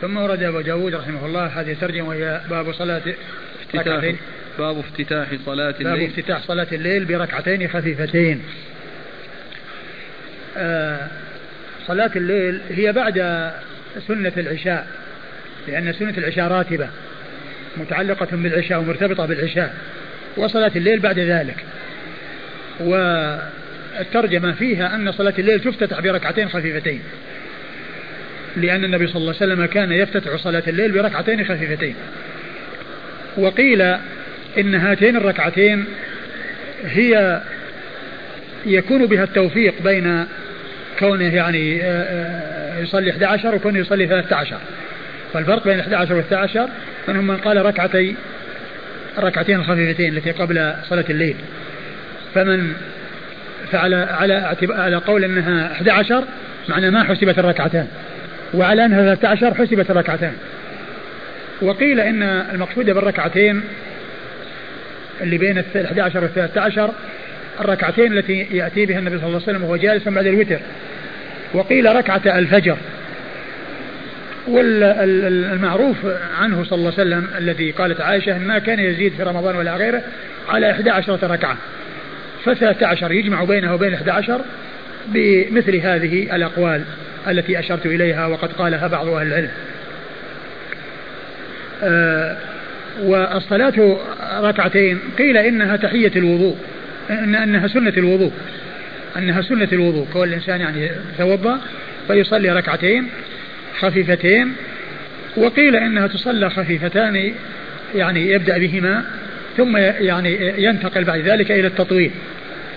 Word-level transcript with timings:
ثم 0.00 0.16
ورد 0.16 0.42
أبو 0.42 0.60
داود 0.60 0.94
رحمه 0.94 1.26
الله 1.26 1.46
هذه 1.46 1.72
الترجمة 1.72 2.08
وهي 2.08 2.40
باب 2.50 2.72
صلاة 2.72 3.02
افتتاح 3.62 4.14
باب 4.58 4.78
افتتاح 4.78 5.28
صلاة 5.46 5.74
الليل. 5.80 5.84
باب 5.84 6.02
افتتاح 6.02 6.42
صلاة 6.42 6.66
الليل 6.72 7.04
بركعتين 7.04 7.68
خفيفتين. 7.68 8.42
آه 10.56 11.08
صلاة 11.86 12.10
الليل 12.16 12.60
هي 12.70 12.92
بعد 12.92 13.14
سنة 14.08 14.32
العشاء 14.36 14.86
لأن 15.68 15.92
سنة 15.92 16.14
العشاء 16.18 16.48
راتبة 16.48 16.88
متعلقة 17.76 18.28
بالعشاء 18.32 18.78
ومرتبطة 18.80 19.26
بالعشاء 19.26 19.74
وصلاة 20.36 20.72
الليل 20.76 21.00
بعد 21.00 21.18
ذلك. 21.18 21.56
والترجمة 22.80 24.52
فيها 24.52 24.94
أن 24.94 25.12
صلاة 25.12 25.34
الليل 25.38 25.60
تفتتح 25.60 26.00
بركعتين 26.00 26.48
خفيفتين. 26.48 27.02
لأن 28.56 28.84
النبي 28.84 29.06
صلى 29.06 29.16
الله 29.16 29.34
عليه 29.40 29.52
وسلم 29.52 29.66
كان 29.66 29.92
يفتتح 29.92 30.36
صلاة 30.36 30.62
الليل 30.68 30.92
بركعتين 30.92 31.44
خفيفتين. 31.44 31.94
وقيل 33.36 33.82
إن 34.58 34.74
هاتين 34.74 35.16
الركعتين 35.16 35.84
هي 36.84 37.40
يكون 38.66 39.06
بها 39.06 39.24
التوفيق 39.24 39.74
بين 39.84 40.26
كونه 40.98 41.34
يعني 41.34 41.82
آه، 41.82 41.86
آه، 41.86 42.80
يصلي 42.80 43.10
11 43.10 43.54
وكونه 43.54 43.78
يصلي 43.78 44.06
13 44.06 44.56
فالفرق 45.32 45.64
بين 45.64 45.80
11 45.80 46.14
و 46.14 46.22
13 46.22 46.68
منهم 47.08 47.26
من 47.26 47.36
قال 47.36 47.66
ركعتي 47.66 48.14
الركعتين 49.18 49.56
الخفيفتين 49.56 50.16
التي 50.16 50.30
قبل 50.30 50.74
صلاة 50.88 51.04
الليل. 51.10 51.36
فمن 52.34 52.72
فعلى 53.72 53.96
على 53.96 54.56
على 54.62 54.96
قول 54.96 55.24
إنها 55.24 55.72
11 55.72 56.24
معنى 56.68 56.90
ما 56.90 57.04
حسبت 57.04 57.38
الركعتان. 57.38 57.86
وعلى 58.54 58.84
انها 58.84 59.14
13 59.14 59.54
حسبت 59.54 59.90
الركعتان 59.90 60.32
وقيل 61.62 62.00
إن 62.00 62.22
المقصود 62.22 62.90
بالركعتين 62.90 63.62
اللي 65.20 65.38
بين 65.38 65.58
ال 65.58 65.86
11 65.86 66.20
وال 66.20 66.34
13 66.34 66.90
الركعتين 67.60 68.12
التي 68.12 68.46
يأتي 68.50 68.86
بها 68.86 68.98
النبي 68.98 69.18
صلى 69.18 69.26
الله 69.26 69.42
عليه 69.42 69.50
وسلم 69.52 69.64
وهو 69.64 69.76
جالس 69.76 70.08
بعد 70.08 70.26
الوتر. 70.26 70.58
وقيل 71.54 71.96
ركعة 71.96 72.38
الفجر. 72.38 72.76
والمعروف 74.48 75.96
عنه 76.40 76.64
صلى 76.64 76.78
الله 76.78 76.92
عليه 76.98 77.02
وسلم 77.02 77.28
الذي 77.38 77.70
قالت 77.70 78.00
عائشة 78.00 78.38
ما 78.38 78.58
كان 78.58 78.78
يزيد 78.78 79.12
في 79.12 79.22
رمضان 79.22 79.56
ولا 79.56 79.76
غيره 79.76 80.02
على 80.48 80.70
11 80.70 81.18
ركعة. 81.30 81.56
ف13 82.44 83.10
يجمع 83.10 83.44
بينه 83.44 83.74
وبين 83.74 83.94
11 83.94 84.40
بمثل 85.06 85.76
هذه 85.76 86.36
الأقوال. 86.36 86.84
التي 87.28 87.58
أشرت 87.58 87.86
إليها 87.86 88.26
وقد 88.26 88.52
قالها 88.52 88.86
بعض 88.86 89.08
أهل 89.08 89.26
العلم. 89.26 89.50
آه 91.82 92.36
والصلاة 93.02 93.98
ركعتين 94.40 94.98
قيل 95.18 95.36
إنها 95.36 95.76
تحية 95.76 96.12
الوضوء 96.16 96.56
إن 97.10 97.34
أنها 97.34 97.68
سنة 97.68 97.92
الوضوء 97.96 98.32
أنها 99.16 99.42
سنة 99.42 99.68
الوضوء. 99.72 100.06
كون 100.12 100.28
الإنسان 100.28 100.60
يعني 100.60 100.90
يتوضأ 101.14 101.60
فيصلي 102.08 102.50
ركعتين 102.50 103.08
خفيفتين 103.80 104.52
وقيل 105.36 105.76
إنها 105.76 106.06
تصلى 106.06 106.50
خفيفتان 106.50 107.32
يعني 107.94 108.30
يبدأ 108.30 108.58
بهما 108.58 109.04
ثم 109.56 109.76
يعني 109.76 110.62
ينتقل 110.64 111.04
بعد 111.04 111.20
ذلك 111.20 111.50
إلى 111.50 111.66
التطويل 111.66 112.10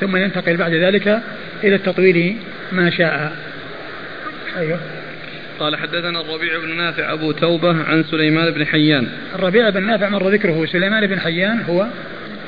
ثم 0.01 0.17
ينتقل 0.17 0.57
بعد 0.57 0.73
ذلك 0.73 1.19
إلى 1.63 1.75
التطويل 1.75 2.37
ما 2.71 2.89
شاء. 2.89 3.33
أيوه 4.57 4.79
قال 5.59 5.75
حدثنا 5.75 6.21
الربيع 6.21 6.59
بن 6.59 6.77
نافع 6.77 7.13
أبو 7.13 7.31
توبة 7.31 7.83
عن 7.83 8.03
سليمان 8.03 8.51
بن 8.51 8.65
حيان 8.65 9.07
الربيع 9.35 9.69
بن 9.69 9.83
نافع 9.83 10.09
مر 10.09 10.29
ذكره 10.29 10.65
سليمان 10.65 11.07
بن 11.07 11.19
حيان 11.19 11.61
هو 11.61 11.87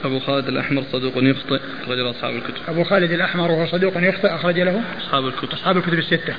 أبو 0.03 0.19
خالد 0.19 0.47
الأحمر 0.47 0.83
صدوق 0.91 1.13
يخطئ 1.17 1.59
أخرج 1.83 1.97
له 1.99 2.09
أصحاب 2.09 2.35
الكتب 2.35 2.61
أبو 2.67 2.83
خالد 2.83 3.11
الأحمر 3.11 3.51
وهو 3.51 3.65
صدوق 3.65 3.93
يخطئ 3.97 4.35
أخرج 4.35 4.59
له 4.59 4.81
أصحاب 4.97 5.27
الكتب 5.27 5.53
أصحاب 5.53 5.77
الكتب 5.77 5.99
الستة 5.99 6.35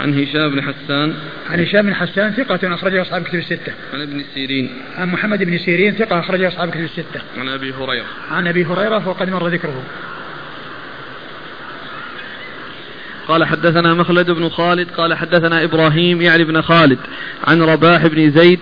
عن 0.00 0.22
هشام 0.22 0.50
بن 0.50 0.62
حسان 0.62 1.14
عن 1.50 1.60
هشام 1.60 1.86
بن 1.86 1.94
حسان 1.94 2.32
ثقة 2.32 2.74
أخرجه 2.74 3.02
أصحاب 3.02 3.22
الكتب 3.22 3.38
الستة. 3.38 3.72
عن 3.94 4.00
ابن 4.00 4.24
سيرين. 4.34 4.70
عن 4.96 5.08
محمد 5.08 5.44
بن 5.44 5.58
سيرين 5.58 5.94
ثقة 5.94 6.18
أخرجه 6.18 6.48
أصحاب 6.48 6.68
الكتب 6.68 6.84
الستة. 6.84 7.20
عن 7.38 7.48
أبي 7.48 7.72
هريرة. 7.72 8.06
عن 8.30 8.46
أبي 8.46 8.64
هريرة 8.64 9.08
وقد 9.08 9.30
مر 9.30 9.48
ذكره. 9.48 9.82
قال 13.28 13.44
حدثنا 13.44 13.94
مخلد 13.94 14.30
بن 14.30 14.48
خالد 14.48 14.88
قال 14.90 15.14
حدثنا 15.14 15.64
إبراهيم 15.64 16.22
يعني 16.22 16.44
بن 16.44 16.62
خالد 16.62 16.98
عن 17.46 17.62
رباح 17.62 18.06
بن 18.06 18.30
زيد 18.30 18.60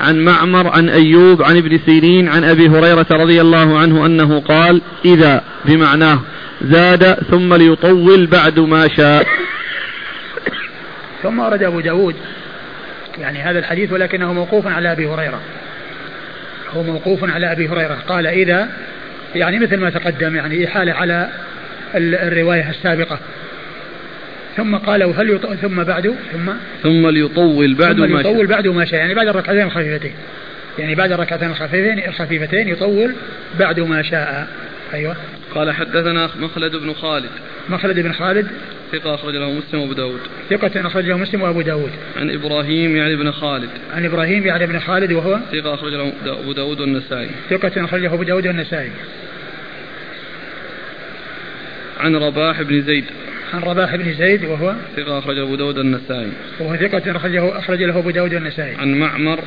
عن 0.00 0.24
معمر 0.24 0.68
عن 0.68 0.88
أيوب 0.88 1.42
عن 1.42 1.56
ابن 1.56 1.78
سيرين 1.86 2.28
عن 2.28 2.44
أبي 2.44 2.68
هريرة 2.68 3.06
رضي 3.10 3.40
الله 3.40 3.78
عنه 3.78 4.06
أنه 4.06 4.40
قال 4.40 4.82
إذا 5.04 5.42
بمعناه 5.64 6.20
زاد 6.62 7.14
ثم 7.14 7.54
ليطول 7.54 8.26
بعد 8.26 8.58
ما 8.58 8.88
شاء. 8.88 9.26
ثم 11.22 11.38
ورد 11.38 11.62
أبو 11.62 11.80
داود 11.80 12.14
يعني 13.18 13.42
هذا 13.42 13.58
الحديث 13.58 13.92
ولكنه 13.92 14.32
موقوف 14.32 14.66
على 14.66 14.92
أبي 14.92 15.06
هريرة. 15.06 15.40
هو 16.76 16.82
موقوف 16.82 17.24
على 17.24 17.52
أبي 17.52 17.68
هريرة. 17.68 17.98
قال 18.08 18.26
إذا 18.26 18.68
يعني 19.34 19.58
مثل 19.58 19.76
ما 19.76 19.90
تقدم 19.90 20.36
يعني 20.36 20.68
إحالة 20.68 20.92
على 20.92 21.28
الرواية 21.94 22.70
السابقة. 22.70 23.18
ثم 24.58 24.76
قال 24.76 25.02
هل 25.02 25.30
يط... 25.30 25.46
ثم 25.46 25.84
بعد 25.84 26.14
ثم 26.32 26.52
ثم 26.82 27.08
ليطول 27.08 27.74
بعد 27.74 27.96
ثم 27.96 28.00
ما 28.00 28.06
ليطول 28.06 28.46
بعد 28.46 28.66
ما 28.66 28.84
شاء. 28.84 29.00
يعني 29.00 29.14
بعد 29.14 29.28
الركعتين 29.28 29.62
الخفيفتين. 29.62 30.12
يعني 30.78 30.94
بعد 30.94 31.12
الركعتين 31.12 31.50
الخفيفتين 31.50 32.08
الخفيفتين 32.08 32.68
يطول 32.68 33.14
بعد 33.58 33.80
ما 33.80 34.02
شاء. 34.02 34.48
أيوه. 34.94 35.16
قال 35.54 35.72
حدثنا 35.72 36.30
مخلد 36.40 36.76
بن 36.76 36.92
خالد. 36.92 37.30
مخلد 37.68 38.00
بن 38.00 38.12
خالد. 38.12 38.46
ثقة 38.92 39.14
أخرج 39.14 39.34
له 39.34 39.52
مسلم 39.52 39.80
وأبو 39.80 39.92
داود. 39.92 40.20
ثقة 40.50 40.86
أخرج 40.86 41.04
له 41.04 41.16
مسلم 41.16 41.42
وأبو 41.42 41.60
داود. 41.60 41.90
عن 42.16 42.30
إبراهيم 42.30 42.96
يعني 42.96 43.16
بن 43.16 43.30
خالد. 43.30 43.70
عن 43.94 44.04
إبراهيم 44.04 44.46
يعني 44.46 44.66
بن 44.66 44.78
خالد 44.78 45.12
وهو 45.12 45.38
ثقة 45.52 45.74
أخرج 45.74 45.92
له 45.92 46.12
أبو 46.26 46.52
داود 46.52 46.80
والنسائي. 46.80 47.30
ثقة 47.50 47.84
أخرج 47.84 48.00
له 48.00 48.14
أبو 48.14 48.22
داود 48.22 48.46
والنسائي. 48.46 48.90
عن 52.00 52.16
رباح 52.16 52.62
بن 52.62 52.82
زيد. 52.82 53.04
عن 53.54 53.60
رباح 53.60 53.96
بن 53.96 54.14
زيد 54.14 54.44
وهو 54.44 54.74
ثقة 54.96 55.18
أخرج 55.18 55.38
أبو 55.38 55.54
داود 55.54 55.78
النسائي 55.78 56.32
وهو 56.60 56.76
ثقة 56.76 57.16
أخرجه 57.16 57.58
أخرج 57.58 57.82
له 57.82 57.98
أبو 57.98 58.10
داود 58.10 58.34
النسائي 58.34 58.74
عن 58.74 58.94
معمر 58.94 59.40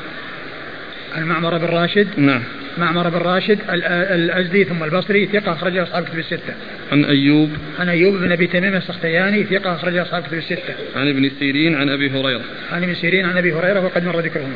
عن 1.16 1.24
معمر 1.24 1.58
بن 1.58 1.66
راشد 1.66 2.08
نعم 2.18 2.42
معمر 2.78 3.10
بن 3.10 3.18
راشد 3.18 3.60
الأزدي 3.70 4.64
ثم 4.64 4.84
البصري 4.84 5.26
ثقة 5.26 5.54
أخرجه 5.54 5.84
أصحاب 5.84 6.04
كتب 6.04 6.20
الستة. 6.20 6.54
عن 6.92 7.06
أيوب 7.06 7.50
عن 7.80 7.90
أيوب 7.90 8.16
بن 8.16 8.32
أبي 8.32 8.48
تميم 8.48 8.76
السختياني 8.76 9.44
ثقة 9.44 9.76
أخرجه 9.76 10.02
أصحاب 10.02 10.24
كتب 10.24 10.38
الستة. 10.38 10.74
عن 10.96 11.10
ابن 11.10 11.32
سيرين 11.40 11.76
عن 11.76 11.90
أبي 11.90 12.10
هريرة. 12.10 12.42
عن 12.72 12.84
ابن 12.84 12.96
سيرين 12.96 13.26
عن 13.26 13.38
أبي 13.38 13.54
هريرة 13.54 13.86
وقد 13.86 14.06
مر 14.06 14.20
ذكرهما. 14.20 14.56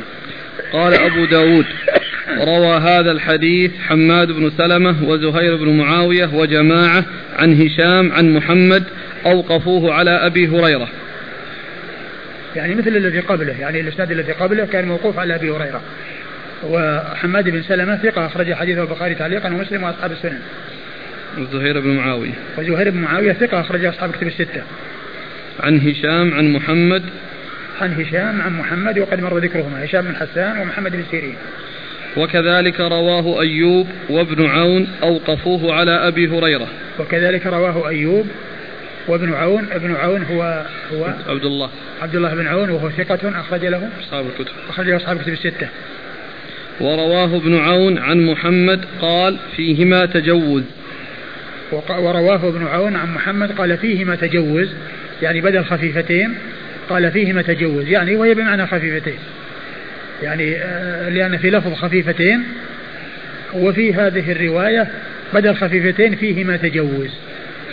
قال 0.72 0.94
أبو 0.94 1.24
داود 1.24 1.66
روى 2.38 2.76
هذا 2.76 3.10
الحديث 3.12 3.70
حماد 3.88 4.32
بن 4.32 4.50
سلمة 4.58 5.04
وزهير 5.04 5.56
بن 5.56 5.68
معاوية 5.68 6.30
وجماعة 6.34 7.04
عن 7.38 7.62
هشام 7.62 8.12
عن 8.12 8.34
محمد 8.34 8.84
أوقفوه 9.26 9.94
على 9.94 10.10
أبي 10.10 10.48
هريرة. 10.48 10.88
يعني 12.56 12.74
مثل 12.74 12.96
الذي 12.96 13.20
قبله 13.20 13.60
يعني 13.60 13.80
الإسناد 13.80 14.10
الذي 14.10 14.32
قبله 14.32 14.66
كان 14.66 14.84
موقوف 14.84 15.18
على 15.18 15.34
أبي 15.34 15.50
هريرة. 15.50 15.82
وحماد 16.64 17.48
بن 17.48 17.62
سلمة 17.62 17.96
ثقة 17.96 18.26
أخرج 18.26 18.52
حديثه 18.52 18.82
البخاري 18.82 19.14
تعليقا 19.14 19.48
ومسلم 19.48 19.82
وأصحاب 19.82 20.12
السنن. 20.12 20.40
وزهير 21.38 21.80
بن 21.80 21.88
معاوية. 21.88 22.32
وزهير 22.58 22.90
بن 22.90 22.98
معاوية 22.98 23.32
ثقة 23.32 23.60
أخرج 23.60 23.84
أصحاب 23.84 24.10
كتب 24.10 24.26
الستة. 24.26 24.62
عن 25.60 25.80
هشام 25.80 26.34
عن 26.34 26.52
محمد. 26.52 27.02
عن 27.80 27.92
هشام 27.92 28.40
عن 28.40 28.58
محمد 28.58 28.98
وقد 28.98 29.20
مر 29.20 29.38
ذكرهما 29.38 29.84
هشام 29.84 30.04
بن 30.04 30.16
حسان 30.16 30.58
ومحمد 30.58 30.92
بن 30.92 31.04
سيرين. 31.10 31.36
وكذلك 32.16 32.80
رواه 32.80 33.40
أيوب 33.40 33.86
وابن 34.08 34.46
عون 34.46 34.88
أوقفوه 35.02 35.74
على 35.74 35.90
أبي 35.90 36.28
هريرة. 36.28 36.68
وكذلك 36.98 37.46
رواه 37.46 37.88
أيوب 37.88 38.26
وابن 39.08 39.34
عون 39.34 39.66
ابن 39.72 39.94
عون 39.94 40.22
هو 40.22 40.66
هو 40.92 41.14
عبد 41.28 41.44
الله 41.44 41.70
عبد 42.02 42.16
الله 42.16 42.34
بن 42.34 42.46
عون 42.46 42.70
وهو 42.70 42.90
ثقة 42.90 43.40
أخرج 43.40 43.64
له 43.64 43.88
أصحاب 44.00 44.26
الكتب. 44.26 44.52
أخرج 44.68 44.88
له 44.88 44.96
أصحاب 44.96 45.16
الكتب 45.16 45.32
الستة. 45.32 45.68
ورواه 46.80 47.36
ابن 47.36 47.58
عون 47.58 47.98
عن 47.98 48.26
محمد 48.26 48.84
قال 49.00 49.36
فيهما 49.56 50.06
تجوز. 50.06 50.62
ورواه 51.72 52.48
ابن 52.48 52.66
عون 52.66 52.96
عن 52.96 53.14
محمد 53.14 53.52
قال 53.52 53.78
فيهما 53.78 54.16
تجوز 54.16 54.68
يعني 55.22 55.40
بدل 55.40 55.64
خفيفتين 55.64 56.34
قال 56.90 57.10
فيهما 57.10 57.42
تجوز 57.42 57.88
يعني 57.88 58.16
وهي 58.16 58.34
بمعنى 58.34 58.66
خفيفتين. 58.66 59.18
يعني 60.22 60.56
آه، 60.56 61.08
لأن 61.08 61.38
في 61.38 61.50
لفظ 61.50 61.74
خفيفتين 61.74 62.44
وفي 63.54 63.94
هذه 63.94 64.32
الرواية 64.32 64.88
بدل 65.34 65.54
خفيفتين 65.54 66.16
فيهما 66.16 66.56
تجوز 66.56 67.10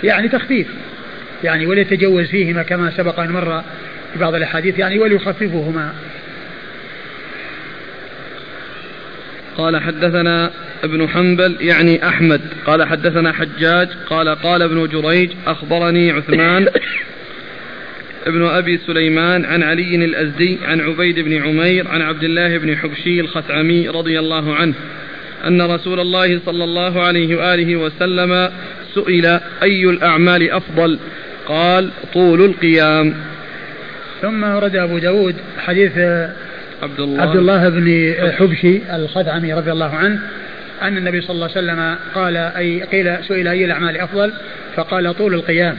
يعني 0.03 0.29
تخفيف. 0.29 0.67
يعني 1.43 1.65
وليتجوز 1.65 2.25
فيهما 2.25 2.63
كما 2.63 2.91
سبق 2.97 3.19
أن 3.19 3.31
مر 3.31 3.63
في 4.13 4.19
بعض 4.19 4.35
الأحاديث 4.35 4.79
يعني 4.79 4.99
وليخففهما. 4.99 5.93
قال 9.57 9.81
حدثنا 9.81 10.51
ابن 10.83 11.09
حنبل 11.09 11.57
يعني 11.61 12.07
أحمد. 12.07 12.41
قال 12.65 12.87
حدثنا 12.87 13.33
حجاج. 13.33 13.89
قال 14.09 14.29
قال 14.29 14.61
ابن 14.61 14.87
جريج 14.87 15.29
أخبرني 15.47 16.11
عثمان 16.11 16.67
ابن 18.27 18.45
أبي 18.45 18.77
سليمان 18.77 19.45
عن 19.45 19.63
علي 19.63 19.95
الأزدي 19.95 20.57
عن 20.65 20.81
عبيد 20.81 21.19
بن 21.19 21.43
عمير 21.43 21.87
عن 21.87 22.01
عبد 22.01 22.23
الله 22.23 22.57
بن 22.57 22.77
حبشي 22.77 23.19
الخثعمي 23.19 23.89
رضي 23.89 24.19
الله 24.19 24.55
عنه 24.55 24.73
أن 25.47 25.61
رسول 25.61 25.99
الله 25.99 26.39
صلى 26.45 26.63
الله 26.63 27.01
عليه 27.01 27.35
وآله 27.35 27.75
وسلم 27.75 28.49
سئل 28.95 29.39
أي 29.63 29.83
الأعمال 29.83 30.51
أفضل؟ 30.51 30.99
قال 31.47 31.89
طول 32.13 32.45
القيام. 32.45 33.13
ثم 34.21 34.43
ورد 34.43 34.75
أبو 34.75 34.97
داود 34.97 35.35
حديث 35.57 35.97
عبد 36.83 36.99
الله, 36.99 37.21
عبد 37.21 37.35
الله 37.35 37.69
بن 37.69 38.13
حبشي 38.31 38.95
الخثعمي 38.95 39.53
رضي 39.53 39.71
الله 39.71 39.95
عنه 39.95 40.19
أن 40.81 40.97
النبي 40.97 41.21
صلى 41.21 41.31
الله 41.35 41.49
عليه 41.55 41.57
وسلم 41.57 41.95
قال 42.15 42.37
أي 42.37 42.83
قيل 42.83 43.23
سئل 43.23 43.47
أي 43.47 43.65
الأعمال 43.65 43.97
أفضل؟ 43.97 44.33
فقال 44.75 45.13
طول 45.17 45.33
القيام. 45.33 45.77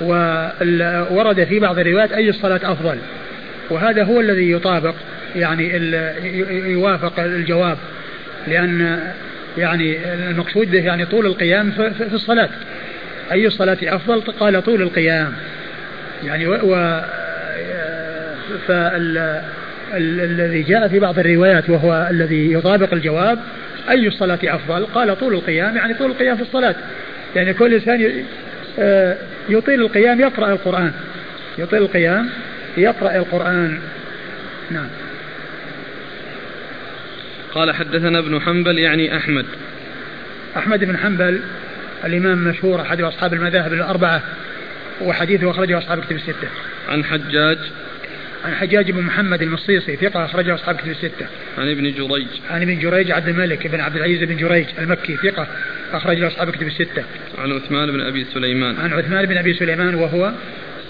وورد 0.00 1.44
في 1.44 1.58
بعض 1.58 1.78
الروايات 1.78 2.12
أي 2.12 2.28
الصلاة 2.28 2.60
أفضل. 2.72 2.98
وهذا 3.70 4.04
هو 4.04 4.20
الذي 4.20 4.50
يطابق 4.50 4.94
يعني 5.36 5.72
يوافق 6.72 7.20
الجواب 7.20 7.78
لأن 8.48 9.00
يعني 9.58 9.98
المقصود 10.14 10.70
به 10.70 10.84
يعني 10.84 11.06
طول 11.06 11.26
القيام 11.26 11.70
في 11.70 12.14
الصلاة. 12.14 12.48
أي 13.32 13.46
الصلاة 13.46 13.78
أفضل؟ 13.82 14.20
قال 14.20 14.62
طول 14.62 14.82
القيام. 14.82 15.32
يعني 16.24 16.46
و 16.46 17.00
فال 18.68 19.42
الذي 19.94 20.62
جاء 20.62 20.88
في 20.88 20.98
بعض 20.98 21.18
الروايات 21.18 21.70
وهو 21.70 22.08
الذي 22.10 22.52
يطابق 22.52 22.94
الجواب 22.94 23.38
أي 23.90 24.08
الصلاة 24.08 24.38
أفضل؟ 24.44 24.84
قال 24.84 25.18
طول 25.18 25.34
القيام. 25.34 25.76
يعني 25.76 25.94
طول 25.94 26.10
القيام 26.10 26.36
في 26.36 26.42
الصلاة. 26.42 26.74
يعني 27.36 27.54
كل 27.54 27.74
إنسان 27.74 28.24
آه، 28.78 29.16
يطيل 29.48 29.80
القيام 29.80 30.20
يقرأ 30.20 30.52
القرآن. 30.52 30.92
يطيل 31.58 31.82
القيام 31.82 32.30
يقرأ 32.76 33.16
القرآن. 33.16 33.78
نعم. 34.70 34.88
قال 37.54 37.74
حدثنا 37.74 38.18
ابن 38.18 38.40
حنبل 38.40 38.78
يعني 38.78 39.16
أحمد. 39.16 39.46
أحمد 40.56 40.84
بن 40.84 40.96
حنبل. 40.96 41.40
الإمام 42.06 42.38
مشهور 42.48 42.80
أحد 42.80 43.00
أصحاب 43.00 43.34
المذاهب 43.34 43.72
الأربعة 43.72 44.22
وحديثه 45.00 45.50
أخرجه 45.50 45.78
أصحاب 45.78 46.04
كتب 46.04 46.16
الستة 46.16 46.48
عن 46.88 47.04
حجاج 47.04 47.58
عن 48.44 48.54
حجاج 48.54 48.90
بن 48.90 49.02
محمد 49.02 49.42
المصيصي 49.42 49.96
ثقة 49.96 50.24
أخرجه 50.24 50.54
أصحاب 50.54 50.76
كتب 50.76 50.90
الستة. 50.90 51.26
عن 51.58 51.70
ابن 51.70 51.82
جريج. 51.82 52.26
عن 52.50 52.62
ابن 52.62 52.78
جريج 52.78 53.10
عبد 53.10 53.28
الملك 53.28 53.66
بن 53.66 53.80
عبد 53.80 53.96
العزيز 53.96 54.22
بن 54.22 54.36
جريج 54.36 54.66
المكي 54.78 55.16
ثقة 55.16 55.46
أخرجه 55.92 56.26
أصحاب 56.26 56.50
كتب 56.50 56.66
الستة. 56.66 57.04
عن 57.38 57.52
عثمان 57.52 57.92
بن 57.92 58.00
أبي 58.00 58.26
سليمان. 58.34 58.76
عن 58.76 58.92
عثمان 58.92 59.26
بن 59.26 59.36
أبي 59.36 59.54
سليمان 59.54 59.94
وهو 59.94 60.32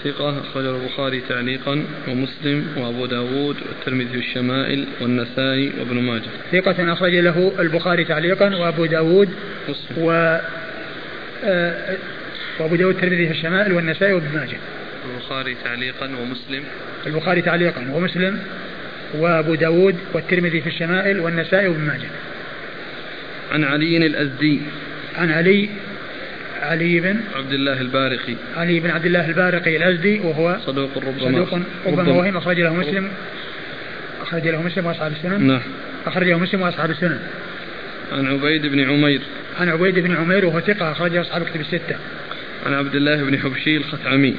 ثقة 0.03 0.39
أخرجه 0.39 0.75
البخاري 0.75 1.21
تعليقا 1.29 1.83
ومسلم 2.07 2.67
وأبو 2.77 3.05
داود 3.05 3.55
والترمذي 3.67 4.17
الشمائل 4.17 4.85
والنسائي 5.01 5.71
وابن 5.79 5.95
ماجه 5.95 6.29
ثقة 6.51 6.93
أخرج 6.93 7.15
له 7.15 7.51
البخاري 7.59 8.03
تعليقا 8.03 8.55
وأبو 8.55 8.85
داود 8.85 9.29
مسلم. 9.69 9.97
و 9.97 10.39
آه، 11.43 11.97
وأبو 12.59 12.75
داود 12.75 12.95
الترمذي 12.95 13.25
في 13.25 13.31
الشمائل 13.31 13.73
والنسائي 13.73 14.13
وابن 14.13 14.35
ماجه. 14.35 14.57
البخاري 15.05 15.55
تعليقا 15.63 16.05
ومسلم. 16.05 16.63
البخاري 17.07 17.41
تعليقا 17.41 17.91
ومسلم. 17.93 18.39
وأبو 19.13 19.55
داود 19.55 19.95
والترمذي 20.13 20.61
في 20.61 20.67
الشمائل 20.67 21.19
والنسائي 21.19 21.67
وابن 21.67 21.81
ماجه. 21.81 22.07
عن 23.51 23.63
علي 23.63 23.97
الأزدي. 23.97 24.59
عن 25.17 25.31
علي 25.31 25.69
علي 26.61 26.99
بن 26.99 27.19
عبد 27.35 27.53
الله 27.53 27.81
البارقي. 27.81 28.35
علي 28.57 28.79
بن 28.79 28.89
عبد 28.89 29.05
الله 29.05 29.27
البارقي 29.27 29.77
الأزدي 29.77 30.19
وهو 30.19 30.57
صدوق 30.65 30.97
ربما 30.97 31.19
صدوق 31.19 31.59
ربما 31.85 32.11
وهم 32.11 32.37
أخرج 32.37 32.59
له 32.59 32.73
مسلم. 32.73 33.11
أخرج 34.21 34.47
له 34.47 34.61
مسلم 34.61 34.85
وأصحاب 34.85 35.11
السنن. 35.11 35.47
نعم. 35.47 35.61
أخرج 36.05 36.27
له 36.27 36.37
مسلم 36.37 36.61
وأصحاب 36.61 36.91
السنن. 36.91 37.19
عن 38.11 38.27
عبيد 38.27 38.65
بن 38.65 38.79
عمير. 38.79 39.21
عن 39.59 39.69
عبيد 39.69 39.99
بن 39.99 40.15
عمير 40.15 40.45
وهو 40.45 40.59
ثقة 40.59 40.91
أخرجه 40.91 41.21
أصحاب 41.21 41.43
كتب 41.43 41.61
الستة. 41.61 41.95
عن 42.65 42.73
عبد 42.73 42.95
الله 42.95 43.23
بن 43.23 43.39
حبشي 43.39 43.77
الخثعمي. 43.77 44.35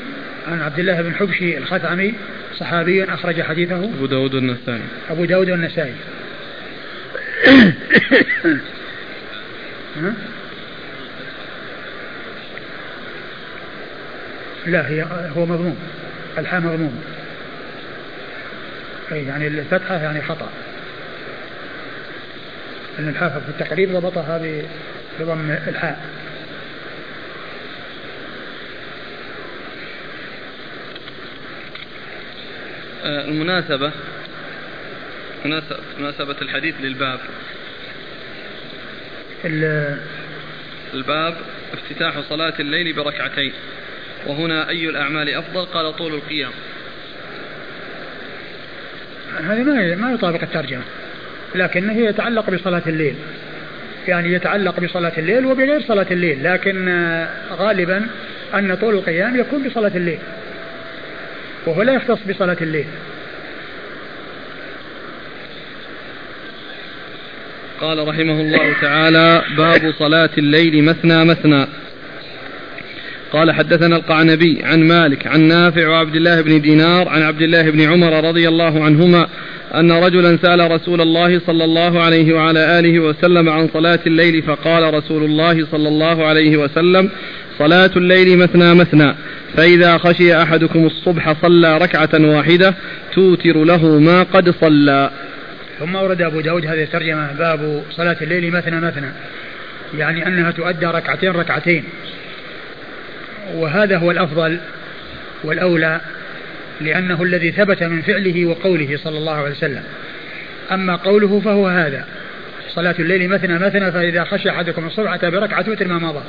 عن 0.48 0.60
عبد 0.60 0.78
الله 0.78 1.02
بن 1.02 1.14
حبشي 1.14 1.58
الخثعمي 1.58 2.14
صحابي 2.58 3.04
أخرج 3.04 3.42
حديثه. 3.42 3.84
أبو 3.84 4.06
داود 4.06 4.34
والنسائي 4.34 4.80
أبو 5.10 5.24
داود 5.24 5.50
والنسائي 5.50 5.94
لا 14.66 14.88
هي 14.88 15.06
هو 15.36 15.46
مضموم. 15.46 15.76
الحاء 16.38 16.60
مضموم. 16.60 17.02
أي 19.12 19.24
يعني 19.24 19.46
الفتحة 19.46 19.94
يعني 19.94 20.22
خطأ. 20.22 20.50
أن 22.98 23.08
الحافظ 23.08 23.42
في 23.42 23.48
التقريب 23.48 23.92
ضبطها 23.92 24.38
بضم 25.20 25.50
الحاء 25.50 26.18
آه، 33.04 33.24
المناسبة 33.24 33.92
مناسبة 35.98 36.36
الحديث 36.42 36.74
للباب. 36.80 37.20
الباب 40.94 41.36
افتتاح 41.72 42.20
صلاة 42.20 42.54
الليل 42.60 42.92
بركعتين. 42.92 43.52
وهنا 44.26 44.68
أي 44.68 44.88
الأعمال 44.88 45.34
أفضل؟ 45.34 45.64
قال 45.64 45.96
طول 45.96 46.14
القيام. 46.14 46.50
هذه 49.40 49.62
ما 49.62 49.94
ما 49.94 50.12
يطابق 50.12 50.42
الترجمة 50.42 50.82
لكنه 51.54 51.98
يتعلق 51.98 52.50
بصلاة 52.50 52.82
الليل. 52.86 53.14
يعني 54.08 54.32
يتعلق 54.32 54.80
بصلاة 54.80 55.12
الليل 55.18 55.46
وبغير 55.46 55.80
صلاة 55.80 56.06
الليل 56.10 56.44
لكن 56.44 56.88
آه، 56.88 57.28
غالبا 57.52 58.06
أن 58.54 58.74
طول 58.74 58.94
القيام 58.94 59.40
يكون 59.40 59.68
بصلاة 59.68 59.92
الليل 59.94 60.18
وهو 61.66 61.82
لا 61.82 61.92
يختص 61.92 62.18
بصلاة 62.28 62.56
الليل. 62.60 62.86
قال 67.80 68.08
رحمه 68.08 68.40
الله 68.40 68.72
تعالى 68.80 69.42
باب 69.56 69.94
صلاة 69.98 70.30
الليل 70.38 70.84
مثنى 70.84 71.24
مثنى. 71.24 71.66
قال 73.32 73.52
حدثنا 73.52 73.96
القعنبي 73.96 74.62
عن 74.64 74.80
مالك 74.80 75.26
عن 75.26 75.40
نافع 75.40 75.88
وعبد 75.88 76.16
الله 76.16 76.40
بن 76.40 76.60
دينار 76.60 77.08
عن 77.08 77.22
عبد 77.22 77.42
الله 77.42 77.70
بن 77.70 77.80
عمر 77.80 78.28
رضي 78.28 78.48
الله 78.48 78.84
عنهما 78.84 79.28
أن 79.74 79.92
رجلا 79.92 80.38
سأل 80.42 80.70
رسول 80.70 81.00
الله 81.00 81.40
صلى 81.46 81.64
الله 81.64 82.02
عليه 82.02 82.32
وعلى 82.32 82.78
آله 82.78 82.98
وسلم 82.98 83.48
عن 83.48 83.68
صلاة 83.72 83.98
الليل 84.06 84.42
فقال 84.42 84.94
رسول 84.94 85.24
الله 85.24 85.66
صلى 85.70 85.88
الله 85.88 86.26
عليه 86.26 86.56
وسلم 86.56 87.10
صلاة 87.58 87.90
الليل 87.96 88.38
مثنى 88.38 88.74
مثنى 88.74 89.14
فإذا 89.56 89.98
خشي 89.98 90.42
أحدكم 90.42 90.86
الصبح 90.86 91.32
صلى 91.42 91.78
ركعة 91.78 92.10
واحدة 92.14 92.74
توتر 93.14 93.64
له 93.64 93.86
ما 93.98 94.22
قد 94.22 94.54
صلى. 94.60 95.10
ثم 95.80 95.94
ورد 95.94 96.22
أبو 96.22 96.40
داود 96.40 96.66
هذه 96.66 96.82
الترجمة 96.82 97.32
باب 97.32 97.82
صلاة 97.90 98.16
الليل 98.22 98.52
مثنى 98.52 98.80
مثنى 98.80 99.10
يعني 99.98 100.26
أنها 100.26 100.50
تؤدى 100.50 100.86
ركعتين 100.86 101.30
ركعتين 101.30 101.84
وهذا 103.54 103.98
هو 103.98 104.10
الأفضل 104.10 104.58
والأولى. 105.44 106.00
لأنه 106.80 107.22
الذي 107.22 107.52
ثبت 107.52 107.82
من 107.82 108.02
فعله 108.02 108.46
وقوله 108.46 108.96
صلى 108.96 109.18
الله 109.18 109.34
عليه 109.34 109.50
وسلم. 109.50 109.82
أما 110.72 110.96
قوله 110.96 111.40
فهو 111.44 111.68
هذا. 111.68 112.04
صلاة 112.68 112.94
الليل 112.98 113.28
مثنى 113.28 113.58
مثنى 113.58 113.92
فإذا 113.92 114.24
خشى 114.24 114.50
أحدكم 114.50 114.86
الصبح 114.86 115.14
أتى 115.14 115.30
بركعة 115.30 115.62
توتر 115.62 115.88
ما 115.88 115.98
مضى. 115.98 116.22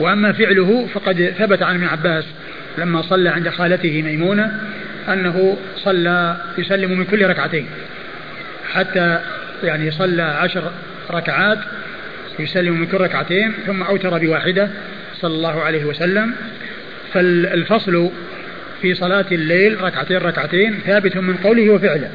وأما 0.00 0.32
فعله 0.32 0.86
فقد 0.94 1.34
ثبت 1.38 1.62
عن 1.62 1.74
ابن 1.74 1.84
عباس 1.84 2.24
لما 2.78 3.02
صلى 3.02 3.28
عند 3.28 3.48
خالته 3.48 4.02
ميمونة 4.02 4.60
أنه 5.08 5.56
صلى 5.76 6.36
يسلم 6.58 6.98
من 6.98 7.04
كل 7.04 7.26
ركعتين. 7.26 7.66
حتى 8.72 9.18
يعني 9.64 9.90
صلى 9.90 10.22
عشر 10.22 10.72
ركعات 11.10 11.58
يسلم 12.38 12.80
من 12.80 12.86
كل 12.86 12.96
ركعتين 12.96 13.52
ثم 13.66 13.82
أوتر 13.82 14.18
بواحدة 14.18 14.70
صلى 15.20 15.34
الله 15.34 15.62
عليه 15.62 15.84
وسلم. 15.84 16.34
فالفصل 17.12 18.10
في 18.82 18.94
صلاة 18.94 19.24
الليل 19.32 19.80
ركعتين 19.80 20.16
ركعتين 20.16 20.78
ثابت 20.86 21.16
من 21.16 21.36
قوله 21.36 21.70
وفعله. 21.70 22.08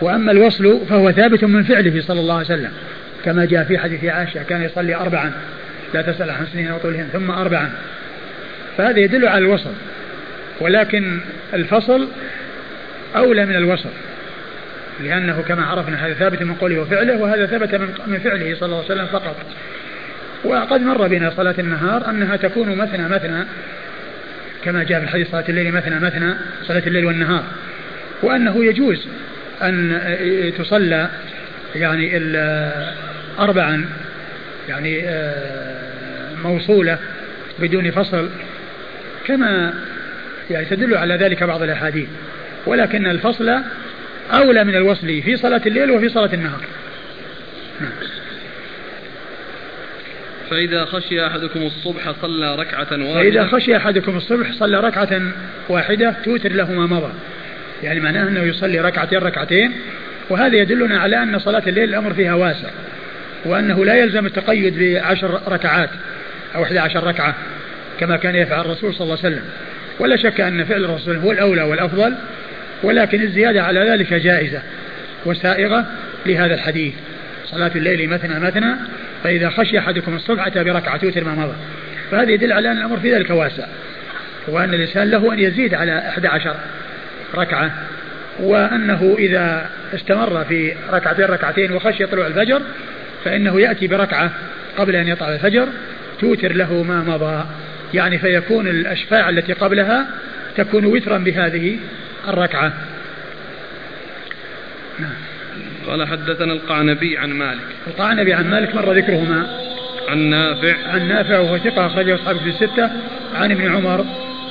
وأما 0.00 0.32
الوصل 0.32 0.80
فهو 0.88 1.12
ثابت 1.12 1.44
من 1.44 1.62
فعله 1.62 2.02
صلى 2.02 2.20
الله 2.20 2.34
عليه 2.34 2.46
وسلم. 2.46 2.70
كما 3.24 3.44
جاء 3.44 3.64
في 3.64 3.78
حديث 3.78 4.04
عائشة 4.04 4.42
كان 4.42 4.62
يصلي 4.62 4.94
أربعا 4.94 5.32
لا 5.94 6.02
تسأل 6.02 6.30
عن 6.30 6.46
سنين 6.52 6.72
وطولهن 6.72 7.08
ثم 7.12 7.30
أربعا. 7.30 7.70
فهذا 8.78 8.98
يدل 8.98 9.28
على 9.28 9.38
الوصل. 9.38 9.72
ولكن 10.60 11.18
الفصل 11.54 12.08
أولى 13.16 13.46
من 13.46 13.56
الوصل. 13.56 13.90
لأنه 15.04 15.42
كما 15.48 15.64
عرفنا 15.64 16.06
هذا 16.06 16.14
ثابت 16.14 16.42
من 16.42 16.54
قوله 16.54 16.80
وفعله 16.80 17.16
وهذا 17.16 17.46
ثبت 17.46 17.74
من 18.06 18.18
فعله 18.18 18.54
صلى 18.54 18.66
الله 18.66 18.84
عليه 18.84 18.94
وسلم 18.94 19.06
فقط. 19.06 19.36
وقد 20.44 20.80
مر 20.80 21.06
بنا 21.08 21.30
صلاة 21.30 21.54
النهار 21.58 22.10
أنها 22.10 22.36
تكون 22.36 22.76
مثنى 22.76 23.08
مثنى 23.08 23.44
كما 24.64 24.82
جاء 24.82 24.98
في 24.98 25.04
الحديث 25.04 25.30
صلاة 25.30 25.44
الليل 25.48 25.72
مثنى 25.72 26.00
مثنى 26.00 26.34
صلاة 26.62 26.82
الليل 26.86 27.04
والنهار. 27.04 27.44
وأنه 28.22 28.64
يجوز 28.64 29.06
أن 29.62 30.00
تصلى 30.58 31.08
يعني 31.74 32.20
أربعا 33.38 33.84
يعني 34.68 35.00
آه، 35.04 36.34
موصولة 36.44 36.98
بدون 37.58 37.90
فصل 37.90 38.30
كما 39.26 39.74
يعني 40.50 40.64
تدل 40.64 40.96
على 40.96 41.14
ذلك 41.14 41.44
بعض 41.44 41.62
الأحاديث. 41.62 42.08
ولكن 42.66 43.06
الفصل 43.06 43.62
أولى 44.32 44.64
من 44.64 44.74
الوصل 44.74 45.22
في 45.22 45.36
صلاة 45.36 45.62
الليل 45.66 45.90
وفي 45.90 46.08
صلاة 46.08 46.34
النهار. 46.34 46.60
نعم. 47.80 47.92
فإذا 50.52 50.84
خشي 50.84 51.26
أحدكم 51.26 51.62
الصبح 51.62 52.14
صلى 52.22 52.56
ركعة 52.56 52.88
واحدة. 52.90 53.14
فإذا 53.14 53.46
خشي 53.46 53.76
أحدكم 53.76 54.16
الصبح 54.16 54.52
صلى 54.52 54.80
ركعة 54.80 55.22
واحدة 55.68 56.14
توتر 56.24 56.52
له 56.52 56.72
ما 56.72 56.86
مضى. 56.86 57.12
يعني 57.82 58.00
معناه 58.00 58.28
أنه 58.28 58.42
يصلي 58.42 58.80
ركعتين 58.80 59.18
ركعتين. 59.18 59.72
وهذا 60.30 60.56
يدلنا 60.56 60.98
على 60.98 61.22
أن 61.22 61.38
صلاة 61.38 61.62
الليل 61.66 61.88
الأمر 61.88 62.14
فيها 62.14 62.34
واسع 62.34 62.68
وأنه 63.44 63.84
لا 63.84 63.94
يلزم 63.94 64.26
التقيد 64.26 64.78
بعشر 64.78 65.40
ركعات 65.48 65.90
أو 66.54 66.62
11 66.62 67.04
ركعة 67.04 67.34
كما 68.00 68.16
كان 68.16 68.34
يفعل 68.34 68.60
الرسول 68.60 68.94
صلى 68.94 69.04
الله 69.04 69.18
عليه 69.24 69.36
وسلم. 69.36 69.44
ولا 69.98 70.16
شك 70.16 70.40
أن 70.40 70.64
فعل 70.64 70.84
الرسول 70.84 71.16
هو 71.16 71.32
الأولى 71.32 71.62
والأفضل 71.62 72.14
ولكن 72.82 73.22
الزيادة 73.22 73.62
على 73.62 73.80
ذلك 73.80 74.14
جائزة 74.14 74.62
وسائغة 75.24 75.86
لهذا 76.26 76.54
الحديث. 76.54 76.94
صلاة 77.46 77.70
الليل 77.76 78.08
مثنى 78.08 78.40
مثنى 78.40 78.76
فإذا 79.24 79.50
خشي 79.50 79.78
أحدكم 79.78 80.16
الصبح 80.16 80.46
أتى 80.46 80.64
بركعة 80.64 80.96
توتر 80.96 81.24
ما 81.24 81.34
مضى. 81.34 81.54
فهذا 82.10 82.30
يدل 82.30 82.52
على 82.52 82.72
أن 82.72 82.76
الأمر 82.76 82.96
في 82.96 83.14
ذلك 83.14 83.30
واسع. 83.30 83.66
وأن 84.48 84.74
الإنسان 84.74 85.10
له 85.10 85.32
أن 85.32 85.38
يزيد 85.38 85.74
على 85.74 85.98
11 85.98 86.56
ركعة. 87.34 87.70
وأنه 88.40 89.14
إذا 89.18 89.70
استمر 89.94 90.44
في 90.44 90.74
ركعتين 90.92 91.24
ركعتين 91.24 91.72
وخشي 91.72 92.06
طلوع 92.06 92.26
الفجر 92.26 92.62
فإنه 93.24 93.60
يأتي 93.60 93.86
بركعة 93.86 94.30
قبل 94.78 94.96
أن 94.96 95.08
يطلع 95.08 95.34
الفجر 95.34 95.68
توتر 96.20 96.52
له 96.52 96.82
ما 96.82 97.02
مضى. 97.02 97.44
يعني 97.94 98.18
فيكون 98.18 98.68
الأشفاع 98.68 99.28
التي 99.28 99.52
قبلها 99.52 100.06
تكون 100.56 100.84
وترا 100.84 101.18
بهذه 101.18 101.78
الركعة. 102.28 102.72
قال 105.88 106.08
حدثنا 106.08 106.52
القعنبي 106.52 107.18
عن 107.18 107.30
مالك. 107.30 107.66
القعنبي 107.86 108.34
عن 108.34 108.50
مالك 108.50 108.74
مر 108.74 108.92
ذكرهما. 108.92 109.46
عن 110.08 110.18
نافع. 110.18 110.74
عن 110.92 111.08
نافع 111.08 111.38
وهو 111.38 111.58
ثقة 111.58 111.86
أخرجه 111.86 112.14
أصحابه 112.14 112.38
في 112.38 112.48
الستة. 112.48 112.90
عن 113.34 113.50
ابن 113.50 113.74
عمر 113.74 114.04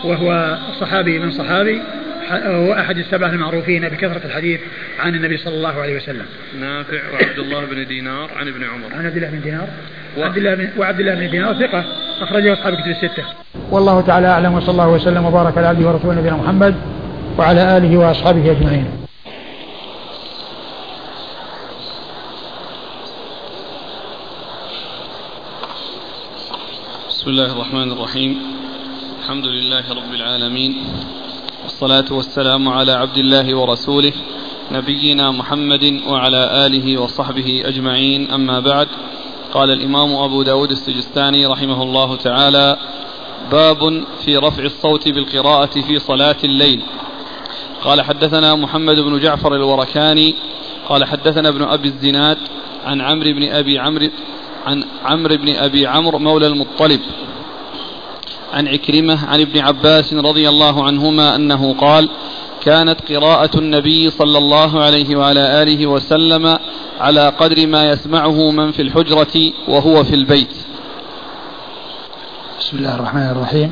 وهو 0.04 0.58
صحابي 0.80 1.20
من 1.20 1.32
صحابي 1.32 1.82
هو 2.32 2.74
أحد 2.74 2.98
السبعة 2.98 3.30
المعروفين 3.30 3.90
بكثرة 3.90 4.22
الحديث 4.26 4.60
عن 5.00 5.16
النبي 5.16 5.38
صلى 5.38 5.54
الله 5.54 5.82
عليه 5.82 5.98
وسلم. 5.98 6.26
نافع 6.60 7.00
وعبد 7.14 7.40
الله 7.40 7.66
بن 7.66 7.88
دينار 7.88 8.30
عن 8.36 8.48
ابن 8.48 8.64
عمر. 8.64 8.96
عن 8.98 9.06
عبد 9.06 9.16
الله 9.16 9.30
بن 9.30 9.42
دينار. 9.42 9.68
و... 10.18 10.24
عبد 10.24 10.38
الله 10.38 10.56
بن... 10.56 10.70
وعبد 10.78 11.00
الله 11.00 11.16
بن 11.16 11.30
دينار 11.30 11.54
ثقة 11.54 11.86
أخرجه 12.22 12.54
أصحاب 12.54 12.74
كتب 12.74 12.88
الستة. 12.88 13.24
والله 13.72 14.02
تعالى 14.02 14.28
أعلم 14.28 14.54
وصلى 14.54 14.72
الله 14.72 14.90
وسلم 14.90 15.26
وبارك 15.26 15.58
على 15.58 15.68
عبده 15.68 15.88
ورسوله 15.88 16.20
نبينا 16.20 16.36
محمد 16.36 16.76
وعلى 17.38 17.78
آله 17.78 17.98
وأصحابه 17.98 18.52
أجمعين. 18.52 19.01
بسم 27.22 27.30
الله 27.30 27.52
الرحمن 27.52 27.92
الرحيم. 27.92 28.42
الحمد 29.22 29.46
لله 29.46 29.94
رب 29.94 30.14
العالمين. 30.14 30.72
والصلاة 31.64 32.06
والسلام 32.12 32.70
على 32.70 32.92
عبد 32.92 33.18
الله 33.18 33.58
ورسوله 33.58 34.14
نبينا 34.72 35.32
محمد 35.32 36.02
وعلى 36.08 36.66
آله 36.66 37.02
وصحبه 37.02 37.64
أجمعين. 37.66 38.32
أما 38.32 38.60
بعد 38.60 38.88
قال 39.54 39.70
الإمام 39.70 40.16
أبو 40.16 40.44
داود 40.44 40.72
السجستاني 40.72 41.46
رحمه 41.46 41.84
الله 41.84 42.16
تعالى 42.16 42.78
باب 43.52 44.04
في 44.26 44.38
رفع 44.38 44.64
الصوت 44.64 45.08
بالقراءة 45.08 45.82
في 45.82 46.00
صلاة 46.00 46.42
الليل. 46.44 46.82
قال 47.84 48.02
حدثنا 48.02 48.56
محمد 48.56 49.00
بن 49.00 49.20
جعفر 49.20 49.56
الوركاني 49.56 50.36
قال 50.90 51.06
حدثنا 51.06 51.50
ابن 51.50 51.64
أبي 51.64 51.88
الزناد 51.88 52.38
عن 52.86 53.02
عمرو 53.02 53.34
بن 53.34 53.44
أبي 53.52 53.80
عمرو 53.80 54.10
عن 54.66 54.84
عمرو 55.06 55.38
بن 55.38 55.56
أبي 55.56 55.88
عمرو 55.88 56.20
مولى 56.20 56.48
المطلب 56.48 57.00
عن 58.54 58.68
عكرمة 58.68 59.26
عن 59.26 59.42
ابن 59.42 59.60
عباس 59.60 60.14
رضي 60.14 60.50
الله 60.50 60.84
عنهما 60.84 61.36
أنه 61.36 61.74
قال 61.74 62.10
كانت 62.66 63.12
قراءة 63.12 63.58
النبي 63.58 64.10
صلى 64.10 64.38
الله 64.38 64.84
عليه 64.84 65.16
وعلى 65.16 65.64
آله 65.64 65.88
وسلم 65.88 66.60
على 67.00 67.30
قدر 67.30 67.68
ما 67.68 67.90
يسمعه 67.90 68.52
من 68.52 68.72
في 68.72 68.82
الحجرة 68.82 69.52
وهو 69.68 70.04
في 70.04 70.16
البيت. 70.16 70.56
بسم 72.60 72.78
الله 72.78 72.96
الرحمن 72.96 73.30
الرحيم. 73.32 73.72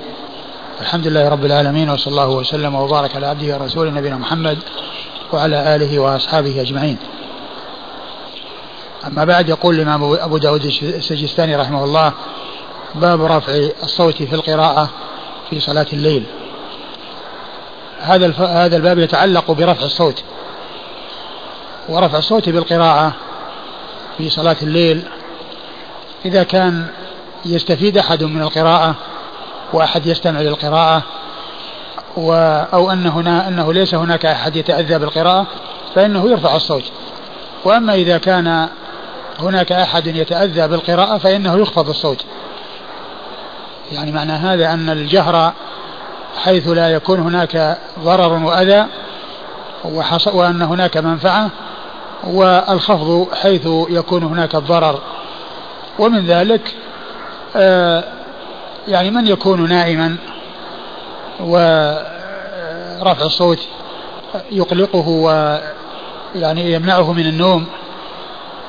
الحمد 0.82 1.08
لله 1.08 1.30
رب 1.30 1.46
العالمين 1.46 1.90
وصلى 1.90 2.12
الله 2.12 2.30
وسلم 2.30 2.76
وبارك 2.76 3.16
على 3.16 3.28
عبده 3.28 3.58
ورسوله 3.58 3.92
نبينا 3.92 4.18
محمد 4.18 4.58
وعلى 5.34 5.76
آله 5.76 6.00
وأصحابه 6.00 6.62
أجمعين. 6.62 6.98
أما 9.08 9.26
بعد 9.26 9.50
يقول 9.50 9.76
الإمام 9.76 10.14
أبو 10.14 10.38
داود 10.38 10.66
السجستاني 10.66 11.56
رحمه 11.56 11.84
الله 11.84 12.14
باب 12.96 13.22
رفع 13.22 13.54
الصوت 13.84 14.24
في 14.24 14.36
القراءة 14.36 14.90
في 15.50 15.60
صلاة 15.60 15.86
الليل. 15.94 16.24
هذا 18.00 18.34
هذا 18.38 18.78
الباب 18.78 19.00
يتعلق 19.00 19.52
برفع 19.52 19.86
الصوت. 19.86 20.24
ورفع 21.90 22.18
الصوت 22.18 22.50
بالقراءة 22.50 23.14
في 24.18 24.30
صلاة 24.30 24.58
الليل 24.62 25.04
إذا 26.26 26.44
كان 26.44 26.88
يستفيد 27.46 27.98
أحد 27.98 28.24
من 28.24 28.42
القراءة 28.42 28.96
وأحد 29.74 30.06
يستمع 30.06 30.42
للقراءة 30.42 31.04
و 32.18 32.34
أو 32.74 32.92
أن 32.92 33.08
هنا 33.08 33.48
أنه 33.48 33.74
ليس 33.74 33.96
هناك 33.96 34.26
أحد 34.26 34.56
يتأذى 34.56 35.00
بالقراءة 35.00 35.48
فإنه 35.96 36.30
يرفع 36.30 36.56
الصوت. 36.56 36.84
وأما 37.66 37.94
إذا 37.94 38.18
كان 38.18 38.70
هناك 39.42 39.72
أحد 39.72 40.08
يتأذى 40.08 40.68
بالقراءة 40.68 41.18
فإنه 41.18 41.62
يخفض 41.62 41.90
الصوت. 41.90 42.26
يعني 43.92 44.12
معنى 44.12 44.32
هذا 44.32 44.74
أن 44.74 44.90
الجهر 44.90 45.54
حيث 46.44 46.68
لا 46.68 46.90
يكون 46.90 47.20
هناك 47.20 47.78
ضرر 48.00 48.34
وأذى 48.34 48.86
وأن 50.34 50.62
هناك 50.62 50.98
منفعة 50.98 51.50
والخفض 52.24 53.28
حيث 53.34 53.68
يكون 53.90 54.24
هناك 54.24 54.56
الضرر. 54.56 55.00
ومن 56.00 56.26
ذلك 56.26 56.76
آه، 57.56 58.04
يعني 58.88 59.12
من 59.12 59.28
يكون 59.28 59.70
نائما 59.70 60.16
ورفع 61.40 63.26
الصوت 63.26 63.60
يقلقه 64.52 65.08
ويعني 65.08 66.74
يمنعه 66.74 67.14
من 67.14 67.26
النوم 67.28 67.66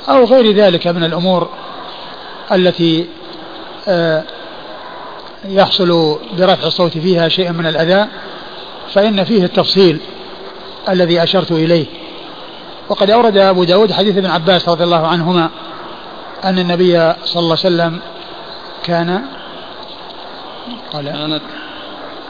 أو 0.09 0.25
غير 0.25 0.55
ذلك 0.55 0.87
من 0.87 1.05
الأمور 1.05 1.49
التي 2.53 3.07
آه، 3.89 4.25
يحصل 5.45 6.19
برفع 6.39 6.67
الصوت 6.67 6.99
فيها 6.99 7.29
شيء 7.29 7.53
من 7.53 7.67
الأذى 7.67 8.07
فإن 8.93 9.25
فيه 9.25 9.45
التفصيل 9.45 10.01
الذي 10.89 11.23
أشرت 11.23 11.53
إليه. 11.53 11.87
وقد 12.89 13.11
أورد 13.11 13.37
أبو 13.37 13.65
داود 13.65 13.93
حديث 13.93 14.17
ابن 14.17 14.27
عباس 14.27 14.69
رضي 14.69 14.85
الله 14.85 15.07
عنهما 15.07 15.51
أن 16.45 16.59
النبي 16.59 17.15
صلى 17.25 17.41
الله 17.41 17.57
عليه 17.65 17.77
وسلم 17.77 18.01
كان 18.83 19.23
قال 20.93 21.05
كانت 21.05 21.43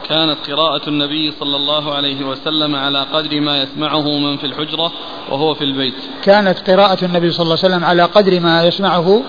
كانت 0.09 0.37
قراءة 0.51 0.89
النبي 0.89 1.31
صلى 1.39 1.55
الله 1.55 1.93
عليه 1.93 2.25
وسلم 2.25 2.75
على 2.75 3.05
قدر 3.13 3.41
ما 3.41 3.61
يسمعه 3.63 4.17
من 4.17 4.37
في 4.37 4.45
الحجرة 4.45 4.91
وهو 5.29 5.53
في 5.53 5.63
البيت. 5.63 5.93
كانت 6.23 6.69
قراءة 6.69 7.05
النبي 7.05 7.31
صلى 7.31 7.43
الله 7.43 7.57
عليه 7.63 7.75
وسلم 7.75 7.85
على 7.85 8.03
قدر 8.03 8.39
ما 8.39 8.63
يسمعه 8.63 9.21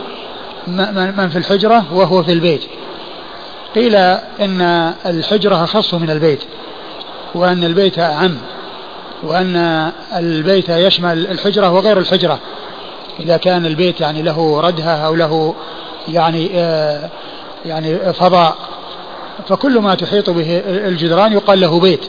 من 0.67 1.29
في 1.29 1.39
الحجرة 1.39 1.85
وهو 1.93 2.23
في 2.23 2.33
البيت. 2.33 2.65
قيل 3.75 3.95
إن 4.41 4.61
الحجرة 5.07 5.65
أخص 5.65 5.95
من 5.95 6.11
البيت 6.11 6.41
وأن 7.35 7.65
البيت 7.65 7.99
أعم 7.99 8.39
وأن 9.23 9.57
البيت 10.17 10.69
يشمل 10.69 11.27
الحجرة 11.27 11.71
وغير 11.71 11.99
الحجرة. 11.99 12.39
إذا 13.21 13.37
كان 13.37 13.67
البيت 13.67 14.01
يعني 14.01 14.23
له 14.23 14.61
ردهة 14.61 15.07
أو 15.07 15.15
له 15.15 15.55
يعني 16.09 16.51
آه 16.55 17.11
يعني 17.67 18.13
فضاء 18.13 18.57
فكل 19.49 19.79
ما 19.79 19.95
تحيط 19.95 20.31
به 20.31 20.63
الجدران 20.67 21.33
يقال 21.33 21.61
له 21.61 21.81
بيت. 21.81 22.07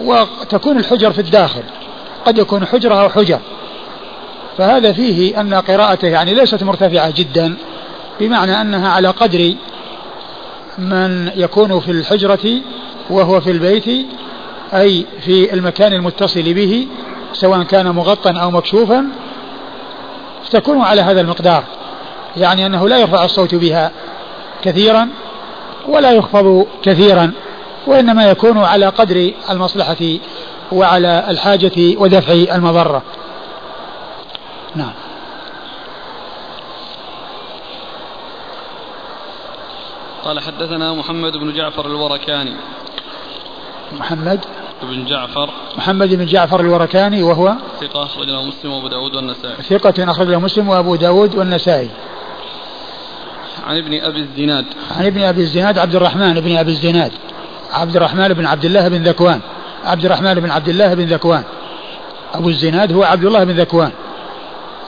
وتكون 0.00 0.78
الحجر 0.78 1.12
في 1.12 1.20
الداخل. 1.20 1.62
قد 2.26 2.38
يكون 2.38 2.66
حجرة 2.66 2.94
أو 2.94 3.08
حجر. 3.08 3.38
فهذا 4.58 4.92
فيه 4.92 5.40
أن 5.40 5.54
قراءته 5.54 6.08
يعني 6.08 6.34
ليست 6.34 6.62
مرتفعة 6.62 7.10
جدا 7.10 7.56
بمعنى 8.20 8.60
أنها 8.60 8.88
على 8.88 9.08
قدر 9.08 9.54
من 10.78 11.30
يكون 11.36 11.80
في 11.80 11.90
الحجرة 11.90 12.60
وهو 13.10 13.40
في 13.40 13.50
البيت 13.50 14.06
أي 14.74 15.06
في 15.20 15.54
المكان 15.54 15.92
المتصل 15.92 16.54
به 16.54 16.86
سواء 17.32 17.62
كان 17.62 17.90
مغطى 17.90 18.30
أو 18.30 18.50
مكشوفا. 18.50 19.06
تكون 20.50 20.80
على 20.80 21.00
هذا 21.00 21.20
المقدار 21.20 21.64
يعني 22.36 22.66
أنه 22.66 22.88
لا 22.88 22.98
يرفع 22.98 23.24
الصوت 23.24 23.54
بها 23.54 23.90
كثيرا 24.62 25.08
ولا 25.88 26.12
يخفض 26.12 26.66
كثيرا 26.82 27.32
وإنما 27.86 28.30
يكون 28.30 28.58
على 28.58 28.86
قدر 28.86 29.32
المصلحة 29.50 29.96
وعلى 30.72 31.26
الحاجة 31.28 31.98
ودفع 31.98 32.32
المضرة. 32.32 33.02
نعم. 34.74 34.92
قال 40.24 40.40
حدثنا 40.40 40.92
محمد 40.92 41.32
بن 41.32 41.52
جعفر 41.52 41.86
الوركاني. 41.86 42.54
محمد 43.92 44.40
بن 44.82 45.04
جعفر. 45.04 45.50
محمد 45.76 46.14
بن 46.14 46.26
جعفر 46.26 46.60
الوركاني 46.60 47.22
وهو 47.22 47.54
ثقة 47.80 48.02
أخرج 48.02 48.26
له 48.26 48.42
مسلم 48.42 48.72
وأبو 48.72 48.88
داود 48.88 49.14
والنسائي. 49.14 49.62
ثقة 49.62 50.10
أخرج 50.10 50.28
له 50.28 50.38
مسلم 50.38 50.68
وأبو 50.68 50.96
داود 50.96 51.34
والنسائي. 51.34 51.90
عن 53.66 53.76
ابن 53.76 54.00
أبي 54.00 54.20
الزناد. 54.20 54.64
عن 54.96 55.06
ابن 55.06 55.22
أبي 55.22 55.40
الزناد 55.40 55.78
عبد 55.78 55.94
الرحمن 55.94 56.40
بن 56.40 56.56
أبي 56.56 56.70
الزناد. 56.70 57.12
عبد 57.72 57.96
الرحمن 57.96 58.28
بن 58.28 58.46
عبد 58.46 58.64
الله 58.64 58.88
بن 58.88 59.02
ذكوان. 59.02 59.40
عبد 59.84 60.04
الرحمن 60.04 60.34
بن 60.34 60.50
عبد 60.50 60.68
الله 60.68 60.94
بن 60.94 61.04
ذكوان. 61.04 61.42
أبو 62.34 62.48
الزناد 62.48 62.92
هو 62.92 63.02
عبد 63.02 63.24
الله 63.24 63.44
بن 63.44 63.60
ذكوان. 63.60 63.90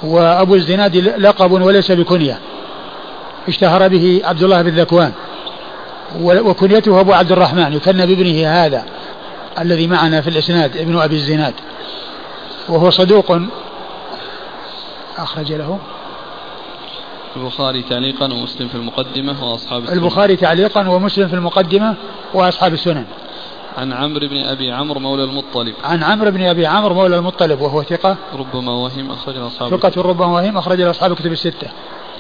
وأبو 0.02 0.54
الزناد 0.54 0.96
لقب 0.96 1.52
وليس 1.52 1.92
بكنية. 1.92 2.38
اشتهر 3.48 3.88
به 3.88 4.20
عبد 4.24 4.42
الله 4.42 4.62
بن 4.62 4.80
ذكوان. 4.80 5.12
وكنيته 6.20 7.00
أبو 7.00 7.12
عبد 7.12 7.32
الرحمن 7.32 7.72
يكنى 7.72 8.06
بابنه 8.06 8.48
هذا 8.48 8.84
الذي 9.58 9.86
معنا 9.86 10.20
في 10.20 10.30
الإسناد 10.30 10.76
ابن 10.76 10.98
أبي 10.98 11.14
الزناد. 11.14 11.54
وهو 12.68 12.90
صدوق. 12.90 13.38
أخرج 15.18 15.52
له. 15.52 15.78
البخاري 17.36 17.82
تعليقا 17.82 18.24
ومسلم 18.24 18.68
في 18.68 18.74
المقدمة 18.74 19.44
وأصحاب 19.44 19.82
السنن. 19.82 19.98
البخاري 19.98 20.36
تعليقا 20.36 20.88
ومسلم 20.88 21.28
في 21.28 21.34
المقدمة 21.34 21.94
وأصحاب 22.34 22.72
السنن. 22.72 23.04
عن 23.76 23.92
عمرو 23.92 24.28
بن 24.28 24.36
أبي 24.36 24.72
عمرو 24.72 25.00
مولى 25.00 25.24
المطلب. 25.24 25.74
عن 25.84 26.02
عمرو 26.02 26.30
بن 26.30 26.42
أبي 26.42 26.66
عمرو 26.66 26.94
مولى 26.94 27.16
المطلب 27.16 27.60
وهو 27.60 27.82
ثقة. 27.82 28.16
ربما 28.34 28.72
وهم 28.72 29.10
أخرج 29.10 29.36
أصحاب 29.36 29.76
ثقة 29.76 30.02
ربما 30.02 30.26
وهم 30.26 30.58
أخرج 30.58 30.80
أصحاب 30.80 31.12
الكتب 31.12 31.32
الستة. 31.32 31.68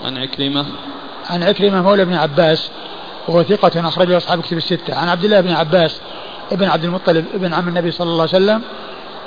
عن 0.04 0.18
عكرمة. 0.18 0.66
عن 1.30 1.42
عكرمة 1.42 1.82
مولى 1.82 2.02
ابن 2.02 2.14
عباس 2.14 2.70
وهو 3.28 3.42
ثقة 3.42 3.88
أخرج 3.88 4.12
أصحاب 4.12 4.38
الكتب 4.38 4.56
الستة. 4.56 4.94
عن 4.94 5.08
عبد 5.08 5.24
الله 5.24 5.40
بن 5.40 5.50
عباس 5.50 6.00
ابن 6.52 6.68
عبد 6.68 6.84
المطلب 6.84 7.24
ابن 7.34 7.54
عم 7.54 7.68
النبي 7.68 7.90
صلى 7.90 8.10
الله 8.10 8.28
عليه 8.32 8.44
وسلم 8.44 8.62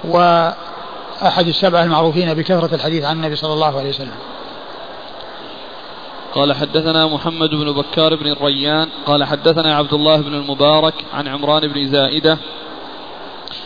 وأحد 0.03 1.47
السبعة 1.47 1.83
المعروفين 1.83 2.33
بكثرة 2.33 2.75
الحديث 2.75 3.05
عن 3.05 3.15
النبي 3.15 3.35
صلى 3.35 3.53
الله 3.53 3.79
عليه 3.79 3.89
وسلم. 3.89 4.15
قال 6.33 6.53
حدثنا 6.53 7.07
محمد 7.07 7.49
بن 7.49 7.71
بكار 7.71 8.15
بن 8.15 8.27
الريان 8.27 8.89
قال 9.05 9.23
حدثنا 9.23 9.75
عبد 9.75 9.93
الله 9.93 10.17
بن 10.17 10.33
المبارك 10.33 10.93
عن 11.13 11.27
عمران 11.27 11.67
بن 11.67 11.87
زائدة 11.87 12.37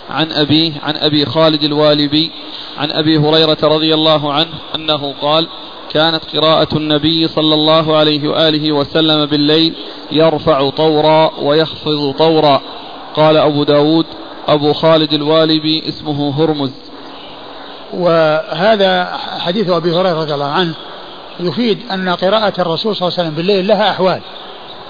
عن 0.09 0.31
أبيه 0.31 0.71
عن 0.83 0.95
أبي 0.95 1.25
خالد 1.25 1.63
الوالبي 1.63 2.31
عن 2.77 2.91
أبي 2.91 3.17
هريرة 3.17 3.57
رضي 3.63 3.93
الله 3.93 4.33
عنه 4.33 4.49
أنه 4.75 5.13
قال 5.21 5.47
كانت 5.89 6.35
قراءة 6.35 6.77
النبي 6.77 7.27
صلى 7.27 7.53
الله 7.53 7.97
عليه 7.97 8.27
وآله 8.27 8.71
وسلم 8.71 9.25
بالليل 9.25 9.73
يرفع 10.11 10.69
طورا 10.69 11.31
ويخفض 11.41 12.15
طورا 12.17 12.61
قال 13.15 13.37
أبو 13.37 13.63
داود 13.63 14.05
أبو 14.47 14.73
خالد 14.73 15.13
الوالبي 15.13 15.83
اسمه 15.87 16.43
هرمز 16.43 16.71
وهذا 17.93 19.17
حديث 19.39 19.69
أبي 19.69 19.91
هريرة 19.91 20.21
رضي 20.21 20.33
الله 20.33 20.45
عنه 20.45 20.73
يفيد 21.39 21.91
أن 21.91 22.09
قراءة 22.09 22.61
الرسول 22.61 22.95
صلى 22.95 23.07
الله 23.07 23.19
عليه 23.19 23.29
وسلم 23.29 23.35
بالليل 23.35 23.67
لها 23.67 23.91
أحوال. 23.91 24.21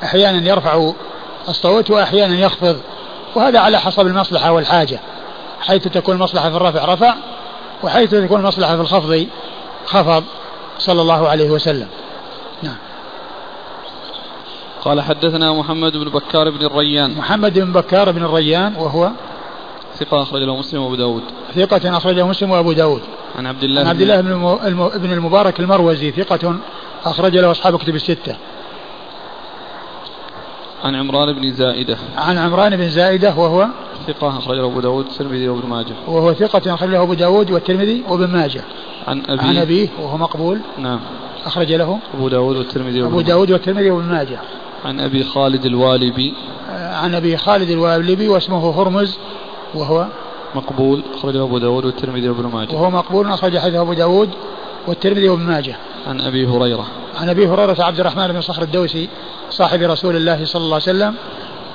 أحيانا 0.03 0.49
يرفع 0.49 0.91
الصوت 1.49 1.91
وأحيانا 1.91 2.35
يخفض 2.35 2.77
وهذا 3.35 3.59
على 3.59 3.79
حسب 3.79 4.07
المصلحة 4.07 4.51
والحاجة. 4.51 4.99
حيث 5.61 5.87
تكون 5.87 6.15
المصلحة 6.15 6.49
في 6.49 6.55
الرفع 6.55 6.85
رفع 6.85 7.15
وحيث 7.83 8.09
تكون 8.09 8.39
المصلحة 8.39 8.75
في 8.75 8.81
الخفض 8.81 9.27
خفض 9.85 10.23
صلى 10.79 11.01
الله 11.01 11.29
عليه 11.29 11.49
وسلم. 11.49 11.87
نعم. 12.63 12.77
قال 14.81 15.01
حدثنا 15.01 15.53
محمد 15.53 15.97
بن 15.97 16.09
بكار 16.09 16.49
بن 16.49 16.65
الريان. 16.65 17.17
محمد 17.17 17.59
بن 17.59 17.73
بكار 17.73 18.11
بن 18.11 18.23
الريان 18.23 18.75
وهو 18.75 19.11
ثقة 20.03 20.21
أخرج 20.21 20.41
له 20.41 20.57
مسلم 20.57 20.81
وأبو 20.81 20.95
داود. 20.95 21.23
ثقة 21.55 21.97
أخرجه 21.97 22.27
مسلم 22.27 22.51
وأبو 22.51 22.71
داود. 22.71 23.01
عن 23.35 23.45
عبد 23.45 23.63
الله 23.63 23.81
عن 23.81 23.87
عبد 23.87 24.01
الله 24.01 24.21
بن 24.97 25.11
المبارك 25.11 25.59
المروزي 25.59 26.11
ثقة 26.11 26.55
أخرج 27.05 27.37
له 27.37 27.51
أصحاب 27.51 27.77
كتب 27.77 27.95
الستة. 27.95 28.35
عن 30.83 30.95
عمران 30.95 31.33
بن 31.33 31.53
زائدة. 31.53 31.97
عن 32.17 32.37
عمران 32.37 32.77
بن 32.77 32.89
زائدة 32.89 33.35
وهو 33.37 33.67
ثقة 34.07 34.37
أخرجه 34.37 34.65
أبو 34.65 34.79
داود 34.79 35.05
والترمذي 35.05 35.47
وابن 35.47 35.69
ماجه. 35.69 35.93
وهو 36.07 36.33
ثقة 36.33 36.73
أخرجه 36.73 37.03
أبو 37.03 37.13
داود 37.13 37.51
والترمذي 37.51 38.03
وابن 38.09 38.27
ماجه. 38.27 38.61
عن 39.07 39.23
أبيه. 39.29 39.43
عن 39.43 39.57
أبيه 39.57 39.89
وهو 40.01 40.17
مقبول. 40.17 40.59
نعم. 40.77 40.99
أخرج 41.45 41.73
له 41.73 41.99
أبو 42.13 42.27
داود 42.27 42.57
والترمذي 42.57 43.03
أبو 43.03 43.21
داود 43.21 43.51
والترمذي 43.51 43.91
وابن 43.91 44.09
ماجه. 44.09 44.39
عن 44.85 44.99
أبي 44.99 45.23
خالد 45.23 45.65
الوالبي. 45.65 46.33
عن 46.69 47.15
أبي 47.15 47.37
خالد 47.37 47.69
الوالبي 47.69 48.27
واسمه 48.27 48.81
هرمز. 48.81 49.17
وهو 49.75 50.07
مقبول 50.55 51.03
أخرجه 51.13 51.43
أبو 51.43 51.57
داود 51.57 51.85
والترمذي 51.85 52.29
وابن 52.29 52.45
ماجه. 52.45 52.73
وهو 52.73 52.89
مقبول 52.89 53.27
أخرج 53.27 53.57
حديث 53.57 53.75
أبو 53.75 53.93
داود 53.93 54.29
والترمذي 54.87 55.29
وابن 55.29 55.43
ماجه. 55.43 55.75
عن 56.07 56.21
أبي 56.21 56.47
هريرة. 56.47 56.85
عن 57.15 57.29
أبي 57.29 57.47
هريرة 57.47 57.75
عبد 57.79 57.99
الرحمن 57.99 58.27
بن 58.27 58.41
صخر 58.41 58.61
الدوسي 58.61 59.09
صاحب 59.49 59.81
رسول 59.81 60.15
الله 60.15 60.45
صلى 60.45 60.61
الله 60.61 60.73
عليه 60.73 60.83
وسلم 60.83 61.15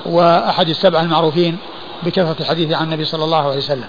وأحد 0.06 0.68
السبع 0.68 1.00
المعروفين 1.00 1.56
بكثرة 2.02 2.37
الحديث 2.40 2.72
عن 2.72 2.84
النبي 2.84 3.04
صلى 3.04 3.24
الله 3.24 3.46
عليه 3.46 3.56
وسلم. 3.56 3.88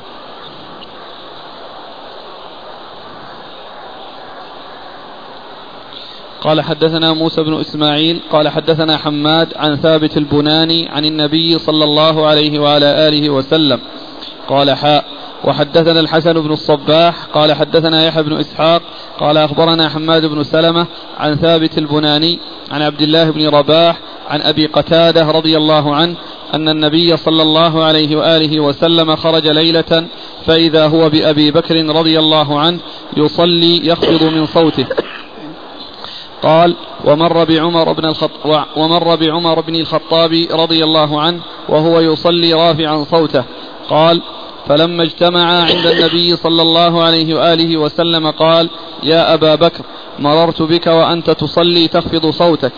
قال 6.41 6.61
حدثنا 6.61 7.13
موسى 7.13 7.43
بن 7.43 7.59
إسماعيل 7.59 8.19
قال 8.31 8.49
حدثنا 8.49 8.97
حماد 8.97 9.53
عن 9.55 9.75
ثابت 9.75 10.17
البناني 10.17 10.89
عن 10.89 11.05
النبي 11.05 11.59
صلى 11.59 11.83
الله 11.83 12.27
عليه 12.27 12.59
وعلى 12.59 13.07
آله 13.07 13.29
وسلم 13.29 13.79
قال 14.47 14.71
حاء 14.71 15.05
وحدثنا 15.43 15.99
الحسن 15.99 16.33
بن 16.33 16.51
الصباح 16.51 17.25
قال 17.33 17.53
حدثنا 17.53 18.05
يحيى 18.05 18.23
بن 18.23 18.33
إسحاق 18.33 18.81
قال 19.19 19.37
أخبرنا 19.37 19.89
حماد 19.89 20.25
بن 20.25 20.43
سلمة 20.43 20.87
عن 21.17 21.35
ثابت 21.35 21.77
البناني 21.77 22.39
عن 22.71 22.81
عبد 22.81 23.01
الله 23.01 23.29
بن 23.29 23.47
رباح 23.47 23.99
عن 24.29 24.41
أبي 24.41 24.65
قتادة 24.65 25.31
رضي 25.31 25.57
الله 25.57 25.95
عنه 25.95 26.15
أن 26.53 26.69
النبي 26.69 27.17
صلى 27.17 27.41
الله 27.41 27.83
عليه 27.83 28.15
وآله 28.15 28.59
وسلم 28.59 29.15
خرج 29.15 29.47
ليلة 29.47 30.07
فإذا 30.45 30.87
هو 30.87 31.09
بأبي 31.09 31.51
بكر 31.51 31.85
رضي 31.85 32.19
الله 32.19 32.59
عنه 32.59 32.79
يصلي 33.17 33.87
يخفض 33.87 34.23
من 34.23 34.45
صوته. 34.45 34.85
قال 36.43 36.75
ومر 37.05 37.43
بعمر 37.43 37.93
بن 37.93 38.05
الخطاب 38.05 38.65
ومر 38.77 39.15
بعمر 39.15 39.61
بن 39.61 39.75
الخطاب 39.75 40.47
رضي 40.51 40.83
الله 40.83 41.21
عنه 41.21 41.39
وهو 41.69 41.99
يصلي 41.99 42.53
رافعا 42.53 43.03
صوته. 43.03 43.43
قال 43.89 44.21
فلما 44.67 45.03
اجتمعا 45.03 45.61
عند 45.61 45.85
النبي 45.87 46.35
صلى 46.35 46.61
الله 46.61 47.03
عليه 47.03 47.35
وآله 47.35 47.77
وسلم 47.77 48.31
قال 48.31 48.69
يا 49.03 49.33
أبا 49.33 49.55
بكر 49.55 49.83
مررت 50.19 50.61
بك 50.61 50.87
وأنت 50.87 51.29
تصلي 51.29 51.87
تخفض 51.87 52.29
صوتك. 52.29 52.73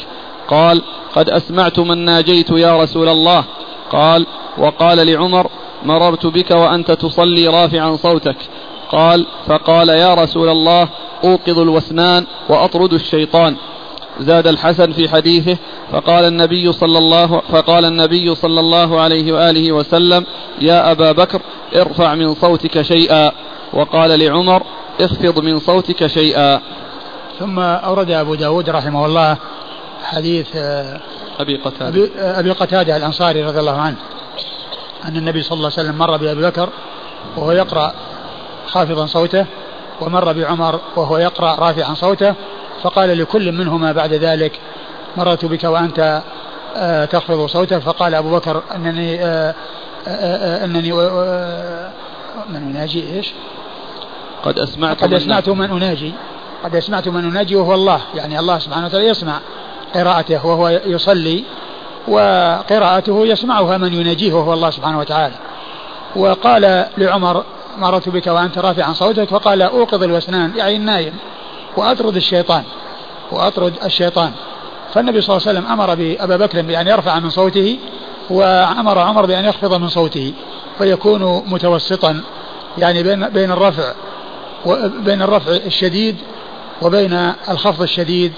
قال 0.47 0.82
قد 1.15 1.30
أسمعت 1.30 1.80
من 1.80 1.97
ناجيت 1.97 2.50
يا 2.50 2.84
رسول 2.84 3.10
الله. 3.10 3.43
قال 3.91 4.26
وقال 4.58 5.08
لعمر 5.08 5.47
مررت 5.84 6.26
بك 6.26 6.52
وأنت 6.52 6.91
تصلي 6.91 7.47
رافعا 7.47 7.95
صوتك. 7.95 8.38
قال 8.91 9.25
فقال 9.47 9.89
يا 9.89 10.13
رسول 10.13 10.49
الله 10.49 10.89
أوقظ 11.23 11.60
الوسنان 11.60 12.25
وأطرد 12.49 12.93
الشيطان. 12.93 13.56
زاد 14.19 14.47
الحسن 14.47 14.91
في 14.91 15.10
حديثه 15.10 15.58
فقال 15.91 16.25
النبي 16.25 16.71
صلى 16.71 16.97
الله 16.97 17.41
فقال 17.51 17.86
النبي 17.86 18.36
صلى 18.36 18.60
الله 18.60 19.01
عليه 19.01 19.34
وآله 19.34 19.71
وسلم 19.71 20.25
يا 20.62 20.91
أبا 20.91 21.12
بكر 21.12 21.41
ارفع 21.75 22.15
من 22.15 22.34
صوتك 22.34 22.82
شيئا. 22.82 23.32
وقال 23.73 24.19
لعمر 24.19 24.63
اخفض 25.01 25.39
من 25.39 25.60
صوتك 25.60 26.08
شيئا. 26.08 26.62
ثم 27.39 27.60
أورد 27.60 28.12
أبو 28.12 28.36
داود 28.36 28.69
رحمه 28.69 29.06
الله 29.06 29.38
حديث 30.04 30.47
آه، 30.56 30.99
أبي 31.39 31.56
قتادة. 31.56 31.88
أبي, 31.88 32.12
أبي 32.17 32.51
قتادة 32.51 32.97
الأنصاري 32.97 33.43
رضي 33.43 33.60
الله 33.60 33.77
عنه 33.77 33.95
أن 35.06 35.17
النبي 35.17 35.41
صلى 35.41 35.58
الله 35.58 35.71
عليه 35.77 35.89
وسلم 35.89 35.97
مر 35.97 36.17
بأبي 36.17 36.41
بكر 36.41 36.69
وهو 37.38 37.51
يقرأ 37.51 37.93
خافضا 38.71 39.05
صوته 39.05 39.45
ومر 40.01 40.34
بعمر 40.34 40.79
وهو 40.95 41.17
يقرأ 41.17 41.55
رافعا 41.55 41.93
صوته 41.93 42.34
فقال 42.84 43.17
لكل 43.17 43.51
منهما 43.51 43.91
بعد 43.91 44.13
ذلك 44.13 44.60
مررت 45.17 45.45
بك 45.45 45.63
وأنت 45.63 46.21
آه، 46.75 47.05
تخفض 47.05 47.45
صوتك 47.45 47.77
فقال 47.77 48.15
أبو 48.15 48.31
بكر 48.31 48.63
أنني 48.75 49.25
آه، 49.25 49.55
آه، 50.07 50.65
أنني 50.65 50.91
من 52.49 52.73
أناجي؟ 52.75 53.13
إيش؟ 53.13 53.34
قد 54.43 54.60
أسمعت 54.60 55.03
قد 55.03 55.13
أسمعت 55.13 55.49
من 55.49 55.71
أناجي. 55.71 56.13
قد 56.63 56.75
أسمعت 56.75 57.07
من 57.07 57.25
أناجي 57.25 57.55
وهو 57.55 57.73
الله 57.73 58.01
يعني 58.15 58.39
الله 58.39 58.60
سبحانه 58.60 58.86
وتعالى 58.86 59.07
يسمع 59.07 59.39
قراءته 59.95 60.45
وهو 60.45 60.69
يصلي 60.69 61.43
وقراءته 62.07 63.25
يسمعها 63.25 63.77
من 63.77 63.93
يناجيه 63.93 64.34
وهو 64.34 64.53
الله 64.53 64.69
سبحانه 64.69 64.99
وتعالى. 64.99 65.36
وقال 66.15 66.86
لعمر 66.97 67.43
مررت 67.77 68.10
بك 68.10 68.27
وأنت 68.27 68.57
رافعا 68.57 68.93
صوتك 68.93 69.29
فقال 69.29 69.62
أوقظ 69.62 70.03
الوسنان 70.03 70.51
يعني 70.55 70.75
النايم 70.75 71.13
وأطرد 71.77 72.15
الشيطان 72.15 72.63
وأطرد 73.31 73.73
الشيطان. 73.84 74.31
فالنبي 74.93 75.21
صلى 75.21 75.38
الله 75.38 75.47
عليه 75.47 75.60
وسلم 75.60 75.71
أمر 75.71 75.95
بأبا 75.95 76.38
بكر 76.38 76.62
بأن 76.62 76.88
يرفع 76.88 77.19
من 77.19 77.29
صوته 77.29 77.77
وأمر 78.29 78.99
عمر 78.99 79.25
بأن 79.25 79.45
يخفض 79.45 79.73
من 79.73 79.89
صوته 79.89 80.34
فيكون 80.77 81.43
متوسطا 81.47 82.21
يعني 82.77 83.03
بين 83.03 83.29
بين 83.29 83.51
الرفع 83.51 83.93
بين 84.86 85.21
الرفع 85.21 85.51
الشديد 85.51 86.17
وبين 86.81 87.34
الخفض 87.49 87.81
الشديد 87.81 88.34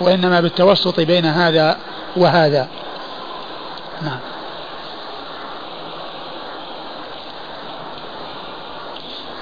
وإنما 0.00 0.40
بالتوسط 0.40 1.00
بين 1.00 1.26
هذا 1.26 1.76
وهذا. 2.16 2.68
نعم. 4.02 4.18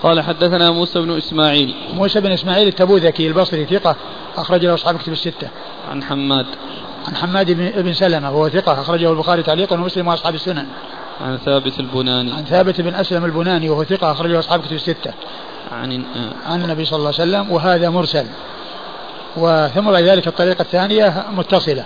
قال 0.06 0.20
حدثنا 0.20 0.70
موسى 0.70 1.00
بن 1.00 1.16
إسماعيل 1.16 1.74
موسى 1.94 2.20
بن 2.20 2.32
إسماعيل 2.32 2.68
التبوذكي 2.68 3.26
البصري 3.26 3.64
ثقة 3.64 3.96
أخرج 4.36 4.66
له 4.66 4.74
أصحاب 4.74 4.98
كتب 4.98 5.12
الستة. 5.12 5.48
عن 5.90 6.02
حماد 6.02 6.46
عن 7.08 7.16
حماد 7.16 7.50
بن 7.82 7.92
سلمة 7.92 8.30
وهو 8.30 8.48
ثقة 8.48 8.80
أخرجه 8.80 9.10
البخاري 9.10 9.42
تعليقا 9.42 9.76
ومسلم 9.76 10.08
وأصحاب 10.08 10.34
السنن. 10.34 10.66
عن 11.20 11.36
ثابت 11.36 11.80
البناني 11.80 12.32
عن 12.32 12.44
ثابت 12.44 12.80
بن 12.80 12.94
أسلم 12.94 13.24
البناني 13.24 13.70
وهو 13.70 13.84
ثقة 13.84 14.12
أخرجه 14.12 14.38
أصحاب 14.38 14.60
كتب 14.60 14.72
الستة. 14.72 15.12
عن 15.72 16.04
عن 16.46 16.64
النبي 16.64 16.84
صلى 16.84 16.96
الله 16.96 17.12
عليه 17.18 17.30
وسلم 17.30 17.52
وهذا 17.52 17.90
مرسل. 17.90 18.26
وثم 19.36 19.90
بعد 19.90 20.02
ذلك 20.02 20.26
الطريقة 20.26 20.62
الثانية 20.62 21.24
متصلة. 21.36 21.84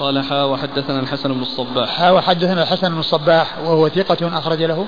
قال 0.00 0.24
حا 0.24 0.42
وحدثنا 0.42 1.00
الحسن 1.00 1.32
بن 1.32 1.42
الصباح. 1.42 1.88
حا 1.88 2.10
وحدثنا 2.10 2.62
الحسن 2.62 2.88
بن 2.88 2.98
الصباح 2.98 3.58
وهو 3.58 3.88
ثقة 3.88 4.38
أخرج 4.38 4.62
له. 4.62 4.86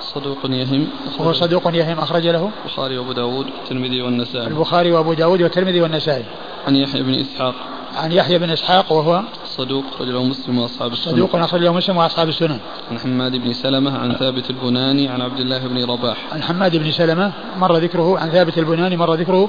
صدوق 0.00 0.38
يهم. 0.44 0.86
وهو 1.18 1.32
صدوق 1.32 1.74
يهم 1.74 1.98
أخرج 1.98 2.26
له. 2.26 2.50
البخاري 2.64 2.98
وأبو 2.98 3.12
داود 3.12 3.46
والترمذي 3.46 4.02
والنسائي. 4.02 4.46
البخاري 4.46 4.92
وأبو 4.92 5.12
داود 5.12 5.42
والترمذي 5.42 5.80
والنسائي. 5.80 6.24
عن 6.66 6.76
يحيى 6.76 7.02
بن 7.02 7.14
إسحاق. 7.14 7.54
عن 7.96 8.12
يحيى 8.12 8.38
بن 8.38 8.50
إسحاق 8.50 8.92
وهو 8.92 9.22
صدوق 9.46 9.84
رجله 10.00 10.22
مسلم 10.22 10.58
وأصحاب 10.58 10.92
السنن 10.92 11.12
صدوق 11.12 11.36
أخرجه 11.36 11.72
مسلم 11.72 11.96
وأصحاب 11.96 12.28
السنن 12.28 12.58
عن 12.90 12.98
حماد 12.98 13.36
بن 13.36 13.52
سلمة 13.52 13.98
عن 13.98 14.14
ثابت 14.14 14.50
البناني 14.50 15.08
عن 15.08 15.20
عبد 15.22 15.40
الله 15.40 15.66
بن 15.66 15.90
رباح. 15.90 16.16
عن 16.32 16.42
حماد 16.42 16.76
بن 16.76 16.90
سلمة 16.90 17.32
مر 17.58 17.76
ذكره 17.76 18.18
عن 18.18 18.30
ثابت 18.30 18.58
البناني 18.58 18.96
مر 18.96 19.14
ذكره 19.14 19.48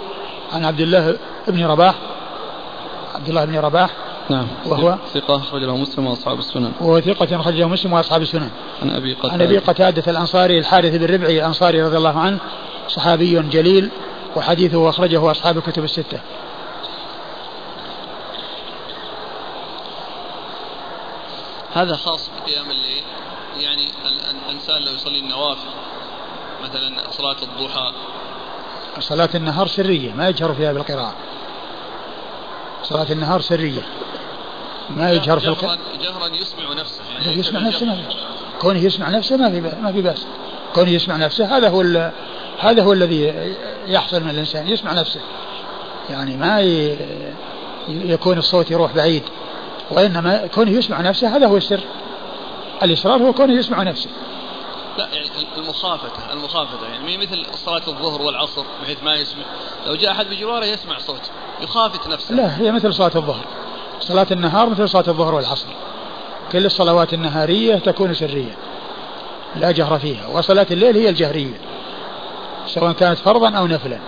عن 0.53 0.65
عبد 0.65 0.79
الله 0.79 1.17
بن 1.47 1.65
رباح. 1.65 1.95
عبد 3.15 3.29
الله 3.29 3.45
بن 3.45 3.57
رباح. 3.57 3.89
نعم. 4.29 4.47
وهو؟ 4.65 4.97
ثقة 5.13 5.35
أخرج 5.35 5.63
له 5.63 5.77
مسلم 5.77 6.07
وأصحاب 6.07 6.39
السنن. 6.39 6.71
وهو 6.81 7.01
ثقة 7.01 7.41
أخرج 7.41 7.53
له 7.53 7.67
مسلم 7.67 7.93
وأصحاب 7.93 8.21
السنن. 8.21 8.49
عن 8.81 8.89
أبي 8.89 9.13
قتادة. 9.13 9.33
عن 9.33 9.41
أبي 9.41 9.57
قتادة 9.57 10.11
الأنصاري 10.11 10.59
الحارث 10.59 10.95
بن 10.95 11.13
ربعي 11.13 11.39
الأنصاري 11.39 11.81
رضي 11.83 11.97
الله 11.97 12.19
عنه 12.19 12.39
صحابي 12.87 13.41
جليل 13.41 13.89
وحديثه 14.35 14.89
أخرجه 14.89 15.31
أصحاب 15.31 15.57
الكتب 15.57 15.83
الستة. 15.83 16.19
هذا 21.73 21.95
خاص 21.95 22.29
بقيام 22.29 22.71
الليل 22.71 23.03
يعني 23.59 23.87
الإنسان 24.47 24.81
لو 24.81 24.91
يصلي 24.91 25.19
النوافل 25.19 25.69
مثلا 26.63 27.11
صلاة 27.11 27.37
الضحى. 27.43 27.91
صلاة 28.99 29.29
النهار 29.35 29.67
سرية 29.67 30.13
ما 30.13 30.29
يجهر 30.29 30.53
فيها 30.53 30.73
بالقراءة. 30.73 31.15
صلاة 32.83 33.11
النهار 33.11 33.41
سرية. 33.41 33.81
ما 34.89 35.11
يجهر 35.11 35.39
في 35.39 35.47
القراءة 35.47 35.77
جهرا 36.01 36.27
يسمع 36.27 36.73
نفسه. 36.73 37.01
يعني 37.09 37.39
يسمع 37.39 37.59
نفسه 37.59 37.85
ما 37.85 37.95
في 37.95 38.01
كونه 38.59 38.79
يسمع 38.79 39.09
نفسه 39.09 39.37
ما 39.37 39.49
في 39.49 39.61
ما 39.81 39.91
في 39.91 40.01
بأس. 40.01 40.25
كونه 40.75 40.89
يسمع 40.89 41.15
نفسه 41.15 41.57
هذا 41.57 41.69
هو 41.69 42.11
هذا 42.59 42.83
هو 42.83 42.93
الذي 42.93 43.53
يحصل 43.87 44.23
من 44.23 44.29
الإنسان. 44.29 44.67
يسمع 44.67 44.93
نفسه. 44.93 45.19
يعني 46.09 46.37
ما 46.37 46.59
يكون 47.87 48.37
الصوت 48.37 48.71
يروح 48.71 48.95
بعيد. 48.95 49.23
وإنما 49.91 50.47
كونه 50.47 50.71
يسمع 50.71 51.01
نفسه 51.01 51.37
هذا 51.37 51.47
هو 51.47 51.57
السر. 51.57 51.79
الإصرار 52.83 53.23
هو 53.23 53.33
كونه 53.33 53.53
يسمع 53.53 53.83
نفسه. 53.83 54.09
لا 54.97 55.07
يعني 55.13 55.27
المخافة 55.57 56.33
المخافة 56.33 56.87
يعني 56.87 57.17
مثل 57.17 57.45
صلاة 57.65 57.81
الظهر 57.87 58.21
والعصر 58.21 58.63
بحيث 58.83 59.03
ما 59.03 59.15
يسمع. 59.15 59.43
لو 59.87 59.95
جاء 59.95 60.11
أحد 60.11 60.25
بجواره 60.25 60.65
يسمع 60.65 60.97
صوت 60.97 61.31
يخافت 61.61 62.07
نفسه. 62.07 62.35
لا 62.35 62.59
هي 62.59 62.71
مثل 62.71 62.93
صلاة 62.93 63.11
الظهر. 63.15 63.45
صلاة 64.07 64.27
النهار 64.31 64.69
مثل 64.69 64.89
صلاة 64.89 65.07
الظهر 65.07 65.35
والعصر. 65.35 65.67
كل 66.51 66.65
الصلوات 66.65 67.13
النهارية 67.13 67.75
تكون 67.75 68.13
سرية. 68.13 68.57
لا 69.55 69.71
جهر 69.71 69.99
فيها. 69.99 70.27
وصلاة 70.27 70.67
الليل 70.71 70.97
هي 70.97 71.09
الجهرية. 71.09 71.59
سواء 72.67 72.91
كانت 72.91 73.17
فرضا 73.17 73.49
أو 73.49 73.67
نفلا. 73.67 73.99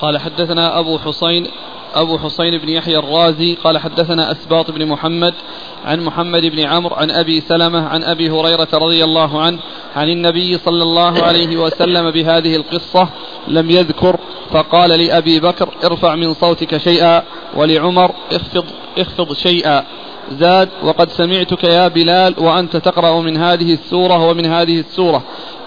قال 0.00 0.18
حدثنا 0.18 0.78
أبو 0.78 0.98
حسين 0.98 1.46
أبو 1.94 2.18
حسين 2.18 2.58
بن 2.58 2.68
يحيى 2.68 2.98
الرازي 2.98 3.54
قال 3.54 3.78
حدثنا 3.78 4.32
أسباط 4.32 4.70
بن 4.70 4.86
محمد 4.86 5.34
عن 5.84 6.00
محمد 6.00 6.46
بن 6.46 6.60
عمرو 6.60 6.96
عن 6.96 7.10
أبي 7.10 7.40
سلمة 7.40 7.88
عن 7.88 8.04
أبي 8.04 8.30
هريرة 8.30 8.68
رضي 8.72 9.04
الله 9.04 9.42
عنه 9.42 9.58
عن 9.96 10.08
النبي 10.08 10.58
صلى 10.58 10.82
الله 10.82 11.22
عليه 11.22 11.56
وسلم 11.56 12.10
بهذه 12.10 12.56
القصة 12.56 13.08
لم 13.48 13.70
يذكر 13.70 14.16
فقال 14.50 14.90
لأبي 14.90 15.40
بكر 15.40 15.68
ارفع 15.84 16.14
من 16.14 16.34
صوتك 16.34 16.76
شيئا 16.76 17.22
ولعمر 17.56 18.10
اخفض, 18.32 18.64
اخفض 18.98 19.32
شيئا. 19.32 19.84
زاد 20.30 20.68
وقد 20.82 21.10
سمعتك 21.10 21.64
يا 21.64 21.88
بلال 21.88 22.34
وأنت 22.38 22.76
تقرأ 22.76 23.20
من 23.20 23.36
هذه 23.36 23.72
السورة 23.72 24.26
ومن 24.26 24.46
هذه 24.46 24.80
السورة. 24.80 25.22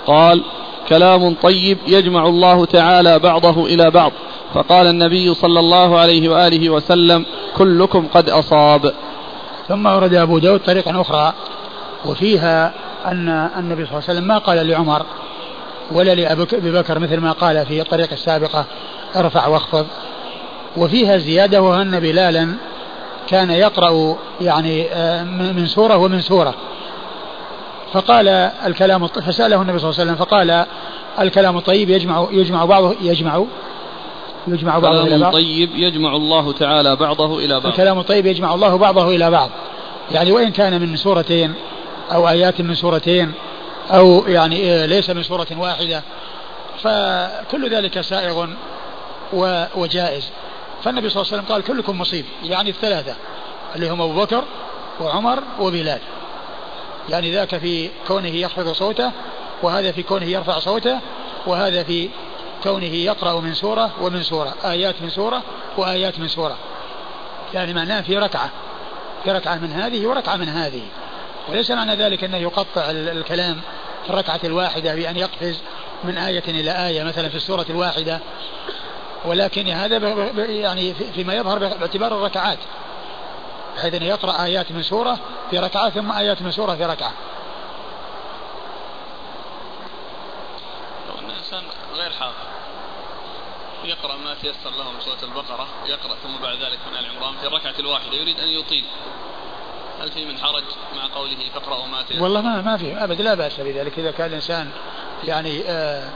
قال 0.08 0.44
كلام 0.90 1.36
طيب 1.44 1.78
يجمع 1.88 2.28
الله 2.28 2.66
تعالى 2.66 3.20
بعضه 3.20 3.66
إلى 3.66 3.92
بعض. 3.92 4.12
فقال 4.54 4.88
النبي 4.88 5.34
صلى 5.34 5.60
الله 5.60 6.00
عليه 6.00 6.30
وآله 6.30 6.70
وسلم 6.70 7.26
كلكم 7.58 8.08
قد 8.14 8.30
أصاب. 8.30 8.94
ثم 9.68 9.86
ورد 9.86 10.14
أبو 10.14 10.38
داود 10.38 10.60
طريقا 10.60 11.02
أخرى 11.02 11.34
وفيها 12.06 12.74
أن 13.06 13.50
النبي 13.58 13.86
صلى 13.86 13.92
الله 13.92 14.04
عليه 14.10 14.20
وسلم 14.20 14.28
ما 14.28 14.38
قال 14.38 14.68
لعمر 14.68 15.06
ولا 15.92 16.16
لأبي 16.16 16.72
بكر 16.72 17.00
مثل 17.00 17.18
ما 17.18 17.32
قال 17.32 17.66
في 17.66 17.82
الطريقة 17.82 18.14
السابقة 18.14 18.66
ارفع 19.16 19.48
واخفض. 19.48 19.86
وفيها 20.78 21.18
زيادة 21.18 21.62
وأن 21.62 22.00
بلالا 22.00 22.56
كان 23.28 23.52
يقرأ 23.52 24.18
يعني 24.42 24.88
آه، 24.92 25.24
من 25.24 25.68
سورة 25.68 25.98
ومن 25.98 26.22
سورة. 26.22 26.54
فقال 27.94 28.28
الكلام 28.66 29.08
فسأله 29.08 29.62
النبي 29.62 29.80
صلى 29.80 29.90
الله 29.90 30.00
عليه 30.00 30.12
وسلم 30.12 30.16
فقال 30.16 30.66
الكلام 31.20 31.58
الطيب 31.58 31.90
يجمع 31.90 32.28
يجمع 32.32 32.66
بعضه 32.66 32.96
يجمع 33.02 33.46
يجمع 34.48 34.80
بعضه 34.80 35.04
إلى 35.04 35.20
بعض. 35.20 35.34
طيب 35.34 35.70
يجمع 35.76 36.16
الله 36.16 36.54
تعالى 36.54 36.96
بعضه 36.96 37.40
إلى 37.40 37.54
بعض. 37.60 37.66
الكلام 37.66 38.00
الطيب 38.00 38.26
يجمع 38.26 38.54
الله 38.54 38.78
بعضه 38.78 39.16
إلى 39.16 39.32
بعض. 39.32 39.50
يعني 40.12 40.32
وإن 40.32 40.52
كان 40.52 40.82
من 40.82 40.96
سورتين 40.96 41.54
أو 42.12 42.30
آيات 42.30 42.62
من 42.62 42.76
سورتين 42.76 43.34
أو 43.92 44.28
يعني 44.28 44.56
إيه، 44.56 44.86
ليس 44.86 45.10
من 45.10 45.24
سورة 45.24 45.48
واحدة. 45.58 46.04
فكل 46.84 47.70
ذلك 47.70 48.02
سائغ 48.02 48.48
وجائز. 49.76 50.30
فالنبي 50.84 51.10
صلى 51.10 51.22
الله 51.22 51.34
عليه 51.34 51.44
وسلم 51.44 51.54
قال 51.56 51.64
كلكم 51.64 52.00
مصيب 52.00 52.26
يعني 52.44 52.70
الثلاثة 52.70 53.16
اللي 53.76 53.90
هم 53.90 54.02
أبو 54.02 54.14
بكر 54.14 54.44
وعمر 55.00 55.44
وبلال. 55.60 56.00
يعني 57.10 57.34
ذاك 57.34 57.58
في 57.58 57.90
كونه 58.08 58.36
يخفض 58.36 58.72
صوته 58.72 59.12
وهذا 59.64 59.92
في 59.92 60.04
كونه 60.04 60.26
يرفع 60.26 60.60
صوته 60.60 61.00
وهذا 61.48 61.84
في 61.84 62.10
كونه 62.64 62.86
يقرأ 62.86 63.42
من 63.42 63.54
سورة 63.54 63.92
ومن 64.02 64.24
سورة. 64.24 64.56
آيات 64.66 64.96
من 65.02 65.10
سورة 65.10 65.42
وآيات 65.78 66.20
من 66.20 66.28
سورة. 66.28 66.58
يعني 67.54 67.74
معناه 67.74 68.02
في 68.02 68.18
ركعة 68.18 68.50
في 69.24 69.32
ركعة 69.32 69.56
من 69.56 69.72
هذه 69.72 70.08
وركعة 70.08 70.36
من 70.36 70.50
هذه. 70.50 70.82
وليس 71.50 71.72
معنى 71.72 71.96
ذلك 71.96 72.24
أنه 72.24 72.38
يقطع 72.38 72.82
الكلام 72.92 73.62
في 74.04 74.10
الركعة 74.10 74.40
الواحدة 74.44 74.96
بأن 74.96 75.18
يقفز 75.18 75.60
من 76.04 76.18
آية 76.18 76.44
إلى 76.48 76.88
آية 76.88 77.04
مثلا 77.04 77.30
في 77.30 77.36
السورة 77.36 77.66
الواحدة. 77.70 78.20
ولكن 79.26 79.68
هذا 79.68 79.98
يعني 80.38 80.94
فيما 80.94 81.34
يظهر 81.34 81.60
باعتبار 81.60 82.18
الركعات 82.18 82.60
بحيث 83.76 83.94
أنه 83.94 84.06
يقرأ 84.06 84.44
آيات 84.44 84.72
من 84.72 84.84
سورة 84.84 85.20
في 85.50 85.60
ركعة 85.60 85.90
ثم 85.90 86.12
آيات 86.12 86.42
من 86.42 86.52
سورة 86.52 86.76
في 86.76 86.86
ركعة. 86.86 87.14
الإنسان 91.20 91.64
غير 91.96 92.12
حافظ 92.12 92.36
يقرأ 93.84 94.18
ما 94.18 94.34
تيسر 94.34 94.70
له 94.70 94.92
من 94.92 95.00
سورة 95.00 95.24
البقرة 95.24 95.68
يقرأ 95.86 96.16
ثم 96.24 96.42
بعد 96.42 96.58
ذلك 96.58 96.80
من 96.92 96.98
آل 96.98 97.06
عمران 97.16 97.36
في 97.38 97.48
الركعة 97.48 97.76
الواحدة 97.80 98.14
يريد 98.14 98.40
أن 98.40 98.48
يطيل. 98.48 98.86
هل 100.02 100.12
في 100.12 100.26
من 100.26 100.38
حرج 100.38 100.64
مع 100.96 101.16
قوله 101.16 101.50
فاقرأوا 101.54 101.88
ما 101.88 102.04
تيسر 102.04 102.24
والله 102.24 102.42
ما 102.42 102.62
ما 102.62 102.78
في 102.78 103.04
أبد 103.04 103.22
لا 103.22 103.34
بأس 103.34 103.60
بذلك 103.60 104.00
إذا 104.00 104.12
كان 104.12 104.30
الإنسان 104.30 104.70
يعني 105.24 105.64
آآ 105.68 106.10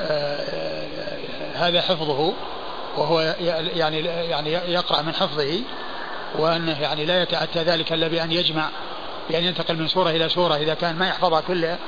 آآ 0.00 1.18
هذا 1.54 1.82
حفظه 1.82 2.32
وهو 2.96 3.20
يعني 3.40 3.98
يعني 4.04 4.52
يقرأ 4.52 5.02
من 5.02 5.14
حفظه 5.14 5.60
وأنه 6.34 6.80
يعني 6.80 7.04
لا 7.04 7.22
يتأتى 7.22 7.62
ذلك 7.62 7.92
إلا 7.92 8.08
بأن 8.08 8.32
يجمع 8.32 8.68
بأن 9.30 9.44
ينتقل 9.44 9.76
من 9.76 9.88
سورة 9.88 10.10
إلى 10.10 10.28
سورة 10.28 10.56
إذا 10.56 10.74
كان 10.74 10.96
ما 10.96 11.08
يحفظها 11.08 11.40
كلها 11.40 11.78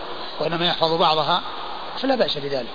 وإنما 0.41 0.67
يحفظ 0.67 0.93
بعضها 0.93 1.43
فلا 1.99 2.15
بأس 2.15 2.39
بذلك. 2.39 2.75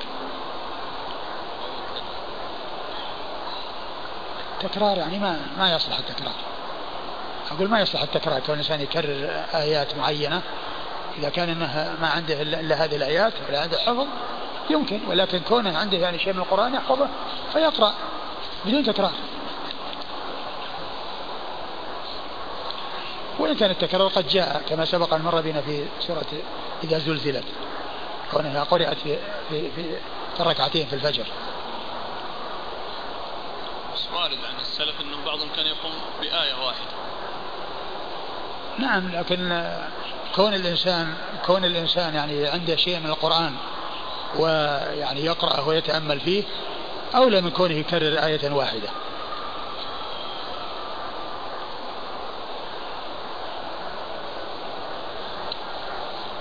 تكرار 4.59 4.97
يعني 4.97 5.19
ما 5.19 5.39
ما 5.57 5.75
يصلح 5.75 5.97
التكرار. 5.99 6.33
أقول 7.51 7.69
ما 7.69 7.81
يصلح 7.81 8.01
التكرار 8.01 8.39
كون 8.39 8.55
الإنسان 8.55 8.81
يكرر 8.81 9.43
آيات 9.53 9.95
معينة. 9.95 10.41
إذا 11.17 11.29
كان 11.29 11.49
أنه 11.49 11.97
ما 12.01 12.07
عنده 12.07 12.41
إلا 12.41 12.75
هذه 12.83 12.95
الآيات 12.95 13.33
ولا 13.49 13.61
عنده 13.61 13.77
حفظ 13.77 14.07
يمكن. 14.69 14.99
ولكن 15.07 15.39
كونه 15.39 15.77
عنده 15.77 15.97
يعني 15.97 16.19
شيء 16.19 16.33
من 16.33 16.39
القرآن 16.39 16.73
يحفظه 16.73 17.07
فيقرأ 17.53 17.93
بدون 18.65 18.83
تكرار. 18.83 19.11
وإن 23.39 23.55
كان 23.55 23.71
التكرار 23.71 24.07
قد 24.07 24.27
جاء 24.27 24.61
كما 24.69 24.85
سبق 24.85 25.13
أن 25.13 25.21
مر 25.21 25.41
بنا 25.41 25.61
في 25.61 25.85
سورة 25.99 26.25
إذا 26.83 26.97
زلزلت 26.97 27.43
كونها 28.31 28.63
قرأت 28.63 28.97
في, 28.97 29.17
في, 29.49 29.71
في 29.71 30.39
الركعتين 30.39 30.87
في 30.87 30.93
الفجر. 30.93 31.25
وارد 34.13 34.37
عن 34.45 34.59
السلف 34.61 35.01
أنه 35.01 35.25
بعضهم 35.25 35.49
كان 35.55 35.65
يقوم 35.65 35.91
بآية 36.21 36.65
واحدة. 36.65 36.93
نعم 38.79 39.11
لكن 39.11 39.71
كون 40.35 40.53
الإنسان 40.53 41.13
كون 41.45 41.65
الإنسان 41.65 42.15
يعني 42.15 42.47
عنده 42.47 42.75
شيء 42.75 42.99
من 42.99 43.05
القرآن 43.05 43.55
ويعني 44.39 45.25
يقرأه 45.25 45.67
ويتأمل 45.67 46.19
فيه 46.19 46.43
أولى 47.15 47.41
من 47.41 47.49
كونه 47.49 47.73
يكرر 47.73 48.25
آية 48.25 48.51
واحدة. 48.51 48.89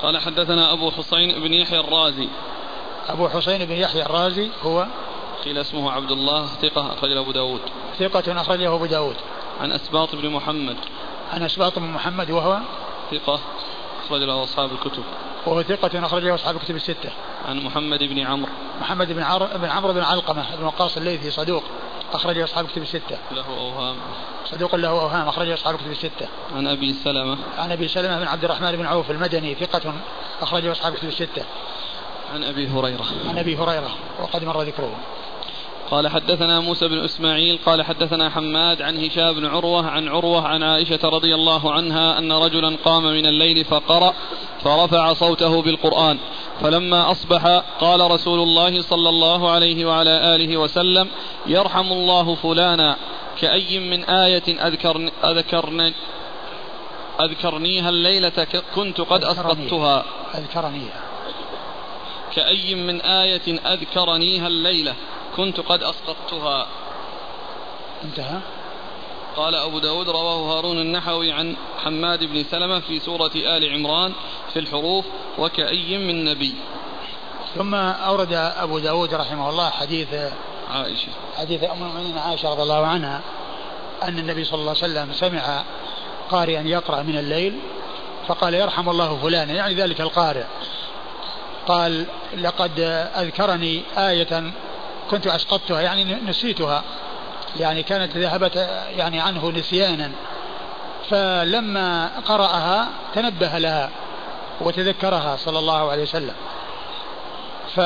قال 0.03 0.18
حدثنا 0.18 0.73
أبو 0.73 0.90
حسين 0.90 1.40
بن 1.40 1.55
يحيى 1.55 1.81
الرازي. 1.81 2.29
أبو 3.09 3.29
حسين 3.29 3.64
بن 3.64 3.73
يحيى 3.73 4.03
الرازي 4.03 4.51
هو؟ 4.62 4.87
قيل 5.45 5.59
اسمه 5.59 5.92
عبد 5.92 6.11
الله 6.11 6.47
ثقة 6.47 6.92
أخرجه 6.92 7.21
أبو 7.21 7.33
داود. 7.33 7.61
ثقة 7.99 8.40
أخرجه 8.40 8.75
أبو 8.75 8.87
داود. 8.87 9.16
عن 9.61 9.73
أسباط 9.73 10.14
بن 10.14 10.29
محمد. 10.29 10.77
عن 11.33 11.42
أسباط 11.42 11.79
بن 11.79 11.87
محمد 11.87 12.31
وهو؟ 12.31 12.59
ثقة 13.11 13.40
أخرج 14.07 14.23
له 14.23 14.42
أصحاب 14.42 14.73
الكتب. 14.73 15.05
وهو 15.47 15.62
ثقة 15.62 16.07
أخرج 16.07 16.23
له 16.23 16.35
أصحاب 16.35 16.57
الكتب 16.57 16.77
الستة. 16.77 17.11
عن 17.49 17.64
محمد 17.64 17.99
بن 17.99 18.18
عمرو. 18.18 18.53
محمد 18.81 19.12
بن 19.12 19.23
عمرو 19.23 19.47
بن 19.55 19.68
عمرو 19.68 19.92
بن 19.92 20.03
علقمة 20.03 20.57
بن 20.57 20.64
وقاص 20.64 20.97
الليثي 20.97 21.31
صدوق 21.31 21.62
أخرج 22.12 22.38
أصحاب 22.38 22.64
الكتب 22.64 22.83
الستة. 22.83 23.18
له 23.31 23.47
أوهام. 23.47 23.97
صدوق 24.45 24.75
له 24.75 24.88
أوهام 24.88 25.29
أخرج 25.29 25.51
أصحاب 25.51 25.75
الكتب 25.75 25.90
الستة. 25.90 26.29
عن 26.57 26.66
أبي 26.66 26.92
سلمة. 26.92 27.38
عن 27.59 27.73
أبي 27.73 27.88
سلمة 27.88 28.18
بن 28.18 28.27
عبد 28.27 28.45
الرحمن 28.45 28.77
بن 28.77 28.87
عوف 28.87 29.11
المدني 29.11 29.55
ثقة 29.55 29.95
أخرج 30.42 30.66
أصحاب 30.66 30.92
الكتب 30.92 31.09
الستة. 31.09 31.45
عن 32.35 32.45
أبي 32.45 32.68
هريرة. 32.68 33.07
عن 33.29 33.38
أبي 33.38 33.57
هريرة 33.57 33.90
وقد 34.21 34.45
مر 34.45 34.62
ذكره. 34.62 34.97
قال 35.92 36.09
حدثنا 36.09 36.61
موسى 36.61 36.88
بن 36.88 36.98
إسماعيل 36.98 37.59
قال 37.66 37.83
حدثنا 37.83 38.31
حماد 38.31 38.83
عن 38.83 39.05
هشام 39.05 39.33
بن 39.33 39.46
عروة 39.46 39.87
عن 39.87 40.09
عروة 40.09 40.46
عن 40.46 40.62
عائشة 40.62 40.98
رضي 41.05 41.35
الله 41.35 41.72
عنها 41.72 42.18
أن 42.18 42.33
رجلا 42.33 42.76
قام 42.85 43.02
من 43.02 43.26
الليل 43.26 43.64
فقرأ 43.64 44.14
فرفع 44.64 45.12
صوته 45.12 45.62
بالقرآن. 45.62 46.18
فلما 46.61 47.11
أصبح 47.11 47.46
قال 47.81 48.11
رسول 48.11 48.40
الله 48.40 48.83
صلى 48.83 49.09
الله 49.09 49.50
عليه 49.50 49.87
وعلى 49.87 50.35
آله 50.35 50.57
وسلم 50.57 51.09
يرحم 51.46 51.92
الله 51.92 52.35
فلانا 52.35 52.96
كأي 53.40 53.78
من 53.78 54.05
آية 54.05 54.66
أذكرني 54.66 55.12
أذكرني 55.24 55.94
أذكرنيها 57.20 57.88
الليلة 57.88 58.46
كنت 58.74 59.00
قد 59.00 59.24
أسقطتها. 59.24 60.05
أذكرنيها. 60.35 61.02
كأي 62.35 62.74
من 62.74 63.00
آية 63.00 63.61
أذكرنيها 63.66 64.46
الليلة. 64.46 64.94
كنت 65.37 65.61
قد 65.61 65.83
أسقطتها. 65.83 66.66
انتهى. 68.05 68.38
قال 69.37 69.55
أبو 69.55 69.79
داود 69.79 70.09
رواه 70.09 70.57
هارون 70.57 70.79
النحوي 70.79 71.33
عن 71.33 71.57
حماد 71.85 72.25
بن 72.25 72.45
سلمة 72.45 72.81
في 72.81 73.01
سورة 73.01 73.31
آل 73.35 73.73
عمران 73.73 74.12
في 74.53 74.59
الحروف 74.59 75.05
وكأي 75.38 75.99
من 75.99 76.25
نبي. 76.25 76.55
ثم 77.55 77.75
أورد 77.75 78.33
أبو 78.33 78.79
داود 78.79 79.14
رحمه 79.14 79.51
الله 79.51 79.71
حديث 79.71 80.09
عائشة. 80.71 81.09
حديث 81.38 81.64
أم 81.64 81.83
المؤمنين 81.83 82.18
عائشة 82.18 82.51
رضي 82.51 82.62
الله 82.62 82.87
عنها 82.87 83.21
أن 84.03 84.18
النبي 84.18 84.45
صلى 84.45 84.61
الله 84.61 84.77
عليه 84.83 84.92
وسلم 84.92 85.12
سمع 85.12 85.62
قارئا 86.31 86.62
يقرأ 86.62 87.03
من 87.03 87.18
الليل 87.18 87.59
فقال 88.29 88.55
يرحم 88.55 88.88
الله 88.88 89.18
فلانا 89.23 89.53
يعني 89.53 89.75
ذلك 89.75 90.01
القارئ. 90.01 90.45
قال 91.66 92.07
لقد 92.38 92.81
أذكرني 93.16 93.83
آية 93.99 94.53
كنت 95.11 95.27
أسقطتها 95.27 95.81
يعني 95.81 96.05
نسيتها. 96.05 96.83
يعني 97.57 97.83
كانت 97.83 98.17
ذهبت 98.17 98.57
يعني 98.97 99.21
عنه 99.21 99.51
نسيانا. 99.51 100.11
فلما 101.11 102.11
قرأها 102.27 102.88
تنبه 103.15 103.59
لها 103.59 103.91
وتذكرها 104.61 105.37
صلى 105.37 105.59
الله 105.59 105.91
عليه 105.91 106.03
وسلم. 106.03 106.35
ف 107.75 107.81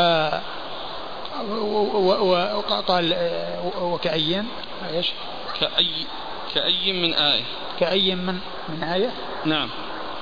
وقال 2.54 3.16
وكأي 3.80 4.44
إيش؟ 4.90 5.12
كأي 5.60 6.06
كأي 6.54 6.92
من 6.92 7.14
آية؟ 7.14 7.42
كأي 7.80 8.14
من 8.14 8.38
من 8.68 8.82
آية؟ 8.82 9.10
نعم. 9.44 9.68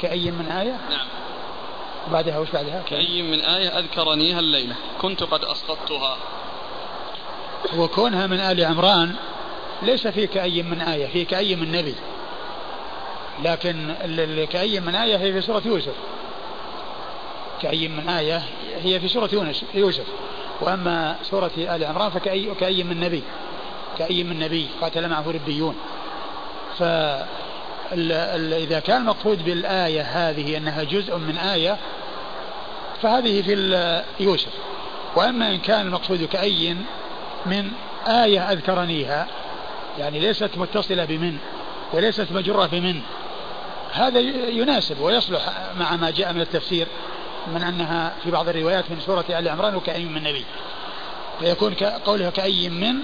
كأي 0.00 0.30
من 0.30 0.46
آية؟ 0.46 0.78
نعم. 0.90 1.07
بعدها 2.12 2.38
وش 2.38 2.50
بعدها؟ 2.50 2.83
كأي 2.90 3.22
من 3.22 3.40
آية 3.40 3.78
أذكرنيها 3.78 4.38
الليلة. 4.38 4.76
كنت 5.00 5.22
قد 5.22 5.44
أسقطتها. 5.44 6.16
وكونها 7.77 8.27
من 8.27 8.40
آل 8.40 8.64
عمران 8.64 9.14
ليس 9.83 10.07
في 10.07 10.27
كأي 10.27 10.62
من 10.62 10.81
آية 10.81 11.07
في 11.07 11.24
كأي 11.24 11.57
من 11.57 11.72
نبي. 11.72 11.94
لكن 13.44 13.94
كأي 14.50 14.81
من 14.81 14.94
آية 14.94 15.16
هي 15.16 15.33
في 15.33 15.40
سورة 15.40 15.62
يوسف. 15.66 15.94
كأي 17.62 17.88
من 17.88 18.09
آية 18.09 18.42
هي 18.83 19.00
في 19.00 19.09
سورة 19.09 19.31
يونس 19.33 19.64
يوسف. 19.74 20.07
وأما 20.61 21.16
سورة 21.22 21.50
آل 21.59 21.85
عمران 21.85 22.11
فكأي 22.11 22.55
كأي 22.55 22.85
من 22.85 23.00
نبي. 23.00 23.22
كأي 23.98 24.24
من 24.24 24.38
نبي 24.38 24.68
قاتل 24.81 25.09
معه 25.09 25.31
ربيون. 25.31 25.77
ف 26.79 26.83
إذا 27.92 28.81
كان 28.81 29.00
المقصود 29.00 29.44
بالآية 29.44 30.03
هذه 30.03 30.57
أنها 30.57 30.83
جزء 30.83 31.16
من 31.16 31.37
آية 31.37 31.77
فهذه 33.03 33.42
في 33.42 34.03
يوسف. 34.20 34.53
وأما 35.16 35.50
إن 35.50 35.59
كان 35.59 35.87
المقصود 35.87 36.24
كأي 36.24 36.77
من 37.46 37.70
آية 38.09 38.52
أذكرنيها. 38.52 39.26
يعني 39.98 40.20
ليست 40.20 40.50
متصلة 40.57 41.04
بمن 41.04 41.38
وليست 41.92 42.33
مجرة 42.33 42.66
بمن. 42.66 43.00
هذا 43.92 44.20
يناسب 44.50 45.00
ويصلح 45.00 45.52
مع 45.76 45.96
ما 45.96 46.11
جاء 46.11 46.33
من 46.33 46.40
التفسير 46.40 46.87
من 47.46 47.62
أنها 47.62 48.12
في 48.24 48.30
بعض 48.30 48.48
الروايات 48.48 48.90
من 48.90 49.00
سورة 49.00 49.24
آل 49.30 49.48
عمران 49.48 49.74
وكأي 49.74 50.04
من 50.04 50.22
نبي. 50.22 50.44
فيكون 51.40 51.74
قولها 52.04 52.30
كأي 52.30 52.68
من 52.68 52.94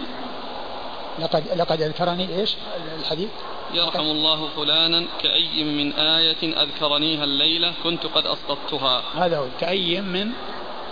لقد 1.19 1.45
لقد 1.57 1.83
أذكرني 1.83 2.39
إيش؟ 2.39 2.55
الحديث. 3.01 3.29
يرحم 3.75 4.01
الله 4.01 4.49
فلانا 4.57 5.05
كأي 5.23 5.65
من 5.65 5.93
آية 5.93 6.63
أذكرنيها 6.63 7.25
الليلة 7.25 7.73
كنت 7.85 8.07
قد 8.07 8.27
أسقطتها. 8.27 9.03
هذا 9.15 9.39
هو 9.39 9.47
كأي 9.61 10.01
من 10.01 10.31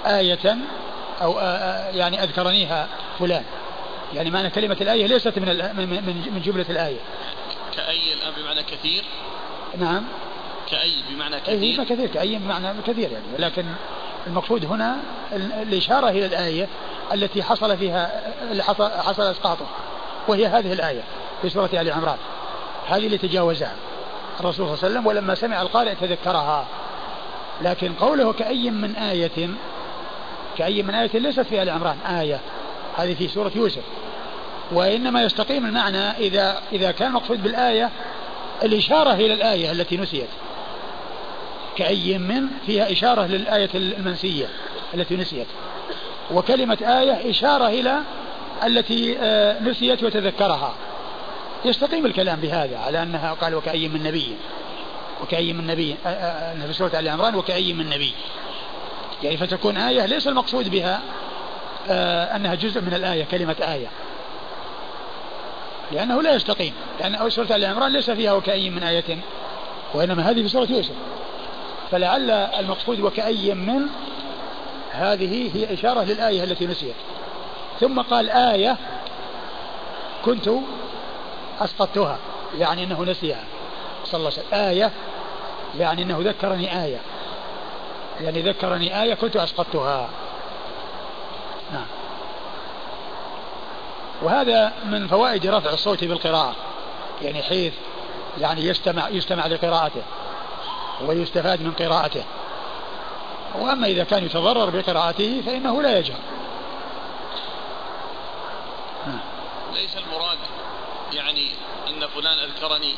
آية 0.07 0.57
أو 1.23 1.39
يعني 1.95 2.23
أذكرنيها 2.23 2.89
فلان. 3.19 3.45
يعني 4.15 4.31
معنى 4.31 4.51
كلمة 4.51 4.77
الآية 4.81 5.07
ليست 5.07 5.39
من 5.39 5.47
من 5.77 6.31
من 6.35 6.43
جملة 6.45 6.67
الآية. 6.71 6.99
كأي 7.77 8.13
الآن 8.15 8.33
بمعنى 8.43 8.63
كثير؟ 8.63 9.05
نعم. 9.79 10.05
كأي 10.71 10.95
بمعنى 11.11 11.37
أي 11.37 11.41
كثير؟ 11.41 11.85
كثير 11.85 12.07
كأي 12.07 12.39
بمعنى 12.39 12.83
كثير 12.87 13.11
يعني. 13.13 13.27
لكن 13.39 13.65
المقصود 14.27 14.65
هنا 14.65 14.97
الإشارة 15.63 16.09
إلى 16.09 16.27
الآية 16.27 16.69
التي 17.15 17.43
حصل 17.43 17.77
فيها 17.77 18.33
حصل 19.03 19.23
إسقاطه 19.23 19.67
وهي 20.29 20.47
هذه 20.47 20.73
الآية 20.73 21.03
في 21.43 21.49
سورة 21.49 21.71
آل 21.73 21.93
عمران. 21.93 22.19
هذه 22.89 23.07
اللي 23.07 23.19
تجاوزها 23.19 23.75
الرسول 24.41 24.55
صلى 24.55 24.75
الله 24.75 24.85
عليه 24.85 24.89
وسلم 24.89 25.07
ولما 25.07 25.35
سمع 25.35 25.63
القارئ 25.63 25.95
تذكرها. 25.95 26.67
لكن 27.63 27.93
قوله 27.93 28.33
كأي 28.33 28.71
من 28.71 28.97
آية 28.97 29.49
كأي 30.59 30.83
من 30.83 30.95
آية 30.95 31.11
ليست 31.15 31.41
في 31.41 31.63
آل 31.63 31.71
عمران 31.71 31.99
آية. 32.01 32.41
هذه 32.99 33.15
في 33.15 33.29
سورة 33.29 33.53
يوسف. 33.55 33.83
وإنما 34.73 35.23
يستقيم 35.23 35.67
المعنى 35.67 36.11
إذا 36.11 36.63
إذا 36.73 36.91
كان 36.91 37.13
مقصود 37.13 37.43
بالآية 37.43 37.91
الإشارة 38.63 39.13
إلى 39.13 39.35
الآية 39.35 39.73
التي 39.73 39.97
نسيت. 39.97 40.29
كأي 41.77 42.19
من 42.19 42.49
فيها 42.67 42.93
إشارة 42.93 43.27
للآية 43.27 43.71
المنسية 43.75 44.49
التي 44.95 45.17
نسيت. 45.17 45.47
وكلمة 46.31 46.79
آية 46.83 47.31
إشارة 47.31 47.67
إلى 47.67 48.03
التي 48.67 49.19
آه، 49.21 49.63
نسيت 49.63 50.03
وتذكرها. 50.03 50.75
يستقيم 51.65 52.07
الكلام 52.07 52.41
بهذا 52.41 52.79
على 52.79 53.03
أنها 53.03 53.33
قال 53.33 53.55
وكأي 53.55 53.89
من 53.89 54.03
نبي. 54.03 54.37
وكأي 55.23 55.53
من 55.53 55.67
نبي 55.67 55.97
آه، 56.07 56.09
آه، 56.09 56.67
في 56.67 56.73
سورة 56.73 56.99
آل 56.99 57.09
عمران 57.09 57.35
وكأي 57.35 57.73
من 57.73 57.91
نبي. 57.91 58.13
يعني 59.23 59.37
فتكون 59.37 59.77
آية 59.77 60.07
ليس 60.07 60.29
المقصود 60.29 60.69
بها. 60.69 61.01
أنها 62.37 62.55
جزء 62.55 62.81
من 62.81 62.95
الآية 62.95 63.25
كلمة 63.25 63.57
آية. 63.61 63.87
لأنه 65.93 66.23
لا 66.23 66.35
يستقيم. 66.35 66.75
لأن 67.01 67.31
سورة 67.31 67.47
آل 67.57 67.65
عمران 67.65 67.93
ليس 67.93 68.11
فيها 68.11 68.33
وكأي 68.33 68.71
من 68.71 68.83
آية 68.83 69.19
وإنما 69.95 70.31
هذه 70.31 70.43
في 70.43 70.49
سورة 70.49 70.67
يوسف. 70.71 70.95
فلعل 71.91 72.31
المقصود 72.31 73.01
وكأي 73.01 73.55
من 73.55 73.83
هذه 74.93 75.57
هي 75.57 75.75
إشارة 75.75 76.03
للآية 76.03 76.45
التي 76.45 76.67
نسيت. 76.67 76.95
ثم 77.81 78.01
قال 78.01 78.31
آية 78.31 78.77
كنت 80.25 80.51
أسقطتها 81.61 82.19
يعني 82.59 82.85
أنه 82.85 83.05
نسيها. 83.05 83.45
صلى 84.05 84.19
الله 84.19 84.31
عليه 84.31 84.47
وسلم. 84.49 84.61
آية 84.61 84.91
يعني 85.79 86.03
أنه 86.03 86.19
ذكرني 86.21 86.85
آية. 86.85 86.99
يعني 88.21 88.43
ذكرني 88.43 89.03
آية 89.03 89.15
كنت 89.15 89.37
أسقطتها. 89.37 90.09
نعم. 91.73 91.87
وهذا 94.23 94.73
من 94.85 95.09
فوائد 95.09 95.47
رفع 95.47 95.71
الصوت 95.71 96.05
بالقراءة. 96.05 96.57
يعني 97.23 97.43
حيث 97.43 97.73
يعني 98.41 98.65
يستمع 98.65 99.09
يستمع 99.09 99.47
لقراءته 99.47 100.03
ويستفاد 101.07 101.63
من 101.63 101.73
قراءته. 101.73 102.25
وأما 103.55 103.87
إذا 103.87 104.05
كان 104.05 104.25
يتضرر 104.25 104.71
بقراءته 104.71 105.43
فإنه 105.47 105.83
لا 105.83 105.99
يجهر. 105.99 106.19
ليس 109.75 109.97
المراد 109.97 110.39
يعني 111.13 111.51
أن 111.89 112.07
فلان 112.07 112.39
أذكرني 112.39 112.95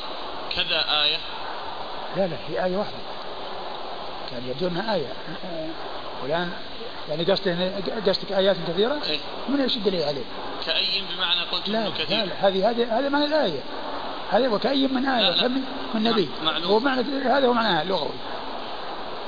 كذا 0.56 1.02
آية؟ 1.02 1.18
لا 2.16 2.26
لا 2.26 2.36
هي 2.48 2.64
آية 2.64 2.76
واحدة. 2.76 2.96
كان 4.30 4.48
يبدو 4.48 4.68
أنها 4.68 4.94
آية. 4.94 5.12
فلان 6.22 6.52
يعني 7.10 7.24
قصدك 7.24 7.72
قصدك 8.08 8.32
آيات 8.32 8.56
كثيرة؟ 8.68 8.98
إيه؟ 9.08 9.18
من 9.48 9.60
إيش 9.60 9.76
الدليل 9.76 10.02
عليه؟ 10.02 10.24
كأي 10.66 11.02
بمعنى 11.16 11.40
قلت 11.40 11.68
لا 11.68 11.90
كثير. 11.98 12.24
لا 12.24 12.48
هذه 12.48 12.70
هذه 12.70 12.98
هذا 12.98 13.08
معنى 13.08 13.24
الآية. 13.24 13.60
هذا 14.30 14.48
وكأي 14.48 14.86
من 14.86 15.06
آية 15.06 15.30
لا 15.30 15.36
لا. 15.36 15.48
من, 15.48 15.62
نبي. 16.02 16.28
هو 16.64 16.78
معنى 16.78 17.00
هذا 17.24 17.46
هو 17.46 17.52
معناها 17.52 17.82
اللغوي. 17.82 18.10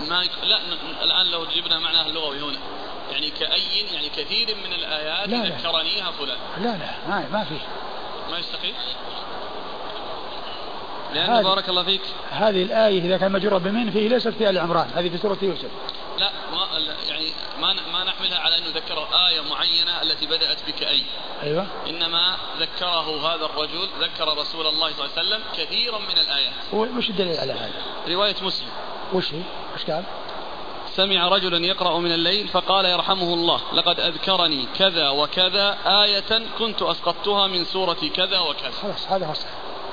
ما 0.09 0.23
يك... 0.23 0.31
لا 0.45 0.59
الآن 1.03 1.27
لو 1.27 1.45
جبنا 1.45 1.79
معناها 1.79 2.07
اللغوي 2.07 2.40
هنا. 2.40 2.59
يعني 3.12 3.31
كأي 3.31 3.87
يعني 3.92 4.09
كثير 4.09 4.57
من 4.66 4.73
الآيات 4.73 5.29
لا 5.29 5.57
ذكرنيها 5.57 6.11
فلان. 6.11 6.38
لا 6.59 6.77
لا 6.77 6.90
ما 7.09 7.29
ما 7.33 7.45
في. 7.45 7.55
ما 8.31 8.38
يستقيم؟ 8.38 8.75
لأن 11.14 11.42
بارك 11.42 11.68
الله 11.68 11.83
فيك. 11.83 12.03
هذه 12.31 12.62
الآية 12.62 13.01
إذا 13.01 13.16
كان 13.16 13.33
مجرى 13.33 13.59
بمن 13.59 13.90
فيه 13.90 14.09
ليست 14.09 14.29
في 14.29 14.51
آل 14.51 14.59
عمران 14.59 14.90
هذه 14.95 15.09
في 15.09 15.18
سورة 15.18 15.38
يوسف. 15.42 15.71
لا 16.23 16.31
ما 16.53 16.67
يعني 17.09 17.33
ما 17.61 17.73
ما 17.93 18.05
نحملها 18.05 18.39
على 18.39 18.59
أنه 18.59 18.69
ذكر 18.69 19.09
آية 19.29 19.41
معينة 19.41 20.03
التي 20.03 20.27
بدأت 20.27 20.59
بكأي 20.69 21.03
أيوة. 21.43 21.67
إنما 21.87 22.37
ذكره 22.61 23.35
هذا 23.35 23.45
الرجل 23.45 23.89
ذكر 24.01 24.39
رسول 24.39 24.67
الله 24.67 24.93
صلى 24.93 25.07
الله 25.07 25.19
عليه 25.19 25.29
وسلم 25.29 25.43
كثيرا 25.57 25.99
من 25.99 26.19
الآيات. 26.19 26.53
وش 26.73 27.11
الدليل 27.11 27.41
على 27.41 27.53
هذا؟ 27.53 27.73
رواية 28.09 28.35
مسلم. 28.43 28.69
وش 29.13 29.35
هي؟ 29.35 29.43
وش 29.75 29.91
قال؟ 29.91 30.05
سمع 30.87 31.29
رجلا 31.29 31.67
يقرأ 31.67 31.99
من 31.99 32.13
الليل 32.13 32.49
فقال 32.49 32.85
يرحمه 32.85 33.35
الله 33.35 33.61
لقد 33.73 34.01
أذكرني 34.01 34.67
كذا 34.79 35.09
وكذا 35.09 35.79
آية 35.87 36.43
كنت 36.59 36.83
أسقطتها 36.83 37.47
من 37.47 37.65
سورة 37.65 38.11
كذا 38.15 38.39
وكذا. 38.39 38.71
خلاص 38.83 39.09
هذا 39.09 39.27
هو 39.27 39.33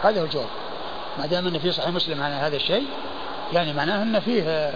هذا 0.02 0.22
هو 0.22 0.26
الجواب. 0.26 0.50
ما 1.18 1.26
دام 1.26 1.48
أن 1.48 1.60
في 1.60 1.72
صحيح 1.72 1.90
مسلم 1.90 2.24
عن 2.24 2.32
هذا 2.32 2.56
الشيء 2.56 2.88
يعني 3.54 3.74
معناه 3.74 4.04
أن 4.04 4.20
فيه 4.20 4.74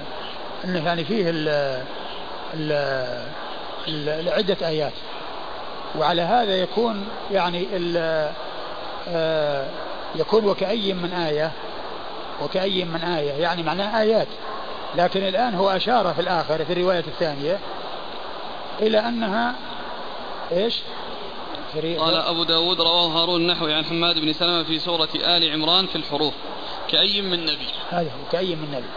أنه 0.63 0.85
يعني 0.85 1.05
فيه 1.05 1.29
ال 1.29 1.47
ال 2.53 2.71
ال 3.87 4.29
عدة 4.29 4.67
آيات. 4.67 4.93
وعلى 5.95 6.21
هذا 6.21 6.55
يكون 6.55 7.07
يعني 7.31 7.67
ال 7.73 7.97
آه، 9.07 9.67
يكون 10.15 10.45
وكأي 10.45 10.93
من 10.93 11.13
آية 11.13 11.51
وكأي 12.41 12.85
من 12.85 13.01
آية. 13.01 13.31
يعني 13.31 13.63
معناه 13.63 14.01
آيات. 14.01 14.27
لكن 14.95 15.27
الآن 15.27 15.55
هو 15.55 15.69
أشار 15.69 16.13
في 16.13 16.21
الآخر 16.21 16.65
في 16.65 16.73
الرواية 16.73 16.99
الثانية 17.07 17.59
إلى 18.81 18.99
أنها 18.99 19.55
إيش؟ 20.51 20.81
قال 21.99 22.15
أبو 22.15 22.43
داود 22.43 22.81
رواه 22.81 23.07
هارون 23.07 23.41
النحوي 23.41 23.73
عن 23.73 23.85
حماد 23.85 24.19
بن 24.19 24.33
سلمة 24.33 24.63
في 24.63 24.79
سورة 24.79 25.09
آل 25.15 25.51
عمران 25.51 25.87
في 25.87 25.95
الحروف. 25.95 26.33
كأي 26.87 27.21
من 27.21 27.45
نبي. 27.45 27.67
هذا 27.89 28.09
هو 28.09 28.31
كأي 28.31 28.55
من 28.55 28.71
نبي. 28.71 28.87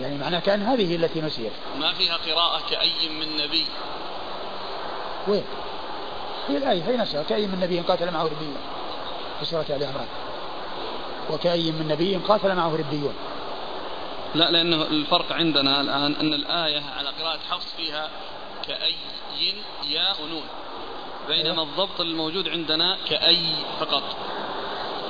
يعني 0.00 0.18
معناه 0.18 0.40
كأن 0.40 0.62
هذه 0.62 0.96
التي 0.96 1.20
نسيت. 1.20 1.52
ما 1.78 1.92
فيها 1.92 2.16
قراءة 2.16 2.62
كأي 2.70 3.08
من 3.08 3.36
نبي. 3.36 3.66
وين؟ 5.28 5.44
هي 6.48 6.56
الآية 6.56 6.82
هي 6.82 6.96
نفسها. 6.96 7.22
كأي 7.22 7.46
من 7.46 7.60
نبي 7.60 7.80
قاتل 7.80 8.10
معه 8.10 8.24
ربيون 8.24 8.56
في 9.40 9.44
سورة 9.44 9.66
آل 9.70 9.84
عمران. 9.84 10.08
وكأي 11.30 11.72
من 11.72 11.88
نبي 11.88 12.16
قاتل 12.16 12.54
معه 12.54 12.76
ربيون 12.76 13.14
لا 14.34 14.50
لأنه 14.50 14.82
الفرق 14.82 15.32
عندنا 15.32 15.80
الآن 15.80 16.14
أن 16.14 16.34
الآية 16.34 16.82
على 16.98 17.08
قراءة 17.20 17.38
حفص 17.50 17.74
فيها 17.76 18.10
كأي 18.66 18.94
ياء 19.88 20.16
ونون. 20.22 20.44
بينما 21.28 21.52
أيوة. 21.52 21.62
الضبط 21.62 22.00
الموجود 22.00 22.48
عندنا 22.48 22.98
كأي 23.08 23.46
فقط. 23.80 24.02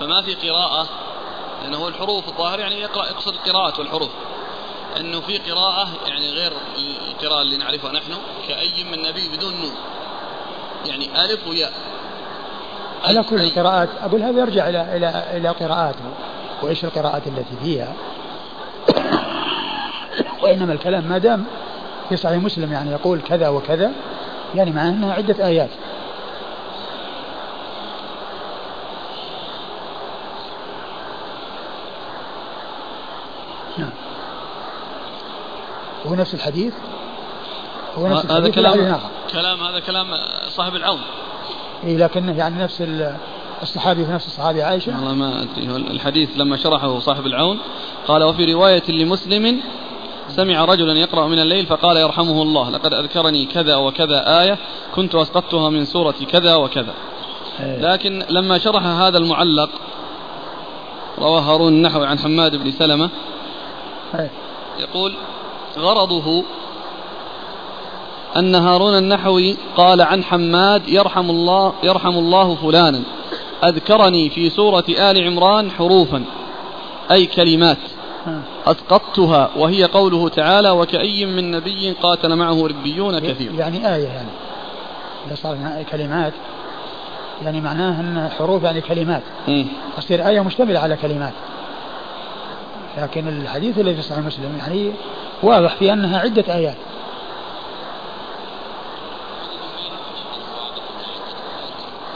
فما 0.00 0.22
في 0.22 0.34
قراءة 0.34 0.88
لأنه 1.62 1.76
هو 1.78 1.88
الحروف 1.88 2.28
الظاهر 2.28 2.60
يعني 2.60 2.80
يقرأ 2.80 3.06
يقصد 3.06 3.34
القراءة 3.34 3.78
والحروف. 3.78 4.10
أنه 4.96 5.20
في 5.20 5.38
قراءة 5.38 5.88
يعني 6.06 6.30
غير 6.30 6.52
القراءة 7.08 7.42
اللي 7.42 7.56
نعرفها 7.56 7.92
نحن 7.92 8.12
كأي 8.48 8.84
من 8.84 9.02
نبي 9.02 9.28
بدون 9.36 9.52
نون. 9.52 9.74
يعني 10.86 11.24
ألف 11.24 11.46
وياء. 11.46 11.72
على 13.04 13.22
كل 13.22 13.40
القراءات 13.40 13.88
أقول 14.02 14.22
هذا 14.22 14.40
يرجع 14.40 14.68
إلى 14.68 14.96
إلى 14.96 15.24
إلى 15.36 15.48
قراءاته. 15.48 16.04
وإيش 16.62 16.84
القراءات 16.84 17.26
التي 17.26 17.56
فيها؟ 17.62 17.94
وإنما 20.42 20.72
الكلام 20.72 21.04
ما 21.04 21.18
دام 21.18 21.44
في 22.08 22.16
صحيح 22.16 22.36
مسلم 22.36 22.72
يعني 22.72 22.90
يقول 22.90 23.20
كذا 23.20 23.48
وكذا 23.48 23.92
يعني 24.54 24.70
معناه 24.70 24.90
أنها 24.90 25.12
عدة 25.12 25.46
آيات. 25.46 25.70
نعم. 33.78 34.03
هو 36.06 36.14
نفس 36.14 36.34
الحديث؟ 36.34 36.72
هو 37.98 38.08
نفس 38.08 38.26
هذا 38.26 38.48
كلام 38.48 39.00
كلام 39.32 39.62
هذا 39.62 39.80
كلام 39.80 40.06
صاحب 40.48 40.74
العون 40.74 41.00
إي 41.84 41.96
لكنه 41.96 42.38
يعني 42.38 42.62
نفس 42.62 42.84
الصحابي 43.62 44.04
في 44.04 44.12
نفس 44.12 44.26
الصحابي 44.26 44.62
عائشة. 44.62 44.96
والله 44.96 45.14
ما 45.14 45.42
أدري. 45.42 45.76
الحديث 45.76 46.30
لما 46.36 46.56
شرحه 46.56 46.98
صاحب 46.98 47.26
العون 47.26 47.58
قال 48.08 48.22
وفي 48.22 48.52
رواية 48.52 48.82
لمسلم 48.88 49.60
سمع 50.28 50.64
رجلا 50.64 50.92
يقرأ 50.92 51.26
من 51.26 51.38
الليل 51.38 51.66
فقال 51.66 51.96
يرحمه 51.96 52.42
الله 52.42 52.70
لقد 52.70 52.94
أذكرني 52.94 53.46
كذا 53.46 53.76
وكذا 53.76 54.40
آية 54.42 54.58
كنت 54.94 55.14
أسقطتها 55.14 55.70
من 55.70 55.84
سورة 55.84 56.14
كذا 56.32 56.54
وكذا. 56.54 56.94
لكن 57.60 58.22
لما 58.30 58.58
شرح 58.58 58.86
هذا 58.86 59.18
المعلق 59.18 59.70
رواه 61.18 61.40
هارون 61.40 61.72
النحوي 61.72 62.06
عن 62.06 62.18
حماد 62.18 62.56
بن 62.56 62.70
سلمة. 62.70 63.10
يقول 64.78 65.14
غرضه 65.78 66.44
أن 68.36 68.54
هارون 68.54 68.98
النحوي 68.98 69.56
قال 69.76 70.00
عن 70.00 70.24
حماد 70.24 70.88
يرحم 70.88 71.30
الله 71.30 71.72
يرحم 71.82 72.18
الله 72.18 72.54
فلانا. 72.54 73.02
أذكرني 73.64 74.30
في 74.30 74.50
سورة 74.50 74.84
آل 74.88 75.26
عمران 75.26 75.70
حروفا 75.70 76.24
أي 77.10 77.26
كلمات 77.26 77.78
أسقطتها 78.66 79.50
وهي 79.56 79.84
قوله 79.84 80.28
تعالى 80.28 80.70
وكأي 80.70 81.26
من 81.26 81.50
نبي 81.50 81.92
قاتل 82.02 82.36
معه 82.36 82.66
ربيون 82.66 83.18
كثير. 83.18 83.54
يعني 83.58 83.94
آية 83.94 84.08
يعني 84.08 84.28
إذا 85.26 85.34
صار 85.34 85.84
كلمات 85.90 86.32
يعني 87.44 87.60
معناه 87.60 88.00
أن 88.00 88.30
حروف 88.38 88.62
يعني 88.62 88.80
كلمات. 88.80 89.22
تصير 89.96 90.28
آية 90.28 90.40
مشتملة 90.40 90.80
على 90.80 90.96
كلمات. 90.96 91.32
لكن 92.98 93.28
الحديث 93.28 93.78
الذي 93.78 93.94
في 93.94 94.02
صحيح 94.02 94.18
مسلم 94.18 94.58
يعني 94.58 94.92
واضح 95.44 95.76
في 95.76 95.92
أنها 95.92 96.18
عدة 96.18 96.54
آيات. 96.54 96.76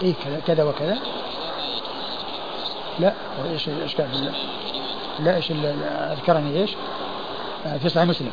إيه 0.03 0.15
كذا 0.47 0.65
وكذا. 0.65 0.99
لا 2.99 3.13
إيش 3.53 3.69
الاشكال 3.69 4.25
لا, 4.25 4.33
لا 5.25 5.37
إيش 5.37 5.51
أذكرني 6.13 6.61
إيش؟ 6.61 6.71
آه، 7.67 7.77
في 7.77 7.89
صحيح 7.89 8.07
مسلم. 8.07 8.33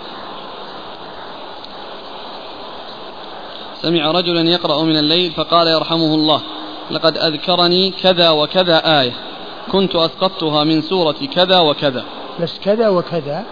سمع 3.82 4.12
رجلا 4.12 4.50
يقرأ 4.50 4.84
من 4.84 4.98
الليل 4.98 5.32
فقال 5.32 5.68
يرحمه 5.68 6.16
الله 6.16 6.42
لقد 6.92 7.18
أذكرني 7.18 7.92
كذا 7.92 8.30
وكذا 8.30 9.02
آية 9.02 9.14
كنت 9.72 9.96
أسقطتها 9.96 10.64
من 10.64 10.82
سورة 10.82 11.16
كذا 11.36 11.60
وكذا. 11.60 12.04
بس 12.40 12.60
كذا 12.60 12.90
وكذا 12.90 13.44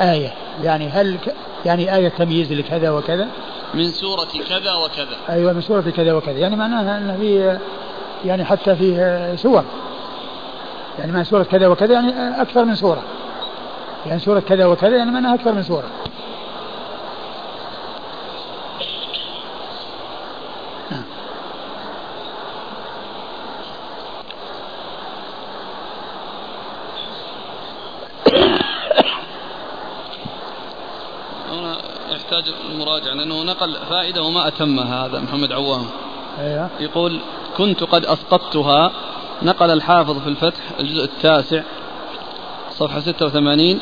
آية. 0.00 0.47
يعني 0.62 0.88
هل 0.88 1.16
ك... 1.16 1.34
يعني 1.64 1.96
آية 1.96 2.08
تمييز 2.08 2.52
لكذا 2.52 2.90
وكذا؟ 2.90 3.28
من 3.74 3.90
سورة 3.90 4.28
كذا 4.48 4.74
وكذا. 4.74 5.16
أيوة 5.28 5.52
من 5.52 5.60
سورة 5.60 5.80
كذا 5.80 6.12
وكذا. 6.12 6.38
يعني 6.38 6.56
معناها 6.56 6.98
أن 6.98 7.16
في 7.20 7.58
يعني 8.24 8.44
حتى 8.44 8.76
فيه 8.76 9.36
سور. 9.36 9.64
يعني 10.98 11.12
معنى 11.12 11.24
سورة 11.24 11.42
كذا 11.42 11.68
وكذا 11.68 11.92
يعني 11.92 12.42
أكثر 12.42 12.64
من 12.64 12.74
سورة. 12.74 13.02
يعني 14.06 14.20
سورة 14.20 14.40
كذا 14.40 14.66
وكذا 14.66 14.96
يعني 14.96 15.10
معناها 15.10 15.34
أكثر 15.34 15.52
من 15.52 15.62
سورة 15.62 15.88
يحتاج 32.10 32.54
المراجعة 32.88 33.14
لأنه 33.14 33.42
نقل 33.42 33.76
فائدة 33.90 34.22
وما 34.22 34.48
أتمها 34.48 35.06
هذا 35.06 35.20
محمد 35.20 35.52
عوام. 35.52 35.86
أيوة. 36.38 36.70
يقول 36.80 37.20
كنت 37.56 37.82
قد 37.82 38.04
أسقطتها. 38.04 38.92
نقل 39.42 39.70
الحافظ 39.70 40.18
في 40.18 40.28
الفتح 40.28 40.60
الجزء 40.80 41.04
التاسع 41.04 41.62
صفحة 42.70 43.00
86 43.00 43.80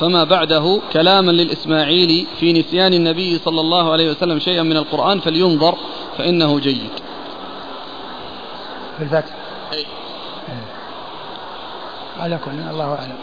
فما 0.00 0.24
بعده 0.24 0.80
كلاما 0.92 1.32
للإسماعيلي 1.32 2.26
في 2.40 2.52
نسيان 2.52 2.94
النبي 2.94 3.38
صلى 3.38 3.60
الله 3.60 3.92
عليه 3.92 4.10
وسلم 4.10 4.38
شيئا 4.38 4.62
من 4.62 4.76
القرآن 4.76 5.20
فلينظر 5.20 5.74
فإنه 6.18 6.58
جيد. 6.58 6.90
في 8.98 9.02
الفتح. 9.04 9.34
أي. 9.72 9.78
أي. 9.78 9.84
على 12.20 12.38
كل 12.44 12.50
الله 12.50 12.94
أعلم. 12.94 13.18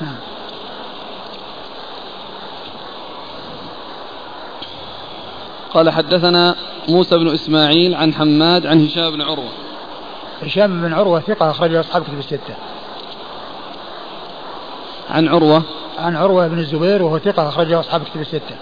نعم. 0.00 0.35
قال 5.74 5.90
حدثنا 5.90 6.56
موسى 6.88 7.18
بن 7.18 7.34
إسماعيل 7.34 7.94
عن 7.94 8.14
حماد 8.14 8.66
عن 8.66 8.86
هشام 8.86 9.10
بن 9.10 9.22
عروة. 9.22 9.52
هشام 10.42 10.82
بن 10.82 10.92
عروة 10.92 11.20
ثقة 11.20 11.50
أخرجه 11.50 11.80
أصحاب 11.80 12.02
كتب 12.02 12.18
الستة. 12.18 12.54
عن 15.10 15.28
عروة. 15.28 15.62
عن 15.98 16.16
عروة 16.16 16.48
بن 16.48 16.58
الزبير 16.58 17.02
وهو 17.02 17.18
ثقة 17.18 17.48
أخرجه 17.48 17.80
أصحاب 17.80 18.02
كتب 18.04 18.20
الستة. 18.20 18.56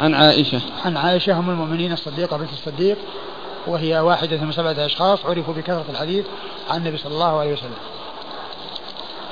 عن 0.00 0.14
عائشة. 0.14 0.60
عن 0.84 0.96
عائشة 0.96 1.38
أم 1.38 1.50
المؤمنين 1.50 1.92
الصديقة 1.92 2.36
بنت 2.36 2.52
الصديق 2.52 2.98
وهي 3.66 4.00
واحدة 4.00 4.36
من 4.36 4.52
سبعة 4.52 4.76
أشخاص 4.78 5.26
عرفوا 5.26 5.54
بكثرة 5.54 5.84
الحديث 5.90 6.24
عن 6.70 6.80
النبي 6.80 6.96
صلى 6.96 7.12
الله 7.12 7.38
عليه 7.38 7.52
وسلم. 7.52 7.78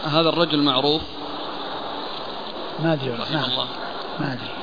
هذا 0.04 0.28
الرجل 0.28 0.62
معروف. 0.62 1.02
ما 2.84 2.92
أدري 2.92 3.10
نعم. 3.32 3.50
ما 4.20 4.32
أدري. 4.32 4.57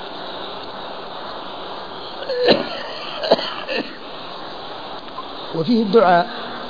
وفيه 5.56 5.84
الدعاء 5.84 6.28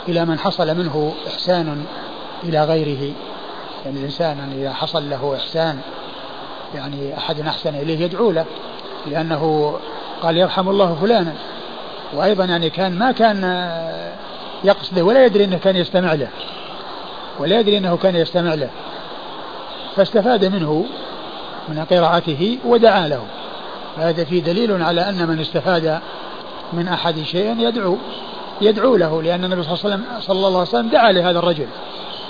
إلى 0.08 0.26
من 0.26 0.40
حصل 0.40 0.78
منه 0.78 1.14
إحسان 1.28 1.86
إلى 2.44 2.64
غيره. 2.64 3.14
يعني 3.86 4.00
الإنسان 4.00 4.54
إذا 4.58 4.74
حصل 4.74 5.10
له 5.10 5.36
إحسان 5.36 5.80
يعني 6.76 7.18
أحد 7.18 7.40
أحسن 7.40 7.76
إليه 7.76 8.00
يدعو 8.00 8.32
له 8.32 8.46
لأنه 9.06 9.74
قال 10.22 10.38
يرحم 10.38 10.70
الله 10.70 10.98
فلانا. 11.02 11.34
وأيضا 12.14 12.46
يعني 12.46 12.70
كان 12.70 13.00
ما 13.00 13.12
كان 13.12 13.70
يقصده 14.64 15.04
ولا 15.04 15.26
يدري 15.26 15.44
أنه 15.44 15.58
كان 15.58 15.76
يستمع 15.76 16.14
له 16.14 16.30
ولا 17.40 17.60
يدري 17.60 17.78
أنه 17.78 17.98
كان 17.98 18.16
يستمع 18.16 18.54
له. 18.54 18.70
فاستفاد 19.96 20.46
منه 20.46 20.86
من 21.70 21.86
قراءته 21.92 22.58
ودعا 22.66 23.08
له. 23.08 23.24
هذا 23.98 24.24
فيه 24.24 24.44
دليل 24.44 24.84
على 24.84 25.10
أن 25.10 25.28
من 25.28 25.40
استفاد 25.40 26.00
من 26.74 26.88
أحد 26.88 27.24
شيء 27.24 27.60
يدعو 27.60 27.98
يدعو 28.62 28.96
له 28.96 29.22
لأن 29.22 29.44
النبي 29.44 29.64
صلى 29.64 29.74
الله 29.74 29.86
عليه 29.86 29.96
وسلم, 29.96 30.22
صلى 30.22 30.48
الله 30.48 30.60
عليه 30.60 30.70
وسلم 30.70 30.90
دعا 30.90 31.12
لهذا 31.12 31.40
الرجل 31.40 31.68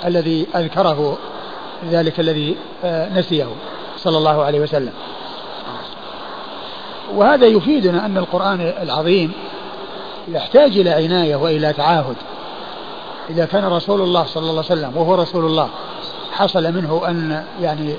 الذي 0.04 0.46
أذكره 0.56 1.18
ذلك 1.90 2.20
الذي 2.20 2.56
آه، 2.84 3.18
نسيه 3.18 3.46
صلى 3.96 4.18
الله 4.18 4.44
عليه 4.44 4.60
وسلم. 4.60 4.92
وهذا 7.14 7.46
يفيدنا 7.46 8.06
أن 8.06 8.18
القرآن 8.18 8.60
العظيم 8.82 9.32
يحتاج 10.28 10.78
إلى 10.78 10.90
عناية 10.90 11.36
وإلى 11.36 11.72
تعاهد. 11.72 12.16
إذا 13.30 13.46
كان 13.46 13.64
رسول 13.64 14.00
الله 14.00 14.24
صلى 14.24 14.40
الله 14.50 14.64
عليه 14.70 14.80
وسلم 14.80 14.96
وهو 14.96 15.14
رسول 15.14 15.44
الله 15.44 15.68
حصل 16.32 16.72
منه 16.72 17.02
أن 17.08 17.44
يعني 17.60 17.94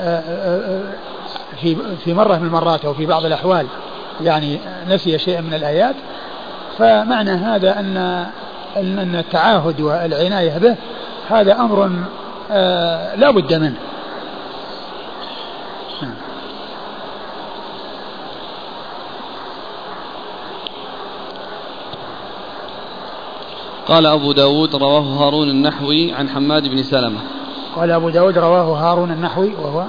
آه، 0.00 0.20
آه، 0.20 0.82
في 1.62 1.76
في 2.04 2.14
مرة 2.14 2.36
من 2.36 2.46
المرات 2.46 2.84
أو 2.84 2.94
في 2.94 3.06
بعض 3.06 3.24
الأحوال 3.24 3.66
يعني 4.20 4.58
نسي 4.88 5.18
شيئا 5.18 5.40
من 5.40 5.54
الآيات 5.54 5.94
فمعنى 6.78 7.30
هذا 7.30 7.80
أن 7.80 7.96
أن 8.76 9.16
التعاهد 9.16 9.80
والعناية 9.80 10.58
به 10.58 10.76
هذا 11.28 11.60
أمر 11.60 11.90
آه 12.50 13.14
لا 13.14 13.30
بد 13.30 13.54
منه. 13.54 13.76
قال 23.86 24.06
أبو 24.06 24.32
داود 24.32 24.76
رواه 24.76 25.00
هارون 25.00 25.48
النحوي 25.48 26.12
عن 26.12 26.28
حماد 26.28 26.68
بن 26.68 26.82
سلمة. 26.82 27.20
قال 27.76 27.90
أبو 27.90 28.08
داود 28.08 28.38
رواه 28.38 28.78
هارون 28.78 29.10
النحوي 29.10 29.54
وهو 29.54 29.84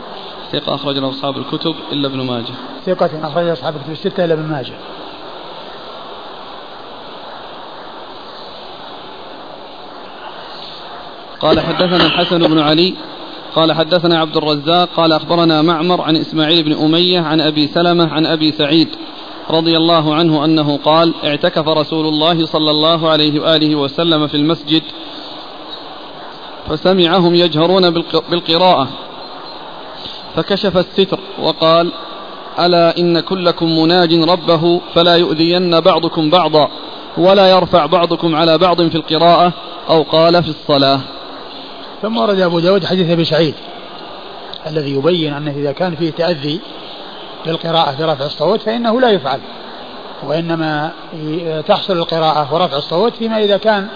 ثقة 0.51 0.75
أخرج 0.75 0.97
له 0.97 1.09
أصحاب 1.09 1.37
الكتب 1.37 1.75
إلا 1.91 2.07
ابن 2.07 2.21
ماجه. 2.21 2.53
ثقة 2.85 3.27
أخرج 3.27 3.47
أصحاب 3.47 3.75
الكتب 3.75 3.91
الستة 3.91 4.25
إلا 4.25 4.33
ابن 4.33 4.43
ماجه. 4.43 4.73
قال 11.39 11.59
حدثنا 11.59 12.05
الحسن 12.05 12.47
بن 12.47 12.59
علي 12.59 12.93
قال 13.55 13.73
حدثنا 13.73 14.19
عبد 14.19 14.37
الرزاق 14.37 14.89
قال 14.95 15.11
أخبرنا 15.11 15.61
معمر 15.61 16.01
عن 16.01 16.15
إسماعيل 16.15 16.63
بن 16.63 16.73
أمية 16.73 17.19
عن 17.19 17.41
أبي 17.41 17.67
سلمة 17.67 18.13
عن 18.13 18.25
أبي 18.25 18.51
سعيد 18.51 18.87
رضي 19.49 19.77
الله 19.77 20.15
عنه 20.15 20.45
أنه 20.45 20.77
قال 20.77 21.13
اعتكف 21.23 21.67
رسول 21.67 22.07
الله 22.07 22.45
صلى 22.45 22.71
الله 22.71 23.09
عليه 23.09 23.39
وآله 23.39 23.75
وسلم 23.75 24.27
في 24.27 24.37
المسجد 24.37 24.83
فسمعهم 26.69 27.35
يجهرون 27.35 27.89
بالقراءة. 28.29 28.87
فكشف 30.35 30.77
الستر 30.77 31.19
وقال 31.41 31.91
ألا 32.59 32.97
إن 32.97 33.19
كلكم 33.19 33.79
مناج 33.79 34.13
ربه 34.13 34.81
فلا 34.95 35.15
يؤذين 35.15 35.79
بعضكم 35.79 36.29
بعضا 36.29 36.69
ولا 37.17 37.49
يرفع 37.49 37.85
بعضكم 37.85 38.35
على 38.35 38.57
بعض 38.57 38.81
في 38.81 38.95
القراءة 38.95 39.53
أو 39.89 40.01
قال 40.03 40.43
في 40.43 40.49
الصلاة. 40.49 40.99
ثم 42.01 42.17
ورد 42.17 42.39
أبو 42.39 42.59
داود 42.59 42.85
حديث 42.85 43.09
أبي 43.09 43.25
سعيد 43.25 43.53
الذي 44.67 44.91
يبين 44.91 45.33
أنه 45.33 45.51
إذا 45.51 45.71
كان 45.71 45.95
فيه 45.95 46.11
تأذي 46.11 46.59
للقراءة 47.45 47.91
في 47.91 48.03
رفع 48.03 48.25
الصوت 48.25 48.61
فإنه 48.61 49.01
لا 49.01 49.09
يفعل 49.09 49.39
وإنما 50.23 50.91
تحصل 51.67 51.97
القراءة 51.97 52.53
ورفع 52.53 52.77
الصوت 52.77 53.15
فيما 53.15 53.43
إذا 53.43 53.57
كان 53.57 53.87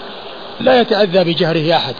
لا 0.60 0.80
يتأذى 0.80 1.24
بجهره 1.24 1.76
أحد 1.76 1.94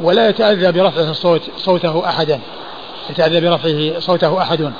ولا 0.00 0.28
يتأذى 0.28 0.72
برفع 0.72 1.00
الصوت 1.00 1.42
صوته 1.56 2.08
أحدا. 2.08 2.40
يتأذى 3.10 3.40
برفعه 3.40 4.00
صوته 4.00 4.42
أحد. 4.42 4.72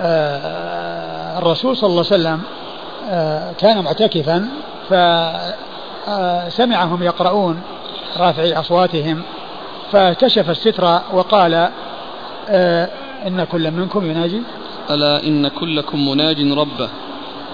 فالرسول 0.00 1.76
صلى 1.76 1.90
الله 1.90 2.04
عليه 2.04 2.14
وسلم 2.14 2.42
آه، 3.10 3.52
كان 3.52 3.84
معتكفا 3.84 4.48
فسمعهم 6.06 7.02
يقرؤون 7.02 7.62
رافعي 8.16 8.58
أصواتهم 8.58 9.22
فكشف 9.92 10.50
الستر 10.50 11.00
وقال 11.12 11.70
آه 12.48 12.88
إن 13.26 13.44
كل 13.44 13.70
منكم 13.70 14.10
يناجي. 14.10 14.42
ألا 14.90 15.22
إن 15.26 15.48
كلكم 15.48 16.08
مناج 16.08 16.52
ربه. 16.52 16.88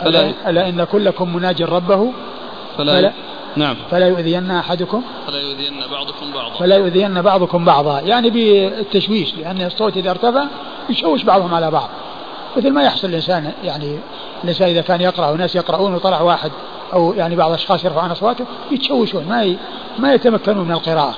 فلا 0.00 0.32
ألا 0.46 0.68
إن 0.68 0.84
كلكم 0.84 1.36
مناج 1.36 1.62
ربه. 1.62 2.12
فلا, 2.78 2.92
فلا 3.00 3.12
نعم. 3.56 3.76
فلا 3.90 4.08
يؤذين 4.08 4.50
أحدكم؟ 4.50 5.02
فلا 5.26 5.38
يؤذين 5.38 5.80
بعضكم 5.90 6.32
بعضا. 6.32 6.54
فلا 6.58 6.76
يؤذين 6.76 7.22
بعضكم 7.22 7.64
بعضا. 7.64 8.00
يعني 8.00 8.30
بالتشويش 8.30 9.34
لأن 9.34 9.62
الصوت 9.62 9.96
إذا 9.96 10.10
ارتفع 10.10 10.44
يشوش 10.90 11.22
بعضهم 11.22 11.54
على 11.54 11.70
بعض. 11.70 11.88
مثل 12.56 12.70
ما 12.70 12.82
يحصل 12.82 13.08
الإنسان 13.08 13.52
يعني 13.64 13.98
الإنسان 14.44 14.68
إذا 14.68 14.80
كان 14.80 15.00
يقرأ 15.00 15.30
وناس 15.30 15.56
يقرؤون 15.56 15.94
وطلع 15.94 16.20
واحد 16.20 16.50
أو 16.92 17.14
يعني 17.14 17.36
بعض 17.36 17.48
الأشخاص 17.48 17.84
يرفعون 17.84 18.10
أصواتهم 18.10 18.46
يتشوشون 18.70 19.24
ما 19.28 19.56
ما 19.98 20.14
يتمكنون 20.14 20.64
من 20.64 20.72
القراءة. 20.72 21.14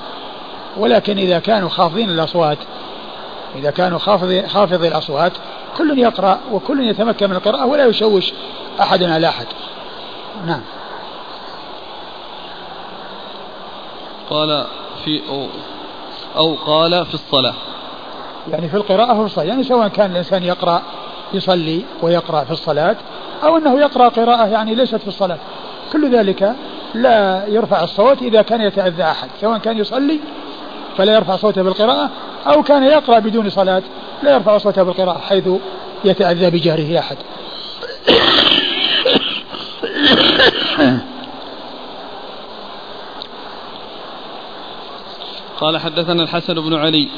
ولكن 0.76 1.18
إذا 1.18 1.38
كانوا 1.38 1.68
خافضين 1.68 2.10
الأصوات 2.10 2.58
إذا 3.56 3.70
كانوا 3.70 3.98
خافضي, 3.98 4.48
خافضي 4.48 4.88
الأصوات 4.88 5.32
كل 5.76 5.98
يقرأ 5.98 6.40
وكل 6.52 6.88
يتمكن 6.88 7.30
من 7.30 7.36
القراءة 7.36 7.66
ولا 7.66 7.86
يشوش 7.86 8.32
أحد 8.80 9.02
على 9.02 9.28
أحد. 9.28 9.46
نعم. 10.46 10.60
قال 14.30 14.66
في 15.04 15.22
أو, 15.28 15.46
أو 16.36 16.54
قال 16.54 17.06
في 17.06 17.14
الصلاة. 17.14 17.54
يعني 18.50 18.68
في 18.68 18.76
القراءة 18.76 19.14
في 19.14 19.20
الصلاة 19.20 19.44
يعني 19.44 19.64
سواء 19.64 19.88
كان 19.88 20.10
الإنسان 20.10 20.42
يقرأ 20.42 20.82
يصلي 21.34 21.82
ويقرأ 22.02 22.44
في 22.44 22.50
الصلاة 22.50 22.96
أو 23.44 23.56
أنه 23.56 23.80
يقرأ 23.80 24.08
قراءة 24.08 24.46
يعني 24.46 24.74
ليست 24.74 24.96
في 24.96 25.08
الصلاة. 25.08 25.38
كل 25.92 26.16
ذلك 26.16 26.54
لا 26.94 27.46
يرفع 27.46 27.84
الصوت 27.84 28.22
إذا 28.22 28.42
كان 28.42 28.60
يتأذى 28.60 29.02
أحد. 29.02 29.28
سواء 29.40 29.58
كان 29.58 29.78
يصلي 29.78 30.20
فلا 30.96 31.14
يرفع 31.14 31.36
صوته 31.36 31.62
بالقراءة 31.62 32.10
أو 32.46 32.62
كان 32.62 32.82
يقرأ 32.82 33.18
بدون 33.18 33.50
صلاة 33.50 33.82
لا 34.22 34.34
يرفع 34.34 34.58
صوته 34.58 34.82
بالقراءة 34.82 35.18
حيث 35.18 35.48
يتأذى 36.04 36.50
بجهره 36.50 36.98
أحد. 36.98 37.16
قال 45.60 45.78
حدثنا 45.78 46.22
الحسن 46.22 46.54
بن 46.54 46.74
علي. 46.74 47.08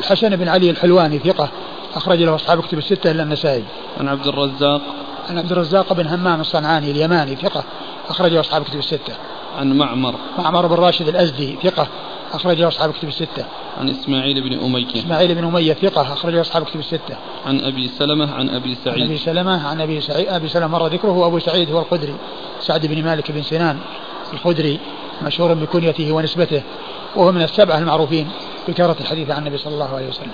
الحسن 0.00 0.36
بن 0.36 0.48
علي 0.48 0.70
الحلواني 0.70 1.18
ثقة. 1.18 1.48
أخرج 1.94 2.22
له 2.22 2.34
أصحاب 2.34 2.62
كتب 2.62 2.78
الستة 2.78 3.10
إلا 3.10 3.22
النسائي. 3.22 3.64
عن 4.00 4.08
عبد 4.08 4.26
الرزاق. 4.26 4.82
عن 5.28 5.38
عبد 5.38 5.52
الرزاق 5.52 5.92
بن 5.92 6.06
همام 6.06 6.40
الصنعاني 6.40 6.90
اليماني 6.90 7.36
ثقة. 7.36 7.64
أخرجه 8.08 8.40
أصحاب 8.40 8.62
كتب 8.62 8.78
الستة. 8.78 9.14
عن 9.58 9.72
معمر. 9.72 10.14
معمر 10.38 10.66
بن 10.66 10.74
راشد 10.74 11.08
الأزدي 11.08 11.58
ثقة. 11.62 11.88
أخرجه 12.32 12.68
أصحاب 12.68 12.92
كتب 12.92 13.08
الستة. 13.08 13.44
عن 13.78 13.90
إسماعيل 13.90 14.40
بن 14.40 14.64
أمية. 14.64 14.94
إسماعيل 14.96 15.34
بن 15.34 15.44
أمية 15.44 15.72
ثقة. 15.72 16.02
أخرجه 16.02 16.40
أصحاب 16.40 16.64
كتب 16.64 16.80
الستة. 16.80 17.16
عن 17.46 17.60
أبي 17.60 17.88
سلمة 17.88 18.34
عن 18.34 18.48
أبي 18.48 18.76
سعيد. 18.84 19.00
عن 19.00 19.06
أبي 19.06 19.18
سلمة 19.18 19.68
عن 19.68 19.80
أبي 19.80 20.00
سعيد 20.00 20.28
أبي 20.28 20.48
سلمة. 20.48 20.66
مر 20.66 20.86
ذكره 20.86 21.10
وأبو 21.10 21.38
سعيد 21.38 21.70
هو 21.70 21.80
الخدري. 21.80 22.14
سعد 22.60 22.86
بن 22.86 23.04
مالك 23.04 23.32
بن 23.32 23.42
سنان 23.42 23.78
الخدري 24.32 24.80
مشهور 25.22 25.54
بكنيته 25.54 26.12
ونسبته. 26.12 26.62
وهو 27.16 27.32
من 27.32 27.42
السبعة 27.42 27.78
المعروفين 27.78 28.28
بكثرة 28.68 28.96
الحديث 29.00 29.30
عن 29.30 29.38
النبي 29.38 29.58
صلى 29.58 29.74
الله 29.74 29.94
عليه 29.94 30.08
وسلم. 30.08 30.32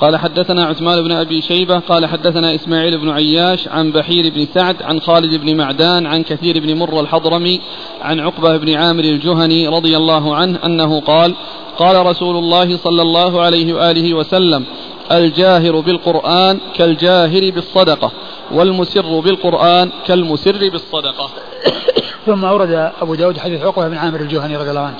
قال 0.00 0.16
حدثنا 0.16 0.64
عثمان 0.64 1.02
بن 1.02 1.12
أبي 1.12 1.42
شيبة 1.42 1.78
قال 1.78 2.06
حدثنا 2.06 2.54
إسماعيل 2.54 2.98
بن 2.98 3.10
عياش 3.10 3.68
عن 3.68 3.92
بحير 3.92 4.32
بن 4.34 4.46
سعد 4.54 4.82
عن 4.82 5.00
خالد 5.00 5.34
بن 5.34 5.56
معدان 5.56 6.06
عن 6.06 6.22
كثير 6.22 6.60
بن 6.60 6.76
مر 6.76 7.00
الحضرمي 7.00 7.60
عن 8.02 8.20
عقبة 8.20 8.56
بن 8.56 8.74
عامر 8.74 9.04
الجهني 9.04 9.68
رضي 9.68 9.96
الله 9.96 10.34
عنه 10.36 10.58
أنه 10.64 11.00
قال 11.00 11.34
قال 11.78 12.06
رسول 12.06 12.36
الله 12.36 12.76
صلى 12.76 13.02
الله 13.02 13.40
عليه 13.40 13.74
وآله 13.74 14.14
وسلم 14.14 14.64
الجاهر 15.12 15.80
بالقرآن 15.80 16.60
كالجاهر 16.74 17.50
بالصدقة 17.50 18.12
والمسر 18.50 19.20
بالقرآن 19.20 19.90
كالمسر 20.06 20.70
بالصدقة. 20.70 21.30
ثم 22.26 22.44
أورد 22.44 22.92
أبو 23.02 23.14
داود 23.14 23.38
حديث 23.38 23.62
عقبة 23.62 23.88
بن 23.88 23.96
عامر 23.96 24.20
الجهني 24.20 24.56
رضي 24.56 24.70
الله 24.70 24.80
عنه. 24.80 24.98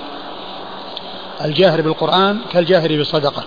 الجاهر 1.45 1.81
بالقرآن 1.81 2.39
كالجاهر 2.53 2.89
بالصدقة. 2.89 3.45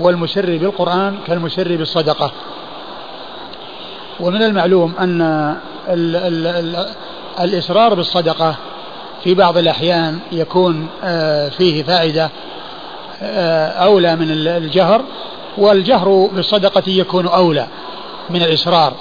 والمسر 0.00 0.58
بالقرآن 0.58 1.18
كالمسر 1.26 1.76
بالصدقة. 1.76 2.32
ومن 4.20 4.42
المعلوم 4.42 4.94
أن 5.00 5.20
ال 5.88 6.16
ال 6.16 6.46
ال 6.46 6.94
الإصرار 7.40 7.94
بالصدقة 7.94 8.56
في 9.24 9.34
بعض 9.34 9.58
الأحيان 9.58 10.18
يكون 10.32 10.88
آه، 11.04 11.48
فيه 11.48 11.82
فائدة 11.82 12.30
آه، 13.22 13.66
أولى 13.66 14.16
من 14.16 14.30
الجهر 14.30 15.02
والجهر 15.58 16.30
بالصدقة 16.32 16.82
يكون 16.86 17.26
أولى. 17.26 17.66
من 18.30 18.42
الإصرار 18.42 18.92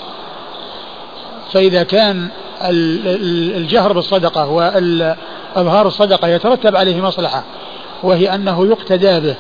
فإذا 1.52 1.84
كان 1.84 2.28
الجهر 2.62 3.94
بالصدقة 3.94 4.48
وإظهار 4.48 5.88
الصدقة 5.88 6.28
يترتب 6.28 6.76
عليه 6.76 7.02
مصلحة 7.02 7.44
وهي 8.04 8.36
أنه 8.36 8.68
يقتدى 8.68 9.20
به 9.20 9.36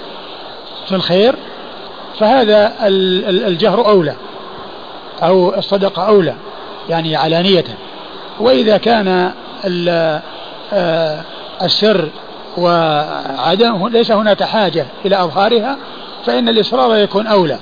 في 0.88 0.96
الخير 0.96 1.36
فهذا 2.20 2.74
الجهر 3.48 3.88
أولى 3.88 4.16
أو 5.24 5.56
الصدقة 5.58 6.08
أولى 6.08 6.36
يعني 6.90 7.16
علانية. 7.16 7.66
وإذا 8.40 8.78
كان 8.78 9.32
آه، 10.74 11.22
السر 11.62 12.10
وعدم 12.58 13.88
ليس 13.88 14.12
هناك 14.12 14.44
حاجة 14.44 14.86
إلى 15.06 15.24
أظهارها 15.24 15.78
فإن 16.26 16.50
الإصرار 16.50 16.98
يكون 16.98 17.28
أولى. 17.28 17.60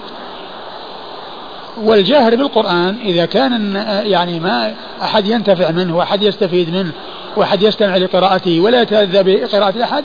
والجاهر 1.84 2.36
بالقرآن 2.36 2.96
إذا 3.06 3.26
كان 3.26 3.76
يعني 4.06 4.40
ما 4.40 4.74
أحد 5.02 5.28
ينتفع 5.28 5.72
منه 5.72 5.98
وأحد 5.98 6.24
يستفيد 6.24 6.70
منه 6.70 6.92
وأحد 7.38 7.62
يستمع 7.62 7.98
لقراءته 7.98 8.60
ولا 8.60 8.82
يتأذى 8.82 9.24
بقراءة 9.24 9.84
أحد 9.84 10.04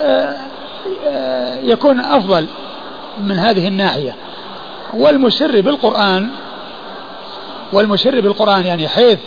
آه، 0.00 0.36
آه، 1.06 1.58
يكون 1.62 2.00
أفضل 2.00 2.46
من 3.24 3.38
هذه 3.38 3.68
الناحية. 3.68 4.14
والمسر 4.94 5.60
بالقرآن 5.60 6.28
والمسر 7.72 8.20
بالقرآن 8.20 8.66
يعني 8.66 8.88
حيث 8.88 9.18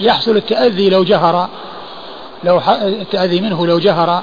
يحصل 0.00 0.36
التأذي 0.36 0.90
لو 0.90 1.04
جهر 1.04 1.48
لو 2.44 2.60
التأذي 2.82 3.40
منه 3.40 3.66
لو 3.66 3.78
جهر 3.78 4.22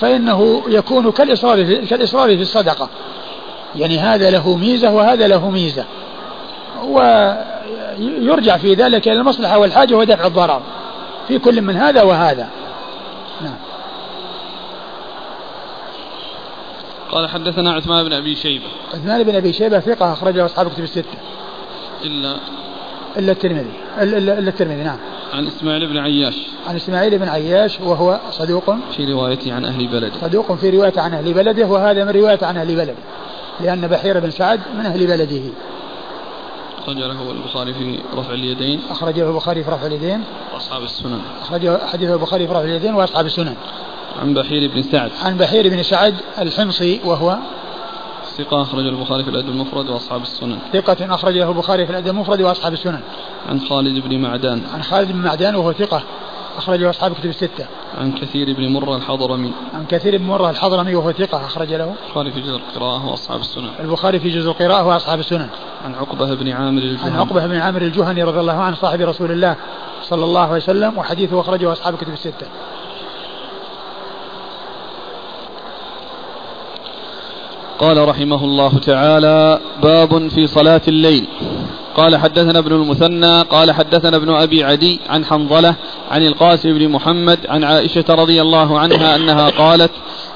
فإنه 0.00 0.62
يكون 0.68 1.12
كالإصرار 1.12 1.62
كالإصرار 1.62 2.36
في 2.36 2.42
الصدقة. 2.42 2.88
يعني 3.76 3.98
هذا 3.98 4.30
له 4.30 4.56
ميزة 4.56 4.90
وهذا 4.90 5.28
له 5.28 5.50
ميزة. 5.50 5.84
ويرجع 6.88 8.56
في 8.56 8.74
ذلك 8.74 9.08
إلى 9.08 9.20
المصلحة 9.20 9.58
والحاجة 9.58 9.94
ودفع 9.94 10.26
الضرر. 10.26 10.62
في 11.28 11.38
كل 11.38 11.62
من 11.62 11.76
هذا 11.76 12.02
وهذا. 12.02 12.48
نعم. 13.40 13.56
قال 17.12 17.28
حدثنا 17.28 17.72
عثمان 17.72 18.04
بن 18.04 18.12
أبي 18.12 18.36
شيبة. 18.36 18.64
عثمان 18.94 19.22
بن 19.22 19.34
أبي 19.34 19.52
شيبة 19.52 19.80
ثقة 19.80 20.12
أخرجه 20.12 20.44
أصحاب 20.44 20.70
كتب 20.72 20.82
الستة. 20.82 21.18
إلا 22.04 22.36
إلا 23.16 23.32
الترمذي. 23.32 23.72
الا, 24.00 24.18
إلا 24.18 24.48
الترمذي 24.48 24.82
نعم. 24.82 24.98
عن 25.32 25.46
إسماعيل 25.46 25.86
بن 25.86 25.98
عياش. 25.98 26.34
عن 26.68 26.76
إسماعيل 26.76 27.18
بن 27.18 27.28
عياش 27.28 27.80
وهو 27.80 28.20
صدوق. 28.30 28.74
في 28.96 29.12
روايته 29.12 29.54
عن 29.54 29.64
أهل 29.64 29.86
بلده. 29.86 30.12
صدوق 30.20 30.52
في 30.52 30.70
روايته 30.70 31.02
عن 31.02 31.14
أهل 31.14 31.32
بلده 31.32 31.66
وهذا 31.66 32.04
من 32.04 32.10
روايته 32.10 32.46
عن 32.46 32.56
أهل 32.56 32.76
بلده. 32.76 32.94
لأن 33.60 33.86
بحير 33.86 34.20
بن 34.20 34.30
سعد 34.30 34.60
من 34.78 34.86
أهل 34.86 35.06
بلده. 35.06 35.42
أخرج 36.84 36.98
له 36.98 37.30
البخاري 37.30 37.74
في 37.74 37.98
رفع 38.16 38.34
اليدين. 38.34 38.80
أخرجه 38.90 39.28
البخاري 39.30 39.64
في 39.64 39.70
رفع 39.70 39.86
اليدين. 39.86 40.24
وأصحاب 40.54 40.82
السنن. 40.82 41.20
أخرجه 41.42 41.86
حديث 41.86 42.10
البخاري 42.10 42.46
في 42.46 42.52
رفع 42.52 42.64
اليدين 42.64 42.94
وأصحاب 42.94 43.26
السنن. 43.26 43.56
عن 44.20 44.34
بحير 44.34 44.70
بن 44.74 44.82
سعد. 44.82 45.10
عن 45.22 45.36
بحير 45.36 45.68
بن 45.68 45.82
سعد 45.82 46.14
الحمصي 46.38 47.00
وهو 47.04 47.38
ثقة 48.38 48.62
أخرجه 48.62 48.88
البخاري 48.88 49.24
في 49.24 49.30
الأدب 49.30 49.48
المفرد 49.48 49.88
وأصحاب 49.88 50.22
السنن. 50.22 50.58
ثقة 50.72 51.14
أخرجه 51.14 51.48
البخاري 51.48 51.86
في 51.86 51.92
الأدب 51.92 52.08
المفرد 52.08 52.40
وأصحاب 52.40 52.72
السنن. 52.72 53.00
عن 53.48 53.60
خالد 53.60 54.08
بن 54.08 54.18
معدان. 54.18 54.62
عن 54.74 54.82
خالد 54.82 55.12
بن 55.12 55.18
معدان 55.18 55.54
وهو 55.54 55.72
ثقة. 55.72 56.02
أخرجه 56.56 56.90
أصحاب 56.90 57.12
كتب 57.12 57.28
الستة. 57.28 57.66
عن 57.98 58.12
كثير 58.12 58.52
بن 58.56 58.68
مرة 58.72 58.96
الحضرمي. 58.96 59.52
عن 59.74 59.86
كثير 59.86 60.18
بن 60.18 60.24
مرة 60.24 60.50
الحضرمي 60.50 60.94
وهو 60.94 61.12
ثقة 61.12 61.46
أخرج 61.46 61.72
له. 61.72 61.94
البخاري 62.06 62.32
في 62.32 62.40
جزء 62.40 62.56
القراءة 62.56 63.06
وأصحاب 63.06 63.40
السنن. 63.40 63.70
البخاري 63.80 64.20
في 64.20 64.30
جزء 64.30 64.50
القراءة 64.50 64.86
وأصحاب 64.86 65.18
السنن. 65.18 65.48
عن 65.84 65.94
عقبة 65.94 66.34
بن 66.34 66.48
عامر 66.48 66.82
الجهني. 66.82 67.10
عن 67.10 67.18
عقبة 67.18 67.46
بن 67.46 67.56
عامر 67.56 67.82
الجهني 67.82 68.22
رضي 68.22 68.40
الله 68.40 68.52
عنه 68.52 68.76
صاحب 68.76 69.00
رسول 69.00 69.30
الله 69.30 69.56
صلى 70.02 70.24
الله 70.24 70.40
عليه 70.40 70.62
وسلم 70.62 70.98
وحديثه 70.98 71.40
أخرجه 71.40 71.72
أصحاب 71.72 71.96
كتب 71.96 72.12
الستة. 72.12 72.46
قال 77.78 78.08
رحمه 78.08 78.44
الله 78.44 78.78
تعالى 78.78 79.60
باب 79.82 80.28
في 80.28 80.46
صلاة 80.46 80.82
الليل. 80.88 81.26
قال 81.96 82.16
حدثنا 82.16 82.58
ابن 82.58 82.72
المثنى 82.72 83.42
قال 83.42 83.72
حدثنا 83.72 84.16
ابن 84.16 84.34
أبي 84.34 84.64
عدي 84.64 85.00
عن 85.08 85.24
حنظلة 85.24 85.74
عن 86.10 86.26
القاسم 86.26 86.78
بن 86.78 86.88
محمد 86.88 87.38
عن 87.48 87.64
عائشة 87.64 88.04
رضي 88.08 88.42
الله 88.42 88.78
عنها 88.78 89.16
أنها 89.16 89.48
قالت 89.48 89.90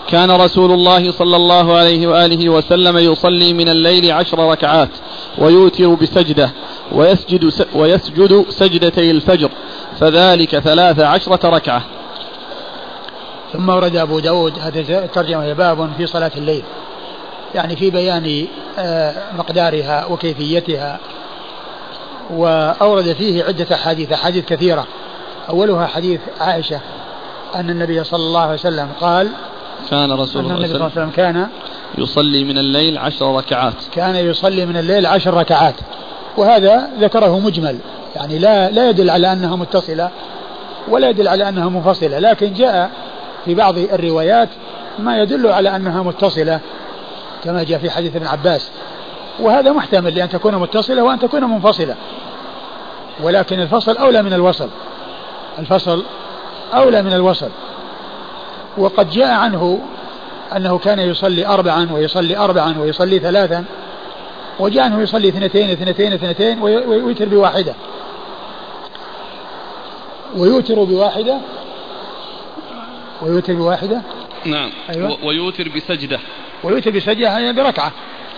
كان 0.09 0.30
رسول 0.30 0.70
الله 0.70 1.12
صلى 1.12 1.36
الله 1.36 1.76
عليه 1.76 2.07
وآله 2.07 2.49
وسلم 2.49 2.99
يصلي 2.99 3.53
من 3.53 3.68
الليل 3.68 4.12
عشر 4.12 4.51
ركعات 4.51 4.89
ويوتر 5.39 5.95
بسجدة 5.95 6.51
ويسجد, 6.93 7.53
ويسجد 7.74 8.45
سجدتي 8.49 9.11
الفجر 9.11 9.51
فذلك 10.01 10.59
ثلاث 10.59 11.01
عشرة 11.01 11.49
ركعة. 11.49 11.82
ثم 13.53 13.68
ورد 13.68 13.97
أبو 13.97 14.18
داود 14.18 14.59
هذه 14.59 15.05
الترجمة 15.05 15.53
باب 15.53 15.91
في 15.97 16.07
صلاة 16.07 16.32
الليل. 16.36 16.62
يعني 17.55 17.76
في 17.76 17.90
بيان 17.90 18.46
آه، 18.78 19.14
مقدارها 19.38 20.07
وكيفيتها 20.07 20.99
وأورد 22.30 23.12
فيه 23.12 23.44
عدة 23.44 23.74
أحاديث 23.74 24.12
أحاديث 24.12 24.44
كثيرة. 24.44 24.86
أولها 25.49 25.86
حديث 25.86 26.20
عائشة 26.40 26.80
أن 27.55 27.70
النبي 27.70 28.05
صلى 28.05 28.20
الله 28.20 28.40
عليه 28.40 28.55
وسلم 28.55 28.88
قال 29.01 29.28
كان 29.90 30.12
رسول 30.12 30.44
الله 30.44 30.66
صلى 30.66 30.74
الله 30.74 30.84
عليه 30.84 30.92
وسلم 30.92 31.11
كان 31.11 31.46
يصلي 31.99 32.44
من 32.44 32.59
الليل 32.59 32.99
عشر 32.99 33.36
ركعات. 33.36 33.74
كان 33.92 34.16
يصلي 34.16 34.66
من 34.66 34.76
الليل 34.76 35.07
عشر 35.07 35.34
ركعات. 35.34 35.74
وهذا 36.36 36.88
ذكره 37.01 37.38
مجمل. 37.38 37.78
يعني 38.16 38.38
لا 38.38 38.70
لا 38.70 38.90
يدل 38.90 39.11
على 39.11 39.32
أنها 39.32 39.57
متصلة 39.57 40.11
ولا 40.88 41.09
يدل 41.09 41.28
على 41.28 41.49
أنها 41.49 41.68
منفصلة. 41.68 42.18
لكن 42.18 42.53
جاء 42.53 42.90
في 43.44 43.55
بعض 43.55 43.78
الروايات 43.78 44.49
ما 44.99 45.18
يدل 45.22 45.46
على 45.46 45.76
أنها 45.76 46.03
متصلة. 46.03 46.61
كما 47.45 47.62
جاء 47.62 47.78
في 47.78 47.91
حديث 47.91 48.16
ابن 48.16 48.26
عباس. 48.26 48.70
وهذا 49.41 49.72
محتمل 49.72 50.14
لأن 50.14 50.28
تكون 50.28 50.55
متصلة 50.55 51.03
وأن 51.03 51.18
تكون 51.18 51.45
منفصلة. 51.45 51.95
ولكن 53.22 53.61
الفصل 53.61 53.97
أولى 53.97 54.22
من 54.22 54.32
الوصل. 54.32 54.68
الفصل 55.59 56.05
أولى 56.74 57.03
من 57.03 57.12
الوصل. 57.12 57.51
وقد 58.78 59.11
جاء 59.11 59.34
عنه 59.34 59.80
أنه 60.57 60.78
كان 60.78 60.99
يصلي 60.99 61.47
أربعا 61.47 61.89
ويصلي 61.93 62.36
أربعا 62.36 62.78
ويصلي 62.78 63.18
ثلاثا. 63.18 63.64
وجاء 64.59 64.86
أنه 64.86 65.01
يصلي 65.01 65.28
اثنتين 65.28 65.70
اثنتين 65.70 66.12
اثنتين 66.12 66.62
ويوتر 66.62 67.28
بواحدة. 67.28 67.74
ويوتر 70.36 70.84
بواحدة. 70.84 71.39
ويوتر 73.22 73.55
بواحدة. 73.55 74.03
نعم. 74.45 74.70
أيوة. 74.91 75.24
ويوتر 75.24 75.68
بسجدة. 75.68 76.18
ويوتر 76.62 76.90
بسجدة 76.90 77.26
يعني 77.26 77.52
بركعة 77.52 77.92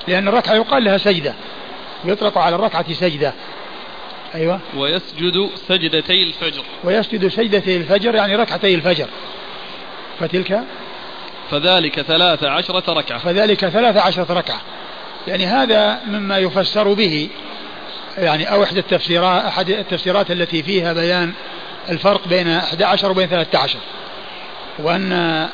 لأن 0.09 0.29
الركعة 0.29 0.55
يقال 0.55 0.85
لها 0.85 0.99
سجدة 0.99 1.35
يطلق 2.05 2.39
على 2.39 2.57
الركعة 2.57 2.93
سجدة. 2.93 3.33
أيوة. 4.35 4.61
ويسجد 4.77 5.51
سجدتي 5.69 6.23
الفجر. 6.23 6.65
ويسجد 6.85 7.29
سجدتي 7.29 7.77
الفجر 7.77 8.15
يعني 8.15 8.37
ركعتي 8.37 8.75
الفجر. 8.75 9.07
فتلك؟ 10.21 10.61
فذلك 11.51 12.01
ثلاث 12.01 12.45
عشرة 12.45 12.93
ركعة. 12.93 13.19
فذلك 13.19 13.69
ثلاث 13.69 13.97
عشرة 13.97 14.33
ركعة. 14.33 14.61
يعني 15.29 15.47
هذا 15.47 16.01
مما 16.07 16.39
يفسر 16.39 16.93
به 16.93 17.29
يعني 18.19 18.53
أو 18.53 18.63
إحدى 18.63 18.81
التفسيرات 18.81 19.45
أحد 19.45 19.71
التفسيرات 19.71 20.31
التي 20.31 20.63
فيها 20.63 20.93
بيان 20.93 21.33
الفرق 21.91 22.29
بين 22.29 22.49
11 22.49 23.11
وبين 23.11 23.29
13 23.29 23.79
وأن 24.79 25.49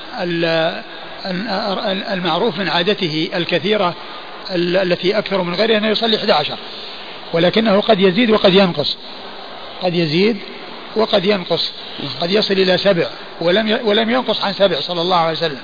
المعروف 2.13 2.59
من 2.59 2.69
عادته 2.69 3.29
الكثيرة 3.35 3.95
التي 4.55 5.19
أكثر 5.19 5.43
من 5.43 5.55
غيرها 5.55 5.79
أنه 5.79 5.89
يصلي 5.89 6.17
11 6.17 6.59
ولكنه 7.33 7.81
قد 7.81 8.01
يزيد 8.01 8.31
وقد 8.31 8.55
ينقص. 8.55 8.97
قد 9.83 9.95
يزيد 9.95 10.37
وقد 10.97 11.25
ينقص. 11.25 11.73
قد 12.21 12.31
يصل 12.31 12.55
إلى 12.55 12.79
سبع. 12.79 13.07
ولم 13.41 13.79
ولم 13.85 14.11
ينقص 14.11 14.43
عن 14.43 14.53
سبع 14.53 14.81
صلى 14.81 15.01
الله 15.01 15.17
عليه 15.17 15.33
وسلم. 15.33 15.61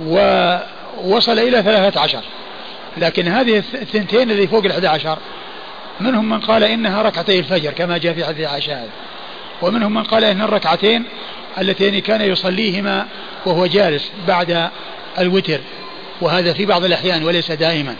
ووصل 0.00 1.38
إلى 1.38 1.62
ثلاثة 1.62 2.00
عشر. 2.00 2.22
لكن 2.96 3.28
هذه 3.28 3.58
الثنتين 3.58 4.30
اللي 4.30 4.46
فوق 4.46 4.64
الأحد 4.64 4.84
عشر 4.84 5.18
منهم 6.00 6.28
من 6.28 6.40
قال 6.40 6.64
إنها 6.64 7.02
ركعتي 7.02 7.38
الفجر 7.38 7.72
كما 7.72 7.98
جاء 7.98 8.14
في 8.14 8.24
حديث 8.24 8.48
عائشة 8.48 8.84
ومنهم 9.62 9.94
من 9.94 10.02
قال 10.02 10.24
إن 10.24 10.42
الركعتين 10.42 11.04
اللتين 11.58 11.98
كان 11.98 12.20
يصليهما 12.20 13.06
وهو 13.46 13.66
جالس 13.66 14.10
بعد 14.28 14.70
الوتر 15.18 15.60
وهذا 16.20 16.52
في 16.52 16.66
بعض 16.66 16.84
الأحيان 16.84 17.24
وليس 17.24 17.52
دائما. 17.52 17.94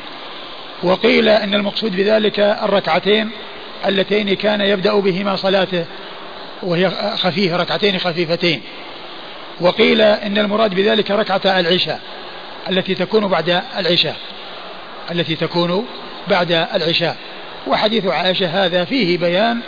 وقيل 0.82 1.28
إن 1.28 1.54
المقصود 1.54 1.96
بذلك 1.96 2.40
الركعتين 2.40 3.30
اللتين 3.86 4.34
كان 4.34 4.60
يبدأ 4.60 4.94
بهما 4.94 5.36
صلاته 5.36 5.84
وهي 6.62 6.90
خفيفة 7.16 7.56
ركعتين 7.56 7.98
خفيفتين. 7.98 8.62
وقيل 9.60 10.00
إن 10.00 10.38
المراد 10.38 10.74
بذلك 10.74 11.10
ركعة 11.10 11.60
العشاء 11.60 12.00
التي 12.70 12.94
تكون 12.94 13.28
بعد 13.28 13.62
العشاء 13.78 14.16
التي 15.10 15.36
تكون 15.36 15.86
بعد 16.28 16.52
العشاء. 16.52 17.16
وحديث 17.66 18.06
عائشة 18.06 18.66
هذا 18.66 18.84
فيه 18.84 19.18
بيان 19.18 19.60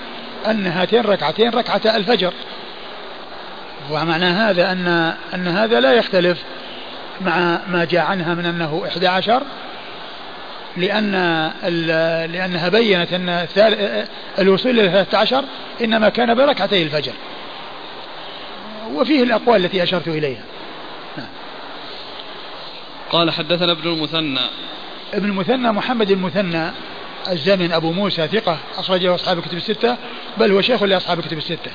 أن 0.46 0.66
هاتين 0.66 1.00
ركعتين 1.00 1.50
ركعة 1.50 1.96
الفجر. 1.96 2.32
ومعنى 3.90 4.24
هذا 4.24 4.72
أن 4.72 5.14
أن 5.34 5.48
هذا 5.48 5.80
لا 5.80 5.92
يختلف 5.92 6.38
مع 7.20 7.60
ما 7.68 7.84
جاء 7.84 8.04
عنها 8.04 8.34
من 8.34 8.46
أنه 8.46 8.82
11 8.88 9.42
لأن 10.76 11.12
لأنها 12.32 12.68
بينت 12.68 13.12
أن 13.12 13.46
الوصول 14.38 14.80
إلى 14.80 14.90
13 14.90 15.44
إنما 15.82 16.08
كان 16.08 16.34
بركعتي 16.34 16.82
الفجر. 16.82 17.12
وفيه 18.94 19.22
الأقوال 19.22 19.64
التي 19.64 19.82
أشرت 19.82 20.08
إليها. 20.08 20.42
نعم. 21.16 21.26
قال 23.10 23.30
حدثنا 23.30 23.72
ابن 23.72 23.90
المثنى. 23.90 24.40
ابن 25.14 25.28
المثنى 25.28 25.72
محمد 25.72 26.10
المثنى 26.10 26.70
الزمن 27.28 27.72
أبو 27.72 27.92
موسى 27.92 28.28
ثقة 28.28 28.58
أخرجه 28.78 29.14
أصحاب 29.14 29.38
الكتب 29.38 29.56
الستة 29.56 29.96
بل 30.38 30.52
هو 30.52 30.60
شيخ 30.60 30.82
لأصحاب 30.82 31.18
الكتب 31.18 31.38
الستة. 31.38 31.70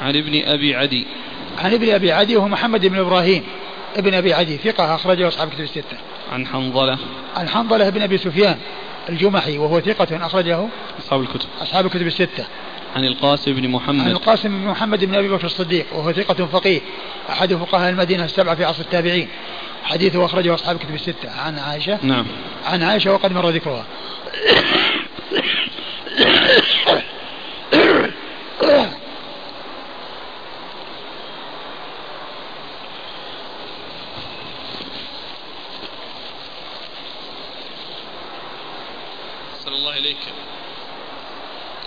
عن 0.00 0.16
ابن 0.16 0.42
أبي 0.44 0.76
عدي. 0.76 1.06
عن 1.58 1.74
ابن 1.74 1.90
أبي 1.90 2.12
عدي 2.12 2.36
وهو 2.36 2.48
محمد 2.48 2.86
بن 2.86 2.98
إبراهيم. 2.98 3.42
ابن 3.96 4.14
أبي 4.14 4.34
عدي 4.34 4.56
ثقة 4.56 4.94
أخرجه 4.94 5.28
أصحاب 5.28 5.48
الكتب 5.48 5.64
الستة. 5.64 5.96
عن 6.32 6.46
حنظلة. 6.46 6.98
عن 7.36 7.48
حنظلة 7.48 7.90
بن 7.90 8.02
أبي 8.02 8.18
سفيان 8.18 8.58
الجمحي 9.08 9.58
وهو 9.58 9.80
ثقة 9.80 10.26
أخرجه 10.26 10.68
أصحاب 10.98 11.20
الكتب. 11.20 11.48
أصحاب 11.62 11.86
الكتب 11.86 12.06
الستة. 12.06 12.44
عن 12.96 13.04
القاسم 13.04 13.52
بن 13.52 13.68
محمد. 13.68 14.04
عن 14.04 14.10
القاسم 14.10 14.48
بن 14.48 14.66
محمد 14.66 15.04
بن 15.04 15.14
أبي 15.14 15.28
بكر 15.28 15.46
الصديق 15.46 15.86
وهو 15.92 16.12
ثقة 16.12 16.46
فقيه. 16.46 16.80
أحد 17.30 17.54
فقهاء 17.54 17.90
المدينة 17.90 18.24
السبعة 18.24 18.54
في 18.54 18.64
عصر 18.64 18.80
التابعين. 18.80 19.28
حديثه 19.84 20.24
أخرجه 20.24 20.54
أصحاب 20.54 20.76
الكتب 20.76 20.94
الستة. 20.94 21.30
عن 21.30 21.58
عائشة. 21.58 21.98
نعم. 22.02 22.26
عن 22.64 22.82
عائشة 22.82 23.12
وقد 23.12 23.32
مر 23.32 23.48
ذكرها. 23.48 23.84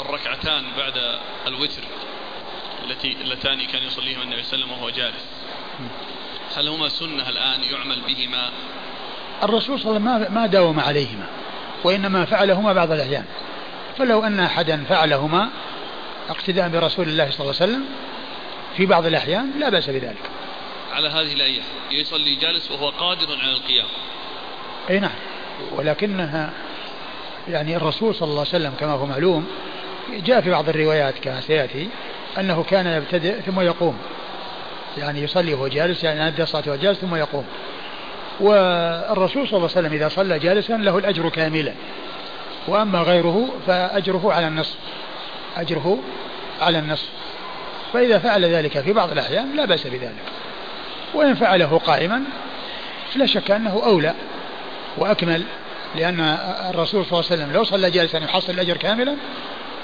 الركعتان 0.10 0.64
بعد 0.78 1.20
الوتر 1.48 1.84
التي 2.90 3.18
اللتان 3.22 3.66
كان 3.66 3.84
يصليهما 3.84 4.24
النبي 4.24 4.44
صلى 4.44 4.54
الله 4.54 4.66
عليه 4.66 4.74
وسلم 4.74 4.84
وهو 4.84 4.90
جالس. 4.90 5.26
هل 6.58 6.68
هما 6.68 6.90
سنة 6.90 7.30
الآن 7.30 7.64
يعمل 7.64 8.02
بهما؟ 8.02 8.50
الرسول 9.44 9.80
صلى 9.80 9.98
الله 9.98 10.12
عليه 10.12 10.26
وسلم 10.26 10.36
ما 10.36 10.48
داوم 10.48 10.80
عليهما 10.80 11.28
وإنما 11.84 12.26
فعلهما 12.26 12.74
بعض 12.74 12.92
الأحيان. 12.92 13.26
فلو 13.98 14.24
أن 14.24 14.40
أحدا 14.40 14.84
فعلهما 14.90 15.50
اقتداء 16.30 16.70
برسول 16.70 17.08
الله 17.08 17.32
صلى 17.32 17.42
الله 17.42 17.62
عليه 17.62 17.72
وسلم 17.72 17.86
في 18.78 18.86
بعض 18.86 19.06
الأحيان 19.06 19.60
لا 19.60 19.70
بأس 19.70 19.90
بذلك. 19.90 20.30
على 20.92 21.08
هذه 21.08 21.34
الأيام 21.34 21.64
يصلي 21.92 22.36
جالس 22.36 22.72
وهو 22.72 22.90
قادر 22.90 23.38
على 23.42 23.52
القيام. 23.52 23.88
أي 24.90 25.00
نعم 25.00 25.16
ولكنها 25.72 26.54
يعني 27.48 27.76
الرسول 27.76 28.16
صلى 28.16 28.28
الله 28.28 28.40
عليه 28.40 28.50
وسلم 28.50 28.74
كما 28.80 28.92
هو 28.92 29.06
معلوم 29.06 29.48
جاء 30.26 30.42
في 30.42 30.50
بعض 30.50 30.70
الروايات 30.70 31.20
كما 31.20 31.42
سيأتي 31.42 31.90
أنه 32.38 32.64
كان 32.64 32.88
يبتدئ 32.88 33.42
ثم 33.42 33.60
يقوم. 33.60 33.98
يعني 34.98 35.24
يصلي 35.24 35.54
وهو 35.54 35.68
جالس 35.68 36.04
يعني 36.04 36.28
يبدأ 36.28 36.44
الصلاة 36.44 36.64
وهو 36.68 36.76
جالس 36.76 37.00
ثم 37.00 37.16
يقوم. 37.16 37.46
والرسول 38.40 39.48
صلى 39.48 39.58
الله 39.58 39.70
عليه 39.76 39.88
وسلم 39.88 39.94
إذا 39.94 40.10
صلى 40.10 40.40
جالسا 40.40 40.74
له 40.74 40.98
الأجر 40.98 41.30
كاملا. 41.30 41.74
وأما 42.68 43.00
غيره 43.02 43.50
فأجره 43.68 44.34
على 44.34 44.48
النصف. 44.48 44.76
أجره 45.58 46.00
على 46.62 46.80
النصف. 46.80 47.10
فإذا 47.94 48.20
فعل 48.20 48.46
ذلك 48.46 48.80
في 48.80 48.94
بعض 48.94 49.12
الأحيان 49.12 49.56
لا 49.56 49.66
بأس 49.66 49.88
بذلك. 49.88 50.24
وإن 51.14 51.36
فعله 51.36 51.78
قائما 51.86 52.24
فلا 53.14 53.26
شك 53.26 53.52
أنه 53.52 53.82
أولى 53.84 54.14
وأكمل 54.98 55.44
لأن 55.96 56.20
الرسول 56.70 57.06
صلى 57.06 57.20
الله 57.20 57.32
عليه 57.32 57.42
وسلم 57.44 57.54
لو 57.54 57.64
صلى 57.64 57.92
جالسا 57.92 58.18
يحصل 58.18 58.54
الأجر 58.54 58.78
كاملا 58.78 59.16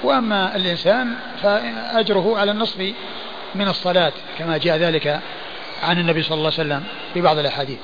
وأما 0.02 0.56
الإنسان 0.56 1.16
فأجره 1.42 2.38
على 2.38 2.50
النصف 2.50 2.92
من 3.54 3.68
الصلاة 3.68 4.12
كما 4.38 4.58
جاء 4.58 4.76
ذلك 4.76 5.20
عن 5.82 5.98
النبي 5.98 6.22
صلى 6.22 6.34
الله 6.34 6.52
عليه 6.58 6.60
وسلم 6.60 6.84
في 7.14 7.20
بعض 7.20 7.38
الأحاديث. 7.38 7.78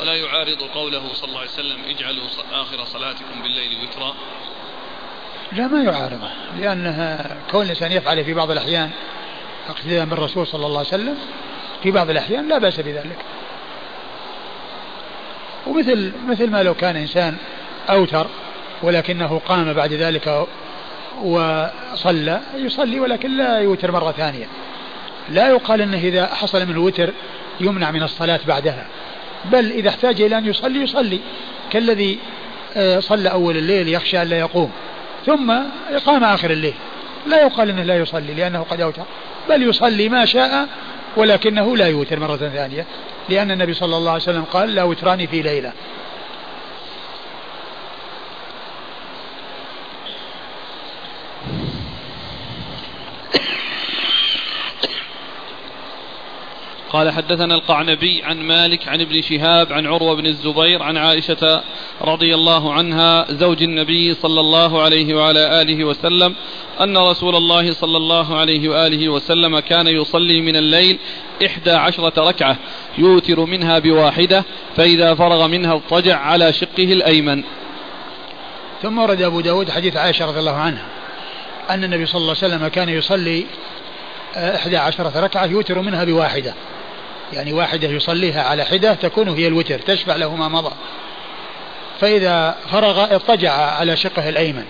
ولا 0.00 0.14
يعارض 0.14 0.62
قوله 0.74 1.12
صلى 1.14 1.28
الله 1.28 1.40
عليه 1.40 1.50
وسلم 1.50 1.78
اجعلوا 1.88 2.24
آخر 2.52 2.84
صلاتكم 2.84 3.42
بالليل 3.42 3.78
وترا. 3.82 4.14
لا 5.52 5.66
ما 5.66 5.82
يعارضه 5.82 6.28
لأنها 6.58 7.36
كون 7.50 7.62
الإنسان 7.62 7.92
يفعل 7.92 8.24
في 8.24 8.34
بعض 8.34 8.50
الأحيان 8.50 8.90
اقتداء 9.68 10.04
بالرسول 10.04 10.46
صلى 10.46 10.66
الله 10.66 10.78
عليه 10.78 10.88
وسلم 10.88 11.18
في 11.82 11.90
بعض 11.90 12.10
الأحيان 12.10 12.48
لا 12.48 12.58
بأس 12.58 12.80
بذلك. 12.80 13.18
ومثل 15.66 16.12
مثل 16.26 16.50
ما 16.50 16.62
لو 16.62 16.74
كان 16.74 16.96
إنسان 16.96 17.36
أوتر 17.90 18.26
ولكنه 18.84 19.40
قام 19.46 19.72
بعد 19.72 19.92
ذلك 19.92 20.46
وصلى. 21.22 22.40
يصلي 22.56 23.00
ولكن 23.00 23.36
لا 23.36 23.58
يوتر 23.58 23.92
مرة 23.92 24.12
ثانية. 24.12 24.46
لا 25.28 25.48
يقال 25.48 25.80
أنه 25.80 25.98
إذا 25.98 26.26
حصل 26.26 26.66
منه 26.66 26.80
وتر 26.80 27.12
يمنع 27.60 27.90
من 27.90 28.02
الصلاة 28.02 28.40
بعدها. 28.46 28.86
بل 29.44 29.70
إذا 29.70 29.88
احتاج 29.88 30.22
إلى 30.22 30.38
أن 30.38 30.46
يصلي 30.46 30.82
يصلي. 30.82 31.20
كالذي 31.70 32.18
آه، 32.76 33.00
صلى 33.00 33.30
أول 33.30 33.56
الليل 33.56 33.88
يخشى 33.88 34.22
أن 34.22 34.28
لا 34.28 34.38
يقوم. 34.38 34.70
ثم 35.26 35.54
قام 36.06 36.24
آخر 36.24 36.50
الليل. 36.50 36.74
لا 37.26 37.42
يقال 37.42 37.70
أنه 37.70 37.82
لا 37.82 37.98
يصلي 37.98 38.34
لأنه 38.34 38.66
قد 38.70 38.80
أوتر. 38.80 39.02
بل 39.48 39.62
يصلي 39.62 40.08
ما 40.08 40.24
شاء 40.24 40.68
ولكنه 41.16 41.76
لا 41.76 41.86
يوتر 41.86 42.20
مرة 42.20 42.36
ثانية. 42.36 42.86
لأن 43.28 43.50
النبي 43.50 43.74
صلى 43.74 43.96
الله 43.96 44.10
عليه 44.10 44.22
وسلم 44.22 44.44
قال 44.44 44.74
لا 44.74 44.82
وتران 44.82 45.26
في 45.26 45.42
ليلة. 45.42 45.72
قال 56.94 57.10
حدثنا 57.10 57.54
القعنبي 57.54 58.22
عن 58.22 58.42
مالك 58.42 58.88
عن 58.88 59.00
ابن 59.00 59.22
شهاب 59.22 59.72
عن 59.72 59.86
عروة 59.86 60.14
بن 60.14 60.26
الزبير 60.26 60.82
عن 60.82 60.96
عائشة 60.96 61.62
رضي 62.02 62.34
الله 62.34 62.72
عنها 62.72 63.26
زوج 63.32 63.62
النبي 63.62 64.14
صلى 64.14 64.40
الله 64.40 64.82
عليه 64.82 65.14
وعلى 65.14 65.62
آله 65.62 65.84
وسلم 65.84 66.34
أن 66.80 66.98
رسول 66.98 67.36
الله 67.36 67.72
صلى 67.72 67.96
الله 67.96 68.36
عليه 68.36 68.68
وآله 68.68 69.08
وسلم 69.08 69.58
كان 69.58 69.86
يصلي 69.86 70.40
من 70.40 70.56
الليل 70.56 70.98
إحدى 71.46 71.70
عشرة 71.70 72.28
ركعة 72.28 72.56
يوتر 72.98 73.40
منها 73.40 73.78
بواحدة 73.78 74.44
فإذا 74.76 75.14
فرغ 75.14 75.46
منها 75.46 75.74
اضطجع 75.74 76.18
على 76.18 76.52
شقه 76.52 76.92
الأيمن. 76.92 77.42
ثم 78.82 78.98
ورد 78.98 79.22
أبو 79.22 79.40
داود 79.40 79.70
حديث 79.70 79.96
عائشة 79.96 80.26
رضي 80.26 80.38
الله 80.38 80.56
عنها 80.56 80.86
أن 81.70 81.84
النبي 81.84 82.06
صلى 82.06 82.20
الله 82.20 82.36
عليه 82.42 82.54
وسلم 82.54 82.68
كان 82.68 82.88
يصلي 82.88 83.46
إحدى 84.36 84.76
عشرة 84.76 85.20
ركعة 85.20 85.46
يوتر 85.46 85.80
منها 85.80 86.04
بواحدة. 86.04 86.54
يعني 87.32 87.52
واحدة 87.52 87.88
يصليها 87.88 88.42
على 88.42 88.64
حدة 88.64 88.94
تكون 88.94 89.28
هي 89.28 89.46
الوتر 89.46 89.78
تشفع 89.78 90.16
له 90.16 90.36
ما 90.36 90.48
مضى. 90.48 90.72
فإذا 92.00 92.56
فرغ 92.72 93.14
اضطجع 93.14 93.52
على 93.52 93.96
شقه 93.96 94.28
الأيمن. 94.28 94.64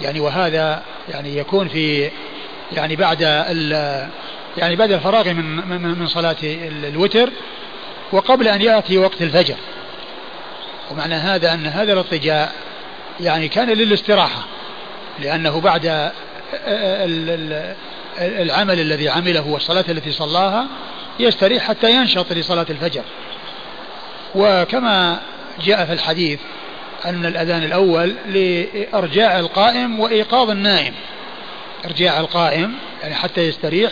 يعني 0.00 0.20
وهذا 0.20 0.82
يعني 1.08 1.36
يكون 1.36 1.68
في 1.68 2.10
يعني 2.72 2.96
بعد 2.96 3.20
يعني 4.58 4.76
بعد 4.76 4.92
الفراغ 4.92 5.32
من 5.32 5.68
من 5.68 5.98
من 5.98 6.06
صلاة 6.06 6.36
الوتر 6.42 7.30
وقبل 8.12 8.48
أن 8.48 8.62
يأتي 8.62 8.98
وقت 8.98 9.22
الفجر. 9.22 9.56
ومعنى 10.90 11.14
هذا 11.14 11.52
أن 11.52 11.66
هذا 11.66 11.92
الاضطجاع 11.92 12.52
يعني 13.20 13.48
كان 13.48 13.68
للاستراحة 13.68 14.46
لأنه 15.18 15.60
بعد 15.60 16.12
العمل 18.18 18.80
الذي 18.80 19.08
عمله 19.08 19.46
والصلاة 19.46 19.84
التي 19.88 20.12
صلاها 20.12 20.66
يستريح 21.18 21.62
حتى 21.62 21.90
ينشط 21.90 22.32
لصلاة 22.32 22.66
الفجر. 22.70 23.02
وكما 24.34 25.20
جاء 25.64 25.84
في 25.86 25.92
الحديث 25.92 26.40
أن 27.04 27.26
الأذان 27.26 27.62
الأول 27.62 28.14
لإرجاع 28.26 29.38
القائم 29.38 30.00
وإيقاظ 30.00 30.50
النائم. 30.50 30.94
إرجاع 31.84 32.20
القائم 32.20 32.74
يعني 33.02 33.14
حتى 33.14 33.40
يستريح 33.40 33.90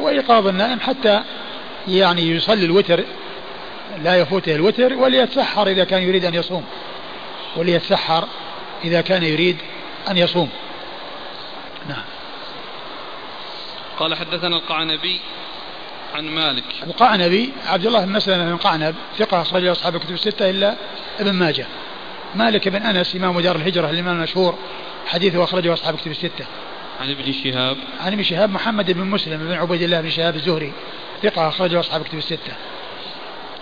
وإيقاظ 0.00 0.46
النائم 0.46 0.80
حتى 0.80 1.22
يعني 1.88 2.22
يصلي 2.22 2.64
الوتر 2.64 3.04
لا 4.04 4.16
يفوته 4.16 4.54
الوتر 4.54 4.94
وليتسحر 4.94 5.66
إذا 5.66 5.84
كان 5.84 6.02
يريد 6.02 6.24
أن 6.24 6.34
يصوم. 6.34 6.64
وليتسحر 7.56 8.28
إذا 8.84 9.00
كان 9.00 9.22
يريد 9.22 9.56
أن 10.10 10.16
يصوم. 10.16 10.48
نعم. 11.88 12.11
قال 13.98 14.14
حدثنا 14.14 14.56
القعنبي 14.56 15.20
عن 16.14 16.28
مالك. 16.28 16.64
القعنبي 16.82 17.52
عبد 17.66 17.86
الله 17.86 18.04
بن 18.04 18.12
مسلمة 18.12 18.50
بن 18.50 18.56
قعنب 18.56 18.94
ثقة 19.18 19.42
أخرج 19.42 19.66
أصحاب 19.66 19.96
الكتب 19.96 20.14
الستة 20.14 20.50
إلا 20.50 20.76
ابن 21.20 21.32
ماجه. 21.32 21.66
مالك 22.34 22.68
بن 22.68 22.82
أنس 22.82 23.16
إمام 23.16 23.40
دار 23.40 23.56
الهجرة 23.56 23.90
الإمام 23.90 24.16
المشهور 24.16 24.58
حديثه 25.06 25.44
أخرجه 25.44 25.72
أصحاب 25.72 25.94
الكتب 25.94 26.10
الستة. 26.10 26.44
عن 27.00 27.10
ابن 27.10 27.32
شهاب. 27.32 27.76
عن 28.00 28.12
ابن 28.12 28.22
شهاب 28.22 28.50
محمد 28.50 28.90
بن 28.90 29.06
مسلم 29.06 29.38
بن 29.48 29.52
عبيد 29.52 29.82
الله 29.82 30.00
بن 30.00 30.10
شهاب 30.10 30.36
الزهري 30.36 30.72
ثقة 31.22 31.48
أخرجه 31.48 31.80
أصحاب 31.80 32.00
الكتب 32.00 32.18
الستة. 32.18 32.52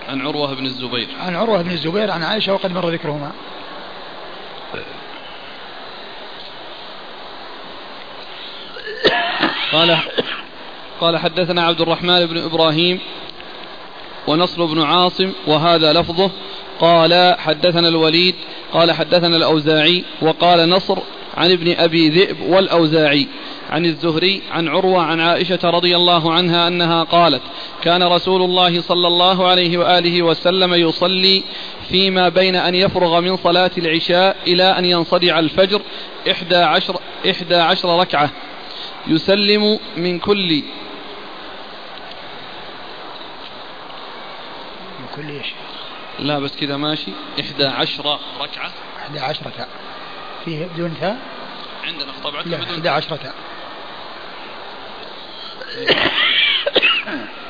عن 0.09 0.21
عروة 0.21 0.55
بن 0.55 0.67
الزبير. 0.67 1.09
عن 1.21 1.37
عروة 1.37 1.63
بن 1.63 1.71
الزبير 1.71 2.11
عن 2.11 2.23
عائشة 2.23 2.53
وقد 2.53 2.73
مر 2.73 2.91
ذكرهما. 2.91 3.33
قال 9.73 9.99
قال 11.01 11.17
حدثنا 11.19 11.63
عبد 11.63 11.81
الرحمن 11.81 12.27
بن 12.27 12.39
إبراهيم 12.39 13.01
ونصر 14.27 14.65
بن 14.65 14.83
عاصم 14.83 15.33
وهذا 15.47 15.93
لفظه. 15.93 16.31
قال 16.81 17.35
حدثنا 17.39 17.89
الوليد 17.89 18.35
قال 18.73 18.93
حدثنا 18.93 19.37
الأوزاعي 19.37 20.05
وقال 20.23 20.69
نصر 20.69 20.99
عن 21.37 21.51
ابن 21.51 21.75
أبي 21.79 22.09
ذئب 22.09 22.41
والأوزاعي. 22.41 23.29
عن 23.71 23.87
الزهري 23.87 24.43
عن 24.51 24.69
عروة 24.69 25.03
عن 25.03 25.21
عائشة 25.21 25.59
رضي 25.65 25.97
الله 25.97 26.33
عنها 26.33 26.69
أنها 26.69 27.03
قالت 27.03 27.43
كان 27.83 28.03
رسول 28.03 28.43
الله 28.43 28.81
صلى 28.81 29.07
الله 29.07 29.49
عليه 29.49 29.79
وآله 29.79 30.23
وسلم 30.23 30.75
يصلي 30.75 31.43
فيما 31.89 32.29
بين 32.29 32.57
أن 32.57 32.75
يفرغ 32.75 33.21
من 33.21 33.37
صلاة 33.37 33.71
العشاء 33.79 34.37
إلى 34.47 34.79
أن 34.79 34.85
ينصدع 34.85 35.39
الفجر 35.39 35.83
إحدى 36.31 36.57
عشر, 36.57 37.01
إحدى 37.31 37.57
عشر 37.57 38.01
ركعة. 38.01 38.31
يسلم 39.07 39.79
من 39.97 40.19
كل 40.19 40.63
كل 45.17 45.29
إيش؟ 45.29 45.47
لا 46.19 46.39
بس 46.39 46.57
كذا 46.57 46.77
ماشي. 46.77 47.11
إحدى 47.41 47.65
عشرة 47.65 48.21
ركعة. 48.41 48.73
إحدى 48.99 49.21
عشرة 49.21 49.69
فيه 50.45 50.67
بدون 50.67 50.95
ثاء؟ 51.01 51.19
عندنا 51.85 52.13
طبعا 52.25 52.43
لا 52.43 52.63
إحدى 52.63 52.89
عشرة 52.89 53.21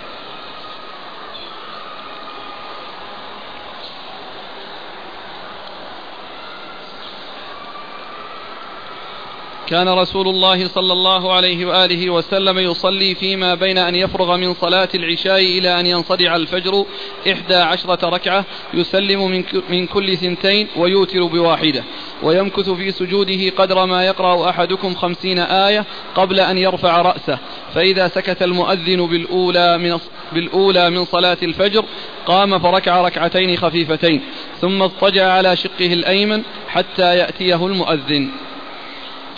كان 9.70 9.88
رسول 9.88 10.28
الله 10.28 10.68
صلى 10.68 10.92
الله 10.92 11.32
عليه 11.32 11.66
وآله 11.66 12.10
وسلم 12.10 12.58
يصلي 12.58 13.14
فيما 13.14 13.54
بين 13.54 13.78
أن 13.78 13.94
يفرغ 13.94 14.36
من 14.36 14.54
صلاة 14.54 14.88
العشاء 14.94 15.40
إلى 15.40 15.80
أن 15.80 15.86
ينصدع 15.86 16.36
الفجر 16.36 16.84
إحدى 17.32 17.54
عشرة 17.54 18.08
ركعة 18.08 18.44
يسلم 18.74 19.44
من, 19.70 19.86
كل 19.86 20.16
ثنتين 20.16 20.68
ويوتر 20.76 21.24
بواحدة. 21.24 21.84
ويمكث 22.22 22.70
في 22.70 22.90
سجوده 22.90 23.50
قدر 23.56 23.86
ما 23.86 24.06
يقرأ 24.06 24.50
أحدكم 24.50 24.94
خمسين 24.94 25.38
آية 25.38 25.84
قبل 26.14 26.40
أن 26.40 26.58
يرفع 26.58 27.02
رأسه. 27.02 27.38
فإذا 27.74 28.08
سكت 28.08 28.42
المؤذن 28.42 29.06
بالأولى 29.06 29.78
من, 29.78 29.98
بالأولى 30.32 30.90
من 30.90 31.04
صلاة 31.04 31.38
الفجر 31.42 31.84
قام 32.26 32.58
فركع 32.58 33.00
ركعتين 33.00 33.56
خفيفتين 33.56 34.20
ثم 34.60 34.82
اضطجع 34.82 35.32
على 35.32 35.56
شقه 35.56 35.92
الأيمن 35.92 36.42
حتى 36.68 37.18
يأتيه 37.18 37.66
المؤذن. 37.66 38.30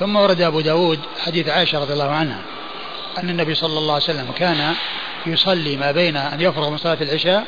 ثم 0.03 0.17
ورد 0.17 0.41
أبو 0.41 0.61
داود 0.61 1.01
حديث 1.19 1.49
عائشة 1.49 1.79
رضي 1.79 1.93
الله 1.93 2.11
عنها 2.11 2.43
أن 3.19 3.31
النبي 3.31 3.55
صلى 3.55 3.79
الله 3.79 3.95
عليه 3.95 4.05
وسلم 4.05 4.33
كان 4.37 4.75
يصلي 5.27 5.77
ما 5.77 5.93
بين 5.93 6.17
أن 6.17 6.41
يفرغ 6.41 6.71
من 6.71 6.77
صلاة 6.77 6.99
العشاء 7.01 7.47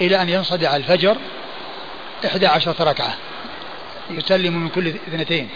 إلى 0.00 0.22
أن 0.22 0.28
ينصدع 0.28 0.76
الفجر 0.76 1.16
إحدى 2.26 2.46
عشرة 2.46 2.84
ركعة. 2.84 3.14
يسلم 4.10 4.56
من 4.56 4.68
كل 4.68 4.88
اثنتين. 4.88 5.48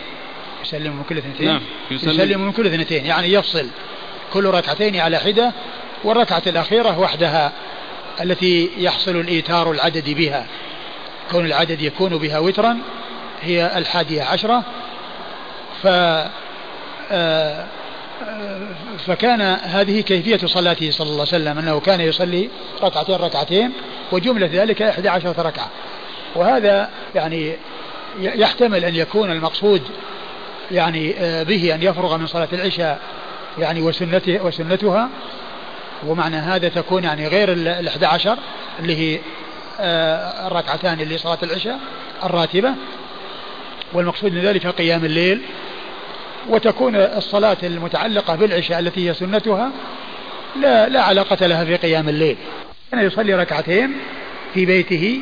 يسلم 0.63 0.97
من 0.97 1.05
كل 1.09 1.19
اثنتين. 1.19 1.47
نعم 1.49 1.61
يسلم, 1.91 2.11
يسلم 2.11 2.41
من 2.41 2.53
كل 2.53 2.67
اثنتين 2.67 3.07
يعني 3.07 3.33
يفصل 3.33 3.67
كل 4.33 4.45
ركعتين 4.45 4.97
على 4.97 5.19
حدة 5.19 5.53
والركعة 6.05 6.43
الأخيرة 6.47 6.99
وحدها 6.99 7.53
التي 8.21 8.71
يحصل 8.77 9.17
الإيتار 9.17 9.71
العدد 9.71 10.11
بها. 10.11 10.47
كون 11.31 11.47
العدد 11.47 11.83
يكون 11.83 12.19
بها 12.19 12.39
وترا 12.39 12.79
هي 13.43 13.79
الحادية 13.79 14.23
عشرة 14.23 14.65
ف 15.83 15.87
آه، 17.11 17.67
فكان 19.07 19.41
هذه 19.63 20.01
كيفية 20.01 20.47
صلاته 20.47 20.91
صلى 20.91 21.07
الله 21.07 21.27
عليه 21.33 21.45
وسلم 21.45 21.59
أنه 21.59 21.81
كان 21.81 22.01
يصلي 22.01 22.51
ركعتين 22.83 23.17
ركعتين 23.17 23.73
وجملة 24.13 24.51
ذلك 24.53 24.83
11 24.83 25.35
ركعة. 25.39 25.71
وهذا 26.35 26.91
يعني 27.15 27.57
يحتمل 28.21 28.85
أن 28.85 28.97
يكون 28.97 29.31
المقصود 29.31 29.83
يعني 30.71 31.15
آه، 31.19 31.43
به 31.43 31.75
أن 31.75 31.83
يفرغ 31.83 32.17
من 32.17 32.27
صلاة 32.27 32.49
العشاء 32.53 33.01
يعني 33.59 33.83
وسنته 33.83 34.45
وسنتها. 34.45 35.09
ومعنى 36.07 36.37
هذا 36.37 36.69
تكون 36.69 37.05
يعني 37.05 37.29
غير 37.29 37.53
ال 37.53 37.89
11 37.89 38.39
اللي 38.81 38.97
هي 38.97 39.21
آه، 39.81 40.47
الركعتان 40.47 41.01
اللي 41.01 41.19
صلاة 41.19 41.39
العشاء 41.43 41.79
الراتبة. 42.25 42.75
والمقصود 43.93 44.33
من 44.33 44.41
ذلك 44.41 44.67
قيام 44.67 45.05
الليل 45.05 45.43
وتكون 46.49 46.97
الصلاة 46.97 47.57
المتعلقة 47.63 48.35
بالعشاء 48.35 48.79
التي 48.79 49.09
هي 49.09 49.15
سنتها 49.15 49.71
لا 50.61 50.89
لا 50.89 51.03
علاقة 51.03 51.47
لها 51.47 51.65
في 51.65 51.77
قيام 51.77 52.09
الليل. 52.09 52.37
كان 52.91 53.07
يصلي 53.07 53.35
ركعتين 53.35 53.93
في 54.55 54.67
بيته 54.67 55.21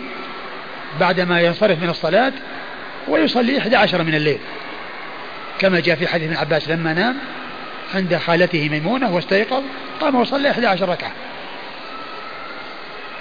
بعدما 1.00 1.40
ينصرف 1.40 1.82
من 1.82 1.88
الصلاة 1.88 2.32
ويصلي 3.08 3.58
11 3.58 4.02
من 4.02 4.14
الليل. 4.14 4.38
كما 5.58 5.80
جاء 5.80 5.96
في 5.96 6.06
حديث 6.06 6.28
ابن 6.28 6.36
عباس 6.36 6.68
لما 6.68 6.92
نام 6.92 7.16
عند 7.94 8.16
خالته 8.16 8.68
ميمونة 8.68 9.14
واستيقظ 9.14 9.62
قام 10.00 10.14
وصلى 10.14 10.50
11 10.50 10.88
ركعة. 10.88 11.12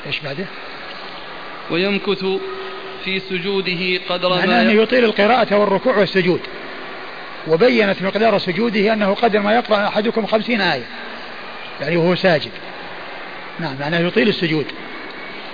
إيش 0.07 0.19
بعده؟ 0.19 0.45
ويمكث 1.71 2.25
في 3.05 3.19
سجوده 3.19 3.99
قدر 4.09 4.29
ما 4.29 4.61
أنه 4.61 4.71
يطيل 4.71 5.05
القراءة 5.05 5.55
والركوع 5.55 5.97
والسجود. 5.97 6.41
وبينت 7.47 8.01
مقدار 8.01 8.37
سجوده 8.37 8.93
أنه 8.93 9.13
قدر 9.13 9.39
ما 9.39 9.55
يقرأ 9.55 9.87
أحدكم 9.87 10.25
خمسين 10.25 10.61
آية. 10.61 10.83
يعني 11.81 11.97
وهو 11.97 12.15
ساجد. 12.15 12.51
نعم 13.59 13.75
معناه 13.79 13.99
يطيل 13.99 14.27
السجود. 14.27 14.65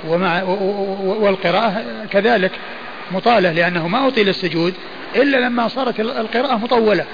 ومع 0.08 0.44
والقراءة 1.04 2.06
كذلك 2.12 2.52
مطالة 3.12 3.52
لأنه 3.52 3.88
ما 3.88 4.08
أطيل 4.08 4.30
السجود 4.30 4.74
إلا 5.16 5.38
لما 5.38 5.68
صارت 5.68 6.00
القراءة 6.00 6.56
مطولة. 6.56 7.06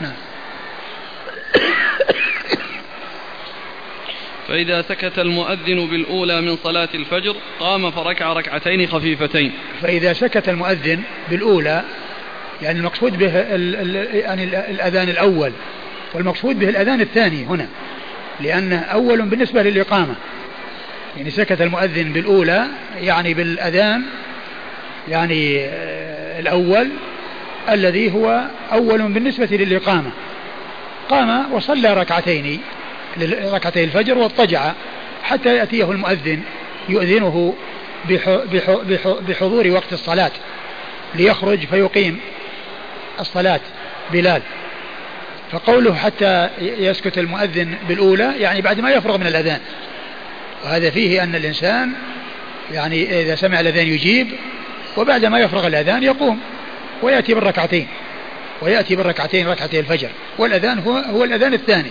نعم. 0.00 0.12
فإذا 4.48 4.82
سكت 4.82 5.18
المؤذن 5.18 5.86
بالأولى 5.86 6.40
من 6.40 6.56
صلاة 6.56 6.88
الفجر 6.94 7.36
قام 7.60 7.90
فركع 7.90 8.32
ركعتين 8.32 8.86
خفيفتين. 8.86 9.52
فإذا 9.82 10.12
سكت 10.12 10.48
المؤذن 10.48 11.02
بالأولى 11.30 11.84
يعني 12.62 12.78
المقصود 12.78 13.18
به 13.18 13.36
يعني 14.18 14.44
الأذان 14.44 15.08
الأول 15.08 15.52
والمقصود 16.14 16.58
به 16.58 16.68
الأذان 16.68 17.00
الثاني 17.00 17.44
هنا 17.44 17.68
لأنه 18.40 18.78
أول 18.78 19.22
بالنسبة 19.22 19.62
للإقامة. 19.62 20.14
يعني 21.16 21.30
سكت 21.30 21.60
المؤذن 21.60 22.12
بالأولى 22.12 22.66
يعني 23.00 23.34
بالأذان 23.34 24.02
يعني 25.08 25.64
آه، 25.64 26.40
الأول 26.40 26.88
الذي 27.70 28.12
هو 28.12 28.44
أول 28.72 29.12
بالنسبة 29.12 29.48
للإقامة. 29.50 30.10
قام 31.08 31.52
وصلى 31.52 31.94
ركعتين 31.94 32.60
ركعتي 33.52 33.84
الفجر 33.84 34.18
واضطجع 34.18 34.72
حتى 35.22 35.56
يأتيه 35.56 35.90
المؤذن 35.90 36.40
يؤذنه 36.88 37.54
بحضور 39.28 39.70
وقت 39.70 39.92
الصلاة 39.92 40.30
ليخرج 41.14 41.66
فيقيم. 41.66 42.20
الصلاة 43.20 43.60
بلال. 44.12 44.42
فقوله 45.52 45.94
حتى 45.94 46.48
يسكت 46.60 47.18
المؤذن 47.18 47.74
بالأولى 47.88 48.32
يعني 48.38 48.60
بعد 48.60 48.80
ما 48.80 48.90
يفرغ 48.90 49.18
من 49.18 49.26
الأذان. 49.26 49.60
وهذا 50.64 50.90
فيه 50.90 51.22
أن 51.22 51.34
الإنسان 51.34 51.92
يعني 52.72 53.22
إذا 53.22 53.34
سمع 53.34 53.60
الأذان 53.60 53.86
يجيب 53.86 54.28
وبعد 54.96 55.24
ما 55.24 55.38
يفرغ 55.38 55.66
الأذان 55.66 56.02
يقوم 56.02 56.40
ويأتي 57.02 57.34
بالركعتين. 57.34 57.88
ويأتي 58.62 58.96
بالركعتين 58.96 59.48
ركعتي 59.48 59.80
الفجر. 59.80 60.08
والأذان 60.38 60.78
هو, 60.78 60.92
هو 60.92 61.24
الأذان 61.24 61.54
الثاني. 61.54 61.90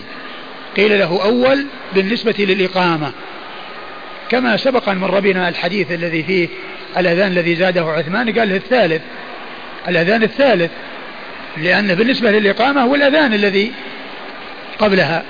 قيل 0.76 0.98
له 0.98 1.24
أول 1.24 1.66
بالنسبة 1.94 2.34
للإقامة. 2.38 3.12
كما 4.30 4.56
سبق 4.56 4.88
أن 4.88 4.96
مر 4.98 5.20
بنا 5.20 5.48
الحديث 5.48 5.92
الذي 5.92 6.22
فيه 6.22 6.48
الأذان 6.98 7.32
الذي 7.32 7.56
زاده 7.56 7.82
عثمان 7.82 8.38
قال 8.38 8.52
الثالث. 8.52 9.02
الأذان 9.88 10.22
الثالث. 10.22 10.70
لأن 11.56 11.94
بالنسبة 11.94 12.30
للإقامة 12.30 12.82
هو 12.82 12.94
الأذان 12.94 13.34
الذي 13.34 13.72
قبلها 14.78 15.24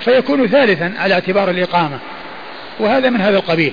فيكون 0.00 0.46
ثالثا 0.46 0.94
على 0.98 1.14
اعتبار 1.14 1.50
الإقامة 1.50 1.98
وهذا 2.80 3.10
من 3.10 3.20
هذا 3.20 3.36
القبيل. 3.36 3.72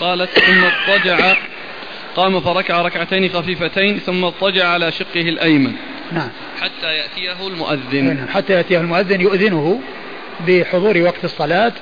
قالت 0.00 0.30
ثم 0.38 0.64
اضطجع 0.64 1.36
قام 2.16 2.40
فركع 2.40 2.82
ركعتين 2.82 3.28
خفيفتين 3.28 3.98
ثم 3.98 4.24
اضطجع 4.24 4.68
على 4.68 4.92
شقه 4.92 5.20
الأيمن 5.20 5.72
نعم 6.12 6.28
حتى 6.60 6.94
يأتيه 6.94 7.46
المؤذن 7.46 8.16
نعم. 8.16 8.28
حتى 8.28 8.52
يأتيه 8.52 8.78
المؤذن 8.78 9.20
يؤذنه 9.20 9.80
بحضور 10.48 11.02
وقت 11.02 11.24
الصلاة 11.24 11.72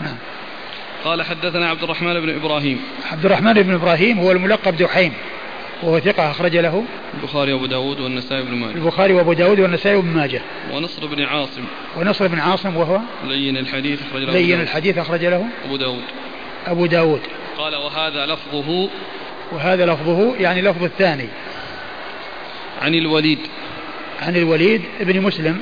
نعم 0.00 0.16
قال 1.04 1.22
حدثنا 1.22 1.68
عبد 1.68 1.82
الرحمن 1.82 2.20
بن 2.20 2.34
إبراهيم. 2.34 2.80
عبد 3.12 3.24
الرحمن 3.24 3.52
بن 3.52 3.74
إبراهيم 3.74 4.18
هو 4.18 4.32
الملقب 4.32 4.76
دحيم 4.76 5.12
وهو 5.82 6.00
ثقة 6.00 6.30
أخرج 6.30 6.56
له. 6.56 6.84
البخاري 7.14 7.52
وأبو 7.52 7.66
داود 7.66 8.00
والنسائي 8.00 8.42
بن 8.42 8.54
ماجه. 8.54 8.74
البخاري 8.74 9.14
وأبو 9.14 9.32
داود 9.32 9.60
والنسائي 9.60 10.00
بن 10.00 10.08
ماجه. 10.08 10.42
ونصر 10.72 11.06
بن 11.06 11.22
عاصم. 11.22 11.64
ونصر 11.96 12.26
بن 12.26 12.38
عاصم 12.38 12.76
وهو 12.76 13.00
لين 13.24 13.56
الحديث 13.56 14.00
أخرج 14.02 14.22
له. 14.22 14.32
لين 14.32 14.60
الحديث 14.60 14.98
أخرج 14.98 15.24
له. 15.24 15.46
أبو 15.64 15.76
داود. 15.76 16.02
أبو 16.66 16.86
داود. 16.86 17.20
قال 17.58 17.74
وهذا 17.74 18.26
لفظه. 18.26 18.88
وهذا 19.52 19.86
لفظه 19.86 20.36
يعني 20.36 20.62
لفظ 20.62 20.84
الثاني. 20.84 21.28
عن 22.82 22.94
الوليد. 22.94 23.38
عن 24.22 24.36
الوليد 24.36 24.82
بن 25.00 25.20
مسلم 25.20 25.60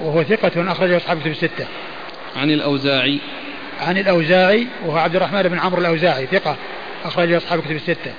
وهو 0.00 0.22
ثقة 0.22 0.72
أخرجه 0.72 0.96
أصحاب 0.96 1.26
الستة. 1.26 1.66
عن 2.36 2.50
الأوزاعي. 2.50 3.18
عن 3.80 3.98
الأوزاعي 3.98 4.66
وهو 4.86 4.98
عبد 4.98 5.16
الرحمن 5.16 5.42
بن 5.42 5.58
عمرو 5.58 5.80
الأوزاعي 5.80 6.26
ثقة 6.26 6.56
أخرج 7.04 7.32
أصحاب 7.32 7.60
كتب 7.60 7.76
الستة. 7.76 8.12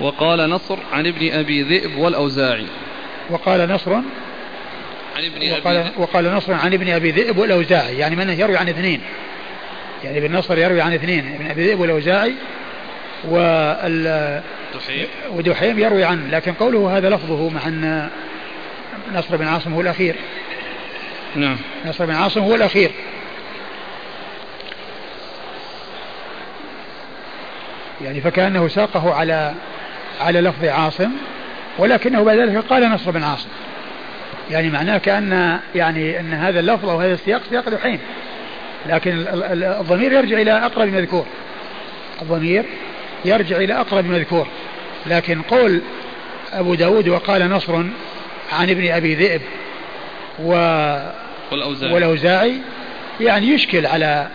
وقال 0.00 0.50
نصر 0.50 0.78
عن 0.92 1.06
ابن 1.06 1.32
أبي 1.32 1.62
ذئب 1.62 1.96
والأوزاعي. 1.96 2.66
وقال 3.30 3.68
نصر 3.68 3.94
عن 3.94 4.04
ابن 5.24 5.52
وقال, 5.52 5.76
أبي 5.76 5.90
وقال 5.96 6.32
نصر 6.34 6.52
عن 6.52 6.74
ابن 6.74 6.88
أبي 6.88 7.10
ذئب 7.10 7.38
والأوزاعي. 7.38 7.98
يعني 7.98 8.16
من 8.16 8.30
يروي 8.30 8.56
عن 8.56 8.68
اثنين؟ 8.68 9.00
يعني 10.04 10.18
ابن 10.18 10.36
نصر 10.36 10.58
يروي 10.58 10.80
عن 10.80 10.92
اثنين 10.92 11.34
ابن 11.34 11.50
أبي 11.50 11.66
ذئب 11.66 11.80
والأوزاعي 11.80 12.34
وال 13.24 14.42
دحيم 14.74 15.06
ودحيم 15.30 15.78
يروي 15.78 16.04
عنه 16.04 16.28
لكن 16.30 16.52
قوله 16.52 16.98
هذا 16.98 17.10
لفظه 17.10 17.48
مع 17.48 17.66
أن 17.66 18.08
نصر 19.14 19.36
بن 19.36 19.46
عاصم 19.46 19.72
هو 19.74 19.80
الأخير. 19.80 20.16
نعم. 21.36 21.56
نصر 21.86 22.06
بن 22.06 22.14
عاصم 22.14 22.40
هو 22.40 22.54
الأخير. 22.54 22.90
يعني 28.04 28.20
فكأنه 28.20 28.68
ساقه 28.68 29.14
على 29.14 29.54
على 30.20 30.40
لفظ 30.40 30.64
عاصم 30.64 31.10
ولكنه 31.78 32.24
بعد 32.24 32.38
ذلك 32.38 32.56
قال 32.56 32.90
نصر 32.90 33.10
بن 33.10 33.22
عاصم. 33.22 33.48
يعني 34.50 34.70
معناه 34.70 34.98
كأن 34.98 35.58
يعني 35.74 36.20
أن 36.20 36.32
هذا 36.32 36.60
اللفظ 36.60 36.88
أو 36.88 37.00
هذا 37.00 37.14
السياق 37.14 37.42
سياق 37.50 37.68
دحيم 37.68 37.98
لكن 38.86 39.24
الضمير 39.80 40.12
يرجع 40.12 40.40
إلى 40.40 40.52
أقرب 40.52 40.88
مذكور. 40.88 41.26
الضمير 42.22 42.64
يرجع 43.24 43.56
إلى 43.56 43.74
أقرب 43.80 44.04
مذكور. 44.04 44.46
لكن 45.06 45.42
قول 45.42 45.80
أبو 46.52 46.74
داود 46.74 47.08
وقال 47.08 47.50
نصر 47.50 47.74
عن 48.52 48.70
ابن 48.70 48.90
أبي 48.90 49.14
ذئب 49.14 49.40
و 50.38 50.52
والأوزاعي, 51.52 51.94
والأوزاعي 51.94 52.54
يعني 53.20 53.46
يشكل 53.46 53.86
على 53.86 54.28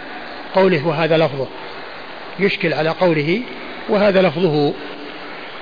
قوله 0.56 0.88
وهذا 0.88 1.18
لفظه. 1.18 1.48
يشكل 2.40 2.74
على 2.74 2.90
قوله 2.90 3.42
وهذا 3.90 4.22
لفظه 4.22 4.74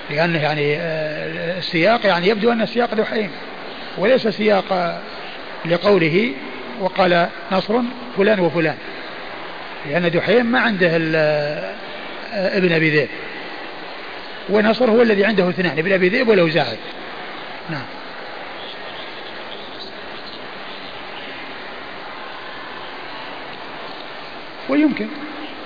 لأنه 0.10 0.40
يعني 0.40 0.76
آه، 0.78 1.58
السياق 1.58 2.06
يعني 2.06 2.28
يبدو 2.28 2.52
أن 2.52 2.62
السياق 2.62 2.94
دحيم 2.94 3.30
وليس 3.98 4.28
سياق 4.28 5.02
لقوله 5.66 6.32
وقال 6.80 7.28
نصر 7.52 7.82
فلان 8.18 8.40
وفلان 8.40 8.78
لأن 9.90 10.12
دحيم 10.12 10.46
ما 10.46 10.60
عنده 10.60 10.90
آه، 11.16 11.74
ابن 12.34 12.72
أبي 12.72 12.90
ذئب 12.90 13.10
ونصر 14.50 14.92
هو 14.92 15.02
الذي 15.02 15.26
عنده 15.26 15.50
اثنان 15.50 15.78
ابن 15.78 15.92
أبي 15.92 16.10
ذئب 16.10 16.28
والأوزاعي 16.28 16.78
نعم. 17.70 17.86
ويمكن. 24.70 25.08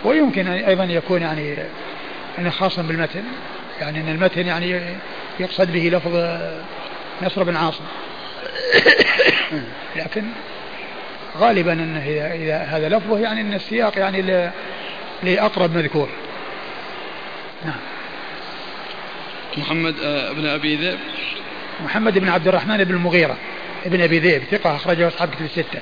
ويمكن 0.05 0.47
أيضا 0.47 0.83
يكون 0.83 1.21
يعني 1.21 1.57
يعني 2.37 2.51
خاصا 2.51 2.81
بالمتن 2.81 3.23
يعني 3.81 3.99
أن 3.99 4.09
المتن 4.09 4.47
يعني 4.47 4.81
يقصد 5.39 5.71
به 5.71 5.89
لفظ 5.89 6.39
نصر 7.21 7.43
بن 7.43 7.55
عاصم. 7.55 7.83
لكن 9.95 10.23
غالبا 11.37 11.73
انه 11.73 12.05
اذا, 12.05 12.33
إذا 12.33 12.57
هذا 12.57 12.89
لفظه 12.89 13.19
يعني 13.19 13.41
إن 13.41 13.53
السياق 13.53 13.97
يعني 13.97 14.51
لأقرب 15.23 15.77
مذكور. 15.77 16.09
نعم. 17.65 17.79
محمد 19.57 19.95
آه، 20.03 20.31
بن 20.31 20.45
أبي 20.45 20.75
ذئب. 20.75 20.99
محمد 21.83 22.19
بن 22.19 22.29
عبد 22.29 22.47
الرحمن 22.47 22.83
بن 22.83 22.95
المغيرة 22.95 23.37
ابن 23.85 24.01
أبي 24.01 24.19
ذئب 24.19 24.43
ثقة 24.51 24.75
أخرجه 24.75 25.07
أصحاب 25.07 25.29
كتب 25.29 25.45
الستة. 25.45 25.81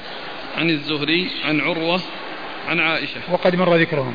عن 0.58 0.70
الزهري 0.70 1.32
عن 1.46 1.62
عروة 1.62 2.02
عن 2.68 2.80
عائشة. 2.80 3.20
وقد 3.32 3.56
مر 3.56 3.76
ذكرهم. 3.76 4.14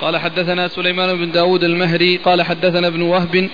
قال 0.00 0.16
حدثنا 0.16 0.68
سليمان 0.68 1.18
بن 1.18 1.30
داود 1.30 1.64
المهري 1.64 2.16
قال 2.16 2.42
حدثنا 2.42 2.86
ابن 2.86 3.02
وهب 3.02 3.48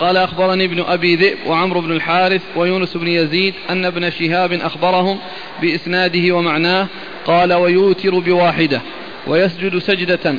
قال 0.00 0.16
أخبرني 0.16 0.64
ابن 0.64 0.80
أبي 0.80 1.16
ذئب 1.16 1.38
وعمرو 1.46 1.80
بن 1.80 1.92
الحارث 1.92 2.42
ويونس 2.56 2.96
بن 2.96 3.08
يزيد 3.08 3.54
أن 3.70 3.84
ابن 3.84 4.10
شهاب 4.10 4.52
أخبرهم 4.52 5.18
بإسناده 5.62 6.36
ومعناه 6.36 6.86
قال 7.26 7.52
ويوتر 7.52 8.18
بواحدة 8.18 8.80
ويسجد 9.26 9.78
سجدة 9.78 10.34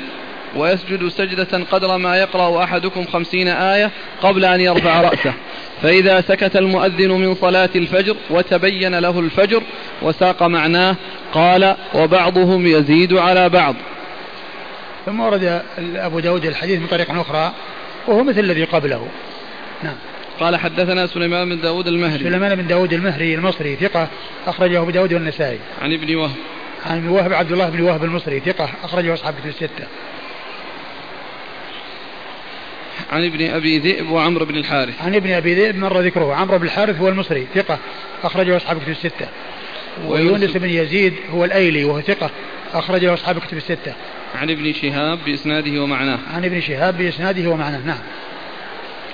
ويسجد 0.55 1.07
سجدة 1.07 1.63
قدر 1.71 1.97
ما 1.97 2.17
يقرأ 2.17 2.63
أحدكم 2.63 3.05
خمسين 3.05 3.47
آية 3.47 3.91
قبل 4.21 4.45
أن 4.45 4.61
يرفع 4.61 5.01
رأسه. 5.01 5.33
فإذا 5.81 6.21
سكت 6.21 6.55
المؤذن 6.55 7.11
من 7.11 7.35
صلاة 7.35 7.69
الفجر 7.75 8.15
وتبين 8.29 8.99
له 8.99 9.19
الفجر 9.19 9.63
وساق 10.01 10.43
معناه 10.43 10.95
قال 11.33 11.75
وبعضهم 11.93 12.67
يزيد 12.67 13.13
على 13.13 13.49
بعض. 13.49 13.75
ثم 15.05 15.19
ورد 15.19 15.61
أبو 15.95 16.19
داود 16.19 16.45
الحديث 16.45 16.79
من 16.79 16.87
طريق 16.87 17.11
أخرى 17.11 17.53
وهو 18.07 18.23
مثل 18.23 18.39
الذي 18.39 18.63
قبله. 18.63 19.07
نعم. 19.83 19.95
قال 20.39 20.55
حدثنا 20.55 21.07
سليمان 21.07 21.49
بن 21.49 21.61
داود 21.61 21.87
المهري. 21.87 22.23
سليمان 22.23 22.55
بن 22.55 22.67
داود 22.67 22.93
المهري 22.93 23.35
المصري 23.35 23.75
ثقة 23.75 24.07
أخرجه 24.47 24.81
أبو 24.81 24.89
داود 24.89 25.13
والنسائي. 25.13 25.59
عن 25.81 25.93
ابن 25.93 26.15
وهب. 26.15 26.35
عن 26.85 27.07
وهب 27.07 27.33
عبد 27.33 27.51
الله 27.51 27.69
بن 27.69 27.81
وهب 27.81 28.03
المصري 28.03 28.39
ثقة 28.39 28.69
أخرجه 28.83 29.13
أصحاب 29.13 29.33
الستة. 29.45 29.87
عن 33.11 33.25
ابن 33.25 33.49
أبي 33.49 33.79
ذئب 33.79 34.09
وعمرو 34.09 34.45
بن 34.45 34.57
الحارث. 34.57 35.01
عن 35.01 35.15
ابن 35.15 35.31
أبي 35.31 35.55
ذئب 35.55 35.75
مر 35.75 36.01
ذكره. 36.01 36.33
عمرو 36.33 36.57
بن 36.57 36.65
الحارث 36.65 36.99
هو 36.99 37.09
المصري 37.09 37.47
ثقة 37.55 37.79
أخرجه 38.23 38.57
أصحاب 38.57 38.81
كتب 38.81 38.89
الستة. 38.89 39.27
ويونس 40.07 40.51
بن 40.57 40.69
يزيد 40.69 41.13
هو 41.31 41.45
الأيلي 41.45 41.83
وهو 41.83 42.01
ثقة 42.01 42.29
أخرجه 42.73 43.13
أصحاب 43.13 43.39
كتب 43.39 43.57
الستة. 43.57 43.93
عن 44.35 44.49
ابن 44.49 44.73
شهاب 44.73 45.19
بإسناده 45.25 45.81
ومعناه. 45.81 46.19
عن 46.33 46.45
ابن 46.45 46.61
شهاب 46.61 46.97
بإسناده 46.97 47.49
ومعناه. 47.49 47.79
نعم. 47.85 48.01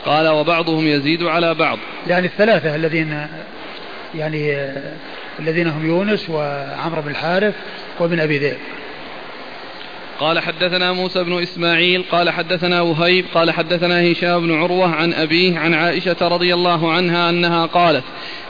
قال 0.05 0.27
وبعضهم 0.27 0.87
يزيد 0.87 1.23
على 1.23 1.53
بعض. 1.53 1.79
يعني 2.07 2.27
الثلاثة 2.27 2.75
الذين 2.75 3.27
يعني 4.15 4.57
الذين 5.39 5.67
هم 5.67 5.85
يونس 5.85 6.29
وعمرو 6.29 7.01
بن 7.01 7.09
الحارث 7.09 7.55
وابن 7.99 8.19
أبي 8.19 8.37
ذئب. 8.37 8.57
قال 10.21 10.39
حدثنا 10.39 10.91
موسى 10.91 11.23
بن 11.23 11.41
إسماعيل 11.41 12.03
قال 12.11 12.29
حدثنا 12.29 12.81
وهيب 12.81 13.25
قال 13.33 13.51
حدثنا 13.51 14.11
هشام 14.11 14.41
بن 14.41 14.53
عروة 14.53 14.95
عن 14.95 15.13
أبيه 15.13 15.59
عن 15.59 15.73
عائشة 15.73 16.15
رضي 16.21 16.53
الله 16.53 16.91
عنها 16.91 17.29
أنها 17.29 17.65
قالت 17.65 18.03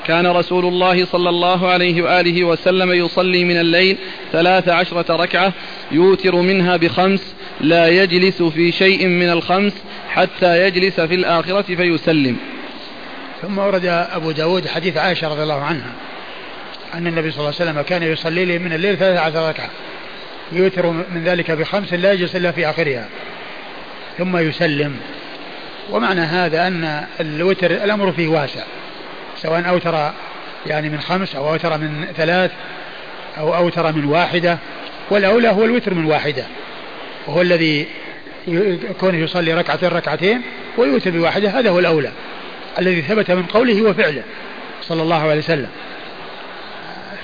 كان 0.07 0.27
رسول 0.27 0.65
الله 0.65 1.05
صلى 1.05 1.29
الله 1.29 1.67
عليه 1.67 2.01
وآله 2.01 2.43
وسلم 2.43 2.91
يصلي 2.91 3.43
من 3.43 3.59
الليل 3.59 3.97
ثلاث 4.31 4.69
عشرة 4.69 5.15
ركعة 5.15 5.53
يوتر 5.91 6.35
منها 6.35 6.77
بخمس 6.77 7.35
لا 7.61 7.87
يجلس 7.87 8.41
في 8.41 8.71
شيء 8.71 9.07
من 9.07 9.29
الخمس 9.29 9.73
حتى 10.09 10.67
يجلس 10.67 10.99
في 10.99 11.15
الآخرة 11.15 11.75
فيسلم. 11.75 12.37
ثم 13.41 13.57
ورد 13.57 13.85
أبو 13.85 14.31
داود 14.31 14.67
حديث 14.67 14.97
عائشة 14.97 15.27
رضي 15.27 15.43
الله 15.43 15.61
عنها 15.61 15.91
أن 16.93 17.07
النبي 17.07 17.31
صلى 17.31 17.39
الله 17.39 17.53
عليه 17.59 17.71
وسلم 17.71 17.81
كان 17.81 18.03
يصلي 18.03 18.45
لي 18.45 18.59
من 18.59 18.73
الليل 18.73 18.97
ثلاث 18.97 19.19
عشر 19.19 19.49
ركعة. 19.49 19.69
يوتر 20.51 20.89
من 20.89 21.23
ذلك 21.25 21.51
بخمس 21.51 21.93
لا 21.93 22.11
يجلس 22.11 22.35
إلا 22.35 22.51
في 22.51 22.69
آخرها. 22.69 23.07
ثم 24.17 24.37
يسلم. 24.37 24.95
ومعنى 25.89 26.21
هذا 26.21 26.67
أن 26.67 27.05
الوتر 27.19 27.71
الأمر 27.71 28.11
فيه 28.11 28.27
واسع. 28.27 28.63
سواء 29.37 29.69
أوتر 29.69 30.11
يعني 30.67 30.89
من 30.89 30.99
خمس 30.99 31.35
أو 31.35 31.53
أوتر 31.53 31.77
من 31.77 32.05
ثلاث 32.17 32.51
أو 33.37 33.55
أوتر 33.55 33.91
من 33.91 34.05
واحدة. 34.05 34.57
والأولى 35.09 35.47
هو 35.47 35.65
الوتر 35.65 35.93
من 35.93 36.05
واحدة. 36.05 36.43
وهو 37.27 37.41
الذي 37.41 37.87
كونه 38.99 39.17
يصلي 39.17 39.53
ركعتين 39.53 39.89
ركعتين 39.89 40.41
ويوتر 40.77 41.11
بواحدة. 41.11 41.49
هذا 41.49 41.69
هو 41.69 41.79
الأولى. 41.79 42.11
الذي 42.79 43.01
ثبت 43.01 43.31
من 43.31 43.43
قوله 43.43 43.81
وفعله 43.81 44.23
صلى 44.81 45.01
الله 45.01 45.21
عليه 45.21 45.39
وسلم. 45.39 45.69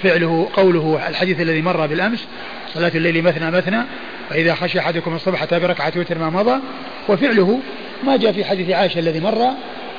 فعله 0.04 0.50
قوله 0.54 1.08
الحديث 1.08 1.42
الذي 1.42 1.62
مر 1.62 1.86
بالأمس 1.86 2.28
صلاة 2.74 2.92
الليل 2.96 3.24
مثنى 3.24 3.52
مثنى 3.52 3.84
فإذا 4.30 4.56
خشي 4.56 4.80
أحدكم 4.80 5.16
الصبح 5.16 5.44
أتى 5.44 5.60
بركعة 5.60 5.94
وتر 5.96 6.18
ما 6.18 6.30
مضى 6.30 6.60
وفعله 7.10 7.60
ما 8.04 8.18
جاء 8.18 8.32
في 8.32 8.46
حديث 8.46 8.70
عائشة 8.70 9.00
الذي 9.00 9.20
مر 9.20 9.48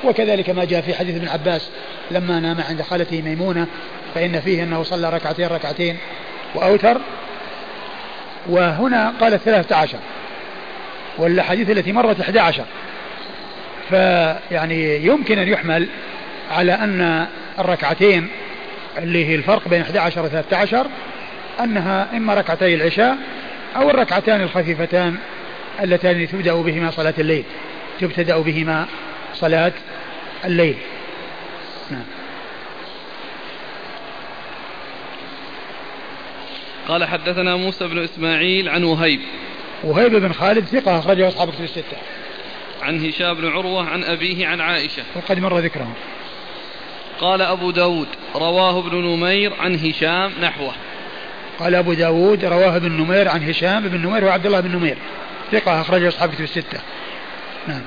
وكذلك 0.05 0.51
ما 0.51 0.64
جاء 0.64 0.81
في 0.81 0.95
حديث 0.95 1.16
ابن 1.16 1.29
عباس 1.29 1.71
لما 2.11 2.41
نام 2.41 2.61
عند 2.69 2.83
خالته 2.83 3.23
ميمونة 3.23 3.66
فإن 4.14 4.41
فيه 4.41 4.62
أنه 4.62 4.83
صلى 4.83 5.11
ركعتين 5.11 5.47
ركعتين 5.47 5.97
وأوتر. 6.55 7.01
وهنا 8.49 9.12
قال 9.21 9.41
ثلاثة 9.41 9.77
عشر 9.77 9.99
والحديث 11.19 11.71
التي 11.71 11.93
مرت 11.93 12.21
11 12.21 12.64
فيعني 13.89 15.07
يمكن 15.07 15.39
أن 15.39 15.49
يحمل 15.49 15.89
على 16.51 16.73
أن 16.73 17.27
الركعتين 17.59 18.29
اللي 18.99 19.27
هي 19.27 19.35
الفرق 19.35 19.69
بين 19.69 19.81
11 19.81 20.23
و 20.23 20.29
13 20.29 20.87
أنها 21.61 22.16
إما 22.16 22.34
ركعتي 22.34 22.74
العشاء 22.74 23.18
أو 23.76 23.90
الركعتان 23.90 24.40
الخفيفتان 24.40 25.18
اللتان 25.80 26.28
تبدأ 26.28 26.54
بهما 26.54 26.90
صلاة 26.90 27.14
الليل 27.18 27.44
تبتدأ 28.00 28.38
بهما 28.38 28.86
صلاة 29.34 29.72
الليل. 30.44 30.76
نعم. 31.90 32.04
قال 36.88 37.04
حدثنا 37.04 37.56
موسى 37.56 37.88
بن 37.88 37.98
إسماعيل 37.98 38.68
عن 38.68 38.84
وهيب. 38.84 39.20
وهيب 39.84 40.14
بن 40.14 40.32
خالد 40.32 40.64
ثقة 40.64 40.98
أخرجه 40.98 41.28
أصحاب 41.28 41.50
كتب 41.50 41.64
الستة. 41.64 41.96
عن 42.82 43.06
هشام 43.09 43.34
بن 43.34 43.48
عروة 43.48 43.88
عن 43.88 44.04
أبيه 44.04 44.46
عن 44.46 44.61
عائشة. 44.61 45.02
وقد 45.16 45.38
مر 45.38 45.59
ذكرهم. 45.59 45.94
قال 47.20 47.42
أبو 47.42 47.70
داود 47.70 48.09
رواه 48.34 48.78
ابن 48.78 48.96
نمير 48.96 49.52
عن 49.61 49.74
هشام 49.74 50.32
نحوه. 50.42 50.72
قال 51.59 51.74
أبو 51.74 51.92
داود 51.92 52.44
رواه 52.44 52.76
ابن 52.76 52.92
نمير 52.92 53.28
عن 53.28 53.48
هشام 53.48 53.88
بن 53.88 54.06
نمير 54.06 54.24
وعبد 54.24 54.46
الله 54.46 54.61
بن 54.61 54.76
نمير. 54.76 54.96
ثقة 55.52 55.80
أخرجه 55.80 56.09
أصحاب 56.09 56.30
كتب 56.30 56.44
الستة. 56.44 56.80
نعم. 57.68 57.82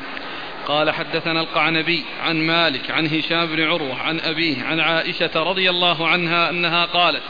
قال 0.67 0.91
حدثنا 0.91 1.41
القعنبي 1.41 2.03
عن 2.24 2.36
مالك 2.36 2.91
عن 2.91 3.07
هشام 3.07 3.45
بن 3.45 3.61
عروة 3.61 4.01
عن 4.01 4.19
أبيه 4.19 4.63
عن 4.63 4.80
عائشة 4.80 5.30
رضي 5.36 5.69
الله 5.69 6.07
عنها 6.07 6.49
أنها 6.49 6.86
قالت 6.86 7.22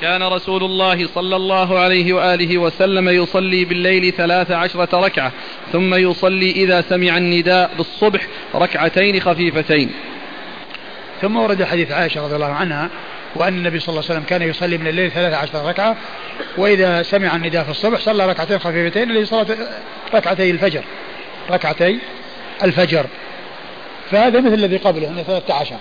كان 0.00 0.22
رسول 0.22 0.64
الله 0.64 1.06
صلى 1.06 1.36
الله 1.36 1.78
عليه 1.78 2.12
وآله 2.12 2.58
وسلم 2.58 3.08
يصلي 3.08 3.64
بالليل 3.64 4.12
ثلاث 4.12 4.50
عشرة 4.50 5.00
ركعة 5.06 5.32
ثم 5.72 5.94
يصلي 5.94 6.50
إذا 6.50 6.80
سمع 6.80 7.16
النداء 7.16 7.70
بالصبح 7.76 8.26
ركعتين 8.54 9.20
خفيفتين. 9.20 9.90
ثم 11.20 11.36
ورد 11.36 11.64
حديث 11.64 11.92
عائشة 11.92 12.24
رضي 12.24 12.34
الله 12.34 12.52
عنها 12.52 12.90
وأن 13.34 13.54
النبي 13.54 13.78
صلى 13.78 13.88
الله 13.88 14.02
عليه 14.04 14.14
وسلم 14.14 14.28
كان 14.28 14.42
يصلي 14.42 14.78
من 14.78 14.86
الليل 14.86 15.10
ثلاث 15.10 15.34
عشرة 15.34 15.68
ركعة 15.68 15.96
وإذا 16.56 17.02
سمع 17.02 17.36
النداء 17.36 17.64
في 17.64 17.70
الصبح 17.70 18.00
صلى 18.00 18.26
ركعتين 18.26 18.58
خفيفتين 18.58 19.10
اللي 19.10 19.24
صلاة 19.24 19.46
ركعتي 20.14 20.50
الفجر 20.50 20.84
ركعتي 21.50 21.98
الفجر. 22.62 23.06
فهذا 24.10 24.40
مثل 24.40 24.54
الذي 24.54 24.76
قبله 24.76 25.08
أنه 25.08 25.22
ثلاثة 25.22 25.54
عشر. 25.54 25.76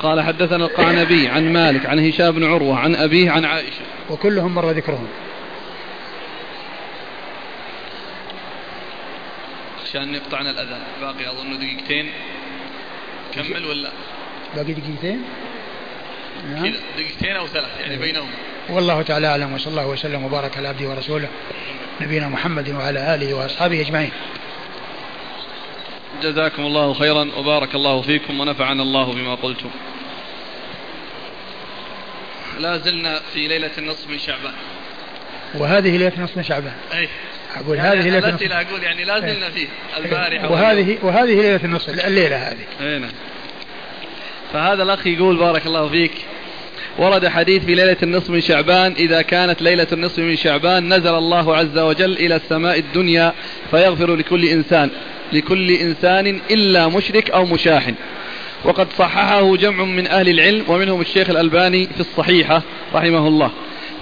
قال 0.00 0.22
حدثنا 0.22 0.64
القعنبي 0.64 1.28
عن 1.28 1.52
مالك 1.52 1.86
عن 1.86 2.08
هشام 2.08 2.30
بن 2.30 2.44
عروة 2.44 2.78
عن 2.78 2.96
أبيه 2.96 3.30
عن 3.30 3.44
عائشة. 3.44 3.80
وكلهم 4.10 4.54
مر 4.54 4.70
ذكرهم. 4.70 5.08
عشان 9.84 10.14
يقطعنا 10.14 10.50
الأذان 10.50 10.80
باقي 11.00 11.30
أظن 11.30 11.58
دقيقتين. 11.58 12.10
كمل 13.42 13.64
ولا؟ 13.66 13.90
باقي 14.56 14.72
دقيقتين؟ 14.72 15.24
نعم. 16.50 16.74
دقيقتين 16.96 17.36
أو 17.36 17.46
ثلاث 17.46 17.80
يعني 17.80 17.94
إيه. 17.94 18.00
بينهم. 18.00 18.30
والله 18.68 19.02
تعالى 19.02 19.26
أعلم 19.26 19.52
وصلى 19.52 19.70
الله 19.70 19.86
وسلم 19.86 20.24
وبارك 20.24 20.56
على 20.56 20.68
عبده 20.68 20.88
ورسوله 20.88 21.28
نبينا 22.00 22.28
محمد 22.28 22.68
وعلى 22.68 23.14
آله 23.14 23.34
وأصحابه 23.34 23.80
أجمعين. 23.80 24.10
جزاكم 26.22 26.62
الله 26.62 26.94
خيرا 26.94 27.28
وبارك 27.36 27.74
الله 27.74 28.02
فيكم 28.02 28.40
ونفعنا 28.40 28.82
الله 28.82 29.12
بما 29.12 29.34
قلتم. 29.34 29.70
لا 32.58 32.78
زلنا 32.78 33.20
في 33.34 33.48
ليلة 33.48 33.70
النصف 33.78 34.10
من 34.10 34.18
شعبان. 34.18 34.54
وهذه 35.54 35.96
ليلة 35.96 36.12
نصف 36.18 36.36
من 36.36 36.42
شعبان. 36.42 36.74
أي. 36.94 37.08
أقول 37.56 37.76
يعني 37.76 38.00
هذه 38.00 38.04
ليلة 38.04 38.18
نصف 38.18 38.28
الأسئلة 38.28 38.60
أقول 38.60 38.82
يعني 38.82 39.04
لا 39.04 39.20
زلنا 39.20 39.50
فيه 39.50 39.66
البارحة 39.96 40.52
وهذه 40.52 40.98
وهذه 41.02 41.40
ليلة 41.40 41.60
النصف 41.64 42.06
الليلة 42.06 42.36
هذه. 42.36 42.66
أي 42.80 42.98
نعم. 42.98 43.10
فهذا 44.52 44.82
الأخ 44.82 45.06
يقول 45.06 45.36
بارك 45.36 45.66
الله 45.66 45.88
فيك 45.88 46.12
ورد 46.98 47.28
حديث 47.28 47.64
في 47.64 47.74
ليلة 47.74 47.96
النصف 48.02 48.30
من 48.30 48.40
شعبان 48.40 48.92
إذا 48.92 49.22
كانت 49.22 49.62
ليلة 49.62 49.86
النصف 49.92 50.18
من 50.18 50.36
شعبان 50.36 50.94
نزل 50.94 51.14
الله 51.14 51.56
عز 51.56 51.78
وجل 51.78 52.12
إلى 52.12 52.36
السماء 52.36 52.78
الدنيا 52.78 53.32
فيغفر 53.70 54.16
لكل 54.16 54.44
إنسان 54.44 54.90
لكل 55.32 55.70
إنسان 55.70 56.40
إلا 56.50 56.88
مشرك 56.88 57.30
أو 57.30 57.44
مشاحن 57.44 57.94
وقد 58.64 58.86
صححه 58.98 59.56
جمع 59.56 59.84
من 59.84 60.06
أهل 60.06 60.28
العلم 60.28 60.64
ومنهم 60.68 61.00
الشيخ 61.00 61.30
الألباني 61.30 61.86
في 61.86 62.00
الصحيحة 62.00 62.62
رحمه 62.94 63.28
الله. 63.28 63.50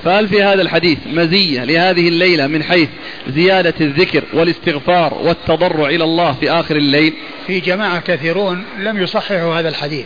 فهل 0.06 0.28
في 0.28 0.42
هذا 0.42 0.62
الحديث 0.62 0.98
مزية 1.06 1.64
لهذه 1.64 2.08
الليلة 2.08 2.46
من 2.46 2.62
حيث 2.62 2.88
زيادة 3.28 3.74
الذكر 3.80 4.24
والاستغفار 4.32 5.14
والتضرع 5.14 5.88
إلى 5.88 6.04
الله 6.04 6.32
في 6.32 6.50
آخر 6.50 6.76
الليل؟ 6.76 7.12
في 7.46 7.60
جماعة 7.60 8.00
كثيرون 8.00 8.64
لم 8.78 9.02
يصححوا 9.02 9.54
هذا 9.54 9.68
الحديث 9.68 10.04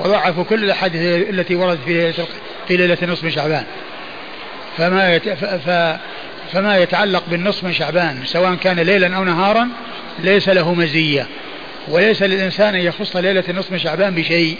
وضعفوا 0.00 0.44
كل 0.44 0.64
الأحاديث 0.64 1.28
التي 1.30 1.54
وردت 1.54 1.80
في 1.84 1.92
ليلة 1.92 2.12
في 2.68 2.76
ليلة 2.76 2.98
نصف 3.02 3.24
من 3.24 3.30
شعبان. 3.30 3.64
فما 4.78 5.14
يت... 5.14 5.28
ف... 5.28 5.70
فما 6.52 6.78
يتعلق 6.78 7.22
بالنصف 7.30 7.64
من 7.64 7.72
شعبان 7.72 8.16
سواء 8.24 8.54
كان 8.54 8.80
ليلا 8.80 9.16
أو 9.16 9.24
نهارا 9.24 9.68
ليس 10.18 10.48
له 10.48 10.74
مزية. 10.74 11.26
وليس 11.88 12.22
للإنسان 12.22 12.74
أن 12.74 12.80
يخص 12.80 13.16
ليلة 13.16 13.44
النصف 13.48 13.72
من 13.72 13.78
شعبان 13.78 14.14
بشيء 14.14 14.56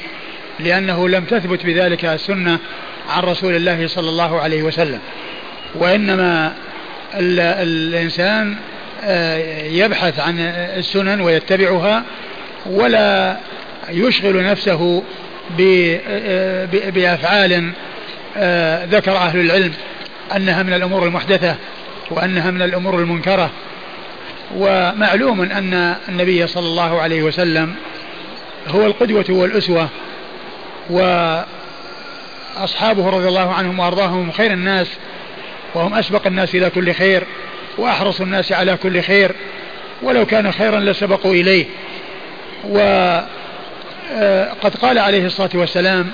لأنه 0.61 1.09
لم 1.09 1.25
تثبت 1.25 1.67
بذلك 1.67 2.05
السنة 2.05 2.59
عن 3.09 3.23
رسول 3.23 3.57
الله 3.57 3.87
صلى 3.87 4.09
الله 4.09 4.41
عليه 4.41 4.63
وسلم. 4.63 5.01
وإنما 5.75 6.53
ال... 7.15 7.41
الإنسان 7.41 8.57
آه، 9.05 9.63
يبحث 9.67 10.21
عن 10.21 10.39
السنن 10.77 11.21
ويتبعها 11.21 12.03
ولا 12.67 13.37
يشغل 13.89 14.45
نفسه 14.45 15.03
بأفعال 16.95 17.73
آه، 18.37 18.85
ذكر 18.85 19.17
أهل 19.17 19.41
العلم 19.41 19.73
أنها 20.37 20.63
من 20.63 20.73
الأمور 20.73 21.05
المحدثة 21.05 21.57
وأنها 22.11 22.51
من 22.51 22.63
الأمور 22.63 22.99
المنكرة. 22.99 23.51
ومعلوم 24.57 25.43
أن 25.43 25.95
النبي 26.09 26.47
صلى 26.47 26.67
الله 26.67 27.01
عليه 27.01 27.23
وسلم 27.23 27.75
هو 28.69 28.87
القدوة 28.87 29.25
والأسوة 29.29 29.89
وأصحابه 32.57 33.11
رضي 33.11 33.29
الله 33.29 33.53
عنهم 33.53 33.79
وأرضاهم 33.79 34.33
خير 34.33 34.53
الناس 34.53 34.87
وهم 35.75 35.95
أسبق 35.95 36.27
الناس 36.27 36.55
إلى 36.55 36.71
كل 36.71 36.95
خير 36.95 37.23
وأحرص 37.79 38.21
الناس 38.21 38.53
على 38.53 38.77
كل 38.77 39.03
خير 39.03 39.33
ولو 40.03 40.27
كان 40.27 40.53
خيرا 40.53 40.81
لسبقوا 40.81 41.33
إليه. 41.33 41.67
و 42.65 42.79
آه، 44.13 44.53
قال 44.83 44.99
عليه 44.99 45.27
الصلاة 45.27 45.51
والسلام 45.55 46.07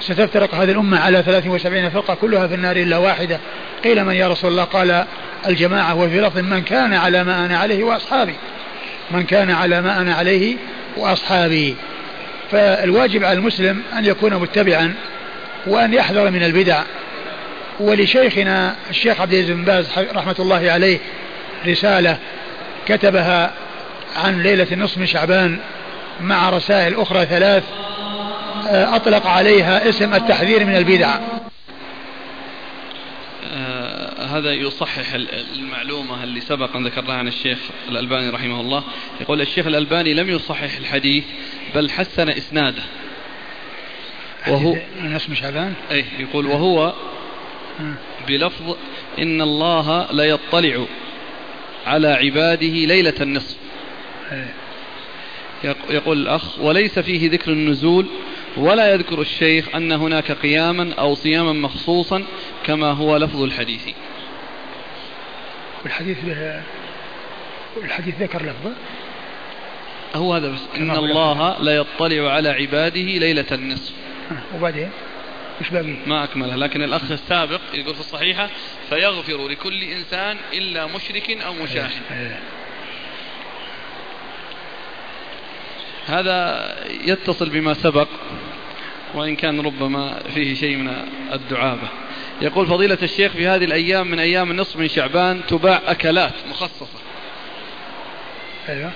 ستفترق 0.00 0.54
هذه 0.54 0.70
الأمة 0.70 1.00
على 1.00 1.22
73 1.22 1.90
فرقة 1.90 2.14
كلها 2.14 2.46
في 2.46 2.54
النار 2.54 2.76
إلا 2.76 2.96
واحدة. 2.96 3.40
قيل 3.84 4.04
من 4.04 4.14
يا 4.14 4.28
رسول 4.28 4.50
الله؟ 4.50 4.64
قال 4.64 5.04
الجماعة 5.46 5.94
وفي 5.94 6.20
لفظ 6.20 6.38
من 6.38 6.62
كان 6.62 6.94
على 6.94 7.24
ما 7.24 7.46
أنا 7.46 7.58
عليه 7.58 7.84
وأصحابي. 7.84 8.34
من 9.10 9.22
كان 9.22 9.50
على 9.50 9.80
ما 9.80 10.00
أنا 10.00 10.14
عليه 10.14 10.56
وأصحابي. 10.96 11.76
فالواجب 12.50 13.24
على 13.24 13.38
المسلم 13.38 13.82
أن 13.98 14.04
يكون 14.04 14.34
متبعا 14.34 14.94
وأن 15.66 15.94
يحذر 15.94 16.30
من 16.30 16.42
البدع. 16.42 16.82
ولشيخنا 17.80 18.76
الشيخ 18.90 19.20
عبد 19.20 19.32
العزيز 19.32 19.50
بن 19.50 19.64
باز 19.64 19.86
رحمة 19.98 20.36
الله 20.38 20.70
عليه 20.70 20.98
رسالة 21.66 22.18
كتبها 22.88 23.52
عن 24.16 24.42
ليلة 24.42 24.66
النصف 24.72 24.98
من 24.98 25.06
شعبان 25.06 25.58
مع 26.20 26.50
رسائل 26.50 26.94
أخرى 26.94 27.26
ثلاث 27.26 27.64
آه، 28.68 28.96
أطلق 28.96 29.26
عليها 29.26 29.88
اسم 29.88 30.14
التحذير 30.14 30.64
من 30.64 30.76
البدع. 30.76 31.18
آه 33.54 34.26
هذا 34.26 34.52
يصحح 34.52 35.14
المعلومة 35.54 36.24
اللي 36.24 36.40
سبق 36.40 36.76
أن 36.76 36.86
ذكرناها 36.86 37.16
عن 37.16 37.28
الشيخ 37.28 37.58
الألباني 37.88 38.30
رحمه 38.30 38.60
الله. 38.60 38.84
يقول 39.20 39.40
الشيخ 39.40 39.66
الألباني 39.66 40.14
لم 40.14 40.28
يصحح 40.28 40.76
الحديث 40.76 41.24
بل 41.74 41.90
حسن 41.90 42.28
إسناده. 42.28 42.82
وهو 44.48 44.76
اسم 45.02 45.34
شعبان 45.34 45.74
أي 45.90 46.04
يقول 46.18 46.46
وهو 46.46 46.94
آه. 47.80 47.94
بلفظ 48.28 48.76
إن 49.18 49.42
الله 49.42 50.08
ليطلع 50.12 50.84
على 51.86 52.08
عباده 52.08 52.66
ليلة 52.66 53.14
النصف. 53.20 53.56
إيه. 54.32 54.54
يقول 55.90 56.18
الأخ 56.22 56.58
وليس 56.58 56.98
فيه 56.98 57.30
ذكر 57.30 57.52
النزول 57.52 58.06
ولا 58.56 58.94
يذكر 58.94 59.20
الشيخ 59.20 59.74
أن 59.74 59.92
هناك 59.92 60.32
قياما 60.32 60.94
أو 60.98 61.14
صياما 61.14 61.52
مخصوصا 61.52 62.24
كما 62.64 62.92
هو 62.92 63.16
لفظ 63.16 63.42
الحديث. 63.42 63.88
والحديث 65.84 66.18
به 66.24 66.62
الحديث 67.84 68.14
ذكر 68.20 68.42
لفظه 68.42 68.72
هو 70.14 70.34
هذا 70.34 70.48
بس. 70.48 70.60
إن 70.76 70.90
الله 70.90 71.58
لا 71.58 71.76
يطلع 71.76 72.32
على 72.32 72.48
عباده 72.48 73.00
ليلة 73.00 73.46
النصف. 73.52 73.99
وبعدين 74.54 74.90
إيش 75.60 75.70
باقي؟ 75.70 75.96
ما 76.06 76.24
أكملها 76.24 76.56
لكن 76.56 76.82
الأخ 76.82 77.10
السابق 77.10 77.60
يقول 77.74 77.94
في 77.94 78.00
الصحيحة 78.00 78.48
فيغفر 78.88 79.48
لكل 79.48 79.82
إنسان 79.82 80.36
إلا 80.52 80.86
مشرك 80.86 81.30
أو 81.30 81.54
مشاحن. 81.54 82.00
إيه، 82.10 82.18
إيه. 82.18 82.38
هذا 86.06 86.76
يتصل 87.04 87.50
بما 87.50 87.74
سبق 87.74 88.08
وإن 89.14 89.36
كان 89.36 89.60
ربما 89.60 90.22
فيه 90.34 90.54
شيء 90.54 90.76
من 90.76 90.92
الدعابة 91.32 91.88
يقول 92.42 92.66
فضيلة 92.66 92.98
الشيخ 93.02 93.32
في 93.32 93.48
هذه 93.48 93.64
الأيام 93.64 94.10
من 94.10 94.18
أيام 94.18 94.50
النصف 94.50 94.76
من 94.76 94.88
شعبان 94.88 95.40
تباع 95.48 95.82
أكلات 95.86 96.32
مخصصة 96.50 96.98
أيوة. 98.68 98.90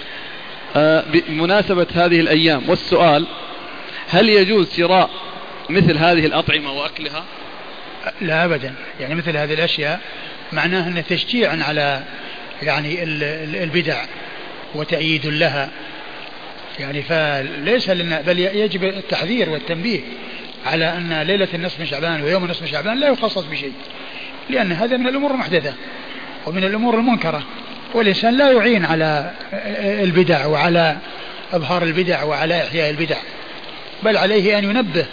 آه 0.76 1.05
بمناسبة 1.12 1.87
هذه 1.95 2.20
الأيام 2.20 2.68
والسؤال 2.68 3.26
هل 4.09 4.28
يجوز 4.28 4.76
شراء 4.76 5.11
مثل 5.70 5.98
هذه 5.98 6.26
الأطعمة 6.26 6.72
وأكلها؟ 6.72 7.24
لا 8.20 8.44
أبدا. 8.44 8.74
يعني 9.00 9.14
مثل 9.14 9.36
هذه 9.36 9.54
الأشياء 9.54 10.00
معناه 10.52 10.88
أنه 10.88 11.00
تشجيع 11.00 11.64
على 11.64 12.03
يعني 12.62 13.03
البدع 13.62 14.04
وتأييد 14.74 15.26
لها. 15.26 15.70
يعني 16.78 17.03
فليس 17.03 17.91
لنا 17.91 18.20
بل 18.20 18.38
يجب 18.38 18.84
التحذير 18.84 19.50
والتنبيه 19.50 20.00
على 20.66 20.96
أن 20.96 21.22
ليلة 21.22 21.49
النصف 21.54 21.80
من 21.80 21.86
شعبان 21.86 22.22
ويوم 22.22 22.45
النصف 22.45 22.62
من 22.62 22.68
شعبان 22.68 23.00
لا 23.00 23.08
يخصص 23.08 23.45
بشيء 23.45 23.72
لأن 24.50 24.72
هذا 24.72 24.96
من 24.96 25.07
الأمور 25.07 25.30
المحدثة 25.30 25.74
ومن 26.46 26.64
الأمور 26.64 26.95
المنكرة. 26.95 27.42
والإنسان 27.95 28.36
لا 28.36 28.53
يعين 28.53 28.84
على 28.84 29.30
البدع 30.03 30.46
وعلى 30.46 30.96
إظهار 31.53 31.82
البدع 31.82 32.22
وعلى 32.22 32.62
إحياء 32.66 32.91
البدع 32.91 33.16
بل 34.03 34.16
عليه 34.16 34.58
أن 34.58 34.64
ينبه 34.64 35.07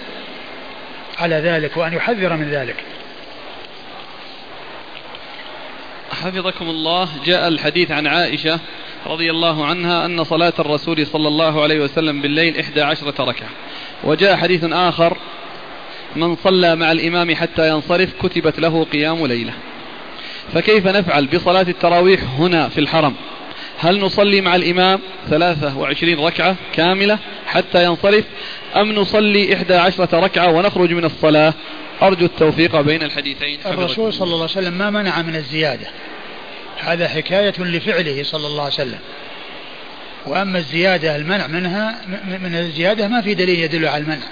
على 1.18 1.36
ذلك 1.36 1.78
وأن 1.78 1.94
يحذر 1.94 2.36
من 2.36 2.50
ذلك. 2.50 2.76
حفظكم 6.12 6.70
الله 6.70 7.10
جاء 7.26 7.48
الحديث 7.48 7.92
عن 7.92 8.08
عائشة 8.08 8.60
رضي 9.06 9.32
الله 9.32 9.66
عنها 9.66 10.06
أن 10.06 10.24
صلاة 10.24 10.54
الرسول 10.60 11.08
صلى 11.08 11.28
الله 11.28 11.64
عليه 11.64 11.80
وسلم 11.80 12.22
بالليل 12.22 12.60
إحدى 12.60 12.82
عشرة 12.82 13.24
ركعة. 13.24 13.50
وجاء 14.04 14.36
حديث 14.36 14.64
آخر 14.64 15.18
من 16.16 16.36
صلى 16.36 16.76
مع 16.76 16.92
الإمام 16.92 17.36
حتى 17.36 17.70
ينصرف 17.70 18.14
كتبت 18.22 18.60
له 18.60 18.84
قيام 18.84 19.28
ليلة. 19.28 19.54
فكيف 20.54 20.88
نفعل 20.88 21.28
بصلاة 21.28 21.62
التراويح 21.62 22.22
هنا 22.38 22.70
في 22.70 22.80
الحرم؟ 22.80 23.16
هل 23.84 24.00
نصلي 24.00 24.42
مع 24.42 24.56
الإمام 24.56 25.00
ثلاثة 25.30 25.78
وعشرين 25.78 26.20
ركعة 26.20 26.56
كاملة 26.74 27.20
حتى 27.46 27.86
ينصرف؟ 27.86 28.26
أم 28.76 28.92
نصلي 28.92 29.56
إحدى 29.56 29.74
عشرة 29.74 30.20
ركعة 30.20 30.52
ونخرج 30.52 30.94
من 30.94 31.06
الصلاة؟ 31.06 31.54
أرجو 32.02 32.26
التوفيق 32.26 32.82
بين 32.82 33.04
الحديثين. 33.04 33.60
الرسول 33.66 34.14
صلى 34.14 34.26
الله 34.26 34.36
عليه 34.42 34.44
وسلم 34.44 34.74
ما 34.74 34.90
منع 34.90 35.22
من 35.22 35.36
الزيادة. 35.36 35.88
هذا 36.80 37.08
حكاية 37.08 37.54
لفعله 37.60 38.24
صلى 38.24 38.48
الله 38.48 38.64
عليه 38.64 38.74
وسلم. 38.74 39.00
وأما 40.26 40.60
الزيادة 40.60 41.16
المنع 41.16 41.48
منها 41.48 42.02
من 42.42 42.56
الزيادة 42.56 43.08
ما 43.08 43.22
في 43.22 43.34
دليل 43.34 43.60
يدل 43.60 43.88
على 43.88 44.04
المنع 44.04 44.28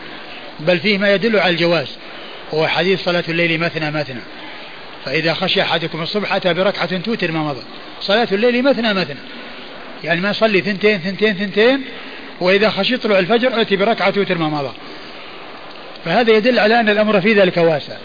بل 0.60 0.80
فيه 0.80 0.98
ما 0.98 1.14
يدل 1.14 1.40
على 1.40 1.52
الجواز. 1.52 1.88
هو 2.54 2.68
حديث 2.68 3.04
صلاة 3.04 3.24
الليل 3.30 3.60
مثنى 3.60 3.92
مثنى. 3.92 4.22
فإذا 5.06 5.34
خشي 5.34 5.62
أحدكم 5.62 6.02
الصبح 6.02 6.34
أتى 6.34 6.54
بركعة 6.54 6.98
توتر 6.98 7.32
ما 7.32 7.40
مضى 7.40 7.62
صلاة 8.02 8.28
الليل 8.32 8.64
مثنى 8.64 8.94
مثنى 8.94 9.20
يعني 10.04 10.22
ما 10.22 10.34
صلي 10.34 10.62
ثنتين 10.62 11.00
ثنتين 11.00 11.36
ثنتين 11.36 11.84
وإذا 12.42 12.70
خشي 12.70 12.98
طلوع 12.98 13.20
الفجر 13.20 13.62
أتي 13.62 13.76
بركعة 13.76 14.10
توتر 14.10 14.38
ما 14.38 14.48
مضى. 14.48 14.74
فهذا 16.06 16.32
يدل 16.32 16.60
على 16.60 16.80
أن 16.80 16.90
الأمر 16.90 17.22
في 17.22 17.34
ذلك 17.34 17.58
واسع. 17.58 17.98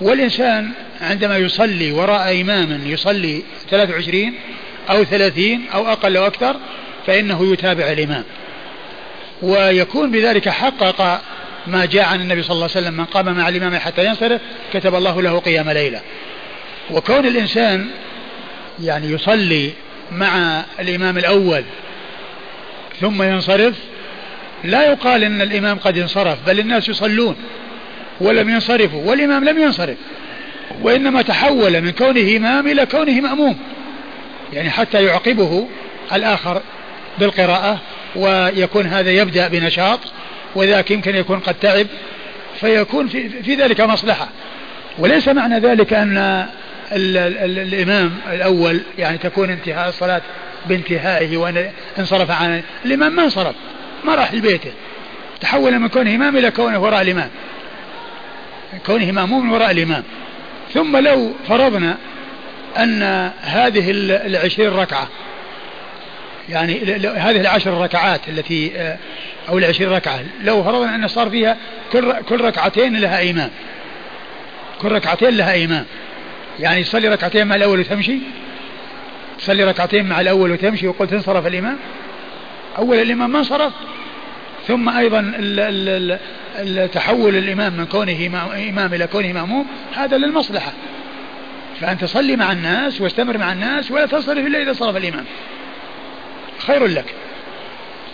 والإنسان 0.00 0.70
عندما 1.00 1.36
يصلي 1.36 1.92
وراء 1.92 2.40
إمام 2.40 2.80
يصلي 2.86 3.42
23 3.70 4.34
أو 4.90 5.04
30 5.04 5.64
أو 5.74 5.86
أقل 5.86 6.16
أو 6.16 6.26
أكثر 6.26 6.56
فإنه 7.06 7.52
يتابع 7.52 7.92
الإمام. 7.92 8.24
ويكون 9.42 10.10
بذلك 10.10 10.48
حقق 10.48 11.20
ما 11.66 11.84
جاء 11.84 12.04
عن 12.04 12.20
النبي 12.20 12.42
صلى 12.42 12.54
الله 12.54 12.68
عليه 12.74 12.86
وسلم 12.86 12.96
من 12.96 13.04
قام 13.04 13.36
مع 13.36 13.48
الإمام 13.48 13.76
حتى 13.76 14.06
ينصرف 14.06 14.40
كتب 14.72 14.94
الله 14.94 15.22
له 15.22 15.38
قيام 15.38 15.70
ليلة. 15.70 16.00
وكون 16.90 17.26
الإنسان 17.26 17.88
يعني 18.82 19.10
يصلي 19.10 19.70
مع 20.12 20.64
الإمام 20.80 21.18
الأول 21.18 21.64
ثم 23.00 23.22
ينصرف 23.22 23.74
لا 24.64 24.86
يقال 24.86 25.24
إن 25.24 25.42
الإمام 25.42 25.78
قد 25.78 25.98
انصرف 25.98 26.38
بل 26.46 26.60
الناس 26.60 26.88
يصلون 26.88 27.36
ولم 28.20 28.50
ينصرفوا 28.50 29.02
والإمام 29.04 29.44
لم 29.44 29.58
ينصرف. 29.58 29.96
وإنما 30.82 31.22
تحول 31.22 31.80
من 31.80 31.90
كونه 31.90 32.36
إمام 32.36 32.66
إلى 32.68 32.86
كونه 32.86 33.20
مأموم 33.20 33.58
يعني 34.52 34.70
حتى 34.70 35.04
يعقبه 35.04 35.68
الآخر 36.12 36.62
بالقراءة 37.18 37.80
ويكون 38.16 38.86
هذا 38.86 39.10
يبدأ 39.10 39.48
بنشاط. 39.48 40.00
وذاك 40.56 40.90
يمكن 40.90 41.16
يكون 41.16 41.38
قد 41.38 41.54
تعب 41.54 41.86
فيكون 42.60 43.08
في, 43.08 43.28
في 43.28 43.54
ذلك 43.54 43.80
مصلحة. 43.80 44.28
وليس 44.98 45.28
معنى 45.28 45.58
ذلك 45.58 45.92
أن 45.92 46.18
ال 46.92 47.16
ال 47.16 47.58
الإمام 47.58 48.12
الأول 48.32 48.80
يعني 48.98 49.18
تكون 49.18 49.50
انتهاء 49.50 49.88
الصلاة 49.88 50.22
بانتهائه 50.66 51.36
وأن 51.36 51.70
انصرف 51.98 52.30
عن 52.30 52.62
الإمام 52.84 53.16
ما 53.16 53.24
انصرف 53.24 53.54
ما 54.04 54.14
راح 54.14 54.34
لبيته. 54.34 54.72
تحول 55.40 55.78
من 55.78 55.88
كونه 55.88 56.14
إمام 56.14 56.36
إلى 56.36 56.50
كونه 56.50 56.78
وراء 56.78 57.02
الإمام. 57.02 57.28
كونه 58.86 59.12
مأموم 59.12 59.52
وراء 59.52 59.70
الإمام. 59.70 60.02
ثم 60.74 60.96
لو 60.96 61.32
فرضنا 61.48 61.96
أن 62.78 63.30
هذه 63.42 63.90
العشرين 64.26 64.70
ركعة 64.70 65.08
يعني 66.48 66.94
هذه 67.16 67.40
العشر 67.40 67.80
ركعات 67.80 68.28
التي 68.28 68.72
آه، 68.76 68.98
أو 69.48 69.58
العشرين 69.58 69.90
ركعة 69.90 70.20
لو 70.42 70.64
فرضنا 70.64 70.94
أن 70.94 71.08
صار 71.08 71.30
فيها 71.30 71.56
كل 71.92 72.12
كل 72.12 72.40
ركعتين 72.40 72.96
لها 72.96 73.30
إمام. 73.30 73.50
كل 74.80 74.92
ركعتين 74.92 75.36
لها 75.36 75.64
إمام. 75.64 75.84
يعني 76.60 76.82
تصلي 76.82 77.08
ركعتين 77.08 77.46
مع 77.46 77.54
الأول 77.54 77.80
وتمشي؟ 77.80 78.18
تصلي 79.38 79.64
ركعتين 79.64 80.06
مع 80.06 80.20
الأول 80.20 80.50
وتمشي 80.50 80.88
وقلت 80.88 81.12
انصرف 81.12 81.46
الإمام؟ 81.46 81.76
أول 82.78 82.98
الإمام 82.98 83.30
ما 83.30 83.38
انصرف. 83.38 83.72
ثم 84.66 84.88
أيضا 84.88 85.20
تحول 86.92 87.36
الإمام 87.36 87.72
من 87.72 87.86
كونه 87.86 88.26
إمام 88.70 88.94
إلى 88.94 89.06
كونه 89.06 89.32
مأموم 89.32 89.66
هذا 89.94 90.18
للمصلحة. 90.18 90.72
فأنت 91.80 92.04
صلي 92.04 92.36
مع 92.36 92.52
الناس 92.52 93.00
واستمر 93.00 93.38
مع 93.38 93.52
الناس 93.52 93.90
ولا 93.90 94.06
تصرف 94.06 94.46
إلا 94.46 94.62
إذا 94.62 94.72
صرف 94.72 94.96
الإمام. 94.96 95.24
خير 96.66 96.86
لك. 96.86 97.14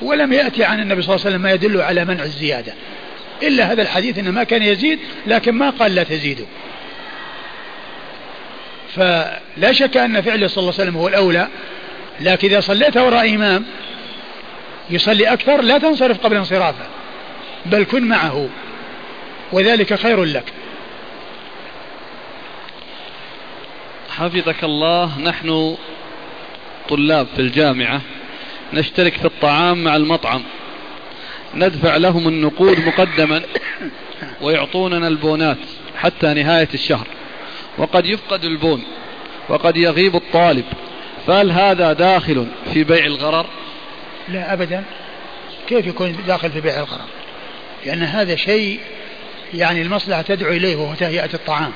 ولم 0.03 0.33
يأتي 0.33 0.65
عن 0.65 0.81
النبي 0.81 1.03
صلى 1.03 1.15
الله 1.15 1.27
عليه 1.27 1.37
وسلم 1.37 1.43
ما 1.43 1.53
يدل 1.53 1.81
على 1.81 2.05
منع 2.05 2.23
الزيادة. 2.23 2.74
إلا 3.43 3.73
هذا 3.73 3.83
الحديث 3.83 4.19
إنه 4.19 4.31
ما 4.31 4.45
كان 4.45 4.62
يزيد 4.62 4.99
لكن 5.27 5.53
ما 5.53 5.70
قال 5.70 5.95
لا 5.95 6.03
تزيدوا 6.03 6.47
فلا 8.95 9.73
شك 9.73 9.97
أن 9.97 10.20
فعله 10.20 10.47
صلى 10.47 10.62
الله 10.62 10.74
عليه 10.74 10.83
وسلم 10.83 10.97
هو 10.97 11.09
الأولى 11.09 11.49
لكن 12.20 12.49
إذا 12.49 12.61
صليت 12.61 12.97
وراء 12.97 13.35
إمام 13.35 13.65
يصلي 14.91 15.33
أكثر 15.33 15.62
لا 15.62 15.79
تنصرف 15.79 16.19
قبل 16.19 16.37
انصرافه 16.37 16.87
بل 17.66 17.85
كن 17.85 18.03
معه 18.03 18.49
وذلك 19.53 19.95
خير 19.95 20.24
لك. 20.24 20.45
حفظك 24.11 24.65
الله 24.65 25.19
نحن 25.20 25.77
طلاب 26.89 27.27
في 27.37 27.43
الجامعة. 27.43 28.01
نشترك 28.73 29.16
في 29.16 29.24
الطعام 29.24 29.85
مع 29.85 29.97
المطعم. 29.97 30.43
ندفع 31.55 31.97
لهم 31.97 32.28
النقود 32.28 32.86
مقدما 32.86 33.43
ويعطوننا 34.40 35.09
البونات 35.09 35.59
حتى 35.97 36.35
نهاية 36.35 36.69
الشهر. 36.74 37.07
وقد 37.78 38.07
يفقد 38.07 38.44
البون 38.44 38.82
وقد 39.49 39.77
يغيب 39.77 40.16
الطالب. 40.16 40.65
فهل 41.27 41.51
هذا 41.51 41.93
داخل 41.93 42.47
في 42.74 42.85
بيع 42.85 43.05
الغرر؟ 43.05 43.47
لا 44.28 44.53
أبدا. 44.53 44.85
كيف 45.69 45.86
يكون 45.86 46.16
داخل 46.27 46.51
في 46.51 46.61
بيع 46.61 46.78
الغرر؟ 46.78 47.09
لأن 47.86 48.03
هذا 48.03 48.36
شيء 48.36 48.81
يعني 49.55 49.82
المصلحة 49.82 50.23
تدعو 50.23 50.53
إليه 50.53 50.77
وهو 50.77 50.94
تهيئة 50.94 51.35
الطعام. 51.35 51.73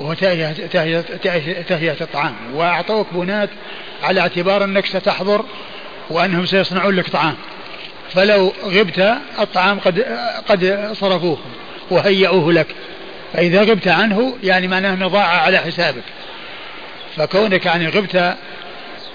وهو 0.00 0.14
تهيئة, 0.14 0.52
تهيئة, 0.52 1.00
تهيئة 1.62 1.96
الطعام. 2.00 2.34
وأعطوك 2.54 3.06
بنات 3.12 3.50
على 4.02 4.20
اعتبار 4.20 4.64
أنك 4.64 4.86
ستحضر 4.86 5.44
وأنهم 6.10 6.46
سيصنعون 6.46 6.94
لك 6.94 7.08
طعام. 7.08 7.34
فلو 8.10 8.52
غبت 8.64 9.14
الطعام 9.40 9.80
قد 9.80 10.00
قد 10.48 10.90
صرفوه 10.92 11.38
وهيئوه 11.90 12.52
لك. 12.52 12.66
فإذا 13.32 13.62
غبت 13.62 13.88
عنه 13.88 14.36
يعني 14.42 14.68
معناه 14.68 14.94
أنه 14.94 15.08
ضاع 15.08 15.26
على 15.26 15.58
حسابك. 15.58 16.04
فكونك 17.16 17.66
يعني 17.66 17.88
غبت 17.88 18.34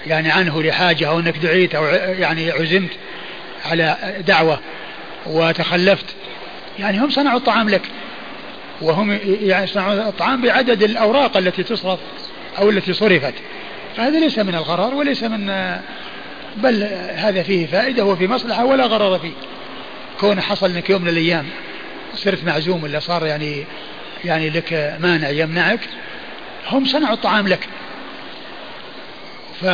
يعني 0.06 0.30
عنه 0.30 0.62
لحاجة 0.62 1.08
أو 1.08 1.20
أنك 1.20 1.38
دعيت 1.38 1.74
أو 1.74 1.84
يعني 2.18 2.50
عزمت 2.50 2.90
على 3.70 3.96
دعوة 4.26 4.60
وتخلفت 5.26 6.04
يعني 6.78 6.98
هم 6.98 7.10
صنعوا 7.10 7.38
الطعام 7.38 7.68
لك. 7.68 7.82
وهم 8.80 9.18
يعني 9.24 9.66
صنعوا 9.66 10.08
الطعام 10.08 10.42
بعدد 10.42 10.82
الأوراق 10.82 11.36
التي 11.36 11.62
تصرف 11.62 11.98
أو 12.58 12.70
التي 12.70 12.92
صرفت. 12.92 13.34
فهذا 13.96 14.20
ليس 14.20 14.38
من 14.38 14.54
الغرر 14.54 14.94
وليس 14.94 15.22
من 15.22 15.76
بل 16.56 16.82
هذا 17.14 17.42
فيه 17.42 17.66
فائدة 17.66 18.04
وفي 18.04 18.26
مصلحة 18.26 18.64
ولا 18.64 18.86
غرر 18.86 19.18
فيه. 19.18 19.32
كون 20.20 20.40
حصل 20.40 20.74
لك 20.74 20.90
يوم 20.90 21.02
من 21.02 21.08
الأيام 21.08 21.46
صرت 22.14 22.44
معزوم 22.44 22.84
ولا 22.84 23.00
صار 23.00 23.26
يعني 23.26 23.64
يعني 24.24 24.50
لك 24.50 24.96
مانع 25.00 25.28
يمنعك 25.28 25.80
هم 26.66 26.84
صنعوا 26.84 27.14
الطعام 27.14 27.48
لك. 27.48 27.68
ف 29.60 29.64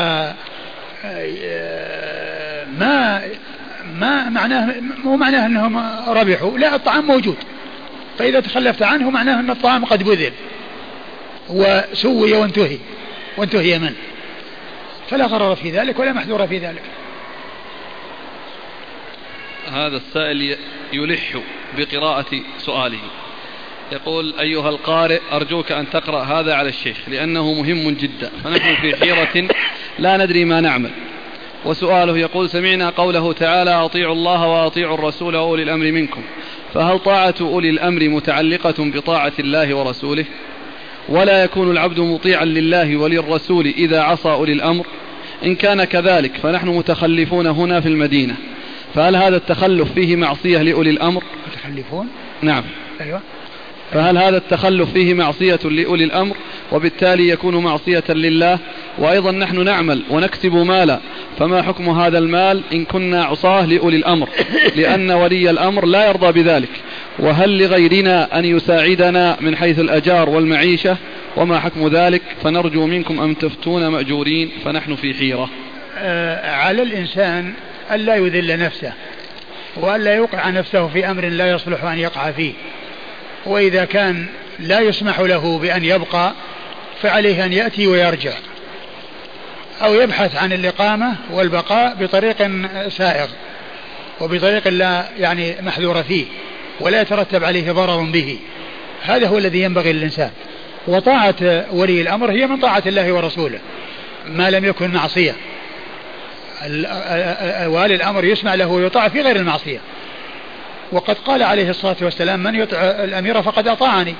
ما 2.78 3.23
ما 3.95 4.28
معناه 4.28 4.74
مو 5.05 5.16
معناه 5.16 5.47
إنهم 5.47 5.77
ربحوا 6.09 6.59
لا 6.59 6.74
الطعام 6.74 7.07
موجود. 7.07 7.37
فإذا 8.18 8.40
تخلفت 8.40 8.82
عنه 8.82 9.10
معناه 9.10 9.40
أن 9.40 9.51
الطعام 9.51 9.84
قد 9.84 10.02
بذل. 10.02 10.32
وسوي 11.48 12.32
وانتهي. 12.32 12.78
وانتهي 13.36 13.78
منه 13.78 13.97
فلا 15.10 15.26
غرر 15.26 15.55
في 15.55 15.70
ذلك 15.70 15.98
ولا 15.98 16.12
محذور 16.12 16.47
في 16.47 16.59
ذلك. 16.59 16.82
هذا 19.72 19.97
السائل 19.97 20.56
يلح 20.93 21.38
بقراءة 21.78 22.40
سؤاله. 22.59 22.98
يقول 23.93 24.34
أيها 24.40 24.68
القارئ 24.68 25.20
أرجوك 25.32 25.72
أن 25.72 25.90
تقرأ 25.90 26.22
هذا 26.22 26.55
على 26.55 26.68
الشيخ 26.68 26.97
لأنه 27.09 27.52
مهم 27.52 27.90
جدا. 27.90 28.30
فنحن 28.44 28.74
في 28.74 28.97
حيرة 28.97 29.48
لا 29.98 30.16
ندري 30.16 30.44
ما 30.44 30.60
نعمل. 30.60 30.90
وسؤاله 31.66 32.18
يقول 32.18 32.51
سمعنا 32.51 32.90
قوله 32.90 33.32
تعالى 33.32 33.70
أطيعوا 33.70 34.14
الله 34.14 34.47
وأطيعوا 34.47 34.94
الرسول 34.94 35.36
وأولي 35.36 35.62
الأمر 35.62 35.93
منكم. 35.93 36.22
فهل 36.74 36.98
طاعة 36.98 37.34
أولي 37.40 37.70
الأمر 37.70 38.09
متعلقة 38.09 38.74
بطاعة 38.78 39.32
الله 39.38 39.74
ورسوله؟ 39.74 40.24
ولا 41.09 41.44
يكون 41.44 41.70
العبد 41.70 42.01
مطيعا 42.01 42.44
لله 42.44 42.97
وللرسول 42.97 43.66
إذا 43.66 44.01
عصى 44.01 44.28
أولي 44.28 44.52
الأمر؟ 44.52 44.86
إن 45.44 45.55
كان 45.55 45.84
كذلك 45.84 46.36
فنحن 46.36 46.68
متخلفون 46.68 47.47
هنا 47.47 47.80
في 47.80 47.88
المدينة. 47.88 48.34
فهل 48.94 49.16
هذا 49.16 49.36
التخلف 49.36 49.93
فيه 49.93 50.16
معصية 50.16 50.62
لأولي 50.62 50.90
الأمر؟ 50.90 51.22
متخلفون؟ 51.47 52.09
نعم. 52.43 52.64
أيوة. 53.01 53.20
فهل 53.93 54.19
هذا 54.19 54.37
التخلف 54.37 54.93
فيه 54.93 55.15
معصية 55.15 55.59
لأولي 55.65 56.05
الأمر؟ 56.05 56.37
وبالتالي 56.73 57.29
يكون 57.29 57.57
معصية 57.57 58.05
لله. 58.09 58.59
وأيضا 58.99 59.33
نحن 59.33 59.65
نعمل 59.65 60.03
ونكسب 60.11 60.55
مالا. 60.55 61.01
فما 61.39 61.63
حكم 61.63 61.89
هذا 61.89 62.19
المال 62.19 62.63
إن 62.73 62.85
كنا 62.85 63.25
عصاة 63.25 63.67
لأولي 63.67 63.97
الأمر؟ 63.97 64.29
لأن 64.77 65.11
ولي 65.11 65.51
الأمر 65.51 65.87
لا 65.87 66.09
يرضى 66.09 66.43
بذلك. 66.43 66.69
وهل 67.19 67.59
لغيرنا 67.59 68.39
أن 68.39 68.45
يساعدنا 68.45 69.37
من 69.41 69.57
حيث 69.57 69.79
الأجار 69.79 70.29
والمعيشة؟ 70.29 70.97
وما 71.37 71.61
حكم 71.61 71.89
ذلك؟ 71.89 72.23
فنرجو 72.45 72.87
منكم 72.87 73.21
أن 73.21 73.39
تفتون 73.39 73.89
مأجورين. 73.89 74.51
فنحن 74.65 74.95
في 74.95 75.15
حيرة. 75.15 75.51
آه 75.99 76.51
على 76.51 76.83
الإنسان 76.83 77.53
ألا 77.93 78.17
يذل 78.17 78.59
نفسه 78.59 78.93
وألا 79.77 80.15
يوقع 80.15 80.51
نفسه 80.51 80.89
في 80.89 81.11
أمر 81.11 81.25
لا 81.25 81.51
يصلح 81.51 81.85
أن 81.85 81.99
يقع 81.99 82.31
فيه. 82.31 82.53
وإذا 83.47 83.85
كان 83.85 84.27
لا 84.59 84.81
يسمح 84.81 85.20
له 85.20 85.59
بأن 85.59 85.85
يبقى 85.85 86.32
فعليه 87.02 87.44
أن 87.44 87.52
يأتي 87.52 87.86
ويرجع. 87.86 88.32
أو 89.82 89.94
يبحث 89.94 90.36
عن 90.36 90.52
الإقامة 90.52 91.14
والبقاء 91.31 91.94
بطريق 92.01 92.51
سائغ 92.89 93.27
وبطريق 94.20 94.68
لا 94.68 95.05
يعني 95.18 95.56
محذور 95.60 96.02
فيه 96.02 96.24
ولا 96.81 97.01
يترتب 97.01 97.44
عليه 97.44 97.73
ضرر 97.73 98.02
به. 98.02 98.39
هذا 99.02 99.28
هو 99.28 99.39
الذي 99.39 99.62
ينبغي 99.62 99.93
للإنسان. 99.93 100.31
وطاعة 100.89 101.64
ولي 101.73 102.01
الأمر 102.01 102.31
هي 102.31 102.47
من 102.47 102.60
طاعة 102.60 102.82
الله 102.86 103.12
ورسوله 103.12 103.59
ما 104.27 104.51
لم 104.51 104.64
يكن 104.64 104.90
معصية. 104.90 105.35
والي 107.66 107.94
الأمر 107.94 108.24
يسمع 108.24 108.55
له 108.55 108.66
ويطاع 108.66 109.09
في 109.09 109.20
غير 109.20 109.36
المعصية. 109.36 109.78
وقد 110.93 111.17
قال 111.19 111.43
عليه 111.43 111.71
الصلاة 111.71 111.97
والسلام 112.03 112.43
من 112.43 112.55
يطع 112.55 112.79
الأمير 112.81 113.43
فقد 113.43 113.69
أطاعني 113.69 114.15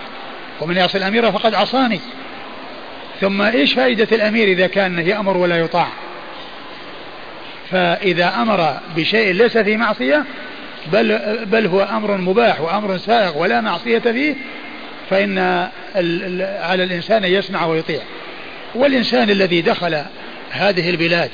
ومن 0.61 0.77
يعصي 0.77 0.99
الأمير 0.99 1.33
فقد 1.33 1.55
عصاني. 1.55 2.01
ثم 3.21 3.43
إيش 3.43 3.75
فائدة 3.75 4.09
الأمير 4.13 4.49
إذا 4.49 4.67
كان 4.67 4.99
يأمر 4.99 5.37
ولا 5.37 5.59
يطاع؟ 5.59 5.89
فإذا 7.71 8.35
أمر 8.43 8.79
بشيء 8.97 9.33
ليس 9.33 9.59
فيه 9.59 9.77
معصية 9.77 10.25
بل, 10.93 11.39
بل 11.47 11.67
هو 11.67 11.83
أمر 11.83 12.17
مباح 12.17 12.61
وأمر 12.61 12.97
سائغ 12.97 13.39
ولا 13.39 13.61
معصية 13.61 13.99
فيه 13.99 14.35
فإن 15.11 15.39
على 16.61 16.85
الإنسان 16.85 17.25
يسمع 17.25 17.67
ويطيع. 17.67 18.01
والإنسان 18.75 19.31
الذي 19.31 19.63
دخل 19.63 20.03
هذه 20.51 20.91
البلاد 20.91 21.31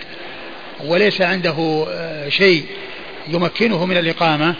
وليس 0.84 1.22
عنده 1.22 1.86
آه، 1.90 2.28
شيء 2.28 2.66
يمكنه 3.28 3.86
من 3.86 3.96
الإقامة 3.96 4.54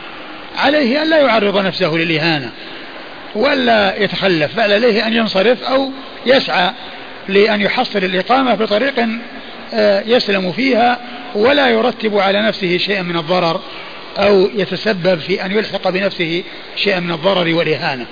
عليه 0.56 1.02
أن 1.02 1.10
لا 1.10 1.20
يعرض 1.20 1.58
نفسه 1.58 1.94
للإهانة 1.94 2.52
ولا 3.34 4.02
يتخلف 4.02 4.56
بل 4.56 4.72
عليه 4.72 5.06
أن 5.06 5.12
ينصرف 5.12 5.62
أو 5.62 5.90
يسعى 6.26 6.70
لأن 7.28 7.60
يحصل 7.60 7.98
الإقامة 7.98 8.54
بطريق 8.54 9.08
آه، 9.74 10.02
يسلم 10.06 10.52
فيها 10.52 11.00
ولا 11.34 11.68
يرتب 11.68 12.18
على 12.18 12.42
نفسه 12.42 12.78
شيئا 12.78 13.02
من 13.02 13.16
الضرر 13.16 13.60
أو 14.18 14.50
يتسبب 14.54 15.20
في 15.20 15.44
أن 15.44 15.52
يلحق 15.52 15.88
بنفسه 15.88 16.42
شيئا 16.76 17.00
من 17.00 17.10
الضرر 17.10 17.54
والإهانة. 17.54 18.06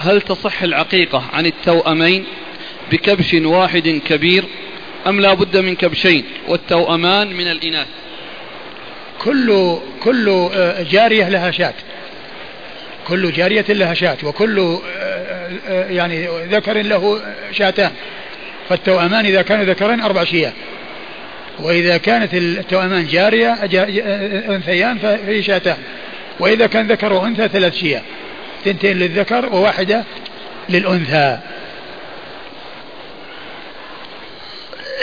هل 0.00 0.20
تصح 0.20 0.62
العقيقة 0.62 1.24
عن 1.32 1.46
التوأمين 1.46 2.24
بكبش 2.92 3.34
واحد 3.34 4.00
كبير 4.08 4.44
أم 5.06 5.20
لا 5.20 5.34
بد 5.34 5.56
من 5.56 5.76
كبشين 5.76 6.24
والتوأمان 6.48 7.32
من 7.32 7.46
الإناث. 7.50 7.86
كل 9.18 9.76
كل 10.02 10.48
آه، 10.54 10.82
جارية 10.82 11.28
لها 11.28 11.50
شاة. 11.50 11.74
كل 13.08 13.32
جارية 13.32 13.64
لها 13.68 13.94
شاة 13.94 14.16
وكل 14.22 14.58
آه، 14.58 15.48
آه، 15.68 15.90
يعني 15.90 16.28
ذكر 16.50 16.82
له 16.82 17.20
شاتان. 17.52 17.90
فالتوأمان 18.68 19.26
إذا 19.26 19.42
كانوا 19.42 19.64
ذكرين 19.64 20.00
أربع 20.00 20.24
شياه 20.24 20.52
وإذا 21.58 21.96
كانت 21.96 22.34
التوأمان 22.34 23.06
جارية 23.06 23.52
أنثيان 24.54 24.98
فهي 24.98 25.42
شاتان. 25.42 25.78
وإذا 26.40 26.66
كان 26.66 26.86
ذكر 26.86 27.12
وأنثى 27.12 27.48
ثلاث 27.48 27.74
شياه 27.74 28.02
ثنتين 28.64 28.98
للذكر 28.98 29.46
وواحدة 29.46 30.04
للأنثى. 30.68 31.38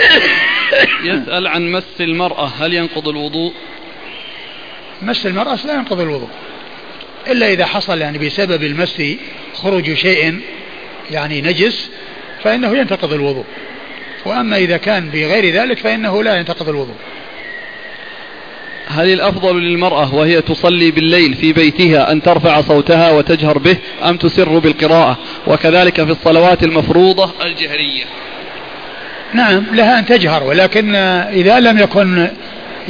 يسأل 1.03 1.47
عن 1.47 1.71
مس 1.71 2.01
المرأة 2.01 2.51
هل 2.59 2.73
ينقض 2.73 3.07
الوضوء؟ 3.07 3.53
مس 5.01 5.25
المرأة 5.25 5.59
لا 5.65 5.73
ينقض 5.73 5.99
الوضوء 5.99 6.29
إلا 7.27 7.53
إذا 7.53 7.65
حصل 7.65 8.01
يعني 8.01 8.17
بسبب 8.17 8.63
المس 8.63 9.01
خروج 9.53 9.93
شيء 9.93 10.39
يعني 11.11 11.41
نجس 11.41 11.89
فإنه 12.43 12.77
ينتقض 12.77 13.13
الوضوء. 13.13 13.45
وأما 14.25 14.57
إذا 14.57 14.77
كان 14.77 15.09
بغير 15.09 15.53
ذلك 15.53 15.77
فإنه 15.77 16.23
لا 16.23 16.37
ينتقض 16.37 16.69
الوضوء. 16.69 16.95
هل 18.87 19.13
الأفضل 19.13 19.61
للمرأة 19.61 20.15
وهي 20.15 20.41
تصلي 20.41 20.91
بالليل 20.91 21.33
في 21.33 21.53
بيتها 21.53 22.11
أن 22.11 22.21
ترفع 22.21 22.61
صوتها 22.61 23.11
وتجهر 23.11 23.57
به 23.57 23.77
أم 24.03 24.17
تسر 24.17 24.59
بالقراءة؟ 24.59 25.17
وكذلك 25.47 26.03
في 26.03 26.11
الصلوات 26.11 26.63
المفروضة 26.63 27.31
الجهرية. 27.45 28.03
نعم 29.33 29.63
لها 29.73 29.99
أن 29.99 30.05
تجهر 30.05 30.43
ولكن 30.43 30.95
إذا 30.95 31.59
لم 31.59 31.79
يكن 31.79 32.27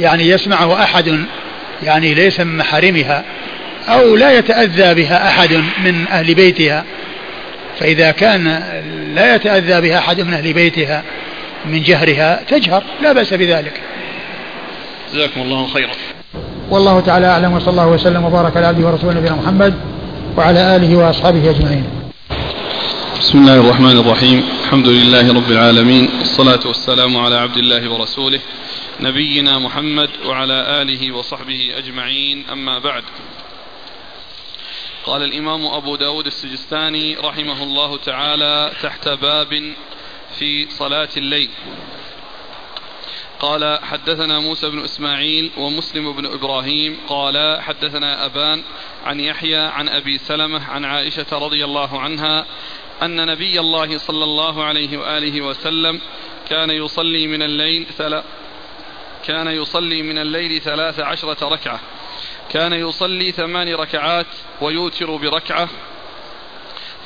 يعني 0.00 0.28
يسمعه 0.28 0.82
أحد 0.82 1.24
يعني 1.82 2.14
ليس 2.14 2.40
من 2.40 2.56
محارمها 2.56 3.24
أو 3.88 4.16
لا 4.16 4.38
يتأذى 4.38 4.94
بها 4.94 5.28
أحد 5.28 5.52
من 5.84 6.04
أهل 6.10 6.34
بيتها 6.34 6.84
فإذا 7.80 8.10
كان 8.10 8.62
لا 9.14 9.34
يتأذى 9.34 9.80
بها 9.80 9.98
أحد 9.98 10.20
من 10.20 10.34
أهل 10.34 10.52
بيتها 10.52 11.02
من 11.66 11.82
جهرها 11.82 12.40
تجهر 12.48 12.82
لا 13.02 13.12
بأس 13.12 13.34
بذلك. 13.34 13.80
جزاكم 15.14 15.40
الله 15.40 15.66
خيرا. 15.66 15.90
والله 16.70 17.00
تعالى 17.00 17.26
أعلم 17.26 17.52
وصلى 17.52 17.70
الله 17.70 17.86
وسلم 17.86 18.24
وبارك 18.24 18.56
على 18.56 18.66
عبده 18.66 18.86
ورسوله 18.86 19.14
نبينا 19.14 19.34
محمد 19.34 19.74
وعلى 20.36 20.76
آله 20.76 20.96
وأصحابه 20.96 21.50
أجمعين. 21.50 21.97
بسم 23.18 23.38
الله 23.38 23.60
الرحمن 23.60 23.98
الرحيم. 23.98 24.38
الحمد 24.64 24.86
لله 24.86 25.34
رب 25.34 25.50
العالمين. 25.50 26.18
والصلاة 26.18 26.66
والسلام 26.66 27.16
على 27.16 27.36
عبد 27.36 27.56
الله 27.56 27.92
ورسوله 27.92 28.40
نبينا 29.00 29.58
محمد 29.58 30.10
وعلى 30.24 30.82
آله 30.82 31.12
وصحبه 31.12 31.72
أجمعين. 31.76 32.44
أما 32.52 32.78
بعد 32.78 33.04
قال 35.06 35.22
الإمام 35.22 35.66
أبو 35.66 35.96
داود 35.96 36.26
السجستاني 36.26 37.16
رحمه 37.16 37.62
الله 37.62 37.96
تعالى 37.96 38.72
تحت 38.82 39.08
باب 39.08 39.72
في 40.38 40.70
صلاة 40.70 41.08
الليل. 41.16 41.50
قال 43.40 43.78
حدثنا 43.82 44.40
موسى 44.40 44.70
بن 44.70 44.84
إسماعيل 44.84 45.50
ومسلم 45.56 46.12
بن 46.12 46.26
إبراهيم 46.26 46.98
قال 47.08 47.62
حدثنا 47.62 48.26
أبان 48.26 48.62
عن 49.04 49.20
يحيى 49.20 49.56
عن 49.56 49.88
أبي 49.88 50.18
سلمة 50.18 50.64
عن 50.64 50.84
عائشة 50.84 51.26
رضي 51.32 51.64
الله 51.64 52.00
عنها 52.00 52.46
أن 53.02 53.26
نبي 53.26 53.60
الله 53.60 53.98
صلى 53.98 54.24
الله 54.24 54.64
عليه 54.64 54.98
وآله 54.98 55.42
وسلم 55.42 56.00
كان 56.48 56.70
يصلي 56.70 57.26
من 57.26 57.42
الليل 57.42 57.86
كان 59.24 59.48
يصلي 59.48 60.02
من 60.02 60.18
الليل 60.18 60.60
ثلاث 60.60 61.00
عشرة 61.00 61.48
ركعة. 61.48 61.80
كان 62.50 62.72
يصلي 62.72 63.32
ثمان 63.32 63.74
ركعات 63.74 64.26
ويوتر 64.60 65.16
بركعة 65.16 65.68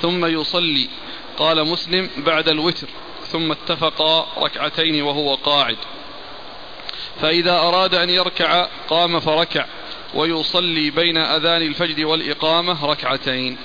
ثم 0.02 0.24
يصلي. 0.24 0.88
قال 1.36 1.64
مسلم 1.68 2.10
بعد 2.16 2.48
الوتر 2.48 2.88
ثم 3.26 3.52
اتفقا 3.52 4.26
ركعتين 4.38 5.02
وهو 5.02 5.34
قاعد. 5.34 5.76
فإذا 7.20 7.52
أراد 7.52 7.94
أن 7.94 8.10
يركع 8.10 8.66
قام 8.88 9.20
فركع 9.20 9.66
ويصلي 10.14 10.90
بين 10.90 11.16
أذان 11.16 11.62
الفجر 11.62 12.06
والإقامة 12.06 12.86
ركعتين. 12.86 13.58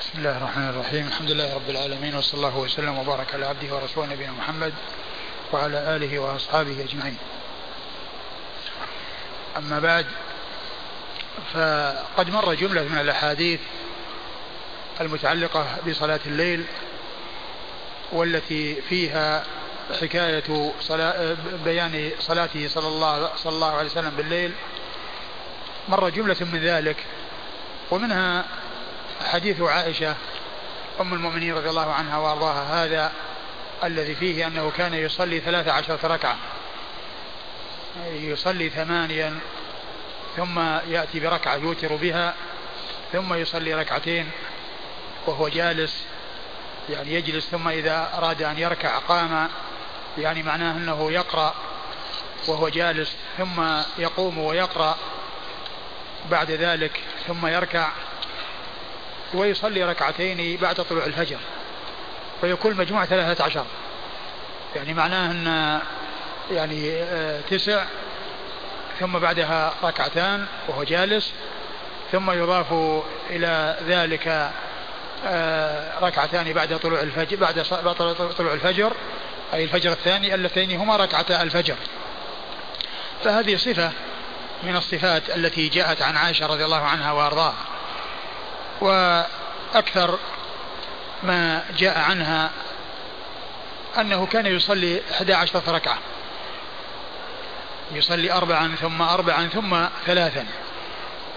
بسم 0.00 0.18
الله 0.18 0.36
الرحمن 0.36 0.68
الرحيم. 0.68 1.06
الحمد 1.06 1.30
لله 1.30 1.54
رب 1.54 1.70
العالمين 1.70 2.14
وصلى 2.14 2.34
الله 2.34 2.58
وسلم 2.58 2.98
وبارك 2.98 3.34
على 3.34 3.46
عبده 3.46 3.74
ورسوله 3.74 4.12
نبينا 4.12 4.32
محمد 4.32 4.72
وعلى 5.52 5.96
آله 5.96 6.18
وأصحابه 6.18 6.84
أجمعين. 6.84 7.16
أما 9.56 9.78
بعد 9.80 10.06
فقد 11.54 12.30
مر 12.30 12.54
جملة 12.54 12.82
من 12.82 12.98
الأحاديث 12.98 13.60
المتعلقة 15.00 15.66
بصلاة 15.88 16.20
الليل 16.26 16.64
والتي 18.12 18.74
فيها 18.88 19.44
حكاية 20.00 20.72
صلاة 20.80 21.36
بيان 21.64 22.10
صلاته 22.20 22.68
صلى 22.68 22.88
الله 22.88 23.30
صلى 23.36 23.52
الله 23.52 23.72
عليه 23.72 23.90
وسلم 23.90 24.12
بالليل. 24.16 24.52
مر 25.88 26.08
جملة 26.08 26.36
من 26.40 26.60
ذلك 26.64 26.96
ومنها 27.90 28.44
حديث 29.24 29.60
عائشة 29.60 30.14
أم 31.00 31.14
المؤمنين 31.14 31.54
رضي 31.54 31.70
الله 31.70 31.92
عنها 31.92 32.18
وأرضاها 32.18 32.84
هذا 32.84 33.12
الذي 33.84 34.14
فيه 34.14 34.46
أنه 34.46 34.72
كان 34.76 34.94
يصلي 34.94 35.40
ثلاث 35.40 35.68
عشرة 35.68 36.06
ركعة. 36.06 36.36
يصلي 38.06 38.70
ثمانيا 38.70 39.38
ثم 40.36 40.58
يأتي 40.88 41.20
بركعة 41.20 41.56
يوتر 41.56 41.96
بها 41.96 42.34
ثم 43.12 43.34
يصلي 43.34 43.74
ركعتين 43.74 44.30
وهو 45.26 45.48
جالس 45.48 46.04
يعني 46.90 47.14
يجلس 47.14 47.46
ثم 47.46 47.68
إذا 47.68 48.10
أراد 48.14 48.42
أن 48.42 48.58
يركع 48.58 48.98
قام 48.98 49.48
يعني 50.18 50.42
معناه 50.42 50.76
أنه 50.76 51.12
يقرأ 51.12 51.54
وهو 52.48 52.68
جالس 52.68 53.16
ثم 53.38 53.64
يقوم 53.98 54.38
ويقرأ 54.38 54.96
بعد 56.30 56.50
ذلك 56.50 57.00
ثم 57.26 57.46
يركع 57.46 57.88
ويصلي 59.34 59.84
ركعتين 59.84 60.56
بعد 60.56 60.76
طلوع 60.76 61.06
الفجر. 61.06 61.38
فيكون 62.40 62.76
مجموع 62.76 63.04
ثلاثة 63.04 63.44
عشر. 63.44 63.64
يعني 64.76 64.94
معناه 64.94 65.30
أن 65.30 65.80
يعني 66.50 66.92
آه، 66.92 67.40
تسع 67.50 67.84
ثم 69.00 69.18
بعدها 69.18 69.74
ركعتان 69.84 70.46
وهو 70.68 70.84
جالس 70.84 71.32
ثم 72.12 72.30
يضاف 72.30 72.72
إلى 73.30 73.76
ذلك 73.86 74.52
آه، 75.26 75.98
ركعتان 76.00 76.52
بعد 76.52 76.78
طلوع 76.78 77.00
الفجر 77.00 77.36
بعد 77.36 77.62
طلوع 78.38 78.54
الفجر 78.54 78.92
أي 79.54 79.64
الفجر 79.64 79.92
الثاني 79.92 80.34
اللتين 80.34 80.80
هما 80.80 80.96
ركعتا 80.96 81.42
الفجر. 81.42 81.76
فهذه 83.24 83.56
صفة 83.56 83.92
من 84.62 84.76
الصفات 84.76 85.30
التي 85.36 85.68
جاءت 85.68 86.02
عن 86.02 86.16
عائشة 86.16 86.46
رضي 86.46 86.64
الله 86.64 86.82
عنها 86.82 87.12
وأرضاها. 87.12 87.54
وأكثر 88.80 90.18
ما 91.22 91.64
جاء 91.78 91.98
عنها 91.98 92.50
أنه 93.98 94.26
كان 94.26 94.46
يصلي 94.46 95.00
11 95.10 95.62
ركعة. 95.68 95.98
يصلي 97.92 98.32
أربعا 98.32 98.76
ثم 98.80 99.02
أربعا 99.02 99.46
ثم 99.46 99.76
ثلاثا. 100.06 100.46